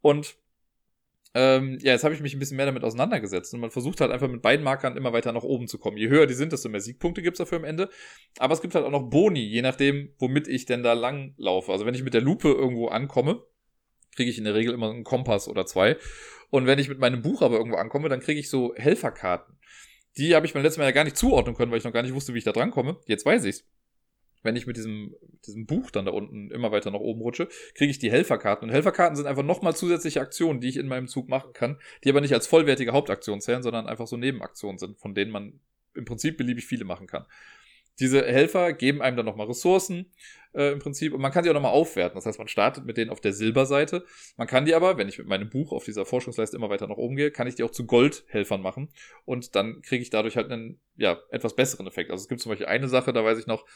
Und 0.00 0.36
ähm, 1.34 1.78
ja, 1.80 1.92
jetzt 1.92 2.04
habe 2.04 2.14
ich 2.14 2.20
mich 2.20 2.34
ein 2.34 2.38
bisschen 2.38 2.58
mehr 2.58 2.66
damit 2.66 2.84
auseinandergesetzt 2.84 3.54
und 3.54 3.60
man 3.60 3.70
versucht 3.70 4.02
halt 4.02 4.10
einfach 4.10 4.28
mit 4.28 4.42
beiden 4.42 4.62
Markern 4.62 4.98
immer 4.98 5.14
weiter 5.14 5.32
nach 5.32 5.42
oben 5.42 5.66
zu 5.66 5.78
kommen. 5.78 5.96
Je 5.96 6.08
höher 6.08 6.26
die 6.26 6.34
sind, 6.34 6.52
desto 6.52 6.68
mehr 6.68 6.80
Siegpunkte 6.80 7.22
gibt's 7.22 7.38
dafür 7.38 7.58
am 7.58 7.64
Ende. 7.64 7.88
Aber 8.38 8.52
es 8.52 8.60
gibt 8.60 8.74
halt 8.74 8.84
auch 8.84 8.90
noch 8.90 9.08
Boni, 9.08 9.40
je 9.40 9.62
nachdem, 9.62 10.12
womit 10.18 10.46
ich 10.46 10.66
denn 10.66 10.82
da 10.82 10.92
lang 10.92 11.32
laufe. 11.38 11.72
Also 11.72 11.86
wenn 11.86 11.94
ich 11.94 12.02
mit 12.02 12.12
der 12.12 12.20
Lupe 12.20 12.48
irgendwo 12.48 12.88
ankomme, 12.88 13.42
kriege 14.14 14.30
ich 14.30 14.38
in 14.38 14.44
der 14.44 14.54
Regel 14.54 14.74
immer 14.74 14.90
einen 14.90 15.04
Kompass 15.04 15.48
oder 15.48 15.66
zwei. 15.66 15.96
Und 16.50 16.66
wenn 16.66 16.78
ich 16.78 16.88
mit 16.88 16.98
meinem 16.98 17.22
Buch 17.22 17.42
aber 17.42 17.56
irgendwo 17.56 17.78
ankomme, 17.78 18.08
dann 18.08 18.20
kriege 18.20 18.38
ich 18.38 18.50
so 18.50 18.74
Helferkarten. 18.76 19.56
Die 20.18 20.34
habe 20.34 20.44
ich 20.44 20.52
beim 20.52 20.62
letzten 20.62 20.80
Mal 20.80 20.86
ja 20.86 20.92
gar 20.92 21.04
nicht 21.04 21.16
zuordnen 21.16 21.56
können, 21.56 21.70
weil 21.70 21.78
ich 21.78 21.84
noch 21.84 21.92
gar 21.92 22.02
nicht 22.02 22.14
wusste, 22.14 22.34
wie 22.34 22.38
ich 22.38 22.44
da 22.44 22.52
dran 22.52 22.70
komme. 22.70 22.98
Jetzt 23.06 23.24
weiß 23.24 23.44
ich's. 23.44 23.64
Wenn 24.42 24.56
ich 24.56 24.66
mit 24.66 24.76
diesem, 24.76 25.14
diesem 25.46 25.66
Buch 25.66 25.90
dann 25.90 26.04
da 26.04 26.10
unten 26.10 26.50
immer 26.50 26.72
weiter 26.72 26.90
nach 26.90 27.00
oben 27.00 27.22
rutsche, 27.22 27.48
kriege 27.74 27.90
ich 27.90 27.98
die 27.98 28.10
Helferkarten. 28.10 28.68
Und 28.68 28.74
Helferkarten 28.74 29.16
sind 29.16 29.26
einfach 29.26 29.44
nochmal 29.44 29.74
zusätzliche 29.74 30.20
Aktionen, 30.20 30.60
die 30.60 30.68
ich 30.68 30.76
in 30.76 30.88
meinem 30.88 31.06
Zug 31.06 31.28
machen 31.28 31.52
kann, 31.52 31.78
die 32.02 32.10
aber 32.10 32.20
nicht 32.20 32.34
als 32.34 32.48
vollwertige 32.48 32.92
Hauptaktion 32.92 33.40
zählen, 33.40 33.62
sondern 33.62 33.86
einfach 33.86 34.08
so 34.08 34.16
Nebenaktionen 34.16 34.78
sind, 34.78 34.98
von 34.98 35.14
denen 35.14 35.30
man 35.30 35.60
im 35.94 36.04
Prinzip 36.04 36.36
beliebig 36.36 36.66
viele 36.66 36.84
machen 36.84 37.06
kann. 37.06 37.24
Diese 38.00 38.24
Helfer 38.24 38.72
geben 38.72 39.02
einem 39.02 39.16
dann 39.16 39.26
nochmal 39.26 39.46
Ressourcen 39.46 40.12
äh, 40.54 40.72
im 40.72 40.78
Prinzip 40.78 41.12
und 41.12 41.20
man 41.20 41.32
kann 41.32 41.44
die 41.44 41.50
auch 41.50 41.54
nochmal 41.54 41.72
aufwerten. 41.72 42.16
Das 42.16 42.26
heißt, 42.26 42.38
man 42.38 42.48
startet 42.48 42.84
mit 42.84 42.96
denen 42.96 43.10
auf 43.10 43.20
der 43.20 43.32
Silberseite. 43.32 44.04
Man 44.36 44.46
kann 44.46 44.64
die 44.64 44.74
aber, 44.74 44.98
wenn 44.98 45.08
ich 45.08 45.18
mit 45.18 45.26
meinem 45.26 45.50
Buch 45.50 45.72
auf 45.72 45.84
dieser 45.84 46.04
Forschungsleiste 46.04 46.56
immer 46.56 46.70
weiter 46.70 46.88
nach 46.88 46.96
oben 46.96 47.16
gehe, 47.16 47.30
kann 47.30 47.46
ich 47.46 47.54
die 47.54 47.62
auch 47.62 47.70
zu 47.70 47.86
Goldhelfern 47.86 48.62
machen 48.62 48.90
und 49.24 49.54
dann 49.54 49.82
kriege 49.82 50.02
ich 50.02 50.10
dadurch 50.10 50.36
halt 50.36 50.50
einen 50.50 50.80
ja, 50.96 51.18
etwas 51.30 51.56
besseren 51.56 51.86
Effekt. 51.86 52.10
Also 52.10 52.22
es 52.22 52.28
gibt 52.28 52.40
zum 52.40 52.50
Beispiel 52.50 52.66
eine 52.66 52.88
Sache, 52.88 53.12
da 53.12 53.24
weiß 53.24 53.38
ich 53.38 53.46
noch, 53.46 53.66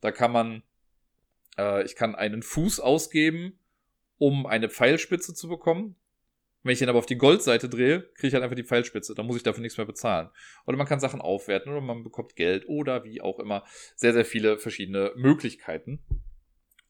da 0.00 0.12
kann 0.12 0.32
man, 0.32 0.62
äh, 1.58 1.84
ich 1.84 1.96
kann 1.96 2.14
einen 2.14 2.42
Fuß 2.42 2.80
ausgeben, 2.80 3.58
um 4.18 4.46
eine 4.46 4.68
Pfeilspitze 4.68 5.34
zu 5.34 5.48
bekommen. 5.48 5.96
Wenn 6.64 6.72
ich 6.72 6.80
den 6.80 6.88
aber 6.88 6.98
auf 6.98 7.06
die 7.06 7.18
Goldseite 7.18 7.68
drehe, 7.68 8.02
kriege 8.14 8.26
ich 8.26 8.34
halt 8.34 8.42
einfach 8.42 8.56
die 8.56 8.64
Pfeilspitze. 8.64 9.14
Dann 9.14 9.26
muss 9.26 9.36
ich 9.36 9.44
dafür 9.44 9.62
nichts 9.62 9.78
mehr 9.78 9.86
bezahlen. 9.86 10.30
Oder 10.66 10.76
man 10.76 10.88
kann 10.88 10.98
Sachen 10.98 11.20
aufwerten 11.20 11.70
oder 11.70 11.80
man 11.80 12.02
bekommt 12.02 12.34
Geld 12.34 12.68
oder 12.68 13.04
wie 13.04 13.20
auch 13.20 13.38
immer. 13.38 13.64
Sehr, 13.94 14.12
sehr 14.12 14.24
viele 14.24 14.58
verschiedene 14.58 15.12
Möglichkeiten. 15.14 16.02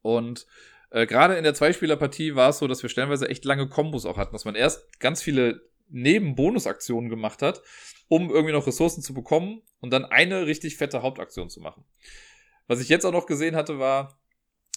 Und 0.00 0.46
Äh, 0.90 1.06
Gerade 1.06 1.34
in 1.34 1.42
der 1.42 1.54
Zweispielerpartie 1.54 2.36
war 2.36 2.50
es 2.50 2.58
so, 2.58 2.68
dass 2.68 2.82
wir 2.82 2.88
stellenweise 2.88 3.28
echt 3.28 3.44
lange 3.44 3.68
Kombos 3.68 4.06
auch 4.06 4.16
hatten, 4.16 4.32
dass 4.32 4.44
man 4.44 4.54
erst 4.54 5.00
ganz 5.00 5.20
viele 5.20 5.60
Nebenbonusaktionen 5.88 7.10
gemacht 7.10 7.42
hat, 7.42 7.62
um 8.06 8.30
irgendwie 8.30 8.52
noch 8.52 8.66
Ressourcen 8.66 9.02
zu 9.02 9.12
bekommen 9.12 9.62
und 9.80 9.92
dann 9.92 10.04
eine 10.04 10.46
richtig 10.46 10.76
fette 10.76 11.02
Hauptaktion 11.02 11.50
zu 11.50 11.60
machen. 11.60 11.84
Was 12.68 12.80
ich 12.80 12.88
jetzt 12.88 13.04
auch 13.04 13.12
noch 13.12 13.26
gesehen 13.26 13.56
hatte, 13.56 13.80
war, 13.80 14.20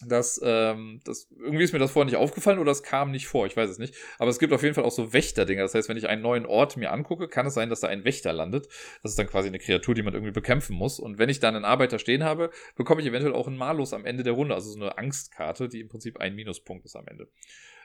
dass 0.06 0.40
ähm, 0.44 1.00
das 1.06 1.28
irgendwie 1.32 1.64
ist 1.64 1.74
mir 1.74 1.80
das 1.80 1.92
vorher 1.92 2.06
nicht 2.06 2.18
aufgefallen 2.18 2.60
oder 2.60 2.72
es 2.72 2.84
kam 2.84 3.10
nicht 3.10 3.28
vor, 3.28 3.48
ich 3.48 3.58
weiß 3.58 3.70
es 3.70 3.80
nicht. 3.80 3.96
Aber 4.20 4.30
es 4.30 4.38
gibt 4.38 4.54
auf 4.54 4.62
jeden 4.62 4.76
Fall 4.76 4.84
auch 4.84 4.92
so 4.92 5.12
Wächterdinger. 5.12 5.64
Das 5.64 5.74
heißt, 5.74 5.90
wenn 5.90 5.98
ich 5.98 6.08
einen 6.08 6.22
neuen 6.22 6.46
Ort 6.46 6.78
mir 6.78 6.92
angucke, 6.92 7.28
kann 7.28 7.48
es 7.48 7.56
sein, 7.56 7.70
dass 7.70 7.80
da 7.80 7.88
ein 7.88 8.06
Wächter 8.06 8.32
landet. 8.32 8.68
Das 9.02 9.12
ist 9.12 9.20
dann 9.20 9.28
quasi 9.28 9.48
eine 9.48 9.58
Kreatur, 9.58 9.96
die 9.96 10.04
man 10.04 10.14
irgendwie 10.14 10.32
bekämpfen 10.34 10.76
muss. 10.76 11.00
Und 11.00 11.18
wenn 11.18 11.30
ich 11.30 11.40
dann 11.40 11.56
einen 11.56 11.66
Arbeiter 11.66 11.98
stehen 11.98 12.24
habe, 12.24 12.52
bekomme 12.76 13.02
ich 13.02 13.08
eventuell 13.08 13.34
auch 13.34 13.48
einen 13.48 13.58
Malus 13.58 13.94
am 13.94 14.06
Ende 14.06 14.24
der 14.24 14.34
Runde. 14.34 14.54
Also 14.54 14.70
so 14.70 14.80
eine 14.80 14.98
Angstkarte, 15.00 15.68
die 15.68 15.80
im 15.80 15.90
Prinzip 15.90 16.18
ein 16.18 16.36
Minuspunkt 16.36 16.86
ist 16.86 16.96
am 16.96 17.08
Ende. 17.08 17.28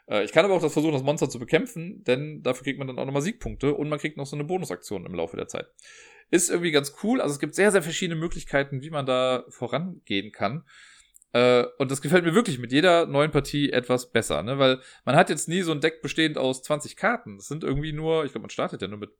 Äh, 0.07 0.25
ich 0.25 0.33
kann 0.33 0.45
aber 0.45 0.55
auch 0.55 0.63
das 0.63 0.75
versuchen, 0.75 0.93
das 0.93 1.03
Monster 1.03 1.31
zu 1.31 1.39
bekämpfen, 1.39 2.05
denn 2.05 2.43
dafür 2.43 2.65
kriegt 2.65 2.79
man 2.79 2.89
dann 2.89 2.99
auch 2.99 3.07
nochmal 3.07 3.23
Siegpunkte 3.23 3.75
und 3.75 3.89
man 3.89 3.99
kriegt 3.99 4.19
noch 4.19 4.27
so 4.27 4.37
eine 4.37 4.45
Bonusaktion 4.45 5.07
im 5.07 5.15
Laufe 5.15 5.37
der 5.39 5.49
Zeit. 5.49 5.67
Ist 6.31 6.51
irgendwie 6.51 6.73
ganz 6.73 6.95
cool. 7.03 7.23
Also 7.23 7.33
es 7.35 7.41
gibt 7.41 7.55
sehr, 7.55 7.73
sehr 7.73 7.83
verschiedene 7.83 8.21
Möglichkeiten, 8.21 8.83
wie 8.83 8.91
man 8.91 9.07
da 9.07 9.45
vorangehen 9.49 10.33
kann. 10.33 10.65
Äh, 11.33 11.65
und 11.79 11.91
das 11.91 12.03
gefällt 12.03 12.25
mir 12.25 12.35
wirklich 12.35 12.59
mit 12.59 12.73
jeder 12.73 13.07
neuen 13.07 13.31
Partie 13.31 13.71
etwas 13.71 14.11
besser, 14.11 14.43
ne? 14.43 14.59
Weil 14.59 14.81
man 15.05 15.17
hat 15.17 15.31
jetzt 15.31 15.49
nie 15.49 15.63
so 15.63 15.73
ein 15.73 15.81
Deck 15.81 16.03
bestehend 16.03 16.39
aus 16.39 16.63
20 16.63 16.97
Karten. 16.97 17.37
Das 17.37 17.49
sind 17.49 17.65
irgendwie 17.65 17.93
nur, 17.93 18.25
ich 18.25 18.33
glaube, 18.33 18.43
man 18.43 18.51
startet 18.51 18.83
ja 18.83 18.89
nur 18.89 18.99
mit 18.99 19.11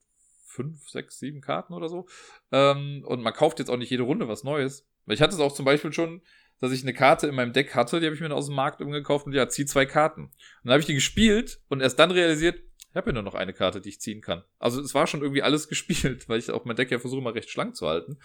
5, 0.47 0.89
6, 0.89 1.19
7 1.19 1.41
Karten 1.41 1.73
oder 1.73 1.89
so. 1.89 2.07
Ähm, 2.51 3.05
und 3.07 3.23
man 3.23 3.33
kauft 3.33 3.59
jetzt 3.59 3.71
auch 3.71 3.79
nicht 3.79 3.91
jede 3.91 4.03
Runde 4.03 4.29
was 4.29 4.45
Neues. 4.45 4.87
Weil 5.07 5.15
ich 5.15 5.23
hatte 5.23 5.35
es 5.35 5.41
auch 5.41 5.53
zum 5.53 5.65
Beispiel 5.65 5.93
schon, 5.93 6.23
dass 6.61 6.71
ich 6.71 6.83
eine 6.83 6.95
Karte 6.95 7.27
in 7.27 7.35
meinem 7.35 7.53
Deck 7.53 7.75
hatte, 7.75 7.99
die 7.99 8.07
habe 8.07 8.15
ich 8.15 8.21
mir 8.21 8.33
aus 8.33 8.47
dem 8.47 8.55
Markt 8.55 8.79
gekauft 8.79 9.27
und 9.27 9.33
ja, 9.33 9.49
zieh 9.49 9.67
zwei 9.67 9.87
Karten. 9.87 10.27
Und 10.27 10.33
dann 10.63 10.73
habe 10.73 10.81
ich 10.81 10.87
die 10.87 10.95
gespielt 10.95 11.61
und 11.69 11.81
erst 11.81 11.99
dann 11.99 12.11
realisiert, 12.11 12.63
ich 12.91 12.97
habe 12.97 13.11
ja 13.11 13.15
nur 13.15 13.23
noch 13.23 13.35
eine 13.35 13.55
Karte, 13.55 13.81
die 13.81 13.89
ich 13.89 14.01
ziehen 14.01 14.21
kann. 14.21 14.45
Also 14.59 14.81
es 14.81 14.95
war 14.95 15.07
schon 15.07 15.23
irgendwie 15.23 15.43
alles 15.43 15.69
gespielt, 15.71 16.29
weil 16.29 16.39
ich 16.39 16.51
auch 16.51 16.65
mein 16.65 16.77
Deck 16.77 16.91
ja 16.91 16.99
versuche 16.99 17.23
mal 17.23 17.33
recht 17.33 17.51
schlank 17.51 17.75
zu 17.75 17.89
halten. 17.89 18.19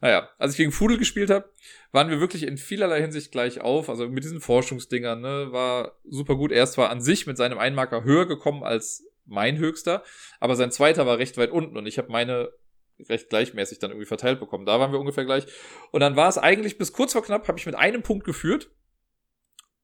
Naja, 0.00 0.28
als 0.38 0.52
ich 0.52 0.58
gegen 0.58 0.72
Fudel 0.72 0.98
gespielt 0.98 1.30
habe, 1.30 1.50
waren 1.90 2.08
wir 2.08 2.20
wirklich 2.20 2.44
in 2.44 2.56
vielerlei 2.56 3.00
Hinsicht 3.00 3.32
gleich 3.32 3.60
auf. 3.60 3.88
Also 3.88 4.08
mit 4.08 4.24
diesen 4.24 4.40
Forschungsdingern, 4.40 5.20
ne, 5.20 5.48
war 5.50 5.98
super 6.04 6.36
gut. 6.36 6.52
Er 6.52 6.64
ist 6.64 6.72
zwar 6.72 6.90
an 6.90 7.00
sich 7.00 7.26
mit 7.26 7.36
seinem 7.36 7.58
Einmarker 7.58 8.04
höher 8.04 8.26
gekommen 8.26 8.62
als 8.62 9.04
mein 9.24 9.58
höchster, 9.58 10.02
aber 10.40 10.56
sein 10.56 10.70
zweiter 10.70 11.06
war 11.06 11.18
recht 11.18 11.36
weit 11.36 11.50
unten 11.50 11.76
und 11.76 11.86
ich 11.86 11.98
habe 11.98 12.10
meine 12.10 12.50
recht 13.08 13.28
gleichmäßig 13.28 13.78
dann 13.78 13.90
irgendwie 13.90 14.06
verteilt 14.06 14.40
bekommen. 14.40 14.66
Da 14.66 14.80
waren 14.80 14.92
wir 14.92 14.98
ungefähr 14.98 15.24
gleich. 15.24 15.46
Und 15.92 16.00
dann 16.00 16.16
war 16.16 16.28
es 16.28 16.38
eigentlich 16.38 16.78
bis 16.78 16.92
kurz 16.92 17.12
vor 17.12 17.22
knapp, 17.22 17.46
habe 17.46 17.58
ich 17.58 17.66
mit 17.66 17.74
einem 17.74 18.02
Punkt 18.02 18.24
geführt. 18.24 18.70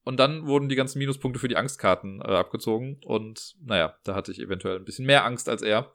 Und 0.02 0.18
dann 0.18 0.46
wurden 0.46 0.68
die 0.68 0.76
ganzen 0.76 0.98
Minuspunkte 0.98 1.40
für 1.40 1.48
die 1.48 1.56
Angstkarten 1.56 2.20
äh, 2.20 2.24
abgezogen. 2.24 3.00
Und 3.04 3.56
naja, 3.64 3.96
da 4.04 4.14
hatte 4.14 4.32
ich 4.32 4.40
eventuell 4.40 4.76
ein 4.76 4.84
bisschen 4.84 5.06
mehr 5.06 5.24
Angst 5.24 5.48
als 5.48 5.62
er 5.62 5.94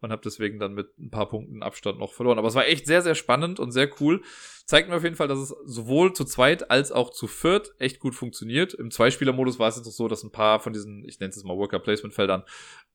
und 0.00 0.12
habe 0.12 0.22
deswegen 0.22 0.58
dann 0.58 0.74
mit 0.74 0.98
ein 0.98 1.10
paar 1.10 1.28
Punkten 1.28 1.62
Abstand 1.62 1.98
noch 1.98 2.12
verloren. 2.12 2.38
Aber 2.38 2.48
es 2.48 2.54
war 2.54 2.66
echt 2.66 2.86
sehr, 2.86 3.02
sehr 3.02 3.14
spannend 3.14 3.60
und 3.60 3.72
sehr 3.72 3.90
cool. 4.00 4.22
Zeigt 4.66 4.88
mir 4.88 4.96
auf 4.96 5.02
jeden 5.02 5.16
Fall, 5.16 5.28
dass 5.28 5.38
es 5.38 5.54
sowohl 5.64 6.12
zu 6.12 6.24
zweit 6.24 6.70
als 6.70 6.92
auch 6.92 7.10
zu 7.10 7.26
viert 7.26 7.74
echt 7.78 8.00
gut 8.00 8.14
funktioniert. 8.14 8.74
Im 8.74 8.90
Zweispieler-Modus 8.90 9.58
war 9.58 9.68
es 9.68 9.76
jetzt 9.76 9.86
noch 9.86 9.92
so, 9.92 10.08
dass 10.08 10.22
ein 10.22 10.32
paar 10.32 10.60
von 10.60 10.72
diesen, 10.72 11.04
ich 11.06 11.20
nenne 11.20 11.30
es 11.30 11.44
mal 11.44 11.56
Worker-Placement-Feldern, 11.56 12.44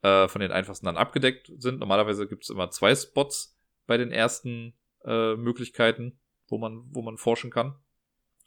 äh, 0.01 0.27
von 0.27 0.41
den 0.41 0.51
einfachsten 0.51 0.85
dann 0.85 0.97
abgedeckt 0.97 1.51
sind. 1.57 1.79
Normalerweise 1.79 2.27
gibt 2.27 2.43
es 2.43 2.49
immer 2.49 2.71
zwei 2.71 2.95
Spots 2.95 3.57
bei 3.85 3.97
den 3.97 4.11
ersten 4.11 4.73
äh, 5.05 5.35
Möglichkeiten, 5.35 6.19
wo 6.47 6.57
man, 6.57 6.83
wo 6.91 7.01
man 7.01 7.17
forschen 7.17 7.51
kann. 7.51 7.75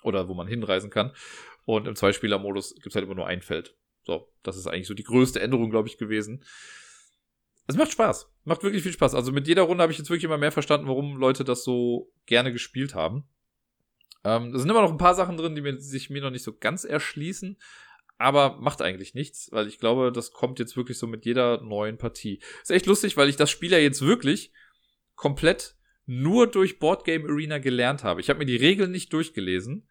Oder 0.03 0.28
wo 0.28 0.34
man 0.34 0.48
hinreisen 0.48 0.90
kann. 0.90 1.12
Und 1.64 1.86
im 1.86 1.94
Zweispieler-Modus 1.94 2.74
gibt 2.74 2.88
es 2.88 2.94
halt 2.96 3.05
immer 3.05 3.14
nur 3.14 3.28
ein 3.28 3.40
Feld. 3.40 3.76
So, 4.05 4.32
das 4.42 4.57
ist 4.57 4.66
eigentlich 4.66 4.88
so 4.88 4.94
die 4.94 5.05
größte 5.05 5.40
Änderung, 5.40 5.70
glaube 5.70 5.86
ich, 5.86 5.96
gewesen. 5.96 6.44
Es 7.68 7.76
macht 7.76 7.92
Spaß. 7.92 8.32
Macht 8.45 8.62
wirklich 8.62 8.82
viel 8.82 8.93
Spaß. 8.93 9.14
Also 9.14 9.32
mit 9.32 9.47
jeder 9.47 9.62
Runde 9.62 9.82
habe 9.82 9.93
ich 9.93 9.99
jetzt 9.99 10.11
wirklich 10.11 10.24
immer 10.24 10.38
mehr 10.38 10.53
verstanden, 10.53 10.88
warum 10.88 11.16
Leute 11.16 11.45
das 11.45 11.62
so 11.62 12.12
gerne 12.26 12.53
gespielt 12.53 12.95
haben. 12.95 13.24
Ähm, 14.24 14.53
da 14.53 14.59
sind 14.59 14.70
immer 14.70 14.82
noch 14.82 14.90
ein 14.90 14.99
paar 14.99 15.14
Sachen 15.14 15.36
drin, 15.36 15.55
die 15.55 15.62
mir, 15.62 15.78
sich 15.80 16.11
mir 16.11 16.22
noch 16.22 16.30
nicht 16.30 16.43
so 16.43 16.57
ganz 16.57 16.84
erschließen. 16.84 17.59
Aber 18.18 18.59
macht 18.61 18.82
eigentlich 18.82 19.14
nichts, 19.14 19.49
weil 19.51 19.66
ich 19.66 19.78
glaube, 19.78 20.12
das 20.12 20.32
kommt 20.32 20.59
jetzt 20.59 20.76
wirklich 20.76 20.99
so 20.99 21.07
mit 21.07 21.24
jeder 21.24 21.61
neuen 21.61 21.99
Partie. 21.99 22.40
Ist 22.62 22.70
echt 22.70 22.86
lustig, 22.86 23.16
weil 23.16 23.28
ich 23.28 23.36
das 23.36 23.51
Spiel 23.51 23.72
ja 23.72 23.78
jetzt 23.78 24.03
wirklich 24.03 24.53
komplett 25.16 25.76
nur 26.07 26.47
durch 26.47 26.78
Boardgame 26.78 27.28
Arena 27.28 27.59
gelernt 27.59 28.05
habe. 28.05 28.20
Ich 28.20 28.28
habe 28.28 28.38
mir 28.38 28.47
die 28.47 28.57
Regeln 28.57 28.90
nicht 28.90 29.12
durchgelesen 29.12 29.88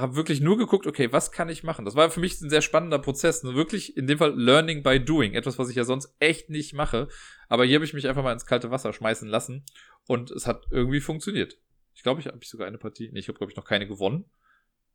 habe 0.00 0.16
wirklich 0.16 0.40
nur 0.40 0.58
geguckt, 0.58 0.86
okay, 0.86 1.12
was 1.12 1.32
kann 1.32 1.48
ich 1.48 1.62
machen? 1.62 1.84
Das 1.84 1.94
war 1.94 2.10
für 2.10 2.20
mich 2.20 2.40
ein 2.40 2.50
sehr 2.50 2.62
spannender 2.62 2.98
Prozess. 2.98 3.42
Ne? 3.42 3.54
Wirklich 3.54 3.96
in 3.96 4.06
dem 4.06 4.18
Fall 4.18 4.34
Learning 4.38 4.82
by 4.82 4.98
Doing. 5.02 5.34
Etwas, 5.34 5.58
was 5.58 5.68
ich 5.68 5.76
ja 5.76 5.84
sonst 5.84 6.14
echt 6.18 6.50
nicht 6.50 6.74
mache. 6.74 7.08
Aber 7.48 7.64
hier 7.64 7.76
habe 7.76 7.84
ich 7.84 7.94
mich 7.94 8.08
einfach 8.08 8.22
mal 8.22 8.32
ins 8.32 8.46
kalte 8.46 8.70
Wasser 8.70 8.92
schmeißen 8.92 9.28
lassen. 9.28 9.64
Und 10.06 10.30
es 10.30 10.46
hat 10.46 10.66
irgendwie 10.70 11.00
funktioniert. 11.00 11.58
Ich 11.94 12.02
glaube, 12.02 12.20
ich 12.20 12.26
habe 12.26 12.38
sogar 12.42 12.66
eine 12.66 12.78
Partie. 12.78 13.10
Nee, 13.12 13.20
ich 13.20 13.28
habe, 13.28 13.38
glaube 13.38 13.52
ich, 13.52 13.56
noch 13.56 13.64
keine 13.64 13.86
gewonnen. 13.86 14.24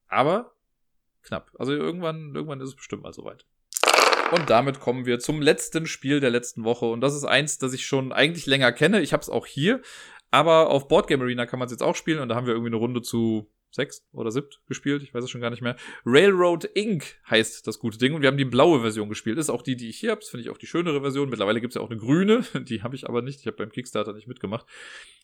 Aber 0.08 0.56
knapp. 1.24 1.51
Also 1.58 1.74
irgendwann, 1.74 2.34
irgendwann 2.36 2.62
ist 2.62 2.70
es 2.70 2.76
bestimmt 2.76 3.04
mal 3.04 3.14
soweit. 3.14 3.45
Und 4.32 4.49
damit 4.49 4.80
kommen 4.80 5.06
wir 5.06 5.20
zum 5.20 5.41
letzten 5.41 5.86
Spiel 5.86 6.20
der 6.20 6.30
letzten 6.30 6.64
Woche. 6.64 6.86
Und 6.86 7.01
das 7.01 7.14
ist 7.14 7.24
eins, 7.24 7.58
das 7.58 7.74
ich 7.74 7.86
schon 7.86 8.12
eigentlich 8.12 8.45
länger 8.45 8.72
kenne. 8.72 9.01
Ich 9.01 9.14
habe 9.14 9.22
es 9.22 9.30
auch 9.30 9.45
hier. 9.45 9.82
Aber 10.32 10.70
auf 10.70 10.88
Boardgame 10.88 11.24
Arena 11.24 11.45
kann 11.45 11.60
man 11.60 11.68
es 11.68 11.72
jetzt 11.72 11.84
auch 11.84 11.95
spielen. 11.95 12.20
Und 12.20 12.30
da 12.30 12.36
haben 12.36 12.47
wir 12.47 12.54
irgendwie 12.54 12.70
eine 12.70 12.78
Runde 12.78 13.01
zu 13.01 13.53
sechs 13.74 14.05
oder 14.13 14.32
siebt 14.32 14.61
gespielt, 14.67 15.03
ich 15.03 15.13
weiß 15.13 15.24
es 15.24 15.30
schon 15.30 15.41
gar 15.41 15.49
nicht 15.49 15.61
mehr. 15.61 15.76
Railroad 16.05 16.65
Inc. 16.76 17.15
heißt 17.30 17.65
das 17.65 17.80
gute 17.80 17.97
Ding 17.97 18.13
und 18.13 18.21
wir 18.21 18.28
haben 18.28 18.38
die 18.38 18.45
blaue 18.45 18.82
Version 18.82 19.09
gespielt. 19.09 19.38
Ist 19.38 19.49
auch 19.49 19.61
die, 19.61 19.76
die 19.76 19.89
ich 19.89 19.97
hier 19.97 20.11
habe, 20.11 20.21
finde 20.21 20.43
ich 20.43 20.49
auch 20.49 20.57
die 20.57 20.67
schönere 20.67 21.01
Version. 21.01 21.30
Mittlerweile 21.30 21.59
gibt 21.59 21.71
es 21.71 21.76
ja 21.76 21.82
auch 21.82 21.89
eine 21.89 21.99
grüne, 21.99 22.43
die 22.61 22.84
habe 22.84 22.95
ich 22.95 23.07
aber 23.07 23.21
nicht. 23.21 23.39
Ich 23.39 23.47
habe 23.47 23.57
beim 23.57 23.71
Kickstarter 23.71 24.13
nicht 24.13 24.28
mitgemacht. 24.28 24.65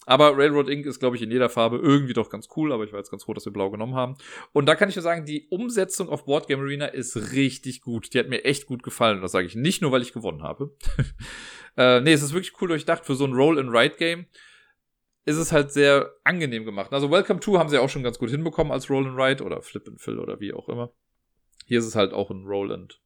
Aber 0.06 0.36
Railroad 0.38 0.70
Inc. 0.70 0.86
ist, 0.86 1.00
glaube 1.00 1.16
ich, 1.16 1.22
in 1.22 1.32
jeder 1.32 1.50
Farbe 1.50 1.78
irgendwie 1.78 2.14
doch 2.14 2.30
ganz 2.30 2.48
cool, 2.56 2.74
aber 2.74 2.84
ich 2.84 2.92
war 2.92 3.00
jetzt 3.00 3.12
ganz 3.12 3.24
froh, 3.24 3.34
dass 3.34 3.46
wir 3.46 3.54
blau 3.54 3.70
genommen 3.70 3.96
haben. 3.96 4.16
Und 4.54 4.66
da 4.66 4.76
kann 4.76 4.90
ich 4.90 4.96
nur 4.96 5.04
sagen, 5.04 5.26
die 5.26 5.48
Umsetzung 5.50 6.10
auf 6.10 6.26
Board 6.26 6.48
Game 6.48 6.60
Arena 6.60 6.88
ist 6.88 7.34
richtig 7.34 7.82
gut. 7.82 8.14
Die 8.14 8.20
hat 8.20 8.30
mir 8.30 8.44
echt 8.44 8.66
gut 8.66 8.84
gefallen. 8.84 9.18
Und 9.18 9.22
das 9.22 9.32
sage 9.32 9.48
ich 9.48 9.56
nicht 9.56 9.82
nur, 9.82 9.92
weil 9.92 10.02
ich 10.02 10.14
gewonnen 10.14 10.42
habe. 10.42 10.76
äh, 11.78 12.02
nee, 12.02 12.14
es 12.14 12.24
ist 12.24 12.34
wirklich 12.34 12.60
cool 12.62 12.70
durchdacht 12.70 13.06
für 13.06 13.16
so 13.16 13.26
ein 13.26 13.34
Roll-and-Write-Game 13.34 14.26
ist 15.30 15.38
es 15.38 15.52
halt 15.52 15.72
sehr 15.72 16.16
angenehm 16.24 16.66
gemacht. 16.66 16.92
Also 16.92 17.12
Welcome 17.12 17.40
to 17.40 17.60
haben 17.60 17.70
sie 17.70 17.78
auch 17.78 17.90
schon 17.90 18.02
ganz 18.02 18.18
gut 18.18 18.32
hinbekommen 18.32 18.74
als 18.74 18.90
Roll 18.90 19.08
and 19.08 19.16
Write 19.16 19.44
oder 19.44 19.62
Flip 19.62 19.88
and 19.88 20.02
Fill 20.02 20.18
oder 20.18 20.40
wie 20.40 20.54
auch 20.54 20.68
immer. 20.68 20.92
Hier 21.66 21.78
ist 21.78 21.86
es 21.86 21.96
halt 21.96 22.14
auch 22.14 22.32
ein 22.32 22.46
Roll 22.46 22.74
and 22.74 23.00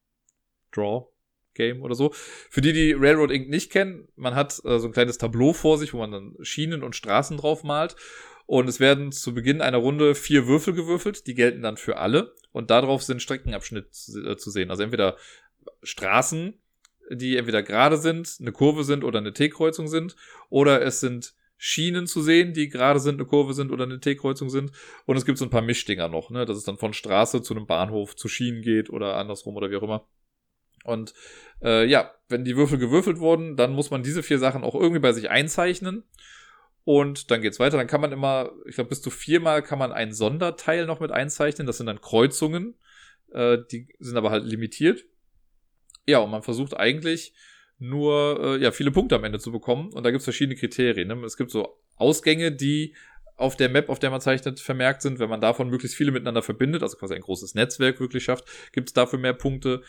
Draw 0.72 1.06
Game 1.54 1.82
oder 1.82 1.96
so. 1.96 2.12
Für 2.14 2.62
die, 2.62 2.72
die 2.72 2.94
Railroad 2.94 3.30
Inc. 3.30 3.50
nicht 3.50 3.72
kennen, 3.72 4.08
man 4.16 4.36
hat 4.36 4.62
äh, 4.64 4.80
so 4.80 4.88
ein 4.88 4.94
kleines 4.94 5.18
Tableau 5.18 5.52
vor 5.52 5.78
sich, 5.78 5.94
wo 5.94 5.98
man 5.98 6.12
dann 6.12 6.36
Schienen 6.42 6.82
und 6.82 6.96
Straßen 6.96 7.38
drauf 7.38 7.64
malt. 7.64 7.98
Und 8.46 8.70
es 8.70 8.80
werden 8.80 9.12
zu 9.12 9.34
Beginn 9.34 9.62
einer 9.62 9.78
Runde 9.78 10.16
vier 10.16 10.48
Würfel 10.48 10.74
gewürfelt, 10.74 11.28
die 11.28 11.36
gelten 11.36 11.62
dann 11.62 11.78
für 11.78 11.98
alle. 11.98 12.34
Und 12.54 12.70
darauf 12.70 13.04
sind 13.04 13.22
Streckenabschnitte 13.22 13.90
zu, 13.92 14.26
äh, 14.26 14.38
zu 14.38 14.50
sehen. 14.50 14.72
Also 14.72 14.84
entweder 14.84 15.18
Straßen, 15.84 16.58
die 17.12 17.36
entweder 17.36 17.64
gerade 17.64 17.98
sind, 17.98 18.38
eine 18.40 18.54
Kurve 18.54 18.86
sind 18.86 19.04
oder 19.04 19.20
eine 19.20 19.34
T-Kreuzung 19.34 19.88
sind, 19.88 20.16
oder 20.50 20.82
es 20.82 21.02
sind 21.02 21.36
Schienen 21.66 22.08
zu 22.08 22.22
sehen, 22.22 22.52
die 22.52 22.68
gerade 22.68 23.00
sind, 23.00 23.16
eine 23.16 23.26
Kurve 23.26 23.54
sind 23.54 23.72
oder 23.72 23.86
eine 23.86 24.02
T-Kreuzung 24.02 24.50
sind. 24.50 24.74
Und 25.06 25.16
es 25.16 25.24
gibt 25.24 25.38
so 25.38 25.46
ein 25.46 25.50
paar 25.50 25.62
Mischdinger 25.62 26.10
noch, 26.10 26.30
ne, 26.30 26.44
dass 26.44 26.58
es 26.58 26.66
dann 26.66 26.78
von 26.78 26.92
Straße 26.92 27.42
zu 27.42 27.56
einem 27.56 27.68
Bahnhof 27.68 28.18
zu 28.18 28.28
Schienen 28.28 28.62
geht 28.62 28.90
oder 28.90 29.16
andersrum 29.16 29.56
oder 29.56 29.72
wie 29.72 29.78
auch 29.78 29.84
immer. 29.84 30.06
Und 30.84 31.14
äh, 31.62 31.86
ja, 31.86 32.12
wenn 32.28 32.44
die 32.44 32.58
Würfel 32.58 32.80
gewürfelt 32.80 33.20
wurden, 33.20 33.56
dann 33.56 33.72
muss 33.72 33.92
man 33.92 34.04
diese 34.04 34.24
vier 34.24 34.40
Sachen 34.40 34.66
auch 34.66 34.76
irgendwie 34.76 35.00
bei 35.00 35.14
sich 35.14 35.30
einzeichnen. 35.30 36.04
Und 36.84 37.32
dann 37.32 37.42
geht's 37.42 37.62
weiter. 37.62 37.78
Dann 37.78 37.88
kann 37.88 38.02
man 38.02 38.12
immer, 38.12 38.52
ich 38.68 38.76
glaube, 38.76 38.90
bis 38.90 39.02
zu 39.02 39.10
viermal 39.10 39.64
kann 39.64 39.80
man 39.80 39.94
ein 39.94 40.12
Sonderteil 40.12 40.86
noch 40.86 41.00
mit 41.00 41.12
einzeichnen. 41.12 41.66
Das 41.66 41.78
sind 41.78 41.86
dann 41.86 42.02
Kreuzungen. 42.02 42.76
Äh, 43.32 43.60
die 43.72 43.88
sind 44.00 44.18
aber 44.18 44.32
halt 44.32 44.44
limitiert. 44.44 45.06
Ja, 46.06 46.20
und 46.20 46.30
man 46.30 46.44
versucht 46.44 46.76
eigentlich 46.76 47.34
nur 47.80 48.40
äh, 48.42 48.62
ja 48.62 48.72
viele 48.72 48.92
Punkte 48.92 49.16
am 49.16 49.24
Ende 49.24 49.40
zu 49.40 49.52
bekommen. 49.52 49.92
Und 49.94 50.04
da 50.04 50.12
gibt 50.12 50.20
es 50.20 50.26
verschiedene 50.26 50.58
Kriterien. 50.58 51.08
Ne? 51.08 51.16
Es 51.26 51.38
gibt 51.38 51.52
so 51.52 51.78
Ausgänge, 51.96 52.52
die 52.52 52.96
auf 53.36 53.56
der 53.56 53.70
Map, 53.70 53.90
auf 53.90 54.00
der 54.00 54.12
man 54.12 54.22
zeichnet, 54.22 54.60
vermerkt 54.60 55.02
sind. 55.02 55.20
Wenn 55.20 55.30
man 55.30 55.42
davon 55.42 55.70
möglichst 55.70 55.98
viele 55.98 56.12
miteinander 56.12 56.42
verbindet, 56.42 56.84
also 56.84 56.98
quasi 56.98 57.16
ein 57.16 57.22
großes 57.22 57.56
Netzwerk 57.56 58.00
wirklich 58.00 58.24
schafft, 58.24 58.46
gibt 58.72 58.90
es 58.90 58.94
dafür 58.94 59.20
mehr 59.20 59.34
Punkte. 59.34 59.82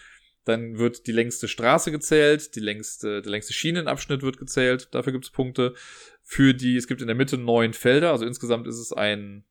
Dann 0.44 0.78
wird 0.78 1.06
die 1.06 1.12
längste 1.12 1.48
Straße 1.48 1.90
gezählt, 1.90 2.54
die 2.54 2.60
längste, 2.60 3.22
der 3.22 3.30
längste 3.30 3.54
Schienenabschnitt 3.54 4.22
wird 4.22 4.36
gezählt, 4.36 4.88
dafür 4.92 5.12
gibt 5.12 5.24
es 5.24 5.30
Punkte. 5.30 5.74
Für 6.22 6.52
die, 6.52 6.76
es 6.76 6.86
gibt 6.86 7.00
in 7.00 7.06
der 7.06 7.16
Mitte 7.16 7.38
neun 7.38 7.72
Felder, 7.72 8.10
also 8.10 8.26
insgesamt 8.26 8.66
ist 8.66 8.78
es 8.78 8.92
ein, 8.92 9.44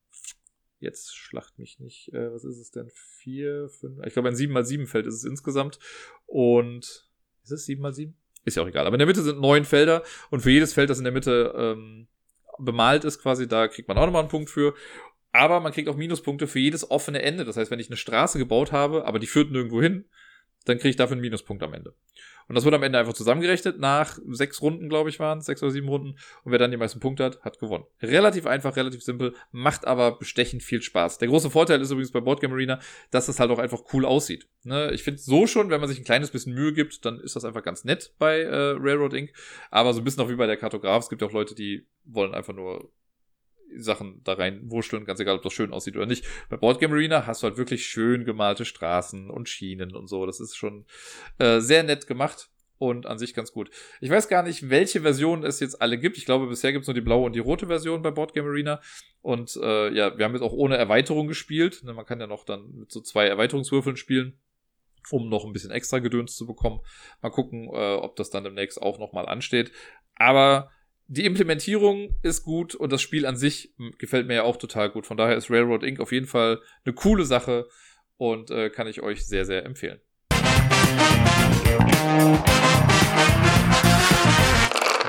jetzt 0.80 1.16
schlacht 1.16 1.58
mich 1.58 1.80
nicht, 1.80 2.14
äh, 2.14 2.32
was 2.32 2.44
ist 2.44 2.58
es 2.58 2.72
denn? 2.72 2.92
Vier, 2.94 3.70
fünf, 3.70 4.06
ich 4.06 4.14
glaube 4.14 4.28
ein 4.28 4.36
7 4.36 4.54
mal 4.54 4.66
7 4.66 4.86
Feld 4.86 5.08
ist 5.08 5.16
es 5.16 5.24
insgesamt. 5.24 5.80
Und 6.26 7.10
ist 7.44 7.52
es 7.52 7.66
7 7.66 7.82
mal 7.82 7.94
7? 7.94 8.16
Ist 8.46 8.58
ja 8.58 8.64
auch 8.64 8.68
egal. 8.68 8.86
Aber 8.86 8.96
in 8.96 9.00
der 9.00 9.08
Mitte 9.08 9.22
sind 9.22 9.40
neun 9.40 9.66
Felder 9.66 10.04
und 10.30 10.42
für 10.42 10.52
jedes 10.52 10.74
Feld, 10.74 10.90
das 10.90 10.98
in 10.98 11.04
der 11.04 11.14
Mitte 11.14 11.54
ähm, 11.56 12.08
bemalt 12.60 13.06
ist, 13.06 13.20
quasi, 13.22 13.48
da 13.48 13.68
kriegt 13.68 13.88
man 13.88 13.98
auch 13.98 14.06
nochmal 14.06 14.22
einen 14.22 14.30
Punkt 14.30 14.50
für. 14.50 14.74
Aber 15.32 15.60
man 15.60 15.72
kriegt 15.72 15.90
auch 15.90 15.96
Minuspunkte 15.96 16.48
für 16.48 16.60
jedes 16.60 16.90
offene 16.92 17.22
Ende. 17.22 17.46
Das 17.46 17.58
heißt, 17.58 17.72
wenn 17.72 17.80
ich 17.80 17.90
eine 17.90 17.98
Straße 17.98 18.38
gebaut 18.38 18.72
habe, 18.72 19.06
aber 19.06 19.20
die 19.20 19.28
führt 19.28 19.52
nirgendwo 19.52 19.82
hin, 19.82 20.06
dann 20.66 20.78
kriege 20.78 20.90
ich 20.90 20.96
dafür 20.96 21.14
einen 21.14 21.22
Minuspunkt 21.22 21.64
am 21.64 21.74
Ende. 21.74 21.96
Und 22.48 22.56
das 22.56 22.66
wird 22.66 22.76
am 22.76 22.84
Ende 22.84 23.00
einfach 23.00 23.14
zusammengerechnet. 23.14 23.80
Nach 23.80 24.18
sechs 24.30 24.62
Runden, 24.62 24.90
glaube 24.90 25.10
ich, 25.10 25.20
waren 25.20 25.42
sechs 25.42 25.62
oder 25.64 25.72
sieben 25.72 25.88
Runden. 25.88 26.16
Und 26.44 26.52
wer 26.52 26.60
dann 26.60 26.72
die 26.72 26.78
meisten 26.78 27.00
Punkte 27.00 27.24
hat, 27.24 27.42
hat 27.42 27.60
gewonnen. 27.60 27.86
Relativ 28.02 28.46
einfach, 28.46 28.76
relativ 28.76 29.04
simpel, 29.04 29.34
macht 29.52 29.86
aber 29.86 30.18
bestechend 30.18 30.64
viel 30.64 30.82
Spaß. 30.82 31.18
Der 31.18 31.28
große 31.28 31.50
Vorteil 31.50 31.82
ist 31.82 31.92
übrigens 31.92 32.12
bei 32.12 32.22
Boardgame 32.22 32.54
Arena, 32.54 32.80
dass 33.12 33.28
es 33.28 33.40
halt 33.40 33.52
auch 33.52 33.60
einfach 33.60 33.82
cool 33.94 34.06
aussieht. 34.06 34.48
Ne? 34.64 34.92
Ich 34.94 35.04
finde 35.04 35.20
so 35.20 35.48
schon, 35.48 35.70
wenn 35.70 35.80
man 35.80 35.90
sich 35.90 36.00
ein 36.00 36.06
kleines 36.06 36.32
bisschen 36.32 36.54
Mühe 36.54 36.74
gibt, 36.74 37.06
dann 37.06 37.20
ist 37.20 37.36
das 37.36 37.46
einfach 37.46 37.64
ganz 37.64 37.84
nett 37.84 38.14
bei 38.20 38.42
äh, 38.42 38.76
Railroad 38.78 39.14
Inc. 39.14 39.32
Aber 39.72 39.94
so 39.94 40.02
ein 40.02 40.04
bisschen 40.04 40.24
auch 40.24 40.30
wie 40.30 40.36
bei 40.36 40.48
der 40.48 40.58
Kartograf. 40.58 41.04
Es 41.04 41.10
gibt 41.10 41.24
auch 41.24 41.32
Leute, 41.32 41.56
die 41.56 41.86
wollen 42.06 42.34
einfach 42.34 42.54
nur 42.54 42.92
Sachen 43.78 44.22
da 44.24 44.34
rein 44.34 44.62
wurschteln, 44.70 45.06
ganz 45.06 45.20
egal, 45.20 45.38
ob 45.38 45.44
das 45.44 45.54
schön 45.54 45.74
aussieht 45.74 45.96
oder 45.96 46.06
nicht. 46.06 46.26
Bei 46.50 46.58
Boardgame 46.58 46.94
Arena 46.94 47.26
hast 47.26 47.44
du 47.44 47.48
halt 47.48 47.58
wirklich 47.58 47.86
schön 47.86 48.26
gemalte 48.26 48.66
Straßen 48.66 49.30
und 49.30 49.50
Schienen 49.50 49.96
und 49.96 50.08
so. 50.08 50.26
Das 50.26 50.40
ist 50.40 50.56
schon 50.56 50.86
äh, 51.40 51.60
sehr 51.60 51.84
nett 51.84 52.08
gemacht 52.08 52.50
und 52.78 53.06
an 53.06 53.18
sich 53.18 53.34
ganz 53.34 53.52
gut. 53.52 53.70
Ich 54.02 54.10
weiß 54.10 54.28
gar 54.28 54.44
nicht, 54.44 54.70
welche 54.70 55.02
Versionen 55.02 55.44
es 55.44 55.60
jetzt 55.60 55.82
alle 55.82 55.98
gibt. 55.98 56.18
Ich 56.18 56.26
glaube, 56.26 56.48
bisher 56.48 56.72
gibt 56.72 56.84
es 56.84 56.88
nur 56.88 56.96
die 56.96 57.02
blaue 57.02 57.26
und 57.26 57.34
die 57.34 57.40
rote 57.40 57.68
Version 57.68 58.02
bei 58.02 58.12
Boardgame 58.12 58.50
Arena. 58.50 58.82
Und 59.22 59.58
äh, 59.62 59.94
ja, 59.94 60.18
wir 60.18 60.26
haben 60.26 60.34
jetzt 60.34 60.42
auch 60.42 60.54
ohne 60.54 60.78
Erweiterung 60.78 61.28
gespielt. 61.28 61.82
Ne, 61.84 61.94
man 61.94 62.06
kann 62.06 62.20
ja 62.20 62.28
noch 62.28 62.44
dann 62.44 62.74
mit 62.76 62.92
so 62.92 63.02
zwei 63.02 63.28
Erweiterungswürfeln 63.28 63.96
spielen 63.96 64.40
um 65.12 65.30
noch 65.30 65.46
ein 65.46 65.54
bisschen 65.54 65.72
extra 65.72 66.00
Gedöns 66.00 66.36
zu 66.36 66.46
bekommen. 66.46 66.80
Mal 67.22 67.30
gucken, 67.30 67.66
äh, 67.74 67.96
ob 67.96 68.16
das 68.16 68.30
dann 68.30 68.44
demnächst 68.44 68.82
auch 68.82 69.00
nochmal 69.00 69.26
ansteht. 69.26 69.72
Aber 70.16 70.72
die 71.08 71.26
Implementierung 71.26 72.16
ist 72.24 72.44
gut 72.44 72.76
und 72.76 72.92
das 72.92 73.02
Spiel 73.02 73.26
an 73.26 73.36
sich 73.36 73.74
gefällt 73.98 74.28
mir 74.28 74.36
ja 74.36 74.44
auch 74.44 74.58
total 74.58 74.90
gut. 74.90 75.06
Von 75.06 75.18
daher 75.18 75.36
ist 75.36 75.50
Railroad 75.50 75.84
Inc. 75.84 76.00
auf 76.00 76.12
jeden 76.12 76.28
Fall 76.28 76.62
eine 76.86 76.94
coole 76.94 77.26
Sache 77.26 77.68
und 78.18 78.52
äh, 78.52 78.70
kann 78.70 78.88
ich 78.88 79.02
euch 79.02 79.26
sehr, 79.26 79.46
sehr 79.46 79.66
empfehlen. 79.66 80.00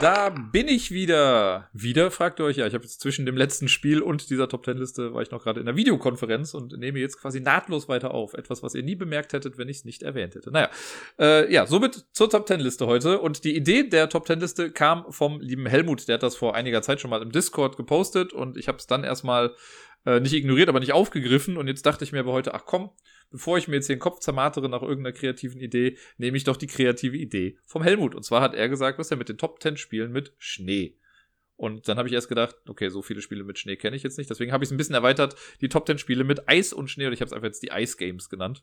Da 0.04 0.28
bin 0.28 0.68
ich 0.68 0.90
wieder. 0.90 1.70
Wieder, 1.72 2.10
fragt 2.10 2.38
ihr 2.38 2.44
euch. 2.44 2.58
Ja, 2.58 2.66
ich 2.66 2.74
habe 2.74 2.84
jetzt 2.84 3.00
zwischen 3.00 3.24
dem 3.24 3.38
letzten 3.38 3.68
Spiel 3.68 4.02
und 4.02 4.28
dieser 4.28 4.50
Top 4.50 4.62
Ten 4.62 4.76
Liste 4.76 5.14
war 5.14 5.22
ich 5.22 5.30
noch 5.30 5.42
gerade 5.42 5.60
in 5.60 5.64
der 5.64 5.76
Videokonferenz 5.76 6.52
und 6.52 6.76
nehme 6.76 6.98
jetzt 6.98 7.18
quasi 7.18 7.40
nahtlos 7.40 7.88
weiter 7.88 8.12
auf. 8.12 8.34
Etwas, 8.34 8.62
was 8.62 8.74
ihr 8.74 8.82
nie 8.82 8.96
bemerkt 8.96 9.32
hättet, 9.32 9.56
wenn 9.56 9.70
ich 9.70 9.78
es 9.78 9.84
nicht 9.86 10.02
erwähnt 10.02 10.34
hätte. 10.34 10.50
Naja, 10.50 10.68
äh, 11.18 11.50
ja, 11.50 11.66
somit 11.66 12.04
zur 12.12 12.28
Top 12.28 12.44
Ten 12.44 12.60
Liste 12.60 12.86
heute. 12.86 13.18
Und 13.18 13.44
die 13.44 13.56
Idee 13.56 13.84
der 13.84 14.10
Top 14.10 14.26
Ten 14.26 14.40
Liste 14.40 14.70
kam 14.70 15.10
vom 15.10 15.40
lieben 15.40 15.64
Helmut. 15.64 16.06
Der 16.06 16.16
hat 16.16 16.22
das 16.22 16.36
vor 16.36 16.54
einiger 16.54 16.82
Zeit 16.82 17.00
schon 17.00 17.08
mal 17.08 17.22
im 17.22 17.32
Discord 17.32 17.78
gepostet 17.78 18.34
und 18.34 18.58
ich 18.58 18.68
habe 18.68 18.76
es 18.76 18.86
dann 18.86 19.04
erstmal 19.04 19.54
äh, 20.04 20.20
nicht 20.20 20.34
ignoriert, 20.34 20.68
aber 20.68 20.80
nicht 20.80 20.92
aufgegriffen. 20.92 21.56
Und 21.56 21.66
jetzt 21.66 21.86
dachte 21.86 22.04
ich 22.04 22.12
mir 22.12 22.20
aber 22.20 22.32
heute, 22.32 22.52
ach 22.52 22.66
komm, 22.66 22.90
bevor 23.34 23.58
ich 23.58 23.66
mir 23.66 23.74
jetzt 23.74 23.88
den 23.88 23.98
Kopf 23.98 24.20
zermartere 24.20 24.68
nach 24.68 24.82
irgendeiner 24.82 25.12
kreativen 25.12 25.60
Idee, 25.60 25.98
nehme 26.18 26.36
ich 26.36 26.44
doch 26.44 26.56
die 26.56 26.68
kreative 26.68 27.16
Idee 27.16 27.58
vom 27.66 27.82
Helmut. 27.82 28.14
Und 28.14 28.22
zwar 28.22 28.40
hat 28.40 28.54
er 28.54 28.68
gesagt, 28.68 28.96
was 29.00 29.10
er 29.10 29.16
mit 29.16 29.28
den 29.28 29.38
Top 29.38 29.60
10 29.60 29.76
Spielen 29.76 30.12
mit 30.12 30.34
Schnee. 30.38 30.96
Und 31.56 31.88
dann 31.88 31.98
habe 31.98 32.06
ich 32.06 32.14
erst 32.14 32.28
gedacht, 32.28 32.54
okay, 32.68 32.90
so 32.90 33.02
viele 33.02 33.20
Spiele 33.20 33.42
mit 33.42 33.58
Schnee 33.58 33.74
kenne 33.74 33.96
ich 33.96 34.04
jetzt 34.04 34.18
nicht. 34.18 34.30
Deswegen 34.30 34.52
habe 34.52 34.62
ich 34.62 34.68
es 34.68 34.72
ein 34.72 34.76
bisschen 34.76 34.94
erweitert, 34.94 35.34
die 35.60 35.68
Top 35.68 35.84
10 35.84 35.98
Spiele 35.98 36.22
mit 36.22 36.48
Eis 36.48 36.72
und 36.72 36.88
Schnee. 36.88 37.08
Und 37.08 37.12
ich 37.12 37.20
habe 37.20 37.26
es 37.26 37.32
einfach 37.32 37.48
jetzt 37.48 37.64
die 37.64 37.70
Ice 37.72 37.96
Games 37.96 38.28
genannt. 38.28 38.62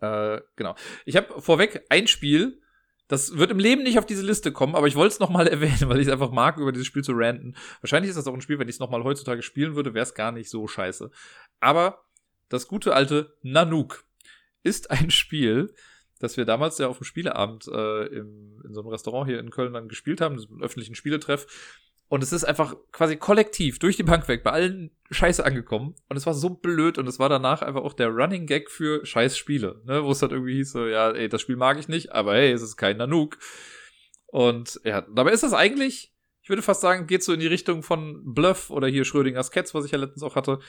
Äh, 0.00 0.40
genau. 0.56 0.74
Ich 1.04 1.14
habe 1.14 1.40
vorweg 1.40 1.84
ein 1.88 2.08
Spiel, 2.08 2.60
das 3.06 3.38
wird 3.38 3.52
im 3.52 3.60
Leben 3.60 3.84
nicht 3.84 4.00
auf 4.00 4.06
diese 4.06 4.26
Liste 4.26 4.50
kommen, 4.50 4.74
aber 4.74 4.88
ich 4.88 4.96
wollte 4.96 5.12
es 5.12 5.20
nochmal 5.20 5.46
erwähnen, 5.46 5.88
weil 5.88 6.00
ich 6.00 6.08
es 6.08 6.12
einfach 6.12 6.32
mag, 6.32 6.56
über 6.56 6.72
dieses 6.72 6.88
Spiel 6.88 7.04
zu 7.04 7.12
ranten. 7.14 7.54
Wahrscheinlich 7.80 8.08
ist 8.10 8.16
das 8.16 8.26
auch 8.26 8.34
ein 8.34 8.40
Spiel, 8.40 8.58
wenn 8.58 8.68
ich 8.68 8.74
es 8.74 8.80
nochmal 8.80 9.04
heutzutage 9.04 9.42
spielen 9.42 9.76
würde, 9.76 9.94
wäre 9.94 10.02
es 10.02 10.14
gar 10.14 10.32
nicht 10.32 10.50
so 10.50 10.66
scheiße. 10.66 11.12
Aber 11.60 12.07
das 12.48 12.68
gute 12.68 12.94
alte 12.94 13.36
Nanook 13.42 14.04
ist 14.62 14.90
ein 14.90 15.10
Spiel, 15.12 15.74
das 16.18 16.36
wir 16.36 16.44
damals 16.44 16.78
ja 16.78 16.88
auf 16.88 16.98
dem 16.98 17.04
Spieleabend 17.04 17.68
äh, 17.68 18.06
im, 18.06 18.60
in 18.64 18.74
so 18.74 18.80
einem 18.80 18.88
Restaurant 18.88 19.28
hier 19.28 19.38
in 19.38 19.50
Köln 19.50 19.72
dann 19.72 19.88
gespielt 19.88 20.20
haben, 20.20 20.36
einem 20.36 20.62
öffentlichen 20.62 20.94
Spieletreff. 20.94 21.46
Und 22.08 22.22
es 22.22 22.32
ist 22.32 22.44
einfach 22.44 22.74
quasi 22.90 23.16
kollektiv 23.16 23.78
durch 23.78 23.96
die 23.96 24.02
Bank 24.02 24.28
weg 24.28 24.42
bei 24.42 24.50
allen 24.50 24.90
Scheiße 25.10 25.44
angekommen. 25.44 25.94
Und 26.08 26.16
es 26.16 26.24
war 26.24 26.32
so 26.32 26.48
blöd 26.48 26.96
und 26.96 27.06
es 27.06 27.18
war 27.18 27.28
danach 27.28 27.60
einfach 27.60 27.82
auch 27.82 27.92
der 27.92 28.08
Running 28.08 28.46
Gag 28.46 28.70
für 28.70 29.04
Scheißspiele, 29.04 29.82
ne? 29.84 30.04
wo 30.04 30.10
es 30.10 30.22
halt 30.22 30.32
irgendwie 30.32 30.54
hieß 30.54 30.72
so, 30.72 30.86
ja, 30.86 31.10
ey, 31.10 31.28
das 31.28 31.42
Spiel 31.42 31.56
mag 31.56 31.78
ich 31.78 31.88
nicht, 31.88 32.12
aber 32.12 32.34
hey, 32.34 32.50
es 32.50 32.62
ist 32.62 32.76
kein 32.76 32.96
Nanook. 32.96 33.38
Und 34.26 34.80
ja, 34.84 35.02
dabei 35.02 35.32
ist 35.32 35.42
das 35.42 35.52
eigentlich, 35.52 36.14
ich 36.42 36.48
würde 36.48 36.62
fast 36.62 36.80
sagen, 36.80 37.06
geht 37.06 37.22
so 37.22 37.34
in 37.34 37.40
die 37.40 37.46
Richtung 37.46 37.82
von 37.82 38.34
Bluff 38.34 38.70
oder 38.70 38.88
hier 38.88 39.04
Schrödingers 39.04 39.50
Cats, 39.50 39.74
was 39.74 39.84
ich 39.84 39.92
ja 39.92 39.98
letztens 39.98 40.22
auch 40.22 40.34
hatte, 40.34 40.60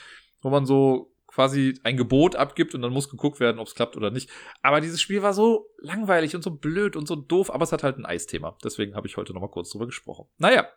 wo 0.42 0.50
man 0.50 0.66
so 0.66 1.14
quasi 1.40 1.80
ein 1.84 1.96
Gebot 1.96 2.36
abgibt 2.36 2.76
und 2.76 2.82
dann 2.82 2.92
muss 2.92 3.08
geguckt 3.08 3.40
werden, 3.40 3.60
ob 3.60 3.68
es 3.68 3.74
klappt 3.74 3.96
oder 3.96 4.12
nicht. 4.12 4.30
Aber 4.62 4.82
dieses 4.82 5.00
Spiel 5.00 5.22
war 5.22 5.34
so 5.34 5.70
langweilig 5.78 6.36
und 6.36 6.44
so 6.44 6.52
blöd 6.52 6.98
und 6.98 7.08
so 7.08 7.16
doof, 7.16 7.50
aber 7.50 7.64
es 7.64 7.72
hat 7.72 7.82
halt 7.82 7.98
ein 7.98 8.06
Eisthema. 8.06 8.58
Deswegen 8.62 8.94
habe 8.94 9.08
ich 9.08 9.16
heute 9.16 9.32
nochmal 9.32 9.50
kurz 9.50 9.70
drüber 9.70 9.86
gesprochen. 9.86 10.28
Naja, 10.38 10.68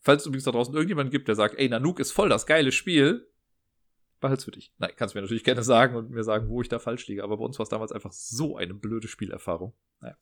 falls 0.00 0.22
es 0.22 0.26
übrigens 0.26 0.44
da 0.44 0.52
draußen 0.52 0.72
irgendjemand 0.72 1.10
gibt, 1.10 1.28
der 1.28 1.34
sagt, 1.34 1.58
ey, 1.58 1.68
Nanook 1.68 2.00
ist 2.00 2.12
voll 2.12 2.30
das 2.30 2.46
geile 2.46 2.72
Spiel, 2.72 3.30
behalt's 4.20 4.44
für 4.44 4.52
dich. 4.52 4.72
Nein, 4.78 4.92
kannst 4.96 5.14
mir 5.14 5.20
natürlich 5.20 5.44
gerne 5.44 5.62
sagen 5.62 5.94
und 5.94 6.08
mir 6.08 6.24
sagen, 6.24 6.48
wo 6.48 6.62
ich 6.62 6.70
da 6.70 6.78
falsch 6.78 7.06
liege. 7.06 7.22
Aber 7.22 7.36
bei 7.36 7.44
uns 7.44 7.58
war 7.58 7.64
es 7.64 7.68
damals 7.68 7.92
einfach 7.92 8.12
so 8.12 8.56
eine 8.56 8.72
blöde 8.72 9.06
Spielerfahrung. 9.06 9.74
Naja. 10.00 10.16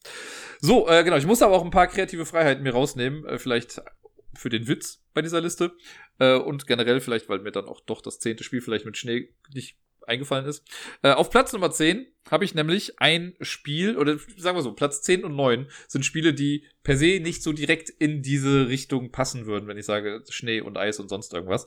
So, 0.60 0.88
äh, 0.88 1.04
genau. 1.04 1.18
Ich 1.18 1.26
muss 1.26 1.40
aber 1.40 1.54
auch 1.54 1.64
ein 1.64 1.70
paar 1.70 1.86
kreative 1.86 2.26
Freiheiten 2.26 2.64
mir 2.64 2.72
rausnehmen. 2.72 3.24
Äh, 3.26 3.38
vielleicht 3.38 3.80
für 4.34 4.48
den 4.48 4.68
Witz 4.68 5.02
bei 5.14 5.22
dieser 5.22 5.40
Liste. 5.40 5.76
Äh, 6.18 6.34
und 6.34 6.66
generell 6.66 7.00
vielleicht, 7.00 7.28
weil 7.28 7.40
mir 7.40 7.52
dann 7.52 7.66
auch 7.66 7.80
doch 7.80 8.00
das 8.02 8.18
zehnte 8.18 8.44
Spiel 8.44 8.60
vielleicht 8.60 8.84
mit 8.84 8.96
Schnee 8.96 9.34
nicht 9.52 9.76
eingefallen 10.08 10.46
ist. 10.46 10.64
Äh, 11.02 11.12
auf 11.12 11.30
Platz 11.30 11.52
Nummer 11.52 11.70
10 11.70 12.06
habe 12.30 12.44
ich 12.44 12.54
nämlich 12.54 12.98
ein 13.00 13.34
Spiel, 13.40 13.96
oder 13.96 14.18
sagen 14.36 14.56
wir 14.56 14.62
so, 14.62 14.72
Platz 14.72 15.02
10 15.02 15.24
und 15.24 15.36
9 15.36 15.68
sind 15.86 16.04
Spiele, 16.04 16.34
die 16.34 16.66
per 16.82 16.96
se 16.96 17.20
nicht 17.20 17.42
so 17.42 17.52
direkt 17.52 17.90
in 17.90 18.22
diese 18.22 18.68
Richtung 18.68 19.12
passen 19.12 19.46
würden, 19.46 19.68
wenn 19.68 19.78
ich 19.78 19.86
sage 19.86 20.22
Schnee 20.28 20.60
und 20.60 20.76
Eis 20.76 20.98
und 20.98 21.08
sonst 21.08 21.32
irgendwas. 21.32 21.66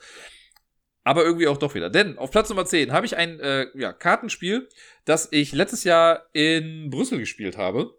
Aber 1.04 1.24
irgendwie 1.24 1.48
auch 1.48 1.58
doch 1.58 1.74
wieder. 1.74 1.90
Denn 1.90 2.18
auf 2.18 2.32
Platz 2.32 2.50
Nummer 2.50 2.66
10 2.66 2.92
habe 2.92 3.06
ich 3.06 3.18
ein 3.18 3.40
äh, 3.40 3.68
ja, 3.74 3.92
Kartenspiel, 3.94 4.68
das 5.06 5.30
ich 5.32 5.52
letztes 5.52 5.84
Jahr 5.84 6.28
in 6.34 6.90
Brüssel 6.90 7.18
gespielt 7.20 7.58
habe. 7.58 7.96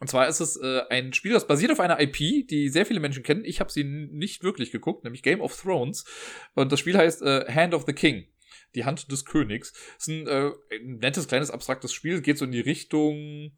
Und 0.00 0.08
zwar 0.08 0.26
ist 0.28 0.40
es 0.40 0.56
äh, 0.56 0.82
ein 0.88 1.12
Spiel, 1.12 1.32
das 1.32 1.46
basiert 1.46 1.70
auf 1.70 1.78
einer 1.78 2.00
IP, 2.00 2.48
die 2.48 2.70
sehr 2.70 2.86
viele 2.86 3.00
Menschen 3.00 3.22
kennen. 3.22 3.44
Ich 3.44 3.60
habe 3.60 3.70
sie 3.70 3.84
nicht 3.84 4.42
wirklich 4.42 4.72
geguckt, 4.72 5.04
nämlich 5.04 5.22
Game 5.22 5.42
of 5.42 5.54
Thrones. 5.60 6.06
Und 6.54 6.72
das 6.72 6.80
Spiel 6.80 6.96
heißt 6.96 7.20
äh, 7.22 7.44
Hand 7.52 7.74
of 7.74 7.84
the 7.86 7.92
King. 7.92 8.26
Die 8.74 8.86
Hand 8.86 9.12
des 9.12 9.26
Königs. 9.26 9.74
Ist 9.98 10.08
ein, 10.08 10.26
äh, 10.26 10.52
ein 10.72 10.96
nettes, 10.96 11.28
kleines, 11.28 11.50
abstraktes 11.50 11.92
Spiel. 11.92 12.22
Geht 12.22 12.38
so 12.38 12.46
in 12.46 12.52
die 12.52 12.60
Richtung 12.60 13.52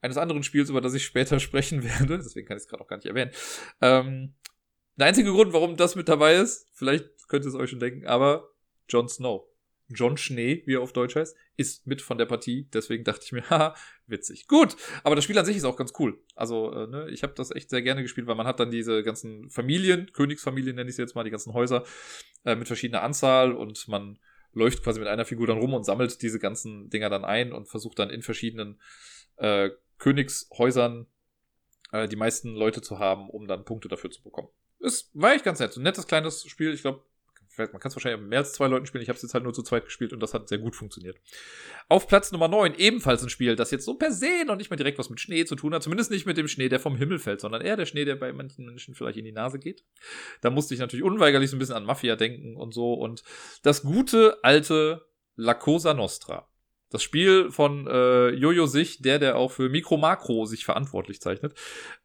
eines 0.00 0.16
anderen 0.16 0.42
Spiels, 0.42 0.70
über 0.70 0.80
das 0.80 0.94
ich 0.94 1.04
später 1.04 1.38
sprechen 1.40 1.84
werde. 1.84 2.16
Deswegen 2.16 2.48
kann 2.48 2.56
ich 2.56 2.62
es 2.62 2.68
gerade 2.68 2.82
auch 2.82 2.88
gar 2.88 2.96
nicht 2.96 3.06
erwähnen. 3.06 3.30
Ähm, 3.82 4.34
der 4.96 5.08
einzige 5.08 5.30
Grund, 5.30 5.52
warum 5.52 5.76
das 5.76 5.94
mit 5.94 6.08
dabei 6.08 6.36
ist, 6.36 6.68
vielleicht 6.72 7.06
könnt 7.28 7.44
ihr 7.44 7.48
es 7.48 7.54
euch 7.54 7.70
schon 7.70 7.80
denken, 7.80 8.06
aber 8.06 8.48
Jon 8.88 9.08
Snow. 9.08 9.51
John 9.94 10.16
Schnee, 10.16 10.62
wie 10.66 10.74
er 10.74 10.80
auf 10.80 10.92
Deutsch 10.92 11.16
heißt, 11.16 11.36
ist 11.56 11.86
mit 11.86 12.02
von 12.02 12.18
der 12.18 12.26
Partie. 12.26 12.68
Deswegen 12.72 13.04
dachte 13.04 13.22
ich 13.24 13.32
mir, 13.32 13.42
haha, 13.50 13.74
witzig. 14.06 14.48
Gut, 14.48 14.76
aber 15.04 15.16
das 15.16 15.24
Spiel 15.24 15.38
an 15.38 15.44
sich 15.44 15.56
ist 15.56 15.64
auch 15.64 15.76
ganz 15.76 15.92
cool. 15.98 16.18
Also, 16.34 16.72
äh, 16.72 16.86
ne, 16.86 17.08
ich 17.10 17.22
habe 17.22 17.34
das 17.34 17.50
echt 17.50 17.70
sehr 17.70 17.82
gerne 17.82 18.02
gespielt, 18.02 18.26
weil 18.26 18.34
man 18.34 18.46
hat 18.46 18.60
dann 18.60 18.70
diese 18.70 19.02
ganzen 19.02 19.50
Familien, 19.50 20.12
Königsfamilien 20.12 20.76
nenne 20.76 20.90
ich 20.90 20.96
sie 20.96 21.02
jetzt 21.02 21.14
mal, 21.14 21.24
die 21.24 21.30
ganzen 21.30 21.54
Häuser 21.54 21.84
äh, 22.44 22.56
mit 22.56 22.66
verschiedener 22.66 23.02
Anzahl 23.02 23.52
und 23.52 23.88
man 23.88 24.18
läuft 24.52 24.82
quasi 24.82 25.00
mit 25.00 25.08
einer 25.08 25.24
Figur 25.24 25.46
dann 25.46 25.58
rum 25.58 25.74
und 25.74 25.84
sammelt 25.84 26.20
diese 26.22 26.38
ganzen 26.38 26.90
Dinger 26.90 27.10
dann 27.10 27.24
ein 27.24 27.52
und 27.52 27.68
versucht 27.68 27.98
dann 27.98 28.10
in 28.10 28.22
verschiedenen 28.22 28.80
äh, 29.36 29.70
Königshäusern 29.98 31.06
äh, 31.92 32.08
die 32.08 32.16
meisten 32.16 32.54
Leute 32.54 32.82
zu 32.82 32.98
haben, 32.98 33.30
um 33.30 33.46
dann 33.46 33.64
Punkte 33.64 33.88
dafür 33.88 34.10
zu 34.10 34.22
bekommen. 34.22 34.48
Es 34.80 35.10
war 35.14 35.32
echt 35.32 35.44
ganz 35.44 35.60
nett. 35.60 35.76
Ein 35.76 35.84
nettes 35.84 36.06
kleines 36.06 36.44
Spiel. 36.46 36.72
Ich 36.74 36.82
glaube, 36.82 37.04
man 37.58 37.80
kann 37.80 37.88
es 37.88 37.96
wahrscheinlich 37.96 38.28
mehr 38.28 38.40
als 38.40 38.52
zwei 38.52 38.66
Leuten 38.66 38.86
spielen. 38.86 39.02
Ich 39.02 39.08
habe 39.08 39.16
es 39.16 39.22
jetzt 39.22 39.34
halt 39.34 39.44
nur 39.44 39.52
zu 39.52 39.62
zweit 39.62 39.84
gespielt 39.84 40.12
und 40.12 40.20
das 40.20 40.34
hat 40.34 40.48
sehr 40.48 40.58
gut 40.58 40.76
funktioniert. 40.76 41.18
Auf 41.88 42.06
Platz 42.06 42.32
Nummer 42.32 42.48
9 42.48 42.74
ebenfalls 42.74 43.22
ein 43.22 43.28
Spiel, 43.28 43.56
das 43.56 43.70
jetzt 43.70 43.84
so 43.84 43.94
per 43.94 44.12
se 44.12 44.44
noch 44.46 44.56
nicht 44.56 44.70
mal 44.70 44.76
direkt 44.76 44.98
was 44.98 45.10
mit 45.10 45.20
Schnee 45.20 45.44
zu 45.44 45.56
tun 45.56 45.74
hat. 45.74 45.82
Zumindest 45.82 46.10
nicht 46.10 46.26
mit 46.26 46.36
dem 46.36 46.48
Schnee, 46.48 46.68
der 46.68 46.80
vom 46.80 46.96
Himmel 46.96 47.18
fällt, 47.18 47.40
sondern 47.40 47.62
eher 47.62 47.76
der 47.76 47.86
Schnee, 47.86 48.04
der 48.04 48.16
bei 48.16 48.32
manchen 48.32 48.66
Menschen 48.66 48.94
vielleicht 48.94 49.18
in 49.18 49.24
die 49.24 49.32
Nase 49.32 49.58
geht. 49.58 49.84
Da 50.40 50.50
musste 50.50 50.74
ich 50.74 50.80
natürlich 50.80 51.04
unweigerlich 51.04 51.50
so 51.50 51.56
ein 51.56 51.58
bisschen 51.58 51.76
an 51.76 51.84
Mafia 51.84 52.16
denken 52.16 52.56
und 52.56 52.72
so. 52.72 52.94
Und 52.94 53.22
das 53.62 53.82
gute 53.82 54.38
alte 54.42 55.06
La 55.36 55.54
Cosa 55.54 55.94
Nostra. 55.94 56.51
Das 56.92 57.02
Spiel 57.02 57.50
von 57.50 57.86
äh, 57.86 58.28
Jojo 58.30 58.66
Sich, 58.66 59.00
der, 59.00 59.18
der 59.18 59.36
auch 59.36 59.50
für 59.50 59.70
Mikro 59.70 59.96
Makro 59.96 60.44
sich 60.44 60.66
verantwortlich 60.66 61.22
zeichnet. 61.22 61.54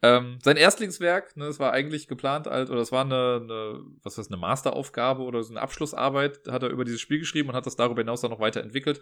Ähm, 0.01 0.39
sein 0.41 0.55
Erstlingswerk, 0.55 1.35
ne, 1.35 1.45
das 1.45 1.59
war 1.59 1.73
eigentlich 1.73 2.07
geplant, 2.07 2.47
als, 2.47 2.69
oder 2.69 2.79
das 2.79 2.93
war 2.93 3.03
eine, 3.03 3.41
eine, 3.43 3.81
was 4.01 4.17
heißt, 4.17 4.31
eine 4.31 4.39
Masteraufgabe 4.39 5.23
oder 5.23 5.43
so 5.43 5.51
eine 5.53 5.61
Abschlussarbeit, 5.61 6.47
hat 6.47 6.63
er 6.63 6.69
über 6.69 6.85
dieses 6.85 7.01
Spiel 7.01 7.19
geschrieben 7.19 7.49
und 7.49 7.55
hat 7.55 7.65
das 7.65 7.75
darüber 7.75 8.01
hinaus 8.01 8.21
dann 8.21 8.31
noch 8.31 8.39
weiterentwickelt. 8.39 9.01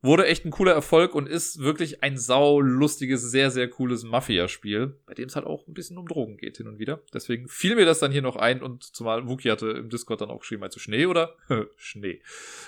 Wurde 0.00 0.26
echt 0.26 0.44
ein 0.44 0.50
cooler 0.50 0.72
Erfolg 0.72 1.14
und 1.14 1.28
ist 1.28 1.58
wirklich 1.58 2.04
ein 2.04 2.16
saulustiges, 2.16 3.20
sehr, 3.22 3.50
sehr 3.50 3.68
cooles 3.68 4.04
Mafia-Spiel, 4.04 4.96
bei 5.06 5.14
dem 5.14 5.26
es 5.26 5.34
halt 5.34 5.44
auch 5.44 5.66
ein 5.66 5.74
bisschen 5.74 5.98
um 5.98 6.06
Drogen 6.06 6.36
geht 6.36 6.56
hin 6.56 6.68
und 6.68 6.78
wieder. 6.78 7.00
Deswegen 7.12 7.48
fiel 7.48 7.74
mir 7.74 7.84
das 7.84 7.98
dann 7.98 8.12
hier 8.12 8.22
noch 8.22 8.36
ein 8.36 8.62
und 8.62 8.84
zumal 8.84 9.28
Wookie 9.28 9.50
hatte 9.50 9.70
im 9.70 9.90
Discord 9.90 10.20
dann 10.20 10.30
auch 10.30 10.40
geschrieben, 10.40 10.64
du 10.72 10.78
Schnee 10.78 11.06
oder? 11.06 11.34
Schnee. 11.76 12.22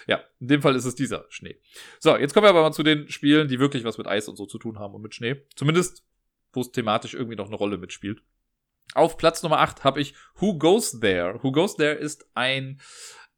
Ja, 0.09 0.21
in 0.41 0.49
dem 0.49 0.61
Fall 0.61 0.75
ist 0.75 0.85
es 0.85 0.97
dieser 0.97 1.25
Schnee. 1.29 1.57
So, 2.01 2.17
jetzt 2.17 2.35
kommen 2.35 2.47
wir 2.47 2.50
aber 2.51 2.63
mal 2.63 2.73
zu 2.73 2.83
den 2.83 3.09
Spielen, 3.09 3.49
die 3.49 3.59
wirklich 3.59 3.85
was 3.85 3.99
mit 3.99 4.07
Eis 4.07 4.29
und 4.29 4.37
so 4.37 4.47
zu 4.47 4.59
tun 4.59 4.79
haben 4.79 4.95
und 4.95 5.03
mit 5.03 5.15
Schnee. 5.15 5.37
Zumindest, 5.57 6.05
wo 6.53 6.61
es 6.61 6.73
thematisch 6.73 7.15
irgendwie 7.15 7.37
noch 7.37 7.47
eine 7.47 7.57
Rolle 7.57 7.79
mitspielt. 7.79 8.23
Auf 8.95 9.17
Platz 9.17 9.43
Nummer 9.43 9.61
8 9.61 9.85
habe 9.85 10.01
ich 10.01 10.15
Who 10.37 10.59
Goes 10.59 10.99
There. 11.01 11.39
Who 11.43 11.53
Goes 11.53 11.77
There 11.77 11.95
ist 11.95 12.29
ein 12.35 12.81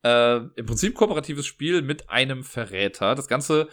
äh, 0.03 0.37
im 0.37 0.67
Prinzip 0.67 0.95
kooperatives 0.95 1.47
Spiel 1.47 1.83
mit 1.83 2.11
einem 2.11 2.43
Verräter. 2.43 3.15
Das 3.15 3.29
Ganze 3.29 3.69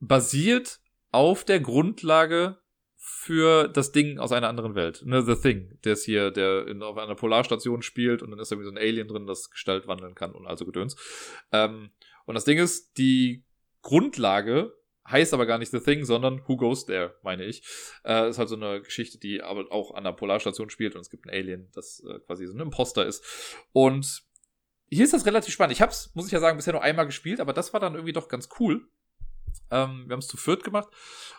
basiert 0.00 0.80
auf 1.10 1.44
der 1.44 1.60
Grundlage 1.60 2.58
für 2.96 3.68
das 3.68 3.92
Ding 3.92 4.18
aus 4.18 4.32
einer 4.32 4.48
anderen 4.48 4.74
Welt. 4.74 5.02
Ne, 5.04 5.22
The 5.22 5.34
Thing, 5.34 5.78
der 5.84 5.94
ist 5.94 6.04
hier, 6.04 6.30
der 6.30 6.66
in, 6.66 6.82
auf 6.82 6.96
einer 6.96 7.14
Polarstation 7.14 7.82
spielt 7.82 8.22
und 8.22 8.30
dann 8.30 8.38
ist 8.38 8.50
da 8.50 8.54
irgendwie 8.54 8.68
so 8.68 8.72
ein 8.72 8.78
Alien 8.78 9.08
drin, 9.08 9.26
das 9.26 9.50
Gestalt 9.50 9.86
wandeln 9.86 10.14
kann 10.14 10.32
und 10.32 10.46
also 10.46 10.64
Gedöns. 10.64 10.96
Ähm, 11.50 11.90
und 12.24 12.34
das 12.34 12.44
Ding 12.44 12.58
ist, 12.58 12.96
die 12.98 13.44
Grundlage 13.82 14.72
heißt 15.08 15.34
aber 15.34 15.46
gar 15.46 15.58
nicht 15.58 15.72
The 15.72 15.80
Thing, 15.80 16.04
sondern 16.04 16.42
Who 16.46 16.56
Goes 16.56 16.86
There, 16.86 17.16
meine 17.22 17.44
ich. 17.44 17.62
Äh, 18.04 18.30
ist 18.30 18.38
halt 18.38 18.48
so 18.48 18.56
eine 18.56 18.80
Geschichte, 18.82 19.18
die 19.18 19.42
aber 19.42 19.70
auch 19.70 19.94
an 19.94 20.04
der 20.04 20.12
Polarstation 20.12 20.70
spielt 20.70 20.94
und 20.94 21.00
es 21.00 21.10
gibt 21.10 21.26
ein 21.26 21.30
Alien, 21.30 21.70
das 21.74 22.02
äh, 22.08 22.20
quasi 22.20 22.46
so 22.46 22.54
ein 22.54 22.60
Imposter 22.60 23.04
ist. 23.04 23.24
Und 23.72 24.22
hier 24.88 25.04
ist 25.04 25.12
das 25.12 25.26
relativ 25.26 25.52
spannend. 25.52 25.72
Ich 25.72 25.82
hab's, 25.82 26.12
muss 26.14 26.26
ich 26.26 26.32
ja 26.32 26.40
sagen, 26.40 26.56
bisher 26.56 26.74
nur 26.74 26.82
einmal 26.82 27.06
gespielt, 27.06 27.40
aber 27.40 27.52
das 27.52 27.72
war 27.72 27.80
dann 27.80 27.94
irgendwie 27.94 28.12
doch 28.12 28.28
ganz 28.28 28.48
cool. 28.60 28.88
Ähm, 29.70 30.04
wir 30.06 30.12
haben 30.12 30.20
es 30.20 30.28
zu 30.28 30.36
viert 30.36 30.64
gemacht. 30.64 30.88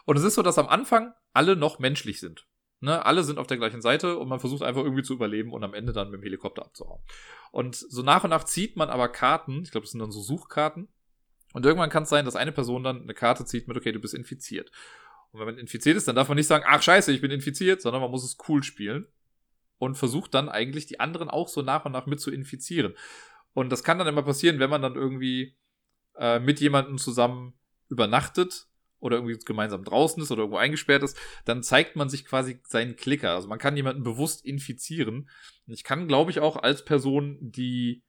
Und 0.05 0.17
es 0.17 0.23
ist 0.23 0.35
so, 0.35 0.41
dass 0.41 0.57
am 0.57 0.67
Anfang 0.67 1.13
alle 1.33 1.55
noch 1.55 1.79
menschlich 1.79 2.19
sind. 2.19 2.47
Ne, 2.79 3.05
alle 3.05 3.23
sind 3.23 3.37
auf 3.37 3.47
der 3.47 3.55
gleichen 3.55 3.81
Seite 3.81 4.17
und 4.17 4.27
man 4.27 4.41
versucht 4.41 4.61
einfach 4.61 4.83
irgendwie 4.83 5.03
zu 5.03 5.13
überleben 5.13 5.53
und 5.53 5.63
am 5.63 5.73
Ende 5.73 5.93
dann 5.93 6.09
mit 6.09 6.19
dem 6.19 6.23
Helikopter 6.23 6.65
abzuhauen. 6.65 7.01
Und 7.53 7.75
so 7.75 8.01
nach 8.01 8.25
und 8.25 8.31
nach 8.31 8.43
zieht 8.43 8.75
man 8.75 8.89
aber 8.89 9.07
Karten, 9.07 9.61
ich 9.63 9.71
glaube, 9.71 9.85
das 9.85 9.91
sind 9.91 10.01
dann 10.01 10.11
so 10.11 10.21
Suchkarten, 10.21 10.89
und 11.53 11.65
irgendwann 11.65 11.89
kann 11.89 12.03
es 12.03 12.09
sein, 12.09 12.25
dass 12.25 12.35
eine 12.35 12.51
Person 12.51 12.83
dann 12.83 13.03
eine 13.03 13.13
Karte 13.13 13.45
zieht 13.45 13.67
mit, 13.67 13.77
okay, 13.77 13.91
du 13.91 13.99
bist 13.99 14.13
infiziert. 14.13 14.71
Und 15.31 15.39
wenn 15.39 15.47
man 15.47 15.57
infiziert 15.57 15.95
ist, 15.95 16.07
dann 16.07 16.15
darf 16.15 16.27
man 16.27 16.35
nicht 16.35 16.47
sagen, 16.47 16.65
ach 16.67 16.81
scheiße, 16.81 17.11
ich 17.11 17.21
bin 17.21 17.31
infiziert, 17.31 17.81
sondern 17.81 18.01
man 18.01 18.11
muss 18.11 18.23
es 18.23 18.37
cool 18.47 18.63
spielen 18.63 19.07
und 19.77 19.95
versucht 19.95 20.33
dann 20.33 20.49
eigentlich 20.49 20.85
die 20.85 20.99
anderen 20.99 21.29
auch 21.29 21.47
so 21.47 21.61
nach 21.61 21.85
und 21.85 21.91
nach 21.91 22.05
mit 22.05 22.19
zu 22.19 22.31
infizieren. 22.31 22.93
Und 23.53 23.71
das 23.71 23.83
kann 23.83 23.99
dann 23.99 24.07
immer 24.07 24.23
passieren, 24.23 24.59
wenn 24.59 24.69
man 24.69 24.81
dann 24.81 24.95
irgendwie 24.95 25.55
äh, 26.17 26.39
mit 26.39 26.59
jemandem 26.59 26.97
zusammen 26.97 27.53
übernachtet 27.89 28.67
oder 28.99 29.17
irgendwie 29.17 29.37
gemeinsam 29.45 29.83
draußen 29.83 30.23
ist 30.23 30.31
oder 30.31 30.41
irgendwo 30.41 30.57
eingesperrt 30.57 31.03
ist, 31.03 31.17
dann 31.45 31.61
zeigt 31.61 31.95
man 31.95 32.09
sich 32.09 32.25
quasi 32.25 32.61
seinen 32.63 32.95
Klicker. 32.95 33.31
Also 33.31 33.47
man 33.47 33.59
kann 33.59 33.75
jemanden 33.75 34.03
bewusst 34.03 34.45
infizieren. 34.45 35.29
Und 35.67 35.73
ich 35.73 35.83
kann, 35.83 36.07
glaube 36.07 36.31
ich, 36.31 36.39
auch 36.39 36.55
als 36.55 36.85
Person, 36.85 37.37
die 37.41 38.03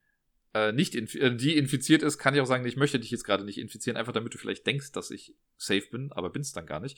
äh, 0.55 0.71
nicht 0.71 0.95
inf 0.95 1.13
äh, 1.15 1.35
die 1.35 1.57
infiziert 1.57 2.01
ist, 2.01 2.17
kann 2.17 2.33
ich 2.33 2.41
auch 2.41 2.47
sagen, 2.47 2.65
ich 2.65 2.77
möchte 2.77 2.99
dich 2.99 3.11
jetzt 3.11 3.25
gerade 3.25 3.43
nicht 3.43 3.57
infizieren, 3.57 3.97
einfach 3.97 4.13
damit 4.13 4.33
du 4.33 4.37
vielleicht 4.37 4.65
denkst, 4.65 4.93
dass 4.93 5.11
ich 5.11 5.35
safe 5.57 5.87
bin, 5.91 6.11
aber 6.13 6.29
bin 6.29 6.41
es 6.41 6.53
dann 6.53 6.65
gar 6.65 6.79
nicht. 6.79 6.97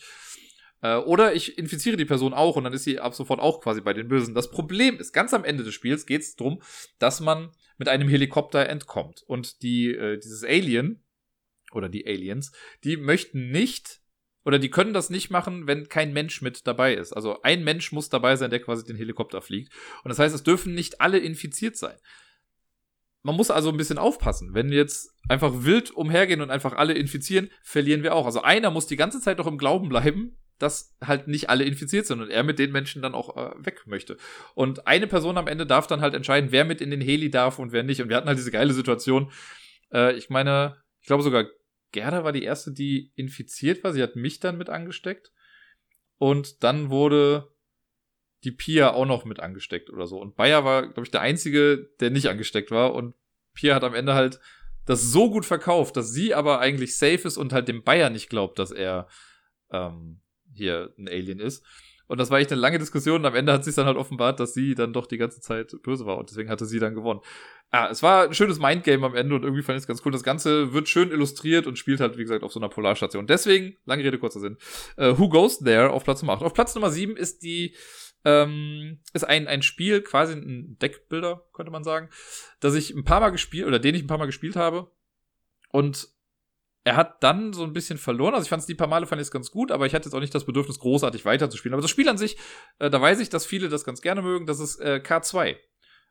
Äh, 0.81 0.97
oder 0.97 1.33
ich 1.33 1.57
infiziere 1.57 1.97
die 1.97 2.05
Person 2.05 2.33
auch 2.33 2.55
und 2.55 2.63
dann 2.63 2.73
ist 2.73 2.83
sie 2.83 2.99
ab 2.99 3.15
sofort 3.15 3.39
auch 3.39 3.61
quasi 3.61 3.81
bei 3.81 3.93
den 3.93 4.07
Bösen. 4.07 4.35
Das 4.35 4.51
Problem 4.51 4.99
ist, 4.99 5.11
ganz 5.11 5.33
am 5.33 5.43
Ende 5.43 5.63
des 5.63 5.73
Spiels 5.73 6.05
geht 6.05 6.21
es 6.21 6.35
darum, 6.35 6.61
dass 6.99 7.19
man 7.19 7.51
mit 7.79 7.89
einem 7.89 8.07
Helikopter 8.07 8.69
entkommt. 8.69 9.23
Und 9.23 9.61
die, 9.63 9.91
äh, 9.91 10.19
dieses 10.19 10.43
Alien, 10.43 11.03
oder 11.73 11.89
die 11.89 12.07
Aliens, 12.07 12.51
die 12.83 12.97
möchten 12.97 13.51
nicht 13.51 14.01
oder 14.45 14.59
die 14.59 14.69
können 14.69 14.93
das 14.93 15.09
nicht 15.09 15.29
machen, 15.29 15.67
wenn 15.67 15.89
kein 15.89 16.13
Mensch 16.13 16.41
mit 16.41 16.67
dabei 16.67 16.93
ist. 16.93 17.11
Also 17.11 17.41
ein 17.41 17.65
Mensch 17.65 17.91
muss 17.91 18.07
dabei 18.07 18.37
sein, 18.37 18.49
der 18.49 18.61
quasi 18.61 18.85
den 18.85 18.95
Helikopter 18.95 19.41
fliegt. 19.41 19.73
Und 20.03 20.09
das 20.09 20.19
heißt, 20.19 20.33
es 20.33 20.43
dürfen 20.43 20.73
nicht 20.73 21.01
alle 21.01 21.17
infiziert 21.17 21.75
sein. 21.75 21.97
Man 23.27 23.35
muss 23.35 23.51
also 23.51 23.69
ein 23.69 23.75
bisschen 23.75 23.97
aufpassen. 23.97 24.53
Wenn 24.53 24.69
wir 24.69 24.77
jetzt 24.77 25.13
einfach 25.27 25.51
wild 25.53 25.91
umhergehen 25.91 26.39
und 26.39 26.49
einfach 26.49 26.71
alle 26.71 26.93
infizieren, 26.93 27.49
verlieren 27.61 28.01
wir 28.01 28.15
auch. 28.15 28.25
Also 28.25 28.41
einer 28.41 28.71
muss 28.71 28.87
die 28.87 28.95
ganze 28.95 29.19
Zeit 29.19 29.37
noch 29.37 29.47
im 29.47 29.57
Glauben 29.57 29.89
bleiben, 29.89 30.37
dass 30.59 30.95
halt 31.03 31.27
nicht 31.27 31.49
alle 31.49 31.65
infiziert 31.65 32.05
sind 32.05 32.21
und 32.21 32.29
er 32.29 32.43
mit 32.43 32.57
den 32.57 32.71
Menschen 32.71 33.01
dann 33.01 33.13
auch 33.13 33.35
äh, 33.35 33.51
weg 33.65 33.81
möchte. 33.85 34.15
Und 34.55 34.87
eine 34.87 35.07
Person 35.07 35.37
am 35.37 35.47
Ende 35.47 35.65
darf 35.65 35.87
dann 35.87 35.99
halt 35.99 36.13
entscheiden, 36.13 36.53
wer 36.53 36.63
mit 36.63 36.79
in 36.79 36.89
den 36.89 37.01
Heli 37.01 37.29
darf 37.29 37.59
und 37.59 37.73
wer 37.73 37.83
nicht. 37.83 38.01
Und 38.01 38.07
wir 38.07 38.15
hatten 38.15 38.29
halt 38.29 38.37
diese 38.37 38.49
geile 38.49 38.71
Situation. 38.71 39.29
Äh, 39.91 40.15
ich 40.15 40.29
meine, 40.29 40.77
ich 41.01 41.07
glaube 41.07 41.23
sogar 41.23 41.47
Gerda 41.91 42.23
war 42.23 42.31
die 42.31 42.43
erste, 42.43 42.71
die 42.71 43.11
infiziert 43.15 43.83
war. 43.83 43.91
Sie 43.91 44.01
hat 44.01 44.15
mich 44.15 44.39
dann 44.39 44.57
mit 44.57 44.69
angesteckt. 44.69 45.33
Und 46.17 46.63
dann 46.63 46.89
wurde 46.89 47.49
die 48.43 48.51
Pia 48.51 48.93
auch 48.93 49.05
noch 49.05 49.25
mit 49.25 49.39
angesteckt 49.39 49.89
oder 49.89 50.07
so. 50.07 50.19
Und 50.19 50.35
Bayer 50.35 50.63
war, 50.63 50.83
glaube 50.83 51.03
ich, 51.03 51.11
der 51.11 51.21
Einzige, 51.21 51.89
der 51.99 52.09
nicht 52.09 52.27
angesteckt 52.27 52.71
war. 52.71 52.93
Und 52.93 53.15
Pia 53.53 53.75
hat 53.75 53.83
am 53.83 53.95
Ende 53.95 54.13
halt 54.13 54.39
das 54.85 55.01
so 55.03 55.29
gut 55.29 55.45
verkauft, 55.45 55.97
dass 55.97 56.11
sie 56.11 56.33
aber 56.33 56.59
eigentlich 56.59 56.95
safe 56.95 57.27
ist 57.27 57.37
und 57.37 57.51
halt 57.51 57.67
dem 57.67 57.83
Bayer 57.83 58.09
nicht 58.09 58.29
glaubt, 58.29 58.59
dass 58.59 58.71
er 58.71 59.07
ähm, 59.71 60.21
hier 60.53 60.93
ein 60.97 61.07
Alien 61.07 61.39
ist. 61.39 61.65
Und 62.07 62.19
das 62.19 62.31
war 62.31 62.39
echt 62.39 62.51
eine 62.51 62.61
lange 62.61 62.79
Diskussion 62.79 63.19
und 63.19 63.25
am 63.25 63.35
Ende 63.35 63.51
hat 63.51 63.65
sich 63.65 63.75
dann 63.75 63.85
halt 63.85 63.97
offenbart, 63.97 64.39
dass 64.39 64.53
sie 64.53 64.75
dann 64.75 64.93
doch 64.93 65.07
die 65.07 65.17
ganze 65.17 65.41
Zeit 65.41 65.75
böse 65.83 66.05
war 66.05 66.17
und 66.17 66.29
deswegen 66.29 66.49
hatte 66.49 66.65
sie 66.65 66.79
dann 66.79 66.95
gewonnen. 66.95 67.19
Ah, 67.69 67.89
es 67.91 68.01
war 68.01 68.23
ein 68.23 68.33
schönes 68.33 68.59
Mindgame 68.59 69.05
am 69.05 69.13
Ende 69.13 69.35
und 69.35 69.43
irgendwie 69.43 69.61
fand 69.61 69.75
ich 69.75 69.83
es 69.83 69.87
ganz 69.87 70.01
cool. 70.05 70.13
Das 70.13 70.23
Ganze 70.23 70.71
wird 70.71 70.87
schön 70.87 71.11
illustriert 71.11 71.67
und 71.67 71.77
spielt 71.77 71.99
halt, 71.99 72.17
wie 72.17 72.21
gesagt, 72.21 72.43
auf 72.43 72.53
so 72.53 72.61
einer 72.61 72.69
Polarstation. 72.69 73.27
Deswegen, 73.27 73.75
lange 73.83 74.05
Rede, 74.05 74.19
kurzer 74.19 74.39
Sinn. 74.39 74.57
Uh, 74.97 75.17
Who 75.19 75.27
Goes 75.27 75.59
There 75.59 75.89
auf 75.89 76.05
Platz 76.05 76.21
Nummer 76.21 76.33
8. 76.33 76.43
Auf 76.43 76.53
Platz 76.53 76.73
Nummer 76.75 76.91
7 76.91 77.17
ist 77.17 77.43
die 77.43 77.75
ähm, 78.25 78.99
ist 79.13 79.23
ein, 79.23 79.47
ein 79.47 79.61
Spiel, 79.61 80.01
quasi 80.01 80.33
ein 80.33 80.77
Deckbilder, 80.79 81.45
könnte 81.53 81.71
man 81.71 81.83
sagen, 81.83 82.09
das 82.59 82.75
ich 82.75 82.93
ein 82.93 83.03
paar 83.03 83.19
Mal 83.19 83.29
gespielt, 83.29 83.67
oder 83.67 83.79
den 83.79 83.95
ich 83.95 84.03
ein 84.03 84.07
paar 84.07 84.17
Mal 84.17 84.25
gespielt 84.25 84.55
habe. 84.55 84.91
Und 85.69 86.09
er 86.87 86.95
hat 86.95 87.21
dann 87.21 87.51
so 87.51 87.63
ein 87.63 87.73
bisschen 87.73 87.97
verloren. 87.97 88.33
Also 88.33 88.45
ich 88.45 88.49
fand 88.49 88.61
es 88.61 88.65
die 88.65 88.73
paar 88.73 88.87
Male 88.87 89.05
fand 89.07 89.21
ich 89.21 89.27
es 89.27 89.31
ganz 89.31 89.51
gut, 89.51 89.71
aber 89.71 89.85
ich 89.85 89.93
hatte 89.93 90.05
jetzt 90.05 90.13
auch 90.13 90.21
nicht 90.21 90.33
das 90.33 90.45
Bedürfnis, 90.45 90.79
großartig 90.79 91.25
weiterzuspielen. 91.25 91.73
Aber 91.73 91.81
das 91.81 91.91
Spiel 91.91 92.07
an 92.07 92.17
sich, 92.17 92.37
äh, 92.79 92.89
da 92.89 93.01
weiß 93.01 93.19
ich, 93.19 93.27
dass 93.27 93.45
viele 93.45 93.67
das 93.67 93.83
ganz 93.83 94.01
gerne 94.01 94.21
mögen. 94.21 94.45
Das 94.45 94.61
ist 94.61 94.79
äh, 94.79 95.01
K2. 95.03 95.57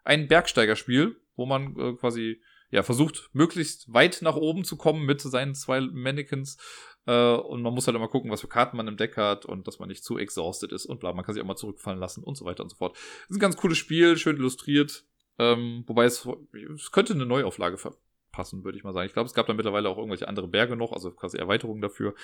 Ein 0.05 0.29
Bergsteigerspiel, 0.29 1.17
wo 1.35 1.47
man 1.47 1.75
äh, 1.79 1.95
quasi 1.95 2.43
ja 2.71 2.83
versucht, 2.83 3.31
möglichst 3.33 3.91
weit 3.93 4.21
nach 4.21 4.37
oben 4.37 4.65
zu 4.65 4.77
kommen 4.77 5.07
mit 5.07 5.23
seinen 5.23 5.55
zwei 5.55 5.81
Mannequins. 5.81 6.59
Äh, 7.07 7.35
und 7.35 7.63
man 7.63 7.73
muss 7.73 7.87
halt 7.87 7.97
immer 7.97 8.09
gucken, 8.09 8.31
was 8.31 8.41
für 8.41 8.49
Karten 8.49 8.77
man 8.77 8.89
im 8.89 8.97
Deck 8.97 9.17
hat 9.17 9.47
und 9.47 9.67
dass 9.67 9.79
man 9.79 9.89
nicht 9.89 10.05
zu 10.05 10.19
exhausted 10.19 10.73
ist 10.73 10.87
und 10.87 11.01
bla. 11.01 11.13
Man 11.13 11.25
kann 11.25 11.35
sich 11.35 11.43
auch 11.43 11.47
mal 11.47 11.57
zurückfallen 11.57 12.01
lassen 12.01 12.23
und 12.23 12.37
so 12.37 12.45
weiter 12.45 12.63
und 12.63 12.71
so 12.71 12.77
fort. 12.77 12.97
Ist 13.29 13.37
ein 13.37 13.41
ganz 13.41 13.57
cooles 13.57 13.79
Spiel, 13.79 14.17
schön 14.17 14.37
illustriert. 14.37 15.05
Ähm, 15.39 15.85
wobei 15.87 16.05
es, 16.05 16.27
es 16.75 16.91
könnte 16.93 17.15
eine 17.15 17.27
Neuauflage 17.27 17.79
ver 17.79 17.97
passen, 18.33 18.65
würde 18.65 18.77
ich 18.77 18.85
mal 18.85 18.93
sagen. 18.93 19.07
Ich 19.07 19.15
glaube, 19.15 19.27
es 19.27 19.33
gab 19.33 19.47
da 19.47 19.55
mittlerweile 19.55 19.89
auch 19.89 19.97
irgendwelche 19.97 20.29
andere 20.29 20.47
Berge 20.47 20.77
noch, 20.77 20.93
also 20.93 21.11
quasi 21.11 21.39
Erweiterungen 21.39 21.81
dafür. 21.81 22.15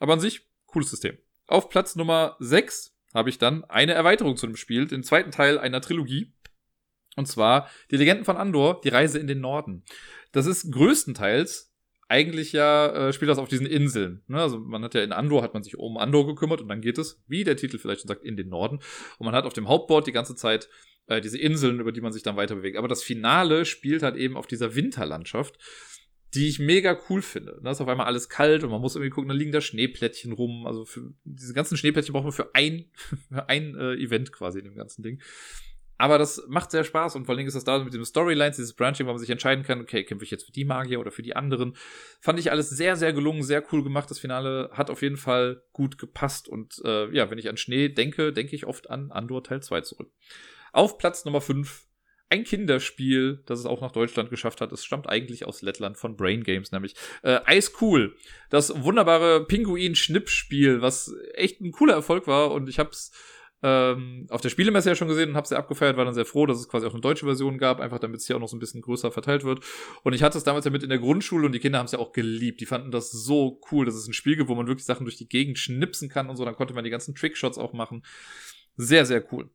Aber 0.00 0.14
an 0.14 0.20
sich, 0.20 0.48
cooles 0.66 0.90
System. 0.90 1.16
Auf 1.46 1.68
Platz 1.68 1.94
Nummer 1.94 2.36
6 2.40 2.96
habe 3.14 3.30
ich 3.30 3.38
dann 3.38 3.62
eine 3.64 3.92
Erweiterung 3.92 4.36
zu 4.36 4.46
dem 4.46 4.56
Spiel, 4.56 4.88
den 4.88 5.04
zweiten 5.04 5.30
Teil 5.30 5.58
einer 5.58 5.80
Trilogie. 5.80 6.34
Und 7.16 7.26
zwar 7.26 7.70
Die 7.92 7.96
Legenden 7.96 8.24
von 8.24 8.36
Andor, 8.36 8.80
die 8.80 8.88
Reise 8.88 9.20
in 9.20 9.28
den 9.28 9.40
Norden. 9.40 9.84
Das 10.32 10.46
ist 10.46 10.72
größtenteils 10.72 11.72
eigentlich 12.08 12.52
ja, 12.52 13.08
äh, 13.08 13.12
spielt 13.12 13.30
das 13.30 13.38
auf 13.38 13.48
diesen 13.48 13.66
Inseln. 13.66 14.22
Ne? 14.26 14.40
Also 14.40 14.58
man 14.58 14.82
hat 14.84 14.94
ja 14.94 15.02
in 15.02 15.12
Andor, 15.12 15.42
hat 15.42 15.54
man 15.54 15.62
sich 15.62 15.76
um 15.76 15.96
Andor 15.96 16.26
gekümmert 16.26 16.60
und 16.60 16.68
dann 16.68 16.80
geht 16.80 16.98
es, 16.98 17.22
wie 17.26 17.44
der 17.44 17.56
Titel 17.56 17.78
vielleicht 17.78 18.02
schon 18.02 18.08
sagt, 18.08 18.24
in 18.24 18.36
den 18.36 18.48
Norden. 18.48 18.80
Und 19.18 19.26
man 19.26 19.34
hat 19.34 19.44
auf 19.44 19.52
dem 19.52 19.68
Hauptboard 19.68 20.06
die 20.06 20.12
ganze 20.12 20.34
Zeit 20.34 20.68
äh, 21.06 21.20
diese 21.20 21.38
Inseln, 21.38 21.80
über 21.80 21.92
die 21.92 22.00
man 22.00 22.12
sich 22.12 22.22
dann 22.22 22.36
weiter 22.36 22.56
bewegt. 22.56 22.76
Aber 22.76 22.88
das 22.88 23.02
Finale 23.02 23.64
spielt 23.64 24.02
halt 24.02 24.16
eben 24.16 24.36
auf 24.36 24.46
dieser 24.46 24.74
Winterlandschaft, 24.74 25.58
die 26.34 26.48
ich 26.48 26.58
mega 26.58 26.98
cool 27.08 27.22
finde. 27.22 27.60
Da 27.62 27.70
ist 27.70 27.80
auf 27.80 27.88
einmal 27.88 28.06
alles 28.06 28.28
kalt 28.28 28.64
und 28.64 28.70
man 28.70 28.80
muss 28.80 28.96
irgendwie 28.96 29.10
gucken, 29.10 29.28
da 29.28 29.34
liegen 29.34 29.52
da 29.52 29.60
Schneeplättchen 29.60 30.32
rum. 30.32 30.66
Also 30.66 30.84
für 30.84 31.12
diese 31.24 31.54
ganzen 31.54 31.76
Schneeplättchen 31.76 32.12
brauchen 32.12 32.26
wir 32.26 32.32
für 32.32 32.54
ein, 32.54 32.90
für 33.28 33.48
ein 33.48 33.76
äh, 33.76 33.94
Event 33.94 34.32
quasi 34.32 34.58
in 34.58 34.64
dem 34.64 34.74
ganzen 34.74 35.02
Ding. 35.02 35.20
Aber 35.96 36.18
das 36.18 36.42
macht 36.48 36.70
sehr 36.70 36.84
Spaß 36.84 37.16
und 37.16 37.26
vor 37.26 37.34
allem 37.34 37.46
ist 37.46 37.54
das 37.54 37.64
da 37.64 37.78
mit 37.78 37.94
dem 37.94 38.04
Storylines, 38.04 38.56
dieses 38.56 38.74
Branching, 38.74 39.06
wo 39.06 39.10
man 39.10 39.18
sich 39.18 39.30
entscheiden 39.30 39.64
kann, 39.64 39.80
okay, 39.80 40.04
kämpfe 40.04 40.24
ich 40.24 40.30
jetzt 40.30 40.44
für 40.46 40.52
die 40.52 40.64
Magier 40.64 41.00
oder 41.00 41.10
für 41.10 41.22
die 41.22 41.36
anderen. 41.36 41.76
Fand 42.20 42.38
ich 42.38 42.50
alles 42.50 42.70
sehr, 42.70 42.96
sehr 42.96 43.12
gelungen, 43.12 43.42
sehr 43.42 43.62
cool 43.72 43.84
gemacht. 43.84 44.10
Das 44.10 44.18
Finale 44.18 44.70
hat 44.72 44.90
auf 44.90 45.02
jeden 45.02 45.16
Fall 45.16 45.62
gut 45.72 45.98
gepasst 45.98 46.48
und 46.48 46.80
äh, 46.84 47.14
ja, 47.14 47.30
wenn 47.30 47.38
ich 47.38 47.48
an 47.48 47.56
Schnee 47.56 47.88
denke, 47.88 48.32
denke 48.32 48.56
ich 48.56 48.66
oft 48.66 48.90
an 48.90 49.12
Andor 49.12 49.44
Teil 49.44 49.62
2 49.62 49.82
zurück. 49.82 50.10
Auf 50.72 50.98
Platz 50.98 51.24
Nummer 51.24 51.40
5 51.40 51.86
ein 52.30 52.44
Kinderspiel, 52.44 53.42
das 53.46 53.60
es 53.60 53.66
auch 53.66 53.80
nach 53.80 53.92
Deutschland 53.92 54.30
geschafft 54.30 54.60
hat. 54.60 54.72
Es 54.72 54.84
stammt 54.84 55.08
eigentlich 55.08 55.46
aus 55.46 55.62
Lettland 55.62 55.98
von 55.98 56.16
Brain 56.16 56.42
Games, 56.42 56.72
nämlich 56.72 56.94
äh, 57.22 57.38
Ice 57.48 57.72
Cool. 57.80 58.16
Das 58.50 58.82
wunderbare 58.82 59.44
Pinguin-Schnippspiel, 59.46 60.82
was 60.82 61.14
echt 61.34 61.60
ein 61.60 61.70
cooler 61.70 61.94
Erfolg 61.94 62.26
war 62.26 62.50
und 62.50 62.68
ich 62.68 62.78
hab's 62.78 63.12
ähm, 63.66 64.26
auf 64.28 64.42
der 64.42 64.50
Spielemesse 64.50 64.90
ja 64.90 64.94
schon 64.94 65.08
gesehen 65.08 65.30
und 65.30 65.36
habe 65.36 65.48
sehr 65.48 65.56
abgefeiert, 65.56 65.96
war 65.96 66.04
dann 66.04 66.12
sehr 66.12 66.26
froh, 66.26 66.44
dass 66.44 66.58
es 66.58 66.68
quasi 66.68 66.86
auch 66.86 66.92
eine 66.92 67.00
deutsche 67.00 67.24
Version 67.24 67.56
gab, 67.56 67.80
einfach 67.80 67.98
damit 67.98 68.20
es 68.20 68.26
hier 68.26 68.36
auch 68.36 68.40
noch 68.40 68.48
so 68.48 68.56
ein 68.56 68.60
bisschen 68.60 68.82
größer 68.82 69.10
verteilt 69.10 69.42
wird. 69.42 69.64
Und 70.02 70.12
ich 70.12 70.22
hatte 70.22 70.36
es 70.36 70.44
damals 70.44 70.66
ja 70.66 70.70
mit 70.70 70.82
in 70.82 70.90
der 70.90 70.98
Grundschule 70.98 71.46
und 71.46 71.52
die 71.52 71.60
Kinder 71.60 71.78
haben 71.78 71.86
es 71.86 71.92
ja 71.92 71.98
auch 71.98 72.12
geliebt. 72.12 72.60
Die 72.60 72.66
fanden 72.66 72.90
das 72.90 73.10
so 73.10 73.62
cool, 73.72 73.86
dass 73.86 73.94
es 73.94 74.06
ein 74.06 74.12
Spiel 74.12 74.36
gibt, 74.36 74.50
wo 74.50 74.54
man 74.54 74.66
wirklich 74.66 74.84
Sachen 74.84 75.06
durch 75.06 75.16
die 75.16 75.28
Gegend 75.28 75.58
schnipsen 75.58 76.10
kann 76.10 76.28
und 76.28 76.36
so. 76.36 76.44
Dann 76.44 76.56
konnte 76.56 76.74
man 76.74 76.84
die 76.84 76.90
ganzen 76.90 77.14
Trickshots 77.14 77.56
auch 77.56 77.72
machen. 77.72 78.04
Sehr, 78.76 79.06
sehr 79.06 79.24
cool. 79.32 79.48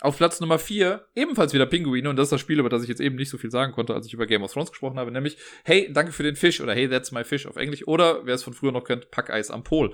Auf 0.00 0.16
Platz 0.16 0.40
Nummer 0.40 0.60
4 0.60 1.04
ebenfalls 1.16 1.52
wieder 1.52 1.66
Pinguine 1.66 2.10
und 2.10 2.16
das 2.16 2.26
ist 2.26 2.32
das 2.32 2.40
Spiel, 2.40 2.60
über 2.60 2.68
das 2.68 2.84
ich 2.84 2.88
jetzt 2.88 3.00
eben 3.00 3.16
nicht 3.16 3.28
so 3.28 3.38
viel 3.38 3.50
sagen 3.50 3.72
konnte, 3.72 3.92
als 3.92 4.06
ich 4.06 4.14
über 4.14 4.26
Game 4.26 4.42
of 4.44 4.52
Thrones 4.52 4.70
gesprochen 4.70 4.98
habe, 4.98 5.10
nämlich 5.10 5.36
Hey, 5.64 5.92
danke 5.92 6.12
für 6.12 6.22
den 6.22 6.36
Fisch 6.36 6.60
oder 6.60 6.74
Hey, 6.74 6.88
that's 6.88 7.12
my 7.12 7.24
fish 7.24 7.46
auf 7.46 7.56
Englisch 7.56 7.86
oder 7.88 8.24
wer 8.24 8.34
es 8.34 8.42
von 8.42 8.54
früher 8.54 8.72
noch 8.72 8.84
kennt, 8.84 9.10
Packeis 9.10 9.50
am 9.50 9.64
Pol. 9.64 9.92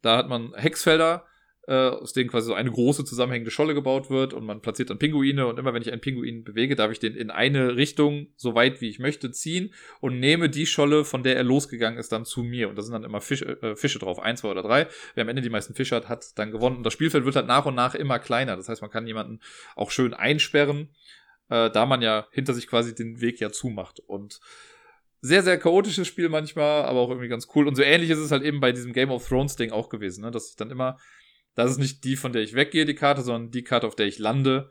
Da 0.00 0.16
hat 0.16 0.28
man 0.28 0.54
Hexfelder, 0.54 1.26
äh, 1.68 1.90
aus 1.90 2.14
denen 2.14 2.30
quasi 2.30 2.46
so 2.46 2.54
eine 2.54 2.70
große 2.70 3.04
zusammenhängende 3.04 3.50
Scholle 3.50 3.74
gebaut 3.74 4.08
wird 4.08 4.32
und 4.32 4.46
man 4.46 4.62
platziert 4.62 4.88
dann 4.88 4.98
Pinguine 4.98 5.46
und 5.46 5.58
immer 5.58 5.74
wenn 5.74 5.82
ich 5.82 5.92
einen 5.92 6.00
Pinguin 6.00 6.42
bewege, 6.42 6.76
darf 6.76 6.90
ich 6.90 6.98
den 6.98 7.14
in 7.14 7.30
eine 7.30 7.76
Richtung 7.76 8.28
so 8.36 8.54
weit 8.54 8.80
wie 8.80 8.88
ich 8.88 8.98
möchte 8.98 9.30
ziehen 9.32 9.74
und 10.00 10.18
nehme 10.18 10.48
die 10.48 10.64
Scholle, 10.64 11.04
von 11.04 11.22
der 11.22 11.36
er 11.36 11.44
losgegangen 11.44 11.98
ist, 11.98 12.10
dann 12.10 12.24
zu 12.24 12.42
mir 12.42 12.70
und 12.70 12.76
da 12.76 12.82
sind 12.82 12.94
dann 12.94 13.04
immer 13.04 13.20
Fisch, 13.20 13.42
äh, 13.42 13.76
Fische 13.76 13.98
drauf, 13.98 14.18
ein, 14.18 14.38
zwei 14.38 14.48
oder 14.48 14.62
drei. 14.62 14.86
Wer 15.14 15.22
am 15.22 15.28
Ende 15.28 15.42
die 15.42 15.50
meisten 15.50 15.74
Fische 15.74 15.94
hat, 15.94 16.08
hat 16.08 16.38
dann 16.38 16.52
gewonnen 16.52 16.78
und 16.78 16.84
das 16.84 16.94
Spielfeld 16.94 17.26
wird 17.26 17.36
halt 17.36 17.46
nach 17.46 17.66
und 17.66 17.74
nach 17.74 17.94
immer 17.94 18.18
kleiner. 18.18 18.56
Das 18.56 18.70
heißt, 18.70 18.80
man 18.80 18.90
kann 18.90 19.06
jemanden 19.06 19.40
auch 19.76 19.90
schön 19.90 20.14
einsperren, 20.14 20.88
äh, 21.50 21.70
da 21.70 21.84
man 21.84 22.00
ja 22.00 22.28
hinter 22.30 22.54
sich 22.54 22.66
quasi 22.66 22.94
den 22.94 23.20
Weg 23.20 23.40
ja 23.40 23.52
zumacht 23.52 24.00
und 24.00 24.40
sehr, 25.20 25.42
sehr 25.42 25.58
chaotisches 25.58 26.08
Spiel 26.08 26.30
manchmal, 26.30 26.84
aber 26.84 27.00
auch 27.00 27.10
irgendwie 27.10 27.28
ganz 27.28 27.48
cool. 27.54 27.68
Und 27.68 27.74
so 27.74 27.82
ähnlich 27.82 28.08
ist 28.08 28.20
es 28.20 28.30
halt 28.30 28.42
eben 28.42 28.60
bei 28.60 28.72
diesem 28.72 28.94
Game 28.94 29.10
of 29.10 29.28
Thrones 29.28 29.56
Ding 29.56 29.70
auch 29.70 29.90
gewesen, 29.90 30.22
ne? 30.22 30.30
dass 30.30 30.48
ich 30.48 30.56
dann 30.56 30.70
immer 30.70 30.96
das 31.58 31.72
ist 31.72 31.78
nicht 31.78 32.04
die, 32.04 32.14
von 32.14 32.32
der 32.32 32.42
ich 32.42 32.54
weggehe, 32.54 32.84
die 32.84 32.94
Karte, 32.94 33.22
sondern 33.22 33.50
die 33.50 33.64
Karte, 33.64 33.88
auf 33.88 33.96
der 33.96 34.06
ich 34.06 34.20
lande. 34.20 34.70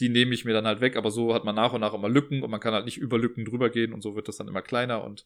Die 0.00 0.08
nehme 0.08 0.34
ich 0.34 0.44
mir 0.44 0.54
dann 0.54 0.66
halt 0.66 0.80
weg, 0.80 0.96
aber 0.96 1.12
so 1.12 1.32
hat 1.32 1.44
man 1.44 1.54
nach 1.54 1.72
und 1.72 1.82
nach 1.82 1.94
immer 1.94 2.08
Lücken 2.08 2.42
und 2.42 2.50
man 2.50 2.58
kann 2.58 2.74
halt 2.74 2.84
nicht 2.84 2.98
über 2.98 3.16
Lücken 3.16 3.44
drüber 3.44 3.70
gehen 3.70 3.92
und 3.92 4.02
so 4.02 4.16
wird 4.16 4.26
das 4.26 4.36
dann 4.36 4.48
immer 4.48 4.60
kleiner 4.60 5.04
und 5.04 5.24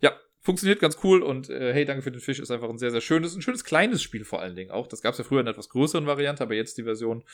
ja, 0.00 0.16
funktioniert 0.40 0.78
ganz 0.78 0.98
cool 1.02 1.20
und 1.24 1.50
äh, 1.50 1.72
hey, 1.74 1.84
danke 1.84 2.02
für 2.02 2.12
den 2.12 2.20
Fisch 2.20 2.38
ist 2.38 2.52
einfach 2.52 2.70
ein 2.70 2.78
sehr, 2.78 2.92
sehr 2.92 3.00
schönes, 3.00 3.34
ein 3.34 3.42
schönes 3.42 3.64
kleines 3.64 4.04
Spiel 4.04 4.24
vor 4.24 4.40
allen 4.40 4.54
Dingen 4.54 4.70
auch. 4.70 4.86
Das 4.86 5.02
gab 5.02 5.12
es 5.12 5.18
ja 5.18 5.24
früher 5.24 5.40
in 5.40 5.48
etwas 5.48 5.68
größeren 5.68 6.06
Variante, 6.06 6.44
aber 6.44 6.54
jetzt 6.54 6.78
die 6.78 6.84
Version, 6.84 7.24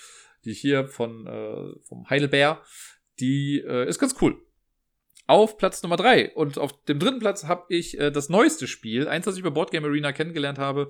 die 0.47 0.53
ich 0.53 0.61
hier 0.61 0.89
von 0.89 1.27
äh, 1.27 1.79
vom 1.83 2.09
Heidelbeer, 2.09 2.63
die 3.21 3.61
äh, 3.61 3.87
ist 3.87 3.99
ganz 3.99 4.17
cool. 4.23 4.41
Auf 5.27 5.59
Platz 5.59 5.83
Nummer 5.83 5.97
drei 5.97 6.33
und 6.33 6.59
auf 6.59 6.83
dem 6.85 6.99
dritten 6.99 7.19
Platz 7.19 7.45
habe 7.45 7.67
ich 7.69 8.01
äh, 8.01 8.11
das 8.11 8.31
neueste 8.31 8.67
Spiel, 8.67 9.07
eins, 9.07 9.27
das 9.27 9.35
ich 9.35 9.41
über 9.41 9.51
Boardgame 9.51 9.87
Arena 9.87 10.13
kennengelernt 10.13 10.59
habe. 10.59 10.89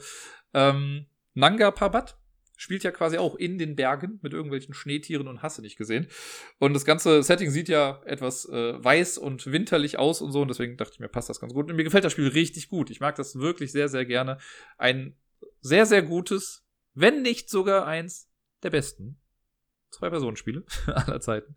Ähm, 0.55 1.07
Nanga 1.35 1.71
Parbat 1.71 2.19
spielt 2.57 2.85
ja 2.85 2.93
quasi 2.93 3.19
auch 3.19 3.35
in 3.35 3.59
den 3.59 3.75
Bergen 3.75 4.21
mit 4.23 4.33
irgendwelchen 4.33 4.73
Schneetieren 4.73 5.27
und 5.27 5.43
Hasse 5.43 5.63
nicht 5.63 5.77
gesehen. 5.77 6.07
Und 6.59 6.75
das 6.75 6.85
ganze 6.85 7.23
Setting 7.23 7.51
sieht 7.51 7.69
ja 7.69 8.01
etwas 8.05 8.49
äh, 8.49 8.83
weiß 8.83 9.19
und 9.19 9.51
winterlich 9.51 9.99
aus 9.99 10.21
und 10.21 10.31
so. 10.31 10.43
Und 10.43 10.49
deswegen 10.49 10.77
dachte 10.77 10.93
ich 10.95 11.01
mir, 11.01 11.09
passt 11.09 11.29
das 11.29 11.41
ganz 11.41 11.55
gut. 11.55 11.69
Und 11.69 11.77
mir 11.77 11.85
gefällt 11.85 12.05
das 12.05 12.13
Spiel 12.13 12.29
richtig 12.29 12.69
gut. 12.69 12.91
Ich 12.91 13.01
mag 13.01 13.17
das 13.17 13.37
wirklich 13.37 13.73
sehr, 13.73 13.89
sehr 13.89 14.05
gerne. 14.05 14.39
Ein 14.79 15.17
sehr, 15.61 15.87
sehr 15.87 16.03
gutes, 16.03 16.65
wenn 16.95 17.23
nicht 17.23 17.51
sogar 17.51 17.87
eins 17.87 18.31
der 18.63 18.71
besten 18.71 19.19
Zwei-Personen-Spiele 19.91 20.65
aller 20.87 21.21
Zeiten 21.21 21.57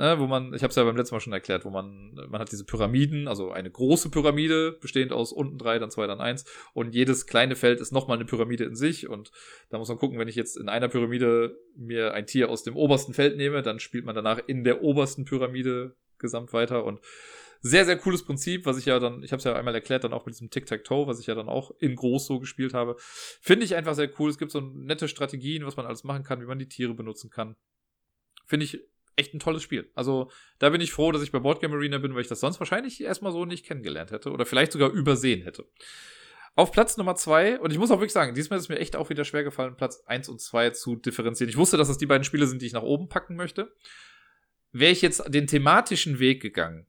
ne, 0.00 0.18
wo 0.18 0.26
man, 0.26 0.54
ich 0.54 0.62
habe 0.62 0.70
es 0.70 0.76
ja 0.76 0.84
beim 0.84 0.96
letzten 0.96 1.14
Mal 1.14 1.20
schon 1.20 1.34
erklärt, 1.34 1.66
wo 1.66 1.70
man, 1.70 2.14
man 2.28 2.40
hat 2.40 2.50
diese 2.50 2.64
Pyramiden, 2.64 3.28
also 3.28 3.52
eine 3.52 3.70
große 3.70 4.10
Pyramide, 4.10 4.72
bestehend 4.80 5.12
aus 5.12 5.30
unten 5.30 5.58
drei, 5.58 5.78
dann 5.78 5.90
zwei, 5.90 6.06
dann 6.06 6.20
eins, 6.20 6.46
und 6.72 6.94
jedes 6.94 7.26
kleine 7.26 7.54
Feld 7.54 7.80
ist 7.80 7.92
nochmal 7.92 8.16
eine 8.16 8.24
Pyramide 8.24 8.64
in 8.64 8.74
sich, 8.74 9.08
und 9.08 9.30
da 9.68 9.76
muss 9.76 9.88
man 9.88 9.98
gucken, 9.98 10.18
wenn 10.18 10.28
ich 10.28 10.36
jetzt 10.36 10.56
in 10.56 10.70
einer 10.70 10.88
Pyramide 10.88 11.58
mir 11.76 12.14
ein 12.14 12.26
Tier 12.26 12.48
aus 12.48 12.62
dem 12.62 12.76
obersten 12.76 13.12
Feld 13.12 13.36
nehme, 13.36 13.60
dann 13.60 13.78
spielt 13.78 14.06
man 14.06 14.14
danach 14.14 14.40
in 14.46 14.64
der 14.64 14.82
obersten 14.82 15.26
Pyramide 15.26 15.94
gesamt 16.18 16.54
weiter 16.54 16.84
und 16.84 17.00
sehr, 17.62 17.84
sehr 17.84 17.98
cooles 17.98 18.24
Prinzip, 18.24 18.64
was 18.64 18.78
ich 18.78 18.86
ja 18.86 18.98
dann, 18.98 19.22
ich 19.22 19.32
habe 19.32 19.38
es 19.38 19.44
ja 19.44 19.54
einmal 19.54 19.74
erklärt, 19.74 20.04
dann 20.04 20.14
auch 20.14 20.24
mit 20.24 20.34
diesem 20.34 20.48
Tic-Tac-Toe, 20.48 21.06
was 21.06 21.20
ich 21.20 21.26
ja 21.26 21.34
dann 21.34 21.50
auch 21.50 21.72
in 21.78 21.94
groß 21.94 22.26
so 22.26 22.40
gespielt 22.40 22.72
habe. 22.72 22.96
Finde 22.98 23.66
ich 23.66 23.76
einfach 23.76 23.94
sehr 23.94 24.10
cool. 24.18 24.30
Es 24.30 24.38
gibt 24.38 24.50
so 24.50 24.62
nette 24.62 25.08
Strategien, 25.08 25.66
was 25.66 25.76
man 25.76 25.84
alles 25.84 26.02
machen 26.02 26.22
kann, 26.22 26.40
wie 26.40 26.46
man 26.46 26.58
die 26.58 26.68
Tiere 26.68 26.94
benutzen 26.94 27.28
kann. 27.28 27.56
Finde 28.46 28.64
ich 28.64 28.80
echt 29.20 29.34
ein 29.34 29.38
tolles 29.38 29.62
Spiel. 29.62 29.90
Also 29.94 30.30
da 30.58 30.70
bin 30.70 30.80
ich 30.80 30.92
froh, 30.92 31.12
dass 31.12 31.22
ich 31.22 31.30
bei 31.30 31.38
Boardgame 31.38 31.74
Arena 31.74 31.98
bin, 31.98 32.14
weil 32.14 32.22
ich 32.22 32.28
das 32.28 32.40
sonst 32.40 32.58
wahrscheinlich 32.58 33.00
erstmal 33.00 33.32
so 33.32 33.44
nicht 33.44 33.64
kennengelernt 33.64 34.10
hätte 34.10 34.30
oder 34.30 34.46
vielleicht 34.46 34.72
sogar 34.72 34.90
übersehen 34.90 35.42
hätte. 35.42 35.66
Auf 36.56 36.72
Platz 36.72 36.96
Nummer 36.96 37.14
zwei, 37.14 37.60
und 37.60 37.70
ich 37.70 37.78
muss 37.78 37.90
auch 37.90 37.98
wirklich 37.98 38.12
sagen, 38.12 38.34
diesmal 38.34 38.58
ist 38.58 38.64
es 38.64 38.68
mir 38.68 38.78
echt 38.78 38.96
auch 38.96 39.08
wieder 39.08 39.24
schwer 39.24 39.44
gefallen, 39.44 39.76
Platz 39.76 40.02
eins 40.06 40.28
und 40.28 40.40
zwei 40.40 40.70
zu 40.70 40.96
differenzieren. 40.96 41.48
Ich 41.48 41.56
wusste, 41.56 41.76
dass 41.76 41.88
das 41.88 41.98
die 41.98 42.06
beiden 42.06 42.24
Spiele 42.24 42.46
sind, 42.46 42.60
die 42.60 42.66
ich 42.66 42.72
nach 42.72 42.82
oben 42.82 43.08
packen 43.08 43.36
möchte. 43.36 43.72
Wäre 44.72 44.92
ich 44.92 45.02
jetzt 45.02 45.22
den 45.32 45.46
thematischen 45.46 46.18
Weg 46.18 46.42
gegangen, 46.42 46.86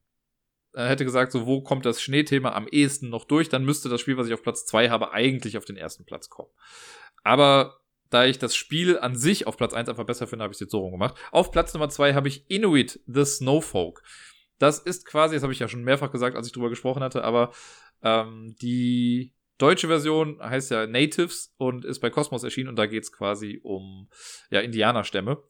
äh, 0.73 0.87
hätte 0.87 1.05
gesagt, 1.05 1.31
so 1.31 1.45
wo 1.45 1.61
kommt 1.61 1.85
das 1.85 2.01
Schneethema 2.01 2.53
am 2.53 2.67
ehesten 2.67 3.09
noch 3.09 3.25
durch, 3.25 3.49
dann 3.49 3.65
müsste 3.65 3.89
das 3.89 4.01
Spiel, 4.01 4.17
was 4.17 4.27
ich 4.27 4.33
auf 4.33 4.41
Platz 4.41 4.65
zwei 4.65 4.89
habe, 4.89 5.11
eigentlich 5.11 5.57
auf 5.57 5.65
den 5.65 5.77
ersten 5.77 6.05
Platz 6.05 6.29
kommen. 6.29 6.49
Aber 7.23 7.80
da 8.11 8.25
ich 8.25 8.37
das 8.37 8.55
Spiel 8.55 8.99
an 8.99 9.15
sich 9.15 9.47
auf 9.47 9.57
Platz 9.57 9.73
1 9.73 9.89
einfach 9.89 10.05
besser 10.05 10.27
finde, 10.27 10.43
habe 10.43 10.51
ich 10.51 10.57
es 10.57 10.61
jetzt 10.61 10.71
so 10.71 10.79
rum 10.79 10.91
gemacht. 10.91 11.15
Auf 11.31 11.51
Platz 11.51 11.73
Nummer 11.73 11.89
2 11.89 12.13
habe 12.13 12.27
ich 12.27 12.45
Inuit 12.49 12.99
the 13.07 13.25
Snowfolk. 13.25 14.03
Das 14.59 14.79
ist 14.79 15.05
quasi, 15.05 15.35
das 15.35 15.43
habe 15.43 15.53
ich 15.53 15.59
ja 15.59 15.67
schon 15.67 15.83
mehrfach 15.83 16.11
gesagt, 16.11 16.35
als 16.35 16.45
ich 16.45 16.53
drüber 16.53 16.69
gesprochen 16.69 17.01
hatte, 17.01 17.23
aber 17.23 17.51
ähm, 18.03 18.55
die 18.61 19.33
deutsche 19.57 19.87
Version 19.87 20.39
heißt 20.41 20.71
ja 20.71 20.87
Natives 20.87 21.53
und 21.57 21.85
ist 21.85 21.99
bei 21.99 22.09
Cosmos 22.09 22.43
erschienen 22.43 22.69
und 22.69 22.75
da 22.75 22.85
geht 22.85 23.03
es 23.03 23.11
quasi 23.11 23.59
um 23.63 24.09
ja, 24.49 24.59
Indianerstämme. 24.59 25.41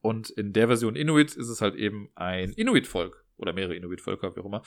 Und 0.00 0.30
in 0.30 0.52
der 0.52 0.66
Version 0.66 0.96
Inuit 0.96 1.34
ist 1.34 1.48
es 1.48 1.60
halt 1.60 1.74
eben 1.74 2.10
ein 2.14 2.52
Inuit-Volk 2.52 3.24
oder 3.36 3.52
mehrere 3.52 3.76
Inuit-Völker, 3.76 4.34
wie 4.36 4.40
auch 4.40 4.46
immer. 4.46 4.62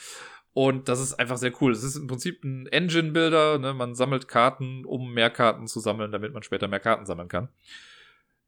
Und 0.58 0.88
das 0.88 0.98
ist 0.98 1.14
einfach 1.14 1.36
sehr 1.36 1.52
cool. 1.60 1.70
Es 1.70 1.84
ist 1.84 1.94
im 1.94 2.08
Prinzip 2.08 2.42
ein 2.42 2.66
Engine-Builder. 2.66 3.60
Ne? 3.60 3.74
Man 3.74 3.94
sammelt 3.94 4.26
Karten, 4.26 4.84
um 4.84 5.14
mehr 5.14 5.30
Karten 5.30 5.68
zu 5.68 5.78
sammeln, 5.78 6.10
damit 6.10 6.32
man 6.32 6.42
später 6.42 6.66
mehr 6.66 6.80
Karten 6.80 7.06
sammeln 7.06 7.28
kann. 7.28 7.48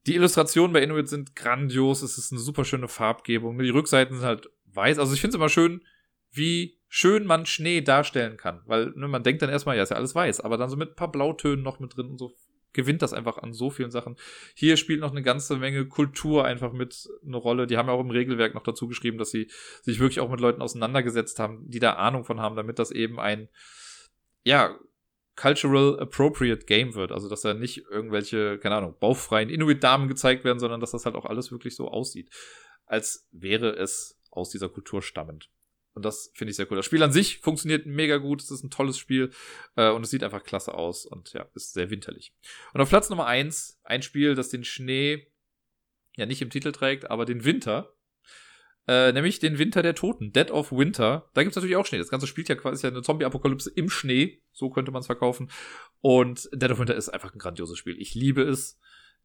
Die 0.09 0.17
Illustrationen 0.17 0.73
bei 0.73 0.83
Inuit 0.83 1.09
sind 1.09 1.37
grandios. 1.37 2.03
Es 2.03 2.19
ist 2.19 2.33
eine 2.33 2.41
super 2.41 2.65
schöne 2.65 2.89
Farbgebung. 2.89 3.57
Die 3.61 3.71
Rückseiten 3.71 4.17
sind 4.17 4.27
halt 4.27 4.51
weiß. 4.73 4.99
Also 4.99 5.15
ich 5.15 5.21
finde 5.21 5.37
es 5.37 5.37
immer 5.37 5.49
schön, 5.49 5.85
wie 6.33 6.81
schön 6.89 7.27
man 7.27 7.47
Schnee 7.47 7.81
darstellen 7.81 8.37
kann. 8.37 8.63
Weil 8.67 8.87
ne, 8.97 9.07
man 9.07 9.23
denkt 9.23 9.43
dann 9.43 9.51
erstmal, 9.51 9.77
ja, 9.77 9.85
ist 9.85 9.91
ja 9.91 9.97
alles 9.97 10.17
weiß. 10.17 10.41
Aber 10.41 10.57
dann 10.57 10.69
so 10.69 10.77
mit 10.77 10.91
ein 10.91 10.97
paar 10.97 11.13
Blautönen 11.13 11.63
noch 11.63 11.79
mit 11.79 11.97
drin 11.97 12.09
und 12.09 12.19
so 12.19 12.35
gewinnt 12.73 13.03
das 13.03 13.13
einfach 13.13 13.39
an 13.39 13.53
so 13.53 13.71
vielen 13.71 13.91
Sachen. 13.91 14.17
Hier 14.55 14.77
spielt 14.77 15.01
noch 15.01 15.11
eine 15.11 15.23
ganze 15.23 15.57
Menge 15.57 15.87
Kultur 15.87 16.45
einfach 16.45 16.73
mit 16.73 17.09
eine 17.25 17.37
Rolle. 17.37 17.67
Die 17.67 17.77
haben 17.77 17.89
ja 17.89 17.95
auch 17.95 18.01
im 18.01 18.11
Regelwerk 18.11 18.55
noch 18.55 18.63
dazu 18.63 18.89
geschrieben, 18.89 19.19
dass 19.19 19.31
sie 19.31 19.51
sich 19.83 19.99
wirklich 19.99 20.21
auch 20.21 20.31
mit 20.31 20.41
Leuten 20.41 20.63
auseinandergesetzt 20.63 21.39
haben, 21.39 21.69
die 21.69 21.81
da 21.81 21.95
Ahnung 21.95 22.25
von 22.25 22.41
haben, 22.41 22.57
damit 22.57 22.79
das 22.79 22.91
eben 22.91 23.19
ein, 23.19 23.49
ja, 24.45 24.79
cultural 25.37 25.99
appropriate 26.01 26.67
Game 26.67 26.95
wird. 26.95 27.13
Also, 27.13 27.29
dass 27.29 27.41
da 27.41 27.55
nicht 27.55 27.85
irgendwelche, 27.91 28.59
keine 28.59 28.77
Ahnung, 28.77 28.97
bauchfreien 29.01 29.49
Inuit-Damen 29.49 30.09
gezeigt 30.09 30.45
werden, 30.45 30.59
sondern 30.59 30.81
dass 30.81 30.91
das 30.91 31.07
halt 31.07 31.17
auch 31.17 31.25
alles 31.25 31.51
wirklich 31.51 31.75
so 31.77 31.89
aussieht. 31.89 32.31
Als 32.87 33.27
wäre 33.31 33.71
es 33.71 34.21
aus 34.31 34.51
dieser 34.51 34.69
Kultur 34.69 35.03
stammend. 35.03 35.51
Und 35.95 36.05
das 36.05 36.31
finde 36.35 36.51
ich 36.51 36.57
sehr 36.57 36.71
cool. 36.71 36.77
Das 36.77 36.87
Spiel 36.87 37.03
an 37.03 37.13
sich 37.13 37.39
funktioniert 37.39 37.87
mega 37.87 38.19
gut. 38.19 38.43
Es 38.43 38.51
ist 38.51 38.63
ein 38.63 38.71
tolles 38.71 38.99
Spiel 38.99 39.31
äh, 39.77 39.91
und 39.91 40.03
es 40.05 40.11
sieht 40.11 40.23
einfach 40.23 40.45
klasse 40.45 40.75
aus 40.75 41.05
und 41.05 41.33
ja, 41.33 41.49
ist 41.55 41.73
sehr 41.73 41.91
winterlich. 41.91 42.33
Und 42.73 42.81
auf 42.81 42.89
Platz 42.89 43.11
Nummer 43.11 43.27
eins 43.27 43.81
ein 43.83 44.03
Spiel, 44.03 44.35
das 44.35 44.51
den 44.51 44.65
Schnee 44.65 45.27
ja 46.17 46.27
nicht 46.27 46.43
im 46.43 46.51
Titel 46.51 46.73
trägt, 46.73 47.11
aber 47.11 47.25
den 47.25 47.45
Winter. 47.45 47.95
Äh, 48.87 49.13
nämlich 49.13 49.39
den 49.39 49.59
Winter 49.59 49.83
der 49.83 49.95
Toten, 49.95 50.33
Dead 50.33 50.51
of 50.51 50.73
Winter. 50.73 51.31
Da 51.35 51.43
gibt 51.43 51.53
es 51.53 51.57
natürlich 51.57 51.77
auch 51.77 51.87
Schnee. 51.87 51.99
Das 51.99 52.09
Ganze 52.09 52.27
spielt 52.27 52.49
ja 52.49 52.55
quasi 52.55 52.87
ja 52.87 52.91
eine 52.91 53.03
Zombie-Apokalypse 53.03 53.71
im 53.71 53.91
Schnee. 53.91 54.43
So 54.53 54.71
könnte 54.71 54.91
man 54.91 55.01
es 55.01 55.07
verkaufen. 55.07 55.51
Und 56.01 56.49
Dead 56.53 56.71
of 56.71 56.79
Winter 56.79 56.95
ist 56.95 57.09
einfach 57.09 57.33
ein 57.33 57.39
grandioses 57.39 57.79
Spiel. 57.79 58.01
Ich 58.01 58.15
liebe 58.15 58.43
es. 58.43 58.79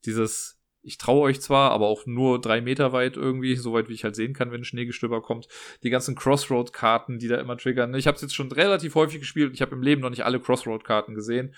Dieses 0.05 0.59
ich 0.85 0.97
traue 0.97 1.21
euch 1.21 1.41
zwar, 1.41 1.71
aber 1.71 1.87
auch 1.87 2.05
nur 2.05 2.39
drei 2.39 2.61
Meter 2.61 2.93
weit 2.93 3.17
irgendwie, 3.17 3.55
so 3.55 3.73
weit 3.73 3.89
wie 3.89 3.93
ich 3.93 4.03
halt 4.03 4.15
sehen 4.15 4.33
kann, 4.33 4.51
wenn 4.51 4.63
Schneegestöber 4.63 5.21
kommt. 5.21 5.47
Die 5.83 5.89
ganzen 5.89 6.15
Crossroad-Karten, 6.15 7.17
die 7.17 7.27
da 7.27 7.37
immer 7.37 7.57
triggern. 7.57 7.93
Ich 7.95 8.07
habe 8.07 8.15
es 8.15 8.21
jetzt 8.21 8.35
schon 8.35 8.51
relativ 8.51 8.95
häufig 8.95 9.19
gespielt. 9.19 9.53
Ich 9.53 9.61
habe 9.61 9.75
im 9.75 9.81
Leben 9.81 10.01
noch 10.01 10.11
nicht 10.11 10.25
alle 10.25 10.39
Crossroad-Karten 10.39 11.15
gesehen. 11.15 11.55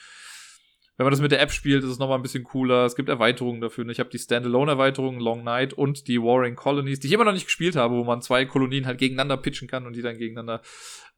Wenn 0.95 1.03
man 1.03 1.11
das 1.11 1.21
mit 1.21 1.31
der 1.31 1.41
App 1.41 1.51
spielt, 1.51 1.83
ist 1.83 1.91
es 1.91 1.99
nochmal 1.99 2.17
ein 2.17 2.23
bisschen 2.23 2.43
cooler. 2.43 2.85
Es 2.85 2.95
gibt 2.95 3.09
Erweiterungen 3.09 3.61
dafür. 3.61 3.87
Ich 3.89 3.99
habe 3.99 4.09
die 4.09 4.17
Standalone-Erweiterung, 4.17 5.19
Long 5.19 5.43
Night 5.43 5.73
und 5.73 6.07
die 6.07 6.19
Warring 6.19 6.55
Colonies, 6.55 6.99
die 6.99 7.07
ich 7.07 7.13
immer 7.13 7.25
noch 7.25 7.33
nicht 7.33 7.45
gespielt 7.45 7.75
habe, 7.75 7.95
wo 7.95 8.03
man 8.03 8.21
zwei 8.21 8.45
Kolonien 8.45 8.87
halt 8.87 8.97
gegeneinander 8.97 9.37
pitchen 9.37 9.67
kann 9.67 9.85
und 9.85 9.95
die 9.95 10.01
dann 10.01 10.17
gegeneinander, 10.17 10.61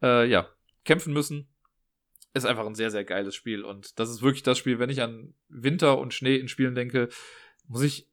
äh, 0.01 0.27
ja, 0.29 0.49
kämpfen 0.83 1.13
müssen. 1.13 1.47
Ist 2.33 2.45
einfach 2.45 2.65
ein 2.65 2.75
sehr, 2.75 2.91
sehr 2.91 3.05
geiles 3.05 3.35
Spiel. 3.35 3.63
Und 3.63 3.99
das 3.99 4.09
ist 4.09 4.21
wirklich 4.21 4.43
das 4.43 4.57
Spiel, 4.57 4.79
wenn 4.79 4.89
ich 4.89 5.01
an 5.01 5.33
Winter 5.47 5.97
und 5.97 6.13
Schnee 6.13 6.35
in 6.35 6.49
Spielen 6.49 6.75
denke, 6.75 7.07
muss 7.69 7.83
ich 7.83 8.09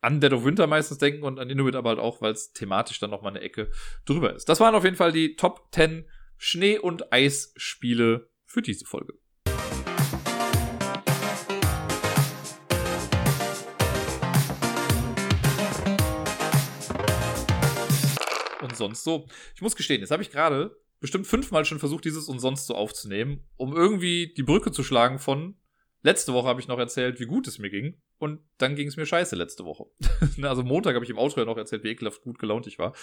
an 0.00 0.20
Dead 0.20 0.32
of 0.32 0.44
Winter 0.44 0.66
meistens 0.66 0.98
denken 0.98 1.22
und 1.22 1.38
an 1.38 1.48
Inuit 1.48 1.76
aber 1.76 1.90
halt 1.90 2.00
auch, 2.00 2.20
weil 2.20 2.32
es 2.32 2.52
thematisch 2.52 2.98
dann 2.98 3.10
nochmal 3.10 3.30
eine 3.30 3.40
Ecke 3.40 3.70
drüber 4.04 4.34
ist. 4.34 4.48
Das 4.48 4.58
waren 4.58 4.74
auf 4.74 4.82
jeden 4.82 4.96
Fall 4.96 5.12
die 5.12 5.36
Top 5.36 5.68
10 5.72 6.04
Schnee- 6.36 6.78
und 6.78 7.12
Eisspiele 7.12 8.28
für 8.44 8.60
diese 8.60 8.84
Folge. 8.86 9.14
Und 18.60 18.76
sonst 18.76 19.04
so. 19.04 19.28
Ich 19.54 19.62
muss 19.62 19.76
gestehen, 19.76 20.00
jetzt 20.00 20.10
habe 20.10 20.22
ich 20.22 20.30
gerade 20.30 20.76
bestimmt 20.98 21.28
fünfmal 21.28 21.64
schon 21.64 21.78
versucht, 21.78 22.04
dieses 22.04 22.26
und 22.26 22.40
sonst 22.40 22.66
so 22.66 22.74
aufzunehmen, 22.74 23.44
um 23.56 23.76
irgendwie 23.76 24.34
die 24.36 24.42
Brücke 24.42 24.72
zu 24.72 24.82
schlagen 24.82 25.20
von 25.20 25.56
letzte 26.02 26.32
Woche 26.32 26.48
habe 26.48 26.60
ich 26.60 26.68
noch 26.68 26.78
erzählt, 26.78 27.20
wie 27.20 27.26
gut 27.26 27.46
es 27.46 27.58
mir 27.58 27.70
ging. 27.70 28.00
Und 28.18 28.40
dann 28.58 28.74
ging 28.74 28.88
es 28.88 28.96
mir 28.96 29.06
scheiße 29.06 29.36
letzte 29.36 29.64
Woche. 29.64 29.86
also 30.42 30.62
Montag 30.62 30.94
habe 30.94 31.04
ich 31.04 31.10
im 31.10 31.18
Outro 31.18 31.40
ja 31.40 31.46
noch 31.46 31.56
erzählt, 31.56 31.84
wie 31.84 31.88
ekelhaft 31.88 32.22
gut 32.22 32.38
gelaunt 32.38 32.66
ich 32.66 32.78
war. 32.78 32.94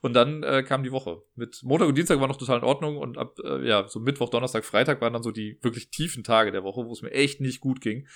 Und 0.00 0.14
dann 0.14 0.42
äh, 0.42 0.62
kam 0.62 0.82
die 0.82 0.92
Woche. 0.92 1.22
Mit 1.34 1.62
Montag 1.62 1.88
und 1.88 1.96
Dienstag 1.96 2.20
war 2.20 2.28
noch 2.28 2.36
total 2.36 2.58
in 2.58 2.64
Ordnung 2.64 2.96
und 2.96 3.18
ab 3.18 3.38
äh, 3.44 3.66
ja, 3.66 3.88
so 3.88 4.00
Mittwoch, 4.00 4.28
Donnerstag, 4.28 4.64
Freitag 4.64 5.00
waren 5.00 5.12
dann 5.12 5.22
so 5.22 5.30
die 5.30 5.58
wirklich 5.62 5.90
tiefen 5.90 6.24
Tage 6.24 6.52
der 6.52 6.64
Woche, 6.64 6.86
wo 6.86 6.92
es 6.92 7.02
mir 7.02 7.10
echt 7.10 7.40
nicht 7.40 7.60
gut 7.60 7.80
ging. 7.80 8.06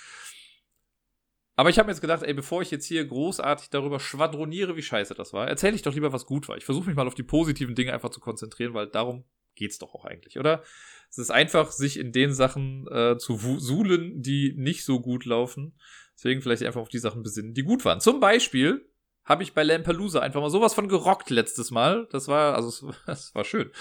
Aber 1.59 1.71
ich 1.71 1.79
habe 1.79 1.87
mir 1.87 1.93
jetzt 1.93 2.01
gedacht, 2.01 2.21
ey, 2.21 2.35
bevor 2.35 2.61
ich 2.61 2.69
jetzt 2.69 2.85
hier 2.85 3.03
großartig 3.03 3.71
darüber 3.71 3.99
schwadroniere, 3.99 4.75
wie 4.75 4.83
scheiße 4.83 5.15
das 5.15 5.33
war, 5.33 5.47
erzähle 5.47 5.75
ich 5.75 5.81
doch 5.81 5.93
lieber, 5.93 6.13
was 6.13 6.27
gut 6.27 6.47
war. 6.47 6.55
Ich 6.55 6.65
versuche 6.65 6.85
mich 6.85 6.95
mal 6.95 7.07
auf 7.07 7.15
die 7.15 7.23
positiven 7.23 7.73
Dinge 7.73 7.93
einfach 7.93 8.09
zu 8.09 8.19
konzentrieren, 8.19 8.75
weil 8.75 8.85
darum 8.85 9.25
geht's 9.57 9.77
doch 9.77 9.93
auch 9.93 10.05
eigentlich, 10.05 10.39
oder? 10.39 10.63
Es 11.09 11.17
ist 11.17 11.31
einfach, 11.31 11.71
sich 11.71 11.99
in 11.99 12.11
den 12.11 12.33
Sachen 12.33 12.87
äh, 12.87 13.17
zu 13.17 13.37
suhlen, 13.59 14.21
die 14.21 14.53
nicht 14.55 14.85
so 14.85 14.99
gut 15.01 15.25
laufen. 15.25 15.77
Deswegen 16.15 16.41
vielleicht 16.41 16.63
einfach 16.63 16.81
auf 16.81 16.89
die 16.89 16.99
Sachen 16.99 17.23
besinnen, 17.23 17.53
die 17.53 17.63
gut 17.63 17.85
waren. 17.85 17.99
Zum 17.99 18.19
Beispiel 18.19 18.89
habe 19.23 19.43
ich 19.43 19.53
bei 19.53 19.63
Lampalooza 19.63 20.19
einfach 20.19 20.41
mal 20.41 20.49
sowas 20.49 20.73
von 20.73 20.87
gerockt 20.87 21.29
letztes 21.29 21.69
Mal. 21.71 22.07
Das 22.11 22.27
war, 22.27 22.55
also, 22.55 22.93
das 23.05 23.35
war 23.35 23.43
schön. 23.43 23.71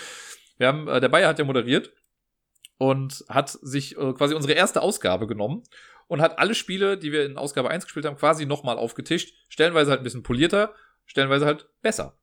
Wir 0.59 0.69
haben, 0.69 0.89
äh, 0.89 1.01
der 1.01 1.09
Bayer 1.09 1.28
hat 1.28 1.39
ja 1.39 1.44
moderiert 1.44 1.93
und 2.78 3.24
hat 3.28 3.51
sich 3.51 3.97
äh, 3.97 4.12
quasi 4.12 4.35
unsere 4.35 4.55
erste 4.55 4.82
Ausgabe 4.82 5.27
genommen 5.27 5.62
und 6.09 6.20
hat 6.20 6.39
alle 6.39 6.55
Spiele, 6.55 6.98
die 6.98 7.12
wir 7.12 7.24
in 7.24 7.39
Ausgabe 7.39 7.70
1 7.70 7.85
gespielt 7.85 8.07
haben, 8.07 8.16
quasi 8.16 8.47
nochmal 8.47 8.77
aufgetischt. 8.77 9.35
Stellenweise 9.48 9.90
halt 9.90 10.01
ein 10.01 10.05
bisschen 10.05 10.23
polierter, 10.23 10.74
stellenweise 11.07 11.47
halt 11.47 11.69
besser. 11.83 12.19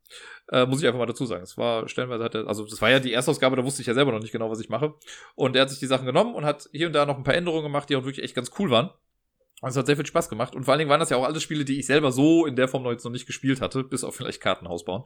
Äh, 0.52 0.66
muss 0.66 0.82
ich 0.82 0.88
einfach 0.88 1.00
mal 1.00 1.06
dazu 1.06 1.26
sagen. 1.26 1.44
Es 1.44 1.58
war 1.58 1.88
stellenweise 1.88 2.24
hatte, 2.24 2.46
also 2.48 2.66
das 2.66 2.82
war 2.82 2.90
ja 2.90 3.00
die 3.00 3.12
erste 3.12 3.32
Ausgabe, 3.32 3.56
da 3.56 3.64
wusste 3.64 3.82
ich 3.82 3.88
ja 3.88 3.94
selber 3.94 4.12
noch 4.12 4.20
nicht 4.20 4.32
genau, 4.32 4.52
was 4.52 4.60
ich 4.60 4.70
mache. 4.70 4.94
Und 5.36 5.56
er 5.56 5.64
hat 5.64 5.70
sich 5.70 5.80
die 5.80 5.88
Sachen 5.88 6.06
genommen 6.06 6.36
und 6.36 6.46
hat 6.46 6.70
hier 6.72 6.88
und 6.88 6.94
da 6.94 7.06
noch 7.06 7.18
ein 7.18 7.24
paar 7.24 7.36
Änderungen 7.36 7.64
gemacht, 7.64 7.90
die 7.90 7.96
auch 7.96 8.06
wirklich 8.06 8.24
echt 8.24 8.36
ganz 8.36 8.52
cool 8.60 8.70
waren. 8.70 8.92
Und 9.62 9.70
es 9.70 9.78
hat 9.78 9.86
sehr 9.86 9.96
viel 9.96 10.06
Spaß 10.06 10.28
gemacht. 10.28 10.56
Und 10.56 10.66
vor 10.66 10.74
allen 10.74 10.80
Dingen 10.80 10.90
waren 10.90 11.00
das 11.00 11.10
ja 11.10 11.18
auch 11.18 11.24
alles 11.24 11.42
Spiele, 11.42 11.64
die 11.64 11.80
ich 11.80 11.86
selber 11.86 12.12
so 12.12 12.46
in 12.46 12.58
der 12.58 12.68
Form 12.68 12.84
noch 12.84 12.92
jetzt 12.92 13.06
noch 13.06 13.12
nicht 13.12 13.26
gespielt 13.26 13.62
hatte, 13.62 13.84
bis 13.84 14.04
auf 14.04 14.16
vielleicht 14.16 14.42
Kartenhaus 14.42 14.84
bauen. 14.84 15.06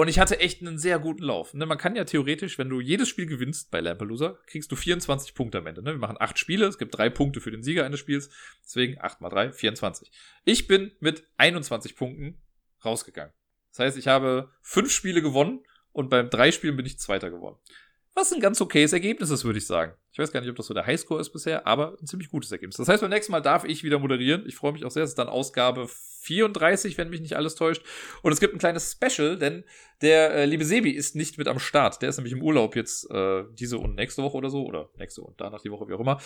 Und 0.00 0.08
ich 0.08 0.18
hatte 0.18 0.40
echt 0.40 0.60
einen 0.60 0.78
sehr 0.78 0.98
guten 0.98 1.22
Lauf. 1.22 1.52
Ne, 1.52 1.66
man 1.66 1.76
kann 1.76 1.96
ja 1.96 2.04
theoretisch, 2.04 2.58
wenn 2.58 2.68
du 2.68 2.80
jedes 2.80 3.08
Spiel 3.08 3.26
gewinnst 3.26 3.70
bei 3.70 3.80
Lampalooza, 3.80 4.38
kriegst 4.46 4.72
du 4.72 4.76
24 4.76 5.34
Punkte 5.34 5.58
am 5.58 5.66
Ende. 5.66 5.82
Ne? 5.82 5.92
Wir 5.92 5.98
machen 5.98 6.16
acht 6.18 6.38
Spiele, 6.38 6.66
es 6.66 6.78
gibt 6.78 6.96
drei 6.96 7.10
Punkte 7.10 7.40
für 7.40 7.50
den 7.50 7.62
Sieger 7.62 7.84
eines 7.84 8.00
Spiels. 8.00 8.30
Deswegen 8.64 8.98
8 9.00 9.20
mal 9.20 9.28
3, 9.28 9.52
24. 9.52 10.10
Ich 10.44 10.66
bin 10.66 10.92
mit 11.00 11.24
21 11.36 11.96
Punkten 11.96 12.40
rausgegangen. 12.84 13.32
Das 13.70 13.80
heißt, 13.80 13.98
ich 13.98 14.08
habe 14.08 14.50
fünf 14.62 14.90
Spiele 14.90 15.22
gewonnen 15.22 15.64
und 15.92 16.10
beim 16.10 16.30
drei 16.30 16.52
Spielen 16.52 16.76
bin 16.76 16.86
ich 16.86 16.98
Zweiter 16.98 17.30
geworden. 17.30 17.56
Was 18.14 18.32
ein 18.32 18.40
ganz 18.40 18.60
okayes 18.60 18.92
Ergebnis 18.92 19.30
ist, 19.30 19.44
würde 19.44 19.58
ich 19.58 19.66
sagen. 19.66 19.94
Ich 20.12 20.18
weiß 20.18 20.32
gar 20.32 20.40
nicht, 20.40 20.50
ob 20.50 20.56
das 20.56 20.66
so 20.66 20.74
der 20.74 20.84
Highscore 20.84 21.20
ist 21.20 21.30
bisher, 21.30 21.66
aber 21.66 21.96
ein 22.00 22.06
ziemlich 22.06 22.28
gutes 22.28 22.50
Ergebnis. 22.50 22.76
Das 22.76 22.88
heißt, 22.88 23.00
beim 23.00 23.10
nächsten 23.10 23.30
Mal 23.30 23.40
darf 23.40 23.64
ich 23.64 23.84
wieder 23.84 24.00
moderieren. 24.00 24.44
Ich 24.46 24.56
freue 24.56 24.72
mich 24.72 24.84
auch 24.84 24.90
sehr. 24.90 25.04
Es 25.04 25.10
ist 25.10 25.18
dann 25.18 25.28
Ausgabe 25.28 25.88
34, 26.22 26.98
wenn 26.98 27.08
mich 27.08 27.20
nicht 27.20 27.36
alles 27.36 27.54
täuscht. 27.54 27.82
Und 28.22 28.32
es 28.32 28.40
gibt 28.40 28.52
ein 28.52 28.58
kleines 28.58 28.92
Special, 28.92 29.38
denn 29.38 29.64
der 30.02 30.34
äh, 30.34 30.44
liebe 30.44 30.64
Sebi 30.64 30.90
ist 30.90 31.14
nicht 31.14 31.38
mit 31.38 31.46
am 31.46 31.60
Start. 31.60 32.02
Der 32.02 32.08
ist 32.08 32.16
nämlich 32.16 32.32
im 32.32 32.42
Urlaub 32.42 32.74
jetzt 32.74 33.08
äh, 33.10 33.44
diese 33.52 33.78
und 33.78 33.94
nächste 33.94 34.22
Woche 34.22 34.36
oder 34.36 34.50
so. 34.50 34.66
Oder 34.66 34.90
nächste 34.98 35.22
und 35.22 35.40
danach 35.40 35.62
die 35.62 35.70
Woche, 35.70 35.88
wie 35.88 35.94
auch 35.94 36.00
immer 36.00 36.20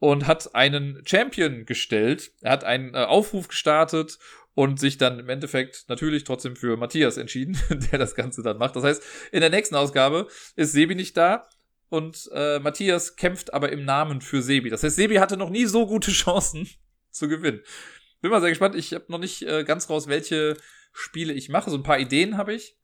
und 0.00 0.26
hat 0.26 0.54
einen 0.54 1.02
Champion 1.06 1.66
gestellt. 1.66 2.32
Er 2.40 2.52
hat 2.52 2.64
einen 2.64 2.94
äh, 2.94 3.04
Aufruf 3.04 3.48
gestartet 3.48 4.18
und 4.54 4.80
sich 4.80 4.98
dann 4.98 5.18
im 5.18 5.28
Endeffekt 5.28 5.84
natürlich 5.88 6.24
trotzdem 6.24 6.56
für 6.56 6.76
Matthias 6.76 7.16
entschieden, 7.16 7.58
der 7.92 7.98
das 7.98 8.14
Ganze 8.14 8.42
dann 8.42 8.58
macht. 8.58 8.76
Das 8.76 8.84
heißt, 8.84 9.02
in 9.32 9.40
der 9.40 9.50
nächsten 9.50 9.74
Ausgabe 9.74 10.26
ist 10.56 10.72
Sebi 10.72 10.94
nicht 10.94 11.16
da 11.16 11.48
und 11.88 12.28
äh, 12.32 12.58
Matthias 12.58 13.16
kämpft 13.16 13.52
aber 13.52 13.72
im 13.72 13.84
Namen 13.84 14.20
für 14.20 14.42
Sebi. 14.42 14.70
Das 14.70 14.82
heißt, 14.82 14.96
Sebi 14.96 15.16
hatte 15.16 15.36
noch 15.36 15.50
nie 15.50 15.66
so 15.66 15.86
gute 15.86 16.10
Chancen 16.12 16.68
zu 17.10 17.28
gewinnen. 17.28 17.60
Bin 18.20 18.30
mal 18.30 18.40
sehr 18.40 18.50
gespannt. 18.50 18.74
Ich 18.74 18.92
habe 18.92 19.06
noch 19.08 19.18
nicht 19.18 19.42
äh, 19.42 19.64
ganz 19.64 19.88
raus, 19.88 20.08
welche 20.08 20.56
Spiele 20.92 21.32
ich 21.32 21.48
mache. 21.48 21.70
So 21.70 21.76
ein 21.76 21.82
paar 21.82 21.98
Ideen 21.98 22.36
habe 22.36 22.54
ich. 22.54 22.76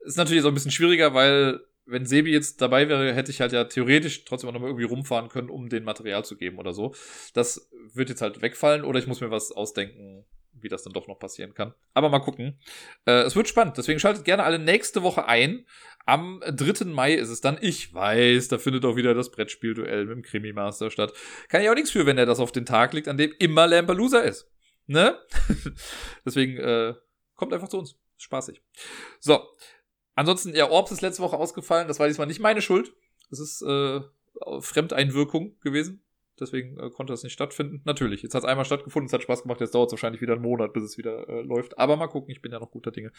Ist 0.00 0.16
natürlich 0.16 0.42
so 0.42 0.48
ein 0.48 0.54
bisschen 0.54 0.70
schwieriger, 0.70 1.14
weil 1.14 1.60
wenn 1.86 2.04
Sebi 2.04 2.32
jetzt 2.32 2.60
dabei 2.60 2.88
wäre, 2.88 3.14
hätte 3.14 3.30
ich 3.30 3.40
halt 3.40 3.52
ja 3.52 3.64
theoretisch 3.64 4.24
trotzdem 4.24 4.50
auch 4.50 4.54
noch 4.54 4.60
mal 4.60 4.66
irgendwie 4.66 4.84
rumfahren 4.84 5.28
können, 5.28 5.50
um 5.50 5.68
den 5.68 5.84
Material 5.84 6.24
zu 6.24 6.36
geben 6.36 6.58
oder 6.58 6.72
so. 6.72 6.94
Das 7.32 7.70
wird 7.94 8.10
jetzt 8.10 8.20
halt 8.20 8.42
wegfallen 8.42 8.84
oder 8.84 8.98
ich 8.98 9.06
muss 9.06 9.20
mir 9.20 9.30
was 9.30 9.52
ausdenken, 9.52 10.26
wie 10.60 10.68
das 10.68 10.82
dann 10.82 10.92
doch 10.92 11.08
noch 11.08 11.18
passieren 11.18 11.54
kann. 11.54 11.74
Aber 11.94 12.08
mal 12.08 12.20
gucken. 12.20 12.58
Äh, 13.06 13.22
es 13.22 13.36
wird 13.36 13.48
spannend, 13.48 13.76
deswegen 13.76 14.00
schaltet 14.00 14.24
gerne 14.24 14.44
alle 14.44 14.58
nächste 14.58 15.02
Woche 15.02 15.26
ein. 15.26 15.66
Am 16.04 16.40
3. 16.46 16.84
Mai 16.86 17.14
ist 17.14 17.30
es 17.30 17.40
dann. 17.40 17.58
Ich 17.60 17.92
weiß, 17.92 18.48
da 18.48 18.58
findet 18.58 18.84
auch 18.84 18.96
wieder 18.96 19.14
das 19.14 19.30
Brettspielduell 19.30 20.06
mit 20.06 20.16
dem 20.16 20.22
Krimi-Master 20.22 20.90
statt. 20.90 21.12
Kann 21.48 21.62
ich 21.62 21.68
auch 21.68 21.74
nichts 21.74 21.90
für, 21.90 22.06
wenn 22.06 22.18
er 22.18 22.26
das 22.26 22.38
auf 22.38 22.52
den 22.52 22.64
Tag 22.64 22.92
legt, 22.92 23.08
an 23.08 23.16
dem 23.16 23.32
immer 23.38 23.66
Lampalooza 23.66 24.20
ist. 24.20 24.48
Ne? 24.86 25.18
deswegen 26.24 26.58
äh, 26.58 26.94
kommt 27.34 27.52
einfach 27.52 27.68
zu 27.68 27.78
uns. 27.78 27.96
Spaßig. 28.18 28.62
So. 29.20 29.44
Ansonsten, 30.14 30.54
ja, 30.54 30.70
Orbs 30.70 30.92
ist 30.92 31.02
letzte 31.02 31.22
Woche 31.22 31.36
ausgefallen. 31.36 31.88
Das 31.88 31.98
war 31.98 32.06
diesmal 32.06 32.26
nicht 32.26 32.40
meine 32.40 32.62
Schuld. 32.62 32.94
Das 33.28 33.40
ist 33.40 33.62
äh, 33.62 34.00
Fremdeinwirkung 34.60 35.58
gewesen. 35.60 36.02
Deswegen 36.38 36.78
äh, 36.78 36.90
konnte 36.90 37.12
das 37.12 37.22
nicht 37.22 37.32
stattfinden. 37.32 37.80
Natürlich, 37.84 38.22
jetzt 38.22 38.34
hat 38.34 38.42
es 38.42 38.48
einmal 38.48 38.64
stattgefunden, 38.64 39.06
es 39.06 39.12
hat 39.12 39.22
Spaß 39.22 39.42
gemacht, 39.42 39.60
jetzt 39.60 39.74
dauert 39.74 39.88
es 39.88 39.92
wahrscheinlich 39.92 40.20
wieder 40.20 40.34
einen 40.34 40.42
Monat, 40.42 40.72
bis 40.72 40.84
es 40.84 40.98
wieder 40.98 41.28
äh, 41.28 41.42
läuft. 41.42 41.78
Aber 41.78 41.96
mal 41.96 42.08
gucken, 42.08 42.30
ich 42.30 42.42
bin 42.42 42.52
ja 42.52 42.58
noch 42.58 42.70
guter 42.70 42.90
Dinge. 42.90 43.12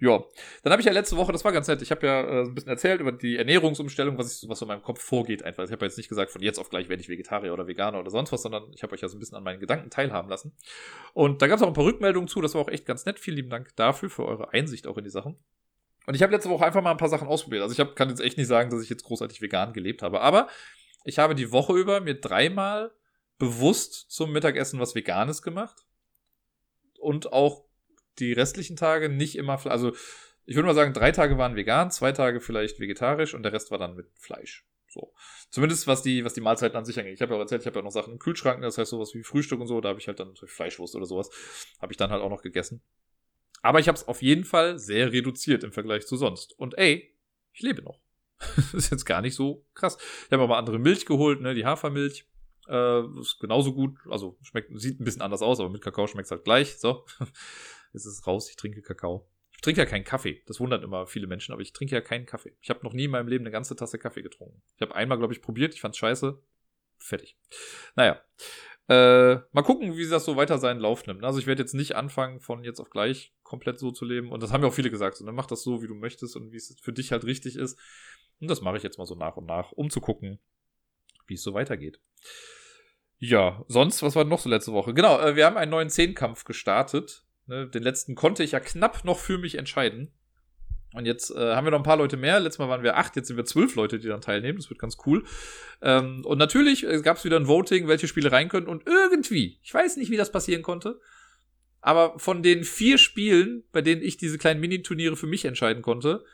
Ja, 0.00 0.24
dann 0.62 0.72
habe 0.72 0.80
ich 0.80 0.86
ja 0.86 0.92
letzte 0.92 1.16
Woche, 1.16 1.32
das 1.32 1.44
war 1.44 1.52
ganz 1.52 1.68
nett, 1.68 1.82
ich 1.82 1.90
habe 1.90 2.06
ja 2.06 2.20
äh, 2.22 2.42
ein 2.42 2.54
bisschen 2.54 2.70
erzählt 2.70 3.00
über 3.00 3.12
die 3.12 3.36
Ernährungsumstellung, 3.36 4.16
was, 4.18 4.42
ich, 4.42 4.48
was 4.48 4.62
in 4.62 4.68
meinem 4.68 4.82
Kopf 4.82 5.02
vorgeht 5.02 5.42
einfach. 5.42 5.64
Ich 5.64 5.72
habe 5.72 5.84
ja 5.84 5.88
jetzt 5.88 5.98
nicht 5.98 6.08
gesagt, 6.08 6.30
von 6.30 6.42
jetzt 6.42 6.58
auf 6.58 6.70
gleich 6.70 6.88
werde 6.88 7.02
ich 7.02 7.08
Vegetarier 7.08 7.52
oder 7.52 7.66
Veganer 7.66 8.00
oder 8.00 8.10
sonst 8.10 8.32
was, 8.32 8.42
sondern 8.42 8.64
ich 8.74 8.82
habe 8.82 8.94
euch 8.94 9.00
ja 9.02 9.08
so 9.08 9.16
ein 9.16 9.20
bisschen 9.20 9.36
an 9.36 9.44
meinen 9.44 9.60
Gedanken 9.60 9.90
teilhaben 9.90 10.28
lassen. 10.28 10.56
Und 11.12 11.42
da 11.42 11.46
gab 11.46 11.58
es 11.58 11.62
auch 11.62 11.68
ein 11.68 11.74
paar 11.74 11.84
Rückmeldungen 11.84 12.28
zu, 12.28 12.40
das 12.40 12.54
war 12.54 12.62
auch 12.62 12.68
echt 12.68 12.86
ganz 12.86 13.04
nett. 13.04 13.18
Vielen 13.18 13.36
lieben 13.36 13.50
Dank 13.50 13.76
dafür, 13.76 14.10
für 14.10 14.24
eure 14.24 14.52
Einsicht 14.52 14.86
auch 14.86 14.96
in 14.96 15.04
die 15.04 15.10
Sachen. 15.10 15.36
Und 16.06 16.14
ich 16.14 16.22
habe 16.22 16.32
letzte 16.32 16.50
Woche 16.50 16.64
einfach 16.64 16.82
mal 16.82 16.90
ein 16.90 16.96
paar 16.96 17.08
Sachen 17.08 17.28
ausprobiert. 17.28 17.62
Also 17.62 17.72
ich 17.72 17.80
hab, 17.80 17.94
kann 17.94 18.08
jetzt 18.08 18.20
echt 18.20 18.36
nicht 18.36 18.48
sagen, 18.48 18.70
dass 18.70 18.82
ich 18.82 18.90
jetzt 18.90 19.04
großartig 19.04 19.40
vegan 19.40 19.72
gelebt 19.72 20.02
habe. 20.02 20.20
Aber 20.20 20.48
ich 21.04 21.18
habe 21.18 21.34
die 21.34 21.52
Woche 21.52 21.74
über 21.74 22.00
mir 22.00 22.20
dreimal 22.20 22.92
bewusst 23.38 24.10
zum 24.10 24.32
Mittagessen 24.32 24.78
was 24.80 24.94
Veganes 24.94 25.42
gemacht. 25.42 25.84
Und 26.98 27.32
auch 27.32 27.64
die 28.18 28.32
restlichen 28.32 28.76
Tage 28.76 29.08
nicht 29.08 29.36
immer, 29.36 29.64
also 29.66 29.92
ich 30.44 30.56
würde 30.56 30.66
mal 30.66 30.74
sagen, 30.74 30.92
drei 30.92 31.12
Tage 31.12 31.38
waren 31.38 31.56
vegan, 31.56 31.90
zwei 31.90 32.12
Tage 32.12 32.40
vielleicht 32.40 32.78
vegetarisch 32.78 33.34
und 33.34 33.42
der 33.42 33.52
Rest 33.52 33.70
war 33.70 33.78
dann 33.78 33.94
mit 33.94 34.06
Fleisch. 34.14 34.66
So. 34.88 35.14
Zumindest 35.50 35.86
was 35.86 36.02
die, 36.02 36.24
was 36.24 36.34
die 36.34 36.40
Mahlzeiten 36.40 36.76
an 36.76 36.84
sich 36.84 36.98
angeht. 36.98 37.14
Ich 37.14 37.22
habe 37.22 37.32
ja 37.32 37.36
auch 37.38 37.42
erzählt, 37.42 37.62
ich 37.62 37.66
habe 37.66 37.78
ja 37.78 37.82
noch 37.82 37.90
Sachen 37.90 38.12
im 38.12 38.18
Kühlschrank, 38.18 38.60
das 38.60 38.76
heißt 38.76 38.90
sowas 38.90 39.14
wie 39.14 39.22
Frühstück 39.22 39.60
und 39.60 39.66
so, 39.66 39.80
da 39.80 39.88
habe 39.88 39.98
ich 39.98 40.06
halt 40.06 40.20
dann 40.20 40.34
Fleischwurst 40.36 40.94
oder 40.94 41.06
sowas, 41.06 41.30
habe 41.80 41.92
ich 41.92 41.96
dann 41.96 42.10
halt 42.10 42.22
auch 42.22 42.30
noch 42.30 42.42
gegessen. 42.42 42.82
Aber 43.62 43.80
ich 43.80 43.88
habe 43.88 43.96
es 43.96 44.06
auf 44.06 44.20
jeden 44.22 44.44
Fall 44.44 44.78
sehr 44.78 45.12
reduziert 45.12 45.64
im 45.64 45.72
Vergleich 45.72 46.06
zu 46.06 46.16
sonst. 46.16 46.58
Und 46.58 46.76
ey, 46.76 47.16
ich 47.52 47.62
lebe 47.62 47.82
noch. 47.82 48.01
das 48.56 48.74
ist 48.74 48.90
jetzt 48.90 49.04
gar 49.04 49.20
nicht 49.20 49.34
so 49.34 49.64
krass. 49.74 49.98
Ich 50.26 50.32
habe 50.32 50.42
aber 50.42 50.56
andere 50.56 50.78
Milch 50.78 51.06
geholt, 51.06 51.40
ne, 51.40 51.54
die 51.54 51.66
Hafermilch. 51.66 52.26
Äh, 52.68 53.02
ist 53.18 53.38
genauso 53.40 53.74
gut. 53.74 53.98
Also 54.08 54.38
schmeckt, 54.42 54.70
sieht 54.78 55.00
ein 55.00 55.04
bisschen 55.04 55.22
anders 55.22 55.42
aus, 55.42 55.60
aber 55.60 55.68
mit 55.68 55.82
Kakao 55.82 56.06
schmeckt 56.06 56.26
es 56.26 56.30
halt 56.30 56.44
gleich. 56.44 56.78
So. 56.78 57.04
Jetzt 57.92 58.06
ist 58.06 58.18
es 58.18 58.26
raus, 58.26 58.48
ich 58.48 58.56
trinke 58.56 58.82
Kakao. 58.82 59.28
Ich 59.52 59.60
trinke 59.60 59.80
ja 59.80 59.86
keinen 59.86 60.04
Kaffee. 60.04 60.42
Das 60.46 60.60
wundert 60.60 60.82
immer 60.82 61.06
viele 61.06 61.26
Menschen, 61.26 61.52
aber 61.52 61.62
ich 61.62 61.72
trinke 61.72 61.94
ja 61.94 62.00
keinen 62.00 62.26
Kaffee. 62.26 62.56
Ich 62.60 62.70
habe 62.70 62.80
noch 62.82 62.94
nie 62.94 63.04
in 63.04 63.10
meinem 63.10 63.28
Leben 63.28 63.44
eine 63.44 63.52
ganze 63.52 63.76
Tasse 63.76 63.98
Kaffee 63.98 64.22
getrunken. 64.22 64.62
Ich 64.76 64.82
habe 64.82 64.94
einmal, 64.94 65.18
glaube 65.18 65.34
ich, 65.34 65.42
probiert, 65.42 65.74
ich 65.74 65.80
fand's 65.80 65.98
scheiße. 65.98 66.40
Fertig. 66.98 67.36
Naja. 67.94 68.20
Äh, 68.88 69.36
mal 69.52 69.62
gucken, 69.62 69.96
wie 69.96 70.08
das 70.08 70.24
so 70.24 70.36
weiter 70.36 70.58
seinen 70.58 70.80
Lauf 70.80 71.06
nimmt. 71.06 71.24
Also 71.24 71.38
ich 71.38 71.46
werde 71.46 71.62
jetzt 71.62 71.74
nicht 71.74 71.94
anfangen, 71.94 72.40
von 72.40 72.64
jetzt 72.64 72.80
auf 72.80 72.90
gleich 72.90 73.32
komplett 73.42 73.78
so 73.78 73.92
zu 73.92 74.04
leben. 74.04 74.32
Und 74.32 74.42
das 74.42 74.52
haben 74.52 74.62
ja 74.62 74.68
auch 74.68 74.74
viele 74.74 74.90
gesagt. 74.90 75.16
So, 75.16 75.24
dann 75.24 75.34
mach 75.34 75.46
das 75.46 75.62
so, 75.62 75.82
wie 75.82 75.86
du 75.86 75.94
möchtest 75.94 76.36
und 76.36 76.52
wie 76.52 76.56
es 76.56 76.76
für 76.80 76.92
dich 76.92 77.12
halt 77.12 77.24
richtig 77.24 77.56
ist. 77.56 77.78
Und 78.42 78.48
das 78.48 78.60
mache 78.60 78.76
ich 78.76 78.82
jetzt 78.82 78.98
mal 78.98 79.06
so 79.06 79.14
nach 79.14 79.36
und 79.36 79.46
nach, 79.46 79.70
um 79.72 79.88
zu 79.88 80.00
gucken, 80.00 80.40
wie 81.28 81.34
es 81.34 81.42
so 81.42 81.54
weitergeht. 81.54 82.00
Ja, 83.18 83.64
sonst, 83.68 84.02
was 84.02 84.16
war 84.16 84.24
noch 84.24 84.40
so 84.40 84.48
letzte 84.48 84.72
Woche? 84.72 84.94
Genau, 84.94 85.20
äh, 85.20 85.36
wir 85.36 85.46
haben 85.46 85.56
einen 85.56 85.70
neuen 85.70 85.90
Zehnkampf 85.90 86.42
gestartet. 86.42 87.24
Ne, 87.46 87.68
den 87.68 87.84
letzten 87.84 88.16
konnte 88.16 88.42
ich 88.42 88.50
ja 88.50 88.58
knapp 88.60 89.04
noch 89.04 89.20
für 89.20 89.38
mich 89.38 89.54
entscheiden. 89.54 90.12
Und 90.92 91.06
jetzt 91.06 91.30
äh, 91.30 91.54
haben 91.54 91.64
wir 91.64 91.70
noch 91.70 91.78
ein 91.78 91.84
paar 91.84 91.96
Leute 91.96 92.16
mehr. 92.16 92.40
Letztes 92.40 92.58
Mal 92.58 92.68
waren 92.68 92.82
wir 92.82 92.96
acht, 92.96 93.14
jetzt 93.14 93.28
sind 93.28 93.36
wir 93.36 93.44
zwölf 93.44 93.76
Leute, 93.76 94.00
die 94.00 94.08
dann 94.08 94.20
teilnehmen. 94.20 94.58
Das 94.58 94.68
wird 94.70 94.80
ganz 94.80 94.96
cool. 95.06 95.24
Ähm, 95.80 96.24
und 96.24 96.36
natürlich 96.36 96.84
äh, 96.84 97.00
gab 97.00 97.18
es 97.18 97.24
wieder 97.24 97.38
ein 97.38 97.46
Voting, 97.46 97.86
welche 97.86 98.08
Spiele 98.08 98.32
rein 98.32 98.48
können. 98.48 98.66
Und 98.66 98.86
irgendwie, 98.86 99.60
ich 99.62 99.72
weiß 99.72 99.96
nicht, 99.98 100.10
wie 100.10 100.16
das 100.16 100.32
passieren 100.32 100.62
konnte, 100.62 101.00
Aber 101.82 102.18
von 102.18 102.42
den 102.42 102.64
vier 102.64 102.96
Spielen, 102.96 103.64
bei 103.72 103.82
denen 103.82 104.02
ich 104.02 104.16
diese 104.16 104.38
kleinen 104.38 104.60
Miniturniere 104.60 105.16
für 105.16 105.26
mich 105.26 105.44
entscheiden 105.44 105.82
konnte, 105.82 106.24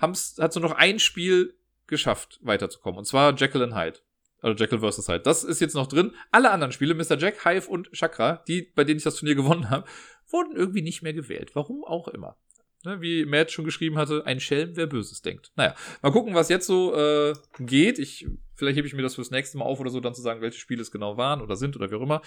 haben's, 0.00 0.36
hat 0.38 0.52
so 0.52 0.60
noch 0.60 0.72
ein 0.72 0.98
Spiel 0.98 1.54
geschafft, 1.86 2.38
weiterzukommen. 2.42 2.98
Und 2.98 3.04
zwar 3.04 3.34
Jekyll 3.34 3.62
and 3.62 3.74
Hyde. 3.74 3.98
Also 4.42 4.56
Jekyll 4.56 4.80
vs. 4.80 5.08
Hyde. 5.08 5.20
Das 5.20 5.44
ist 5.44 5.60
jetzt 5.60 5.74
noch 5.74 5.86
drin. 5.86 6.12
Alle 6.30 6.50
anderen 6.50 6.72
Spiele, 6.72 6.94
Mr. 6.94 7.18
Jack, 7.18 7.44
Hive 7.44 7.68
und 7.68 7.90
Chakra, 7.92 8.42
die, 8.48 8.62
bei 8.62 8.84
denen 8.84 8.98
ich 8.98 9.04
das 9.04 9.16
Turnier 9.16 9.34
gewonnen 9.34 9.70
habe, 9.70 9.86
wurden 10.30 10.56
irgendwie 10.56 10.82
nicht 10.82 11.02
mehr 11.02 11.12
gewählt. 11.12 11.50
Warum 11.54 11.84
auch 11.84 12.08
immer. 12.08 12.36
Ne, 12.82 13.02
wie 13.02 13.26
Matt 13.26 13.50
schon 13.50 13.66
geschrieben 13.66 13.98
hatte, 13.98 14.24
ein 14.24 14.40
Schelm, 14.40 14.74
wer 14.74 14.86
Böses 14.86 15.20
denkt. 15.20 15.52
Naja, 15.54 15.74
mal 16.00 16.12
gucken, 16.12 16.34
was 16.34 16.48
jetzt 16.48 16.66
so 16.66 16.94
äh, 16.94 17.34
geht. 17.58 17.98
Ich, 17.98 18.26
vielleicht 18.54 18.78
hebe 18.78 18.86
ich 18.86 18.94
mir 18.94 19.02
das 19.02 19.16
fürs 19.16 19.30
nächste 19.30 19.58
Mal 19.58 19.66
auf 19.66 19.80
oder 19.80 19.90
so, 19.90 20.00
dann 20.00 20.14
zu 20.14 20.22
sagen, 20.22 20.40
welche 20.40 20.58
Spiele 20.58 20.80
es 20.80 20.90
genau 20.90 21.18
waren 21.18 21.42
oder 21.42 21.56
sind 21.56 21.76
oder 21.76 21.90
wie 21.90 21.96
auch 21.96 22.00
immer. 22.00 22.22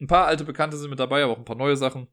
Ein 0.00 0.06
paar 0.06 0.26
alte 0.26 0.44
Bekannte 0.44 0.78
sind 0.78 0.88
mit 0.88 0.98
dabei, 0.98 1.22
aber 1.22 1.34
auch 1.34 1.38
ein 1.38 1.44
paar 1.44 1.56
neue 1.56 1.76
Sachen. 1.76 2.08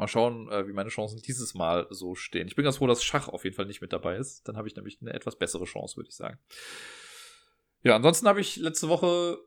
Mal 0.00 0.08
schauen, 0.08 0.50
äh, 0.50 0.66
wie 0.66 0.72
meine 0.72 0.90
Chancen 0.90 1.20
dieses 1.20 1.54
Mal 1.54 1.86
so 1.90 2.14
stehen. 2.14 2.48
Ich 2.48 2.56
bin 2.56 2.64
ganz 2.64 2.78
froh, 2.78 2.86
dass 2.86 3.04
Schach 3.04 3.28
auf 3.28 3.44
jeden 3.44 3.54
Fall 3.54 3.66
nicht 3.66 3.80
mit 3.80 3.92
dabei 3.92 4.16
ist. 4.16 4.48
Dann 4.48 4.56
habe 4.56 4.66
ich 4.66 4.74
nämlich 4.74 4.98
eine 5.00 5.12
etwas 5.12 5.36
bessere 5.36 5.64
Chance, 5.64 5.96
würde 5.96 6.08
ich 6.08 6.16
sagen. 6.16 6.38
Ja, 7.82 7.96
ansonsten 7.96 8.26
habe 8.26 8.40
ich 8.40 8.56
letzte 8.56 8.88
Woche, 8.88 9.38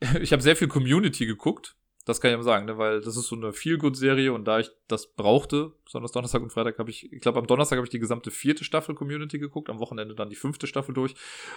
ich 0.20 0.32
habe 0.32 0.42
sehr 0.42 0.56
viel 0.56 0.68
Community 0.68 1.26
geguckt. 1.26 1.76
Das 2.06 2.20
kann 2.20 2.30
ich 2.30 2.34
aber 2.34 2.44
sagen, 2.44 2.64
ne? 2.64 2.78
weil 2.78 3.02
das 3.02 3.16
ist 3.16 3.26
so 3.26 3.36
eine 3.36 3.52
Feel-Good-Serie 3.52 4.32
und 4.32 4.46
da 4.46 4.58
ich 4.58 4.70
das 4.88 5.12
brauchte, 5.12 5.72
besonders 5.84 6.12
Donnerstag 6.12 6.40
und 6.40 6.50
Freitag 6.50 6.78
habe 6.78 6.88
ich, 6.88 7.12
ich 7.12 7.20
glaube 7.20 7.38
am 7.38 7.46
Donnerstag 7.46 7.76
habe 7.76 7.84
ich 7.84 7.90
die 7.90 7.98
gesamte 7.98 8.30
vierte 8.30 8.64
Staffel 8.64 8.94
Community 8.94 9.38
geguckt, 9.38 9.68
am 9.68 9.80
Wochenende 9.80 10.14
dann 10.14 10.30
die 10.30 10.36
fünfte 10.36 10.66
Staffel 10.66 10.94
durch. 10.94 11.14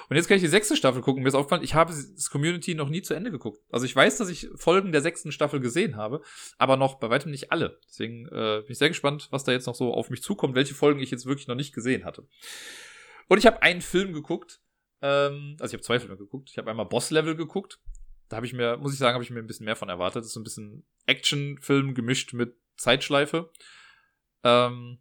Und 0.10 0.18
jetzt 0.18 0.28
kann 0.28 0.36
ich 0.36 0.44
die 0.44 0.49
sechste 0.49 0.76
Staffel 0.76 1.02
gucken. 1.02 1.24
Mir 1.24 1.30
ist 1.30 1.36
aufgefallen, 1.36 1.64
ich 1.64 1.76
habe 1.76 1.94
das 1.94 2.30
Community 2.30 2.76
noch 2.76 2.90
nie 2.90 3.02
zu 3.02 3.14
Ende 3.14 3.32
geguckt. 3.32 3.61
Also 3.72 3.86
ich 3.86 3.95
weiß, 3.95 4.18
dass 4.18 4.28
ich 4.28 4.49
Folgen 4.56 4.91
der 4.91 5.02
sechsten 5.02 5.32
Staffel 5.32 5.61
gesehen 5.61 5.95
habe, 5.95 6.22
aber 6.57 6.76
noch 6.76 6.95
bei 6.95 7.10
weitem 7.10 7.32
nicht 7.32 7.53
alle. 7.53 7.80
Deswegen 7.88 8.26
äh, 8.28 8.61
bin 8.61 8.72
ich 8.72 8.78
sehr 8.78 8.90
gespannt, 8.90 9.30
was 9.32 9.45
da 9.45 9.53
jetzt 9.53 9.68
noch 9.68 9.76
so 9.76 9.94
auf 9.94 10.10
mich 10.10 10.22
zukommt, 10.22 10.56
welche 10.56 10.76
Folgen 10.76 10.99
ich 10.99 11.10
jetzt 11.10 11.26
wirklich 11.26 11.48
noch 11.48 11.56
nicht 11.56 11.74
gesehen 11.74 12.03
hatte. 12.03 12.28
Und 13.30 13.38
ich 13.38 13.45
habe 13.45 13.61
einen 13.61 13.82
Film 13.82 14.11
geguckt, 14.11 14.60
ähm, 15.02 15.56
also 15.61 15.72
ich 15.72 15.74
habe 15.74 15.84
zwei 15.84 15.99
Filme 15.99 16.18
geguckt. 16.18 16.49
Ich 16.52 16.57
habe 16.57 16.70
einmal 16.70 16.86
Boss 16.86 17.11
Level 17.11 17.36
geguckt 17.36 17.80
da 18.34 18.38
habe 18.38 18.47
ich 18.47 18.53
mir, 18.53 18.77
muss 18.77 18.93
ich 18.93 18.97
sagen, 18.97 19.14
habe 19.14 19.23
ich 19.23 19.30
mir 19.30 19.39
ein 19.39 19.45
bisschen 19.45 19.65
mehr 19.68 19.76
von 19.76 19.89
erwartet. 19.89 20.22
Das 20.22 20.26
ist 20.26 20.34
so 20.34 20.39
ein 20.39 20.43
bisschen 20.43 20.84
Actionfilm 21.05 21.93
gemischt 21.93 22.34
mit 22.34 22.55
Zeitschleife. 22.77 23.51
Ähm, 24.43 24.97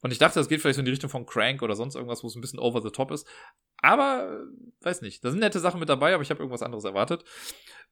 und 0.00 0.12
ich 0.12 0.18
dachte, 0.18 0.38
das 0.38 0.48
geht 0.48 0.60
vielleicht 0.60 0.76
so 0.76 0.80
in 0.80 0.84
die 0.84 0.92
Richtung 0.92 1.10
von 1.10 1.26
Crank 1.26 1.60
oder 1.62 1.74
sonst 1.74 1.96
irgendwas, 1.96 2.22
wo 2.22 2.28
es 2.28 2.36
ein 2.36 2.40
bisschen 2.40 2.60
over 2.60 2.80
the 2.80 2.90
top 2.90 3.10
ist. 3.10 3.26
Aber, 3.78 4.46
weiß 4.82 5.02
nicht, 5.02 5.24
da 5.24 5.30
sind 5.32 5.40
nette 5.40 5.58
Sachen 5.58 5.80
mit 5.80 5.88
dabei, 5.88 6.14
aber 6.14 6.22
ich 6.22 6.30
habe 6.30 6.38
irgendwas 6.38 6.62
anderes 6.62 6.84
erwartet. 6.84 7.24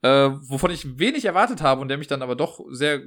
Äh, 0.02 0.30
wovon 0.42 0.70
ich 0.70 1.00
wenig 1.00 1.24
erwartet 1.24 1.62
habe 1.62 1.80
und 1.80 1.88
der 1.88 1.98
mich 1.98 2.06
dann 2.06 2.22
aber 2.22 2.36
doch 2.36 2.60
sehr 2.70 3.02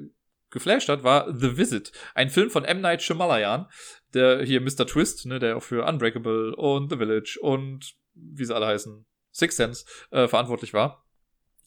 geflasht 0.49 0.89
hat, 0.89 1.05
war 1.05 1.33
The 1.33 1.55
Visit. 1.55 1.93
Ein 2.13 2.29
Film 2.29 2.49
von 2.49 2.65
M. 2.65 2.81
Night 2.81 3.01
Shyamalan, 3.01 3.67
der 4.13 4.43
hier 4.43 4.59
Mr. 4.59 4.85
Twist, 4.85 5.25
ne, 5.27 5.39
der 5.39 5.55
auch 5.55 5.63
für 5.63 5.85
Unbreakable 5.85 6.57
und 6.57 6.89
The 6.89 6.97
Village 6.97 7.39
und 7.41 7.95
wie 8.15 8.43
sie 8.43 8.53
alle 8.53 8.67
heißen, 8.67 9.05
Six 9.31 9.55
Sense 9.55 9.85
äh, 10.11 10.27
verantwortlich 10.27 10.73
war 10.73 11.05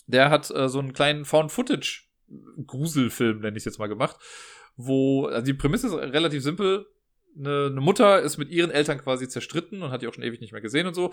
der 0.06 0.30
hat 0.30 0.50
äh, 0.50 0.68
so 0.68 0.78
einen 0.78 0.92
kleinen 0.92 1.24
Found-Footage-Gruselfilm, 1.24 3.40
nenne 3.40 3.56
ich 3.56 3.64
jetzt 3.64 3.78
mal, 3.78 3.88
gemacht, 3.88 4.16
wo, 4.76 5.26
also 5.26 5.44
die 5.44 5.54
Prämisse 5.54 5.88
ist 5.88 5.94
relativ 5.94 6.42
simpel. 6.42 6.86
Eine, 7.38 7.68
eine, 7.70 7.80
Mutter 7.80 8.20
ist 8.20 8.36
mit 8.36 8.50
ihren 8.50 8.70
Eltern 8.70 8.98
quasi 8.98 9.28
zerstritten 9.28 9.82
und 9.82 9.90
hat 9.90 10.02
die 10.02 10.06
auch 10.06 10.14
schon 10.14 10.24
ewig 10.24 10.40
nicht 10.40 10.52
mehr 10.52 10.60
gesehen 10.60 10.86
und 10.86 10.94
so. 10.94 11.12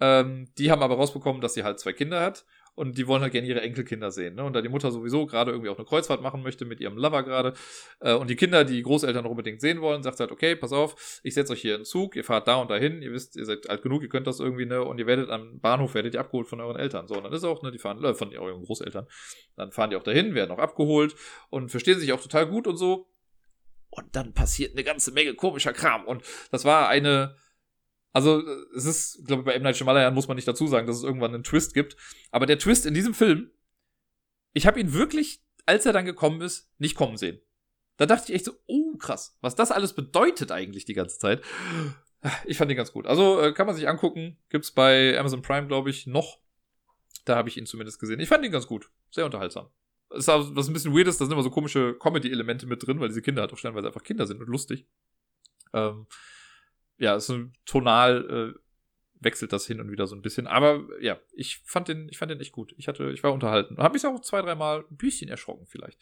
Ähm, 0.00 0.48
die 0.58 0.70
haben 0.70 0.82
aber 0.82 0.96
rausbekommen, 0.96 1.40
dass 1.40 1.54
sie 1.54 1.64
halt 1.64 1.78
zwei 1.78 1.92
Kinder 1.92 2.20
hat 2.20 2.44
und 2.74 2.98
die 2.98 3.06
wollen 3.06 3.22
halt 3.22 3.32
gerne 3.32 3.46
ihre 3.46 3.60
Enkelkinder 3.60 4.10
sehen. 4.10 4.34
Ne? 4.34 4.44
Und 4.44 4.54
da 4.54 4.62
die 4.62 4.68
Mutter 4.68 4.90
sowieso 4.90 5.26
gerade 5.26 5.50
irgendwie 5.50 5.70
auch 5.70 5.78
eine 5.78 5.86
Kreuzfahrt 5.86 6.22
machen 6.22 6.42
möchte 6.42 6.64
mit 6.64 6.80
ihrem 6.80 6.96
Lover 6.96 7.22
gerade 7.22 7.54
äh, 8.00 8.14
und 8.14 8.30
die 8.30 8.36
Kinder, 8.36 8.64
die 8.64 8.82
Großeltern 8.82 9.24
noch 9.24 9.30
unbedingt 9.30 9.60
sehen 9.60 9.80
wollen, 9.80 10.02
sagt 10.02 10.20
halt, 10.20 10.32
okay, 10.32 10.56
pass 10.56 10.72
auf, 10.72 11.20
ich 11.22 11.34
setze 11.34 11.52
euch 11.52 11.60
hier 11.60 11.76
in 11.76 11.84
Zug, 11.84 12.16
ihr 12.16 12.24
fahrt 12.24 12.48
da 12.48 12.56
und 12.56 12.70
dahin, 12.70 13.02
ihr 13.02 13.12
wisst, 13.12 13.36
ihr 13.36 13.44
seid 13.44 13.68
alt 13.68 13.82
genug, 13.82 14.02
ihr 14.02 14.08
könnt 14.08 14.26
das 14.26 14.40
irgendwie, 14.40 14.66
ne, 14.66 14.82
und 14.82 14.98
ihr 14.98 15.06
werdet 15.06 15.30
am 15.30 15.60
Bahnhof, 15.60 15.94
werdet 15.94 16.14
ihr 16.14 16.20
abgeholt 16.20 16.48
von 16.48 16.60
euren 16.60 16.76
Eltern. 16.76 17.06
So, 17.06 17.16
und 17.16 17.24
dann 17.24 17.32
ist 17.32 17.44
auch, 17.44 17.62
ne, 17.62 17.70
die 17.70 17.78
fahren, 17.78 18.02
äh, 18.04 18.14
von 18.14 18.36
euren 18.36 18.64
Großeltern. 18.64 19.06
Dann 19.56 19.72
fahren 19.72 19.90
die 19.90 19.96
auch 19.96 20.02
dahin, 20.02 20.34
werden 20.34 20.50
auch 20.50 20.58
abgeholt 20.58 21.14
und 21.50 21.70
verstehen 21.70 21.98
sich 21.98 22.12
auch 22.12 22.20
total 22.20 22.46
gut 22.46 22.66
und 22.66 22.76
so. 22.76 23.08
Und 23.90 24.14
dann 24.14 24.32
passiert 24.32 24.72
eine 24.72 24.84
ganze 24.84 25.12
Menge 25.12 25.34
komischer 25.34 25.72
Kram. 25.72 26.06
Und 26.06 26.22
das 26.52 26.64
war 26.64 26.88
eine, 26.88 27.34
also, 28.12 28.42
es 28.74 28.84
ist, 28.84 29.26
glaube 29.26 29.42
ich, 29.42 29.46
bei 29.46 29.54
M. 29.54 29.62
Night 29.62 29.76
Shyamalan 29.76 30.14
muss 30.14 30.26
man 30.26 30.34
nicht 30.34 30.48
dazu 30.48 30.66
sagen, 30.66 30.86
dass 30.86 30.96
es 30.96 31.04
irgendwann 31.04 31.34
einen 31.34 31.44
Twist 31.44 31.74
gibt. 31.74 31.96
Aber 32.30 32.46
der 32.46 32.58
Twist 32.58 32.86
in 32.86 32.94
diesem 32.94 33.14
Film, 33.14 33.50
ich 34.52 34.66
habe 34.66 34.80
ihn 34.80 34.92
wirklich, 34.92 35.42
als 35.66 35.86
er 35.86 35.92
dann 35.92 36.04
gekommen 36.04 36.40
ist, 36.40 36.70
nicht 36.78 36.96
kommen 36.96 37.16
sehen. 37.16 37.40
Da 37.96 38.06
dachte 38.06 38.32
ich 38.32 38.34
echt 38.34 38.46
so, 38.46 38.52
oh 38.66 38.96
krass, 38.96 39.36
was 39.42 39.54
das 39.54 39.70
alles 39.70 39.92
bedeutet 39.92 40.50
eigentlich 40.50 40.86
die 40.86 40.94
ganze 40.94 41.18
Zeit. 41.18 41.42
Ich 42.44 42.58
fand 42.58 42.70
ihn 42.70 42.76
ganz 42.76 42.92
gut. 42.92 43.06
Also 43.06 43.40
äh, 43.40 43.52
kann 43.52 43.66
man 43.66 43.74
sich 43.74 43.88
angucken. 43.88 44.36
Gibt's 44.48 44.72
bei 44.72 45.18
Amazon 45.18 45.42
Prime, 45.42 45.68
glaube 45.68 45.90
ich, 45.90 46.06
noch. 46.06 46.38
Da 47.24 47.36
habe 47.36 47.48
ich 47.48 47.56
ihn 47.56 47.66
zumindest 47.66 47.98
gesehen. 47.98 48.20
Ich 48.20 48.28
fand 48.28 48.44
ihn 48.44 48.52
ganz 48.52 48.66
gut. 48.66 48.90
Sehr 49.10 49.24
unterhaltsam. 49.24 49.68
ist 50.10 50.28
auch, 50.28 50.54
was 50.54 50.68
ein 50.68 50.72
bisschen 50.72 50.94
weird 50.94 51.08
ist, 51.08 51.20
da 51.20 51.24
sind 51.24 51.32
immer 51.32 51.42
so 51.42 51.50
komische 51.50 51.94
Comedy-Elemente 51.98 52.66
mit 52.66 52.86
drin, 52.86 53.00
weil 53.00 53.08
diese 53.08 53.22
Kinder 53.22 53.42
halt 53.42 53.52
auch 53.52 53.58
stellenweise 53.58 53.86
einfach 53.86 54.02
Kinder 54.02 54.26
sind 54.26 54.40
und 54.40 54.48
lustig. 54.48 54.86
Ähm, 55.72 56.06
ja, 57.00 57.18
so 57.18 57.46
tonal 57.64 58.54
äh, 58.54 58.60
wechselt 59.20 59.52
das 59.52 59.66
hin 59.66 59.80
und 59.80 59.90
wieder 59.90 60.06
so 60.06 60.14
ein 60.14 60.22
bisschen. 60.22 60.46
Aber 60.46 60.86
ja, 61.00 61.18
ich 61.32 61.60
fand 61.64 61.88
den, 61.88 62.08
ich 62.08 62.18
fand 62.18 62.30
den 62.30 62.40
echt 62.40 62.52
gut. 62.52 62.74
Ich 62.76 62.88
hatte, 62.88 63.10
ich 63.10 63.22
war 63.22 63.32
unterhalten. 63.32 63.78
Habe 63.78 63.94
mich 63.94 64.06
auch 64.06 64.20
zwei, 64.20 64.42
dreimal 64.42 64.84
ein 64.90 64.96
bisschen 64.96 65.28
erschrocken 65.28 65.66
vielleicht. 65.66 65.98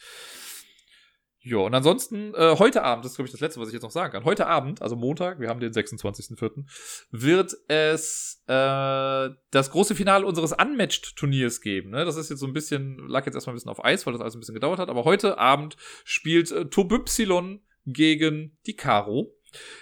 Ja, 1.41 1.59
und 1.59 1.73
ansonsten, 1.73 2.35
äh, 2.35 2.57
heute 2.59 2.83
Abend, 2.83 3.05
das 3.05 3.12
ist, 3.12 3.16
glaube 3.16 3.27
ich, 3.27 3.33
das 3.33 3.41
Letzte, 3.41 3.61
was 3.61 3.69
ich 3.69 3.73
jetzt 3.73 3.85
noch 3.85 3.93
sagen 3.93 4.12
kann. 4.12 4.25
Heute 4.25 4.49
Abend, 4.49 4.83
also 4.83 4.97
Montag, 4.97 5.39
wir 5.39 5.49
haben 5.49 5.61
den 5.61 5.73
26.04., 5.73 6.65
wird 7.12 7.57
es 7.69 8.43
äh, 8.49 9.31
das 9.51 9.70
große 9.70 9.95
Finale 9.95 10.27
unseres 10.27 10.53
Unmatched-Turniers 10.53 11.61
geben. 11.61 11.91
Ne? 11.91 12.05
Das 12.05 12.16
ist 12.16 12.29
jetzt 12.29 12.41
so 12.41 12.47
ein 12.47 12.53
bisschen, 12.53 12.99
lag 13.09 13.25
jetzt 13.25 13.37
erstmal 13.37 13.55
ein 13.55 13.57
bisschen 13.57 13.70
auf 13.70 13.85
Eis, 13.85 14.05
weil 14.05 14.15
das 14.15 14.20
alles 14.20 14.35
ein 14.35 14.41
bisschen 14.41 14.55
gedauert 14.55 14.81
hat. 14.81 14.89
Aber 14.89 15.05
heute 15.05 15.39
Abend 15.39 15.77
spielt 16.05 16.51
äh, 16.51 16.66
Tobypsilon 16.66 17.62
gegen 17.87 18.59
die 18.66 18.75
Caro. 18.75 19.38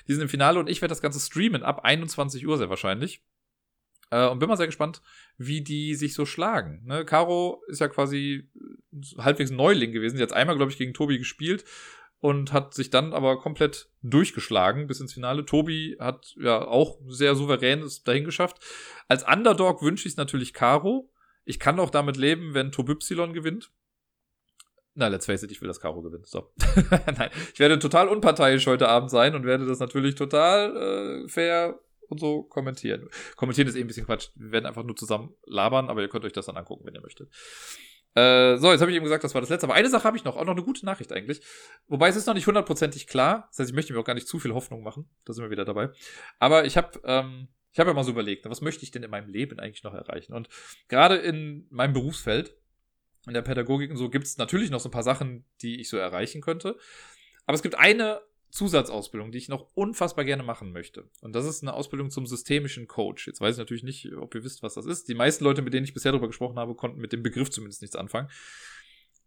Die 0.07 0.13
sind 0.13 0.23
im 0.23 0.29
Finale 0.29 0.59
und 0.59 0.69
ich 0.69 0.81
werde 0.81 0.93
das 0.93 1.03
Ganze 1.03 1.21
streamen 1.21 1.63
ab 1.63 1.85
21 1.85 2.47
Uhr 2.47 2.59
sehr 2.59 2.71
wahrscheinlich. 2.71 3.23
Äh, 4.11 4.29
und 4.29 4.39
bin 4.39 4.49
mal 4.49 4.57
sehr 4.57 4.67
gespannt, 4.67 5.03
wie 5.37 5.63
die 5.63 5.95
sich 5.95 6.15
so 6.15 6.27
schlagen. 6.27 6.83
Ne? 6.85 7.05
Caro 7.05 7.63
ist 7.67 7.81
ja 7.81 7.89
quasi 7.89 8.49
halbwegs 9.19 9.51
Neuling 9.51 9.93
gewesen. 9.93 10.17
Sie 10.17 10.23
hat 10.23 10.33
einmal, 10.33 10.57
glaube 10.57 10.73
ich, 10.73 10.79
gegen 10.79 10.95
Tobi 10.95 11.19
gespielt 11.19 11.65
und 12.19 12.53
hat 12.53 12.75
sich 12.75 12.91
dann 12.91 13.13
aber 13.13 13.39
komplett 13.39 13.91
durchgeschlagen 14.03 14.87
bis 14.87 15.01
ins 15.01 15.13
Finale. 15.13 15.45
Tobi 15.45 15.97
hat 15.99 16.35
ja 16.41 16.67
auch 16.67 16.99
sehr 17.09 17.35
souverän 17.35 17.83
es 17.83 18.05
dahin 18.05 18.25
geschafft. 18.25 18.59
Als 19.09 19.27
Underdog 19.27 19.83
wünsche 19.83 20.07
ich 20.07 20.15
es 20.15 20.17
natürlich 20.17 20.53
Caro. 20.53 21.13
Ich 21.45 21.59
kann 21.59 21.79
auch 21.79 21.91
damit 21.91 22.17
leben, 22.17 22.55
wenn 22.55 22.73
Tobypsilon 22.73 23.33
gewinnt. 23.33 23.71
Na, 24.97 25.09
let's 25.09 25.27
face 25.27 25.43
it, 25.43 25.53
ich 25.53 25.61
will, 25.61 25.69
dass 25.69 25.79
Caro 25.79 26.01
gewinnt. 26.01 26.27
So. 26.27 26.51
Nein, 27.19 27.31
ich 27.53 27.59
werde 27.61 27.79
total 27.79 28.09
unparteiisch 28.09 28.67
heute 28.67 28.89
Abend 28.89 29.11
sein 29.11 29.35
und 29.35 29.45
werde 29.45 29.67
das 29.67 29.79
natürlich 29.79 30.15
total 30.15 31.25
äh, 31.25 31.29
fair 31.29 31.79
und 32.09 32.19
so 32.19 32.45
kommentieren. 32.45 33.09
Kommentieren 33.37 33.69
ist 33.69 33.77
eh 33.77 33.81
ein 33.81 33.87
bisschen 33.87 34.07
Quatsch. 34.07 34.31
Wir 34.37 34.53
werden 34.53 34.65
einfach 34.65 34.85
nur 34.85 34.97
zusammen 34.97 35.35
labern, 35.45 35.91
aber 35.91 36.01
ihr 36.01 36.09
könnt 36.09 36.25
euch 36.25 36.33
das 36.33 36.47
dann 36.47 36.57
angucken, 36.57 36.87
wenn 36.87 36.95
ihr 36.95 37.03
möchtet. 37.03 37.31
Äh, 38.15 38.57
so, 38.57 38.73
jetzt 38.73 38.81
habe 38.81 38.91
ich 38.91 38.97
eben 38.97 39.05
gesagt, 39.05 39.23
das 39.23 39.35
war 39.35 39.43
das 39.43 39.51
letzte. 39.51 39.67
Aber 39.67 39.75
eine 39.75 39.91
Sache 39.91 40.05
habe 40.05 40.17
ich 40.17 40.25
noch, 40.25 40.37
auch 40.37 40.45
noch 40.47 40.55
eine 40.55 40.63
gute 40.63 40.87
Nachricht 40.87 41.13
eigentlich. 41.13 41.43
Wobei 41.89 42.09
es 42.09 42.17
ist 42.17 42.27
noch 42.27 42.33
nicht 42.33 42.47
hundertprozentig 42.47 43.07
klar. 43.07 43.49
Das 43.51 43.59
heißt, 43.59 43.71
ich 43.71 43.77
möchte 43.77 43.93
mir 43.93 44.01
auch 44.01 44.05
gar 44.05 44.15
nicht 44.15 44.29
zu 44.29 44.39
viel 44.39 44.55
Hoffnung 44.55 44.83
machen. 44.83 45.11
Da 45.27 45.35
sind 45.35 45.45
wir 45.45 45.51
wieder 45.51 45.67
dabei. 45.67 45.91
Aber 46.39 46.65
ich 46.65 46.79
habe 46.79 46.99
ähm, 47.05 47.49
ich 47.77 47.79
habe 47.79 47.91
ja 47.91 47.95
mal 47.95 48.05
so 48.05 48.13
überlegt, 48.13 48.49
was 48.49 48.63
möchte 48.63 48.85
ich 48.85 48.91
denn 48.91 49.03
in 49.03 49.11
meinem 49.11 49.29
Leben 49.29 49.61
eigentlich 49.61 49.83
noch 49.83 49.93
erreichen? 49.93 50.33
Und 50.33 50.49
gerade 50.89 51.17
in 51.17 51.67
meinem 51.69 51.93
Berufsfeld 51.93 52.57
in 53.27 53.35
der 53.35 53.43
Pädagogik 53.43 53.91
und 53.91 53.97
so 53.97 54.09
gibt 54.09 54.27
es 54.27 54.39
natürlich 54.39 54.71
noch 54.71 54.81
so 54.81 54.89
ein 54.89 54.93
paar 54.93 55.03
Sachen, 55.03 55.45
die 55.63 55.81
ich 55.81 55.89
so 55.89 55.97
erreichen 55.97 56.41
könnte. 56.41 56.79
Aber 57.45 57.55
es 57.55 57.63
gibt 57.63 57.77
eine 57.77 58.21
Zusatzausbildung, 58.51 59.33
die 59.33 59.39
ich 59.39 59.49
noch 59.49 59.69
unfassbar 59.75 60.25
gerne 60.25 60.43
machen 60.43 60.73
möchte. 60.73 61.11
Und 61.21 61.35
das 61.35 61.45
ist 61.45 61.63
eine 61.63 61.75
Ausbildung 61.75 62.11
zum 62.11 62.27
systemischen 62.27 62.87
Coach. 62.87 63.27
Jetzt 63.27 63.41
weiß 63.41 63.57
ich 63.57 63.59
natürlich 63.59 63.83
nicht, 63.83 64.13
ob 64.15 64.35
ihr 64.35 64.45
wisst, 64.45 64.63
was 64.63 64.75
das 64.75 64.87
ist. 64.87 65.09
Die 65.09 65.15
meisten 65.15 65.45
Leute, 65.45 65.63
mit 65.63 65.75
denen 65.75 65.85
ich 65.85 65.95
bisher 65.95 66.13
darüber 66.13 66.29
gesprochen 66.29 66.59
habe, 66.59 66.75
konnten 66.75 67.01
mit 67.01 67.13
dem 67.13 67.23
Begriff 67.23 67.51
zumindest 67.51 67.83
nichts 67.83 67.97
anfangen. 67.97 68.31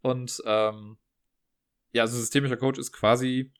Und 0.02 0.42
ähm, 0.46 0.96
ja, 1.92 2.02
also 2.02 2.18
systemischer 2.18 2.56
Coach 2.56 2.78
ist 2.78 2.92
quasi, 2.92 3.52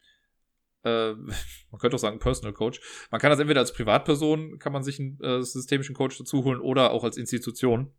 äh, 0.83 1.13
man 1.71 1.79
könnte 1.79 1.95
auch 1.95 2.01
sagen 2.01 2.19
Personal 2.19 2.53
Coach. 2.53 2.81
Man 3.11 3.21
kann 3.21 3.31
das 3.31 3.39
entweder 3.39 3.61
als 3.61 3.73
Privatperson, 3.73 4.59
kann 4.59 4.73
man 4.73 4.83
sich 4.83 4.99
einen 4.99 5.21
äh, 5.21 5.43
systemischen 5.43 5.95
Coach 5.95 6.19
dazu 6.19 6.45
holen 6.45 6.61
oder 6.61 6.91
auch 6.91 7.05
als 7.05 7.17
Institution 7.17 7.93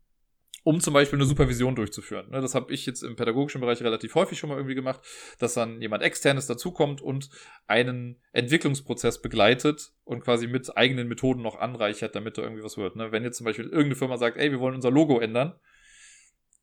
um 0.64 0.80
zum 0.80 0.94
Beispiel 0.94 1.18
eine 1.18 1.26
Supervision 1.26 1.76
durchzuführen. 1.76 2.30
Ne, 2.30 2.42
das 2.42 2.56
habe 2.56 2.74
ich 2.74 2.86
jetzt 2.86 3.04
im 3.04 3.16
pädagogischen 3.16 3.62
Bereich 3.62 3.82
relativ 3.82 4.16
häufig 4.16 4.38
schon 4.38 4.50
mal 4.50 4.58
irgendwie 4.58 4.76
gemacht, 4.76 5.02
dass 5.40 5.54
dann 5.54 5.82
jemand 5.82 6.04
externes 6.04 6.48
dazukommt 6.48 7.02
und 7.02 7.30
einen 7.68 8.22
Entwicklungsprozess 8.32 9.22
begleitet 9.22 9.94
und 10.04 10.22
quasi 10.22 10.48
mit 10.48 10.78
eigenen 10.78 11.08
Methoden 11.08 11.42
noch 11.42 11.60
anreichert, 11.60 12.16
damit 12.16 12.38
da 12.38 12.44
irgendwie 12.44 12.64
was 12.64 12.78
wird. 12.78 12.96
Ne, 12.96 13.12
wenn 13.12 13.24
jetzt 13.24 13.38
zum 13.38 13.46
Beispiel 13.46 13.66
irgendeine 13.66 13.96
Firma 13.96 14.18
sagt, 14.18 14.38
ey, 14.38 14.52
wir 14.52 14.60
wollen 14.60 14.76
unser 14.76 14.92
Logo 14.92 15.20
ändern, 15.20 15.60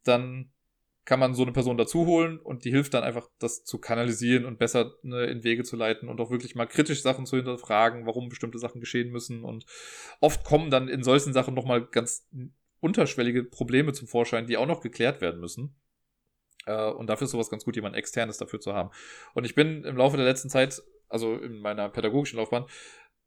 dann 0.04 0.52
kann 1.08 1.20
man 1.20 1.32
so 1.32 1.42
eine 1.42 1.52
Person 1.52 1.78
dazu 1.78 2.04
holen 2.04 2.38
und 2.38 2.66
die 2.66 2.70
hilft 2.70 2.92
dann 2.92 3.02
einfach, 3.02 3.30
das 3.38 3.64
zu 3.64 3.78
kanalisieren 3.78 4.44
und 4.44 4.58
besser 4.58 4.92
ne, 5.02 5.24
in 5.24 5.42
Wege 5.42 5.64
zu 5.64 5.74
leiten 5.74 6.06
und 6.06 6.20
auch 6.20 6.30
wirklich 6.30 6.54
mal 6.54 6.66
kritisch 6.66 7.00
Sachen 7.00 7.24
zu 7.24 7.36
hinterfragen, 7.36 8.04
warum 8.04 8.28
bestimmte 8.28 8.58
Sachen 8.58 8.78
geschehen 8.78 9.10
müssen. 9.10 9.42
Und 9.42 9.64
oft 10.20 10.44
kommen 10.44 10.70
dann 10.70 10.86
in 10.86 11.02
solchen 11.02 11.32
Sachen 11.32 11.54
nochmal 11.54 11.86
ganz 11.86 12.28
unterschwellige 12.80 13.44
Probleme 13.44 13.92
zum 13.92 14.08
Vorschein, 14.08 14.46
die 14.46 14.56
auch 14.56 14.66
noch 14.66 14.80
geklärt 14.80 15.20
werden 15.20 15.40
müssen. 15.40 15.76
Äh, 16.66 16.90
und 16.90 17.08
dafür 17.08 17.24
ist 17.24 17.32
sowas 17.32 17.50
ganz 17.50 17.64
gut, 17.64 17.76
jemand 17.76 17.96
externes 17.96 18.38
dafür 18.38 18.60
zu 18.60 18.74
haben. 18.74 18.90
Und 19.34 19.44
ich 19.44 19.54
bin 19.54 19.84
im 19.84 19.96
Laufe 19.96 20.16
der 20.16 20.26
letzten 20.26 20.50
Zeit, 20.50 20.82
also 21.08 21.36
in 21.36 21.58
meiner 21.60 21.88
pädagogischen 21.88 22.38
Laufbahn, 22.38 22.66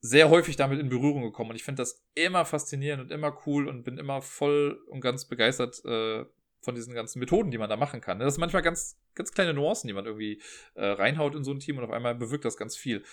sehr 0.02 0.30
häufig 0.30 0.56
damit 0.56 0.80
in 0.80 0.90
Berührung 0.90 1.22
gekommen. 1.22 1.52
Und 1.52 1.56
ich 1.56 1.64
finde 1.64 1.82
das 1.82 2.03
immer 2.15 2.45
faszinierend 2.45 3.03
und 3.03 3.11
immer 3.11 3.38
cool 3.45 3.68
und 3.68 3.84
bin 3.84 3.98
immer 3.98 4.22
voll 4.22 4.84
und 4.88 5.02
ganz 5.02 5.26
begeistert 5.26 5.84
äh, 5.86 6.26
von 6.61 6.76
diesen 6.76 6.94
ganzen 6.94 7.19
Methoden, 7.19 7.52
die 7.52 7.57
man 7.57 7.69
da 7.69 7.78
machen 7.78 8.02
kann. 8.02 8.19
Das 8.19 8.36
sind 8.36 8.41
manchmal 8.41 8.61
ganz, 8.61 8.99
ganz 9.15 9.32
kleine 9.32 9.53
Nuancen, 9.53 9.88
die 9.88 9.94
man 9.94 10.06
irgendwie 10.06 10.41
äh, 10.76 10.86
reinhaut 10.86 11.36
in 11.36 11.44
so 11.44 11.52
ein 11.52 11.60
Team 11.60 11.78
und 11.78 11.84
auf 11.84 11.91
einmal 11.91 12.15
bewirkt 12.15 12.45
das 12.45 12.57
ganz 12.57 12.76
viel. 12.76 13.03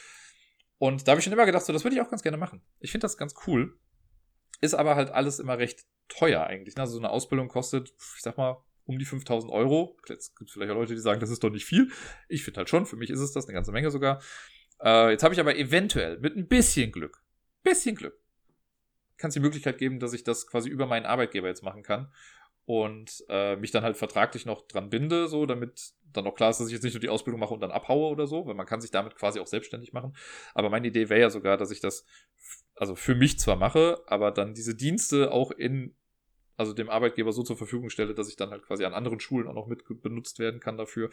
Und 0.78 1.06
da 1.06 1.12
habe 1.12 1.18
ich 1.18 1.24
schon 1.24 1.32
immer 1.32 1.46
gedacht, 1.46 1.64
so, 1.64 1.72
das 1.72 1.84
würde 1.84 1.96
ich 1.96 2.02
auch 2.02 2.10
ganz 2.10 2.22
gerne 2.22 2.36
machen. 2.36 2.62
Ich 2.78 2.92
finde 2.92 3.04
das 3.04 3.16
ganz 3.16 3.34
cool. 3.46 3.78
Ist 4.60 4.74
aber 4.74 4.96
halt 4.96 5.10
alles 5.10 5.38
immer 5.38 5.58
recht 5.58 5.84
teuer 6.08 6.44
eigentlich. 6.44 6.76
Ne? 6.76 6.82
Also 6.82 6.94
so 6.94 6.98
eine 6.98 7.10
Ausbildung 7.10 7.48
kostet, 7.48 7.92
ich 8.16 8.22
sag 8.22 8.36
mal, 8.36 8.62
um 8.84 8.98
die 8.98 9.04
5000 9.04 9.52
Euro. 9.52 9.96
Jetzt 10.08 10.36
gibt 10.36 10.48
es 10.48 10.54
vielleicht 10.54 10.70
auch 10.70 10.76
Leute, 10.76 10.94
die 10.94 11.00
sagen, 11.00 11.20
das 11.20 11.30
ist 11.30 11.44
doch 11.44 11.50
nicht 11.50 11.66
viel. 11.66 11.90
Ich 12.28 12.42
finde 12.42 12.58
halt 12.58 12.68
schon, 12.68 12.86
für 12.86 12.96
mich 12.96 13.10
ist 13.10 13.20
es 13.20 13.32
das 13.32 13.46
eine 13.46 13.54
ganze 13.54 13.72
Menge 13.72 13.90
sogar. 13.90 14.20
Äh, 14.82 15.10
jetzt 15.10 15.22
habe 15.22 15.34
ich 15.34 15.40
aber 15.40 15.56
eventuell 15.56 16.18
mit 16.18 16.36
ein 16.36 16.48
bisschen 16.48 16.90
Glück, 16.90 17.22
bisschen 17.62 17.96
Glück, 17.96 18.18
kann 19.18 19.28
es 19.28 19.34
die 19.34 19.40
Möglichkeit 19.40 19.78
geben, 19.78 19.98
dass 19.98 20.12
ich 20.12 20.24
das 20.24 20.46
quasi 20.46 20.68
über 20.68 20.86
meinen 20.86 21.04
Arbeitgeber 21.04 21.48
jetzt 21.48 21.62
machen 21.62 21.82
kann 21.82 22.12
und 22.64 23.24
äh, 23.28 23.56
mich 23.56 23.72
dann 23.72 23.82
halt 23.82 23.96
vertraglich 23.96 24.46
noch 24.46 24.66
dran 24.68 24.90
binde, 24.90 25.26
so 25.26 25.46
damit 25.46 25.92
dann 26.12 26.26
auch 26.26 26.34
klar 26.34 26.50
ist, 26.50 26.60
dass 26.60 26.68
ich 26.68 26.72
jetzt 26.72 26.84
nicht 26.84 26.94
nur 26.94 27.00
die 27.00 27.08
Ausbildung 27.08 27.40
mache 27.40 27.54
und 27.54 27.60
dann 27.60 27.70
abhaue 27.70 28.10
oder 28.10 28.26
so, 28.26 28.46
weil 28.46 28.54
man 28.54 28.66
kann 28.66 28.80
sich 28.80 28.90
damit 28.90 29.16
quasi 29.16 29.40
auch 29.40 29.46
selbstständig 29.46 29.92
machen. 29.92 30.16
Aber 30.54 30.70
meine 30.70 30.86
Idee 30.86 31.08
wäre 31.08 31.20
ja 31.20 31.30
sogar, 31.30 31.56
dass 31.56 31.70
ich 31.70 31.80
das 31.80 32.04
also 32.78 32.94
für 32.94 33.14
mich 33.14 33.38
zwar 33.38 33.56
mache, 33.56 34.02
aber 34.06 34.30
dann 34.30 34.54
diese 34.54 34.74
Dienste 34.74 35.32
auch 35.32 35.50
in 35.50 35.94
also 36.56 36.72
dem 36.72 36.90
Arbeitgeber 36.90 37.32
so 37.32 37.44
zur 37.44 37.56
Verfügung 37.56 37.88
stelle, 37.88 38.14
dass 38.14 38.28
ich 38.28 38.36
dann 38.36 38.50
halt 38.50 38.64
quasi 38.64 38.84
an 38.84 38.92
anderen 38.92 39.20
Schulen 39.20 39.46
auch 39.46 39.54
noch 39.54 39.68
mit 39.68 39.84
benutzt 40.02 40.40
werden 40.40 40.58
kann 40.58 40.76
dafür. 40.76 41.08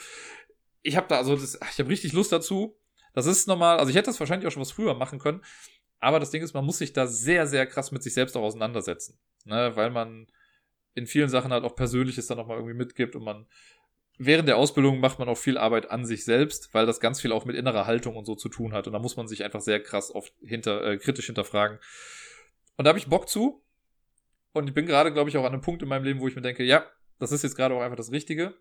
Ich 0.82 0.98
habe 0.98 1.08
da 1.08 1.18
also 1.18 1.36
das, 1.36 1.56
ich 1.56 1.80
habe 1.80 1.90
richtig 1.90 2.14
Lust 2.14 2.32
dazu. 2.32 2.78
Das 3.14 3.28
ist 3.28 3.48
normal, 3.48 3.78
also 3.78 3.90
ich 3.90 3.96
hätte 3.96 4.08
das 4.08 4.20
wahrscheinlich 4.20 4.48
auch 4.48 4.52
schon 4.52 4.62
was 4.62 4.72
früher 4.72 4.94
machen 4.96 5.20
können, 5.20 5.42
aber 6.00 6.20
das 6.20 6.32
Ding 6.32 6.44
ist, 6.44 6.54
man 6.54 6.66
muss 6.66 6.80
sich 6.80 6.94
da 6.94 7.08
sehr 7.08 7.48
sehr 7.48 7.66
krass 7.66 7.92
mit 7.92 8.04
sich 8.04 8.14
selbst 8.14 8.36
auch 8.36 8.42
auseinandersetzen, 8.42 9.18
ne, 9.46 9.72
weil 9.76 9.90
man 9.90 10.28
in 10.96 11.08
vielen 11.08 11.30
Sachen 11.30 11.52
halt 11.52 11.64
auch 11.64 11.76
Persönliches 11.76 12.28
dann 12.28 12.38
nochmal 12.38 12.58
irgendwie 12.58 12.76
mitgibt 12.76 13.16
und 13.16 13.24
man 13.24 13.46
während 14.18 14.48
der 14.48 14.58
Ausbildung 14.58 15.00
macht 15.00 15.20
man 15.20 15.28
auch 15.28 15.38
viel 15.38 15.58
Arbeit 15.58 15.92
an 15.92 16.06
sich 16.06 16.26
selbst, 16.26 16.74
weil 16.74 16.86
das 16.86 17.00
ganz 17.00 17.22
viel 17.22 17.32
auch 17.32 17.46
mit 17.46 17.56
innerer 17.56 17.86
Haltung 17.86 18.16
und 18.16 18.26
so 18.26 18.36
zu 18.36 18.50
tun 18.50 18.74
hat. 18.74 18.88
Und 18.88 18.94
da 18.94 19.00
muss 19.00 19.18
man 19.18 19.28
sich 19.28 19.44
einfach 19.44 19.62
sehr 19.62 19.82
krass 19.82 20.14
oft 20.14 20.34
hinter, 20.42 20.84
äh, 20.84 20.98
kritisch 20.98 21.26
hinterfragen. 21.26 21.80
Und 22.78 22.86
da 22.86 22.90
habe 22.90 23.00
ich 23.00 23.08
Bock 23.08 23.30
zu. 23.30 23.64
Und 24.54 24.68
ich 24.68 24.74
bin 24.74 24.86
gerade, 24.86 25.12
glaube 25.12 25.30
ich, 25.30 25.38
auch 25.38 25.44
an 25.44 25.54
einem 25.54 25.62
Punkt 25.62 25.82
in 25.82 25.90
meinem 25.90 26.06
Leben, 26.06 26.22
wo 26.22 26.28
ich 26.28 26.36
mir 26.36 26.42
denke, 26.42 26.64
ja, 26.64 26.86
das 27.20 27.32
ist 27.32 27.44
jetzt 27.44 27.56
gerade 27.56 27.76
auch 27.76 27.82
einfach 27.82 27.98
das 27.98 28.12
Richtige. 28.12 28.56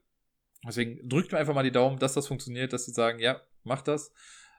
Deswegen 0.67 1.09
drückt 1.09 1.31
mir 1.31 1.39
einfach 1.39 1.55
mal 1.55 1.63
die 1.63 1.71
Daumen, 1.71 1.99
dass 1.99 2.15
das 2.15 2.27
funktioniert, 2.27 2.73
dass 2.73 2.87
sie 2.87 2.93
sagen, 2.93 3.19
ja, 3.19 3.41
mach 3.63 3.83
das. 3.83 4.13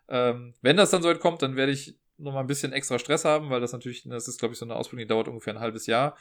Ähm, 0.07 0.53
wenn 0.61 0.77
das 0.77 0.91
dann 0.91 1.01
so 1.01 1.09
weit 1.09 1.19
kommt, 1.19 1.41
dann 1.41 1.55
werde 1.55 1.71
ich 1.71 1.99
nochmal 2.17 2.43
ein 2.43 2.47
bisschen 2.47 2.71
extra 2.71 2.99
Stress 2.99 3.25
haben, 3.25 3.49
weil 3.49 3.59
das 3.59 3.73
natürlich, 3.73 4.03
das 4.03 4.27
ist, 4.27 4.39
glaube 4.39 4.53
ich, 4.53 4.59
so 4.59 4.65
eine 4.65 4.75
Ausbildung, 4.75 5.05
die 5.05 5.07
dauert 5.07 5.27
ungefähr 5.27 5.53
ein 5.53 5.59
halbes 5.59 5.87
Jahr 5.87 6.15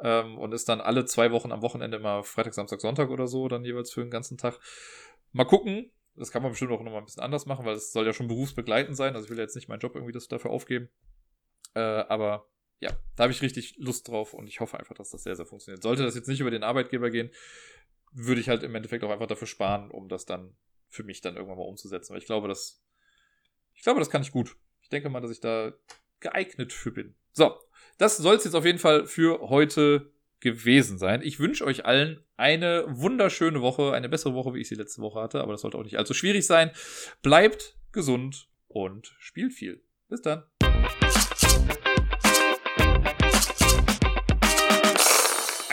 ähm, 0.00 0.38
und 0.38 0.52
ist 0.52 0.68
dann 0.68 0.80
alle 0.80 1.04
zwei 1.04 1.30
Wochen 1.30 1.52
am 1.52 1.62
Wochenende 1.62 1.96
immer 1.96 2.22
Freitag, 2.24 2.54
Samstag, 2.54 2.80
Sonntag 2.80 3.10
oder 3.10 3.26
so, 3.26 3.48
dann 3.48 3.64
jeweils 3.64 3.92
für 3.92 4.00
den 4.00 4.10
ganzen 4.10 4.38
Tag. 4.38 4.58
Mal 5.32 5.44
gucken. 5.44 5.90
Das 6.16 6.30
kann 6.30 6.42
man 6.42 6.52
bestimmt 6.52 6.70
auch 6.70 6.80
nochmal 6.80 7.00
ein 7.00 7.06
bisschen 7.06 7.24
anders 7.24 7.44
machen, 7.44 7.66
weil 7.66 7.74
es 7.74 7.90
soll 7.90 8.06
ja 8.06 8.12
schon 8.12 8.28
berufsbegleitend 8.28 8.96
sein. 8.96 9.16
Also 9.16 9.24
ich 9.24 9.30
will 9.30 9.38
jetzt 9.38 9.56
nicht 9.56 9.68
meinen 9.68 9.80
Job 9.80 9.96
irgendwie 9.96 10.16
dafür 10.28 10.52
aufgeben. 10.52 10.88
Äh, 11.74 11.80
aber 11.80 12.48
ja, 12.78 12.90
da 13.16 13.24
habe 13.24 13.32
ich 13.32 13.42
richtig 13.42 13.76
Lust 13.78 14.06
drauf 14.06 14.32
und 14.32 14.46
ich 14.46 14.60
hoffe 14.60 14.78
einfach, 14.78 14.94
dass 14.94 15.10
das 15.10 15.24
sehr, 15.24 15.34
sehr 15.34 15.46
funktioniert. 15.46 15.82
Sollte 15.82 16.04
das 16.04 16.14
jetzt 16.14 16.28
nicht 16.28 16.40
über 16.40 16.52
den 16.52 16.62
Arbeitgeber 16.62 17.10
gehen, 17.10 17.30
würde 18.12 18.40
ich 18.40 18.48
halt 18.48 18.62
im 18.62 18.74
Endeffekt 18.74 19.02
auch 19.02 19.10
einfach 19.10 19.26
dafür 19.26 19.48
sparen, 19.48 19.90
um 19.90 20.08
das 20.08 20.24
dann 20.24 20.56
für 20.88 21.02
mich 21.02 21.20
dann 21.20 21.34
irgendwann 21.34 21.58
mal 21.58 21.64
umzusetzen. 21.64 22.12
Weil 22.12 22.20
ich 22.20 22.26
glaube, 22.26 22.46
das, 22.46 22.84
ich 23.72 23.82
glaube, 23.82 23.98
das 23.98 24.10
kann 24.10 24.22
ich 24.22 24.30
gut. 24.30 24.56
Ich 24.82 24.88
denke 24.88 25.08
mal, 25.08 25.20
dass 25.20 25.32
ich 25.32 25.40
da 25.40 25.72
geeignet 26.20 26.72
für 26.72 26.92
bin. 26.92 27.16
So, 27.32 27.58
das 27.98 28.16
soll 28.16 28.36
es 28.36 28.44
jetzt 28.44 28.54
auf 28.54 28.64
jeden 28.64 28.78
Fall 28.78 29.06
für 29.06 29.40
heute 29.48 30.12
gewesen 30.40 30.98
sein. 30.98 31.22
Ich 31.22 31.38
wünsche 31.40 31.64
euch 31.64 31.86
allen 31.86 32.20
eine 32.36 32.84
wunderschöne 32.88 33.62
Woche, 33.62 33.92
eine 33.92 34.08
bessere 34.08 34.34
Woche, 34.34 34.54
wie 34.54 34.60
ich 34.60 34.68
sie 34.68 34.74
letzte 34.74 35.00
Woche 35.00 35.20
hatte, 35.20 35.40
aber 35.40 35.52
das 35.52 35.62
sollte 35.62 35.78
auch 35.78 35.84
nicht 35.84 35.98
allzu 35.98 36.14
schwierig 36.14 36.46
sein. 36.46 36.70
Bleibt 37.22 37.76
gesund 37.92 38.48
und 38.68 39.14
spielt 39.18 39.52
viel. 39.52 39.82
Bis 40.08 40.20
dann. 40.20 40.44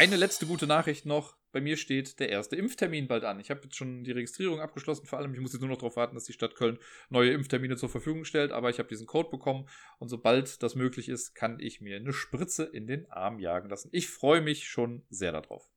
Eine 0.02 0.16
letzte 0.16 0.48
gute 0.48 0.66
Nachricht 0.66 1.06
noch. 1.06 1.38
Bei 1.52 1.62
mir 1.62 1.78
steht 1.78 2.20
der 2.20 2.30
erste 2.30 2.56
Impftermin 2.56 3.08
bald 3.08 3.24
an. 3.24 3.40
Ich 3.40 3.52
habe 3.52 3.62
jetzt 3.66 3.76
schon 3.76 4.04
die 4.04 4.12
Registrierung 4.12 4.60
abgeschlossen, 4.60 5.06
vor 5.06 5.20
allem. 5.20 5.32
Ich 5.36 5.40
muss 5.40 5.54
jetzt 5.54 5.62
nur 5.62 5.70
noch 5.70 5.78
darauf 5.78 5.96
warten, 5.96 6.16
dass 6.16 6.24
die 6.24 6.34
Stadt 6.34 6.56
Köln 6.56 6.80
neue 7.12 7.30
Impftermine 7.34 7.78
zur 7.78 7.88
Verfügung 7.88 8.26
stellt. 8.26 8.52
Aber 8.52 8.72
ich 8.72 8.80
habe 8.80 8.90
diesen 8.90 9.06
Code 9.06 9.30
bekommen 9.30 9.70
und 10.00 10.10
sobald 10.10 10.64
das 10.64 10.74
möglich 10.74 11.08
ist, 11.08 11.36
kann 11.36 11.60
ich 11.60 11.82
mir 11.82 11.98
eine 11.98 12.14
Spritze 12.14 12.64
in 12.64 12.88
den 12.88 13.12
Arm 13.12 13.38
jagen 13.38 13.70
lassen. 13.70 13.90
Ich 13.92 14.10
freue 14.10 14.42
mich 14.42 14.68
schon 14.68 15.04
sehr 15.12 15.34
darauf. 15.34 15.70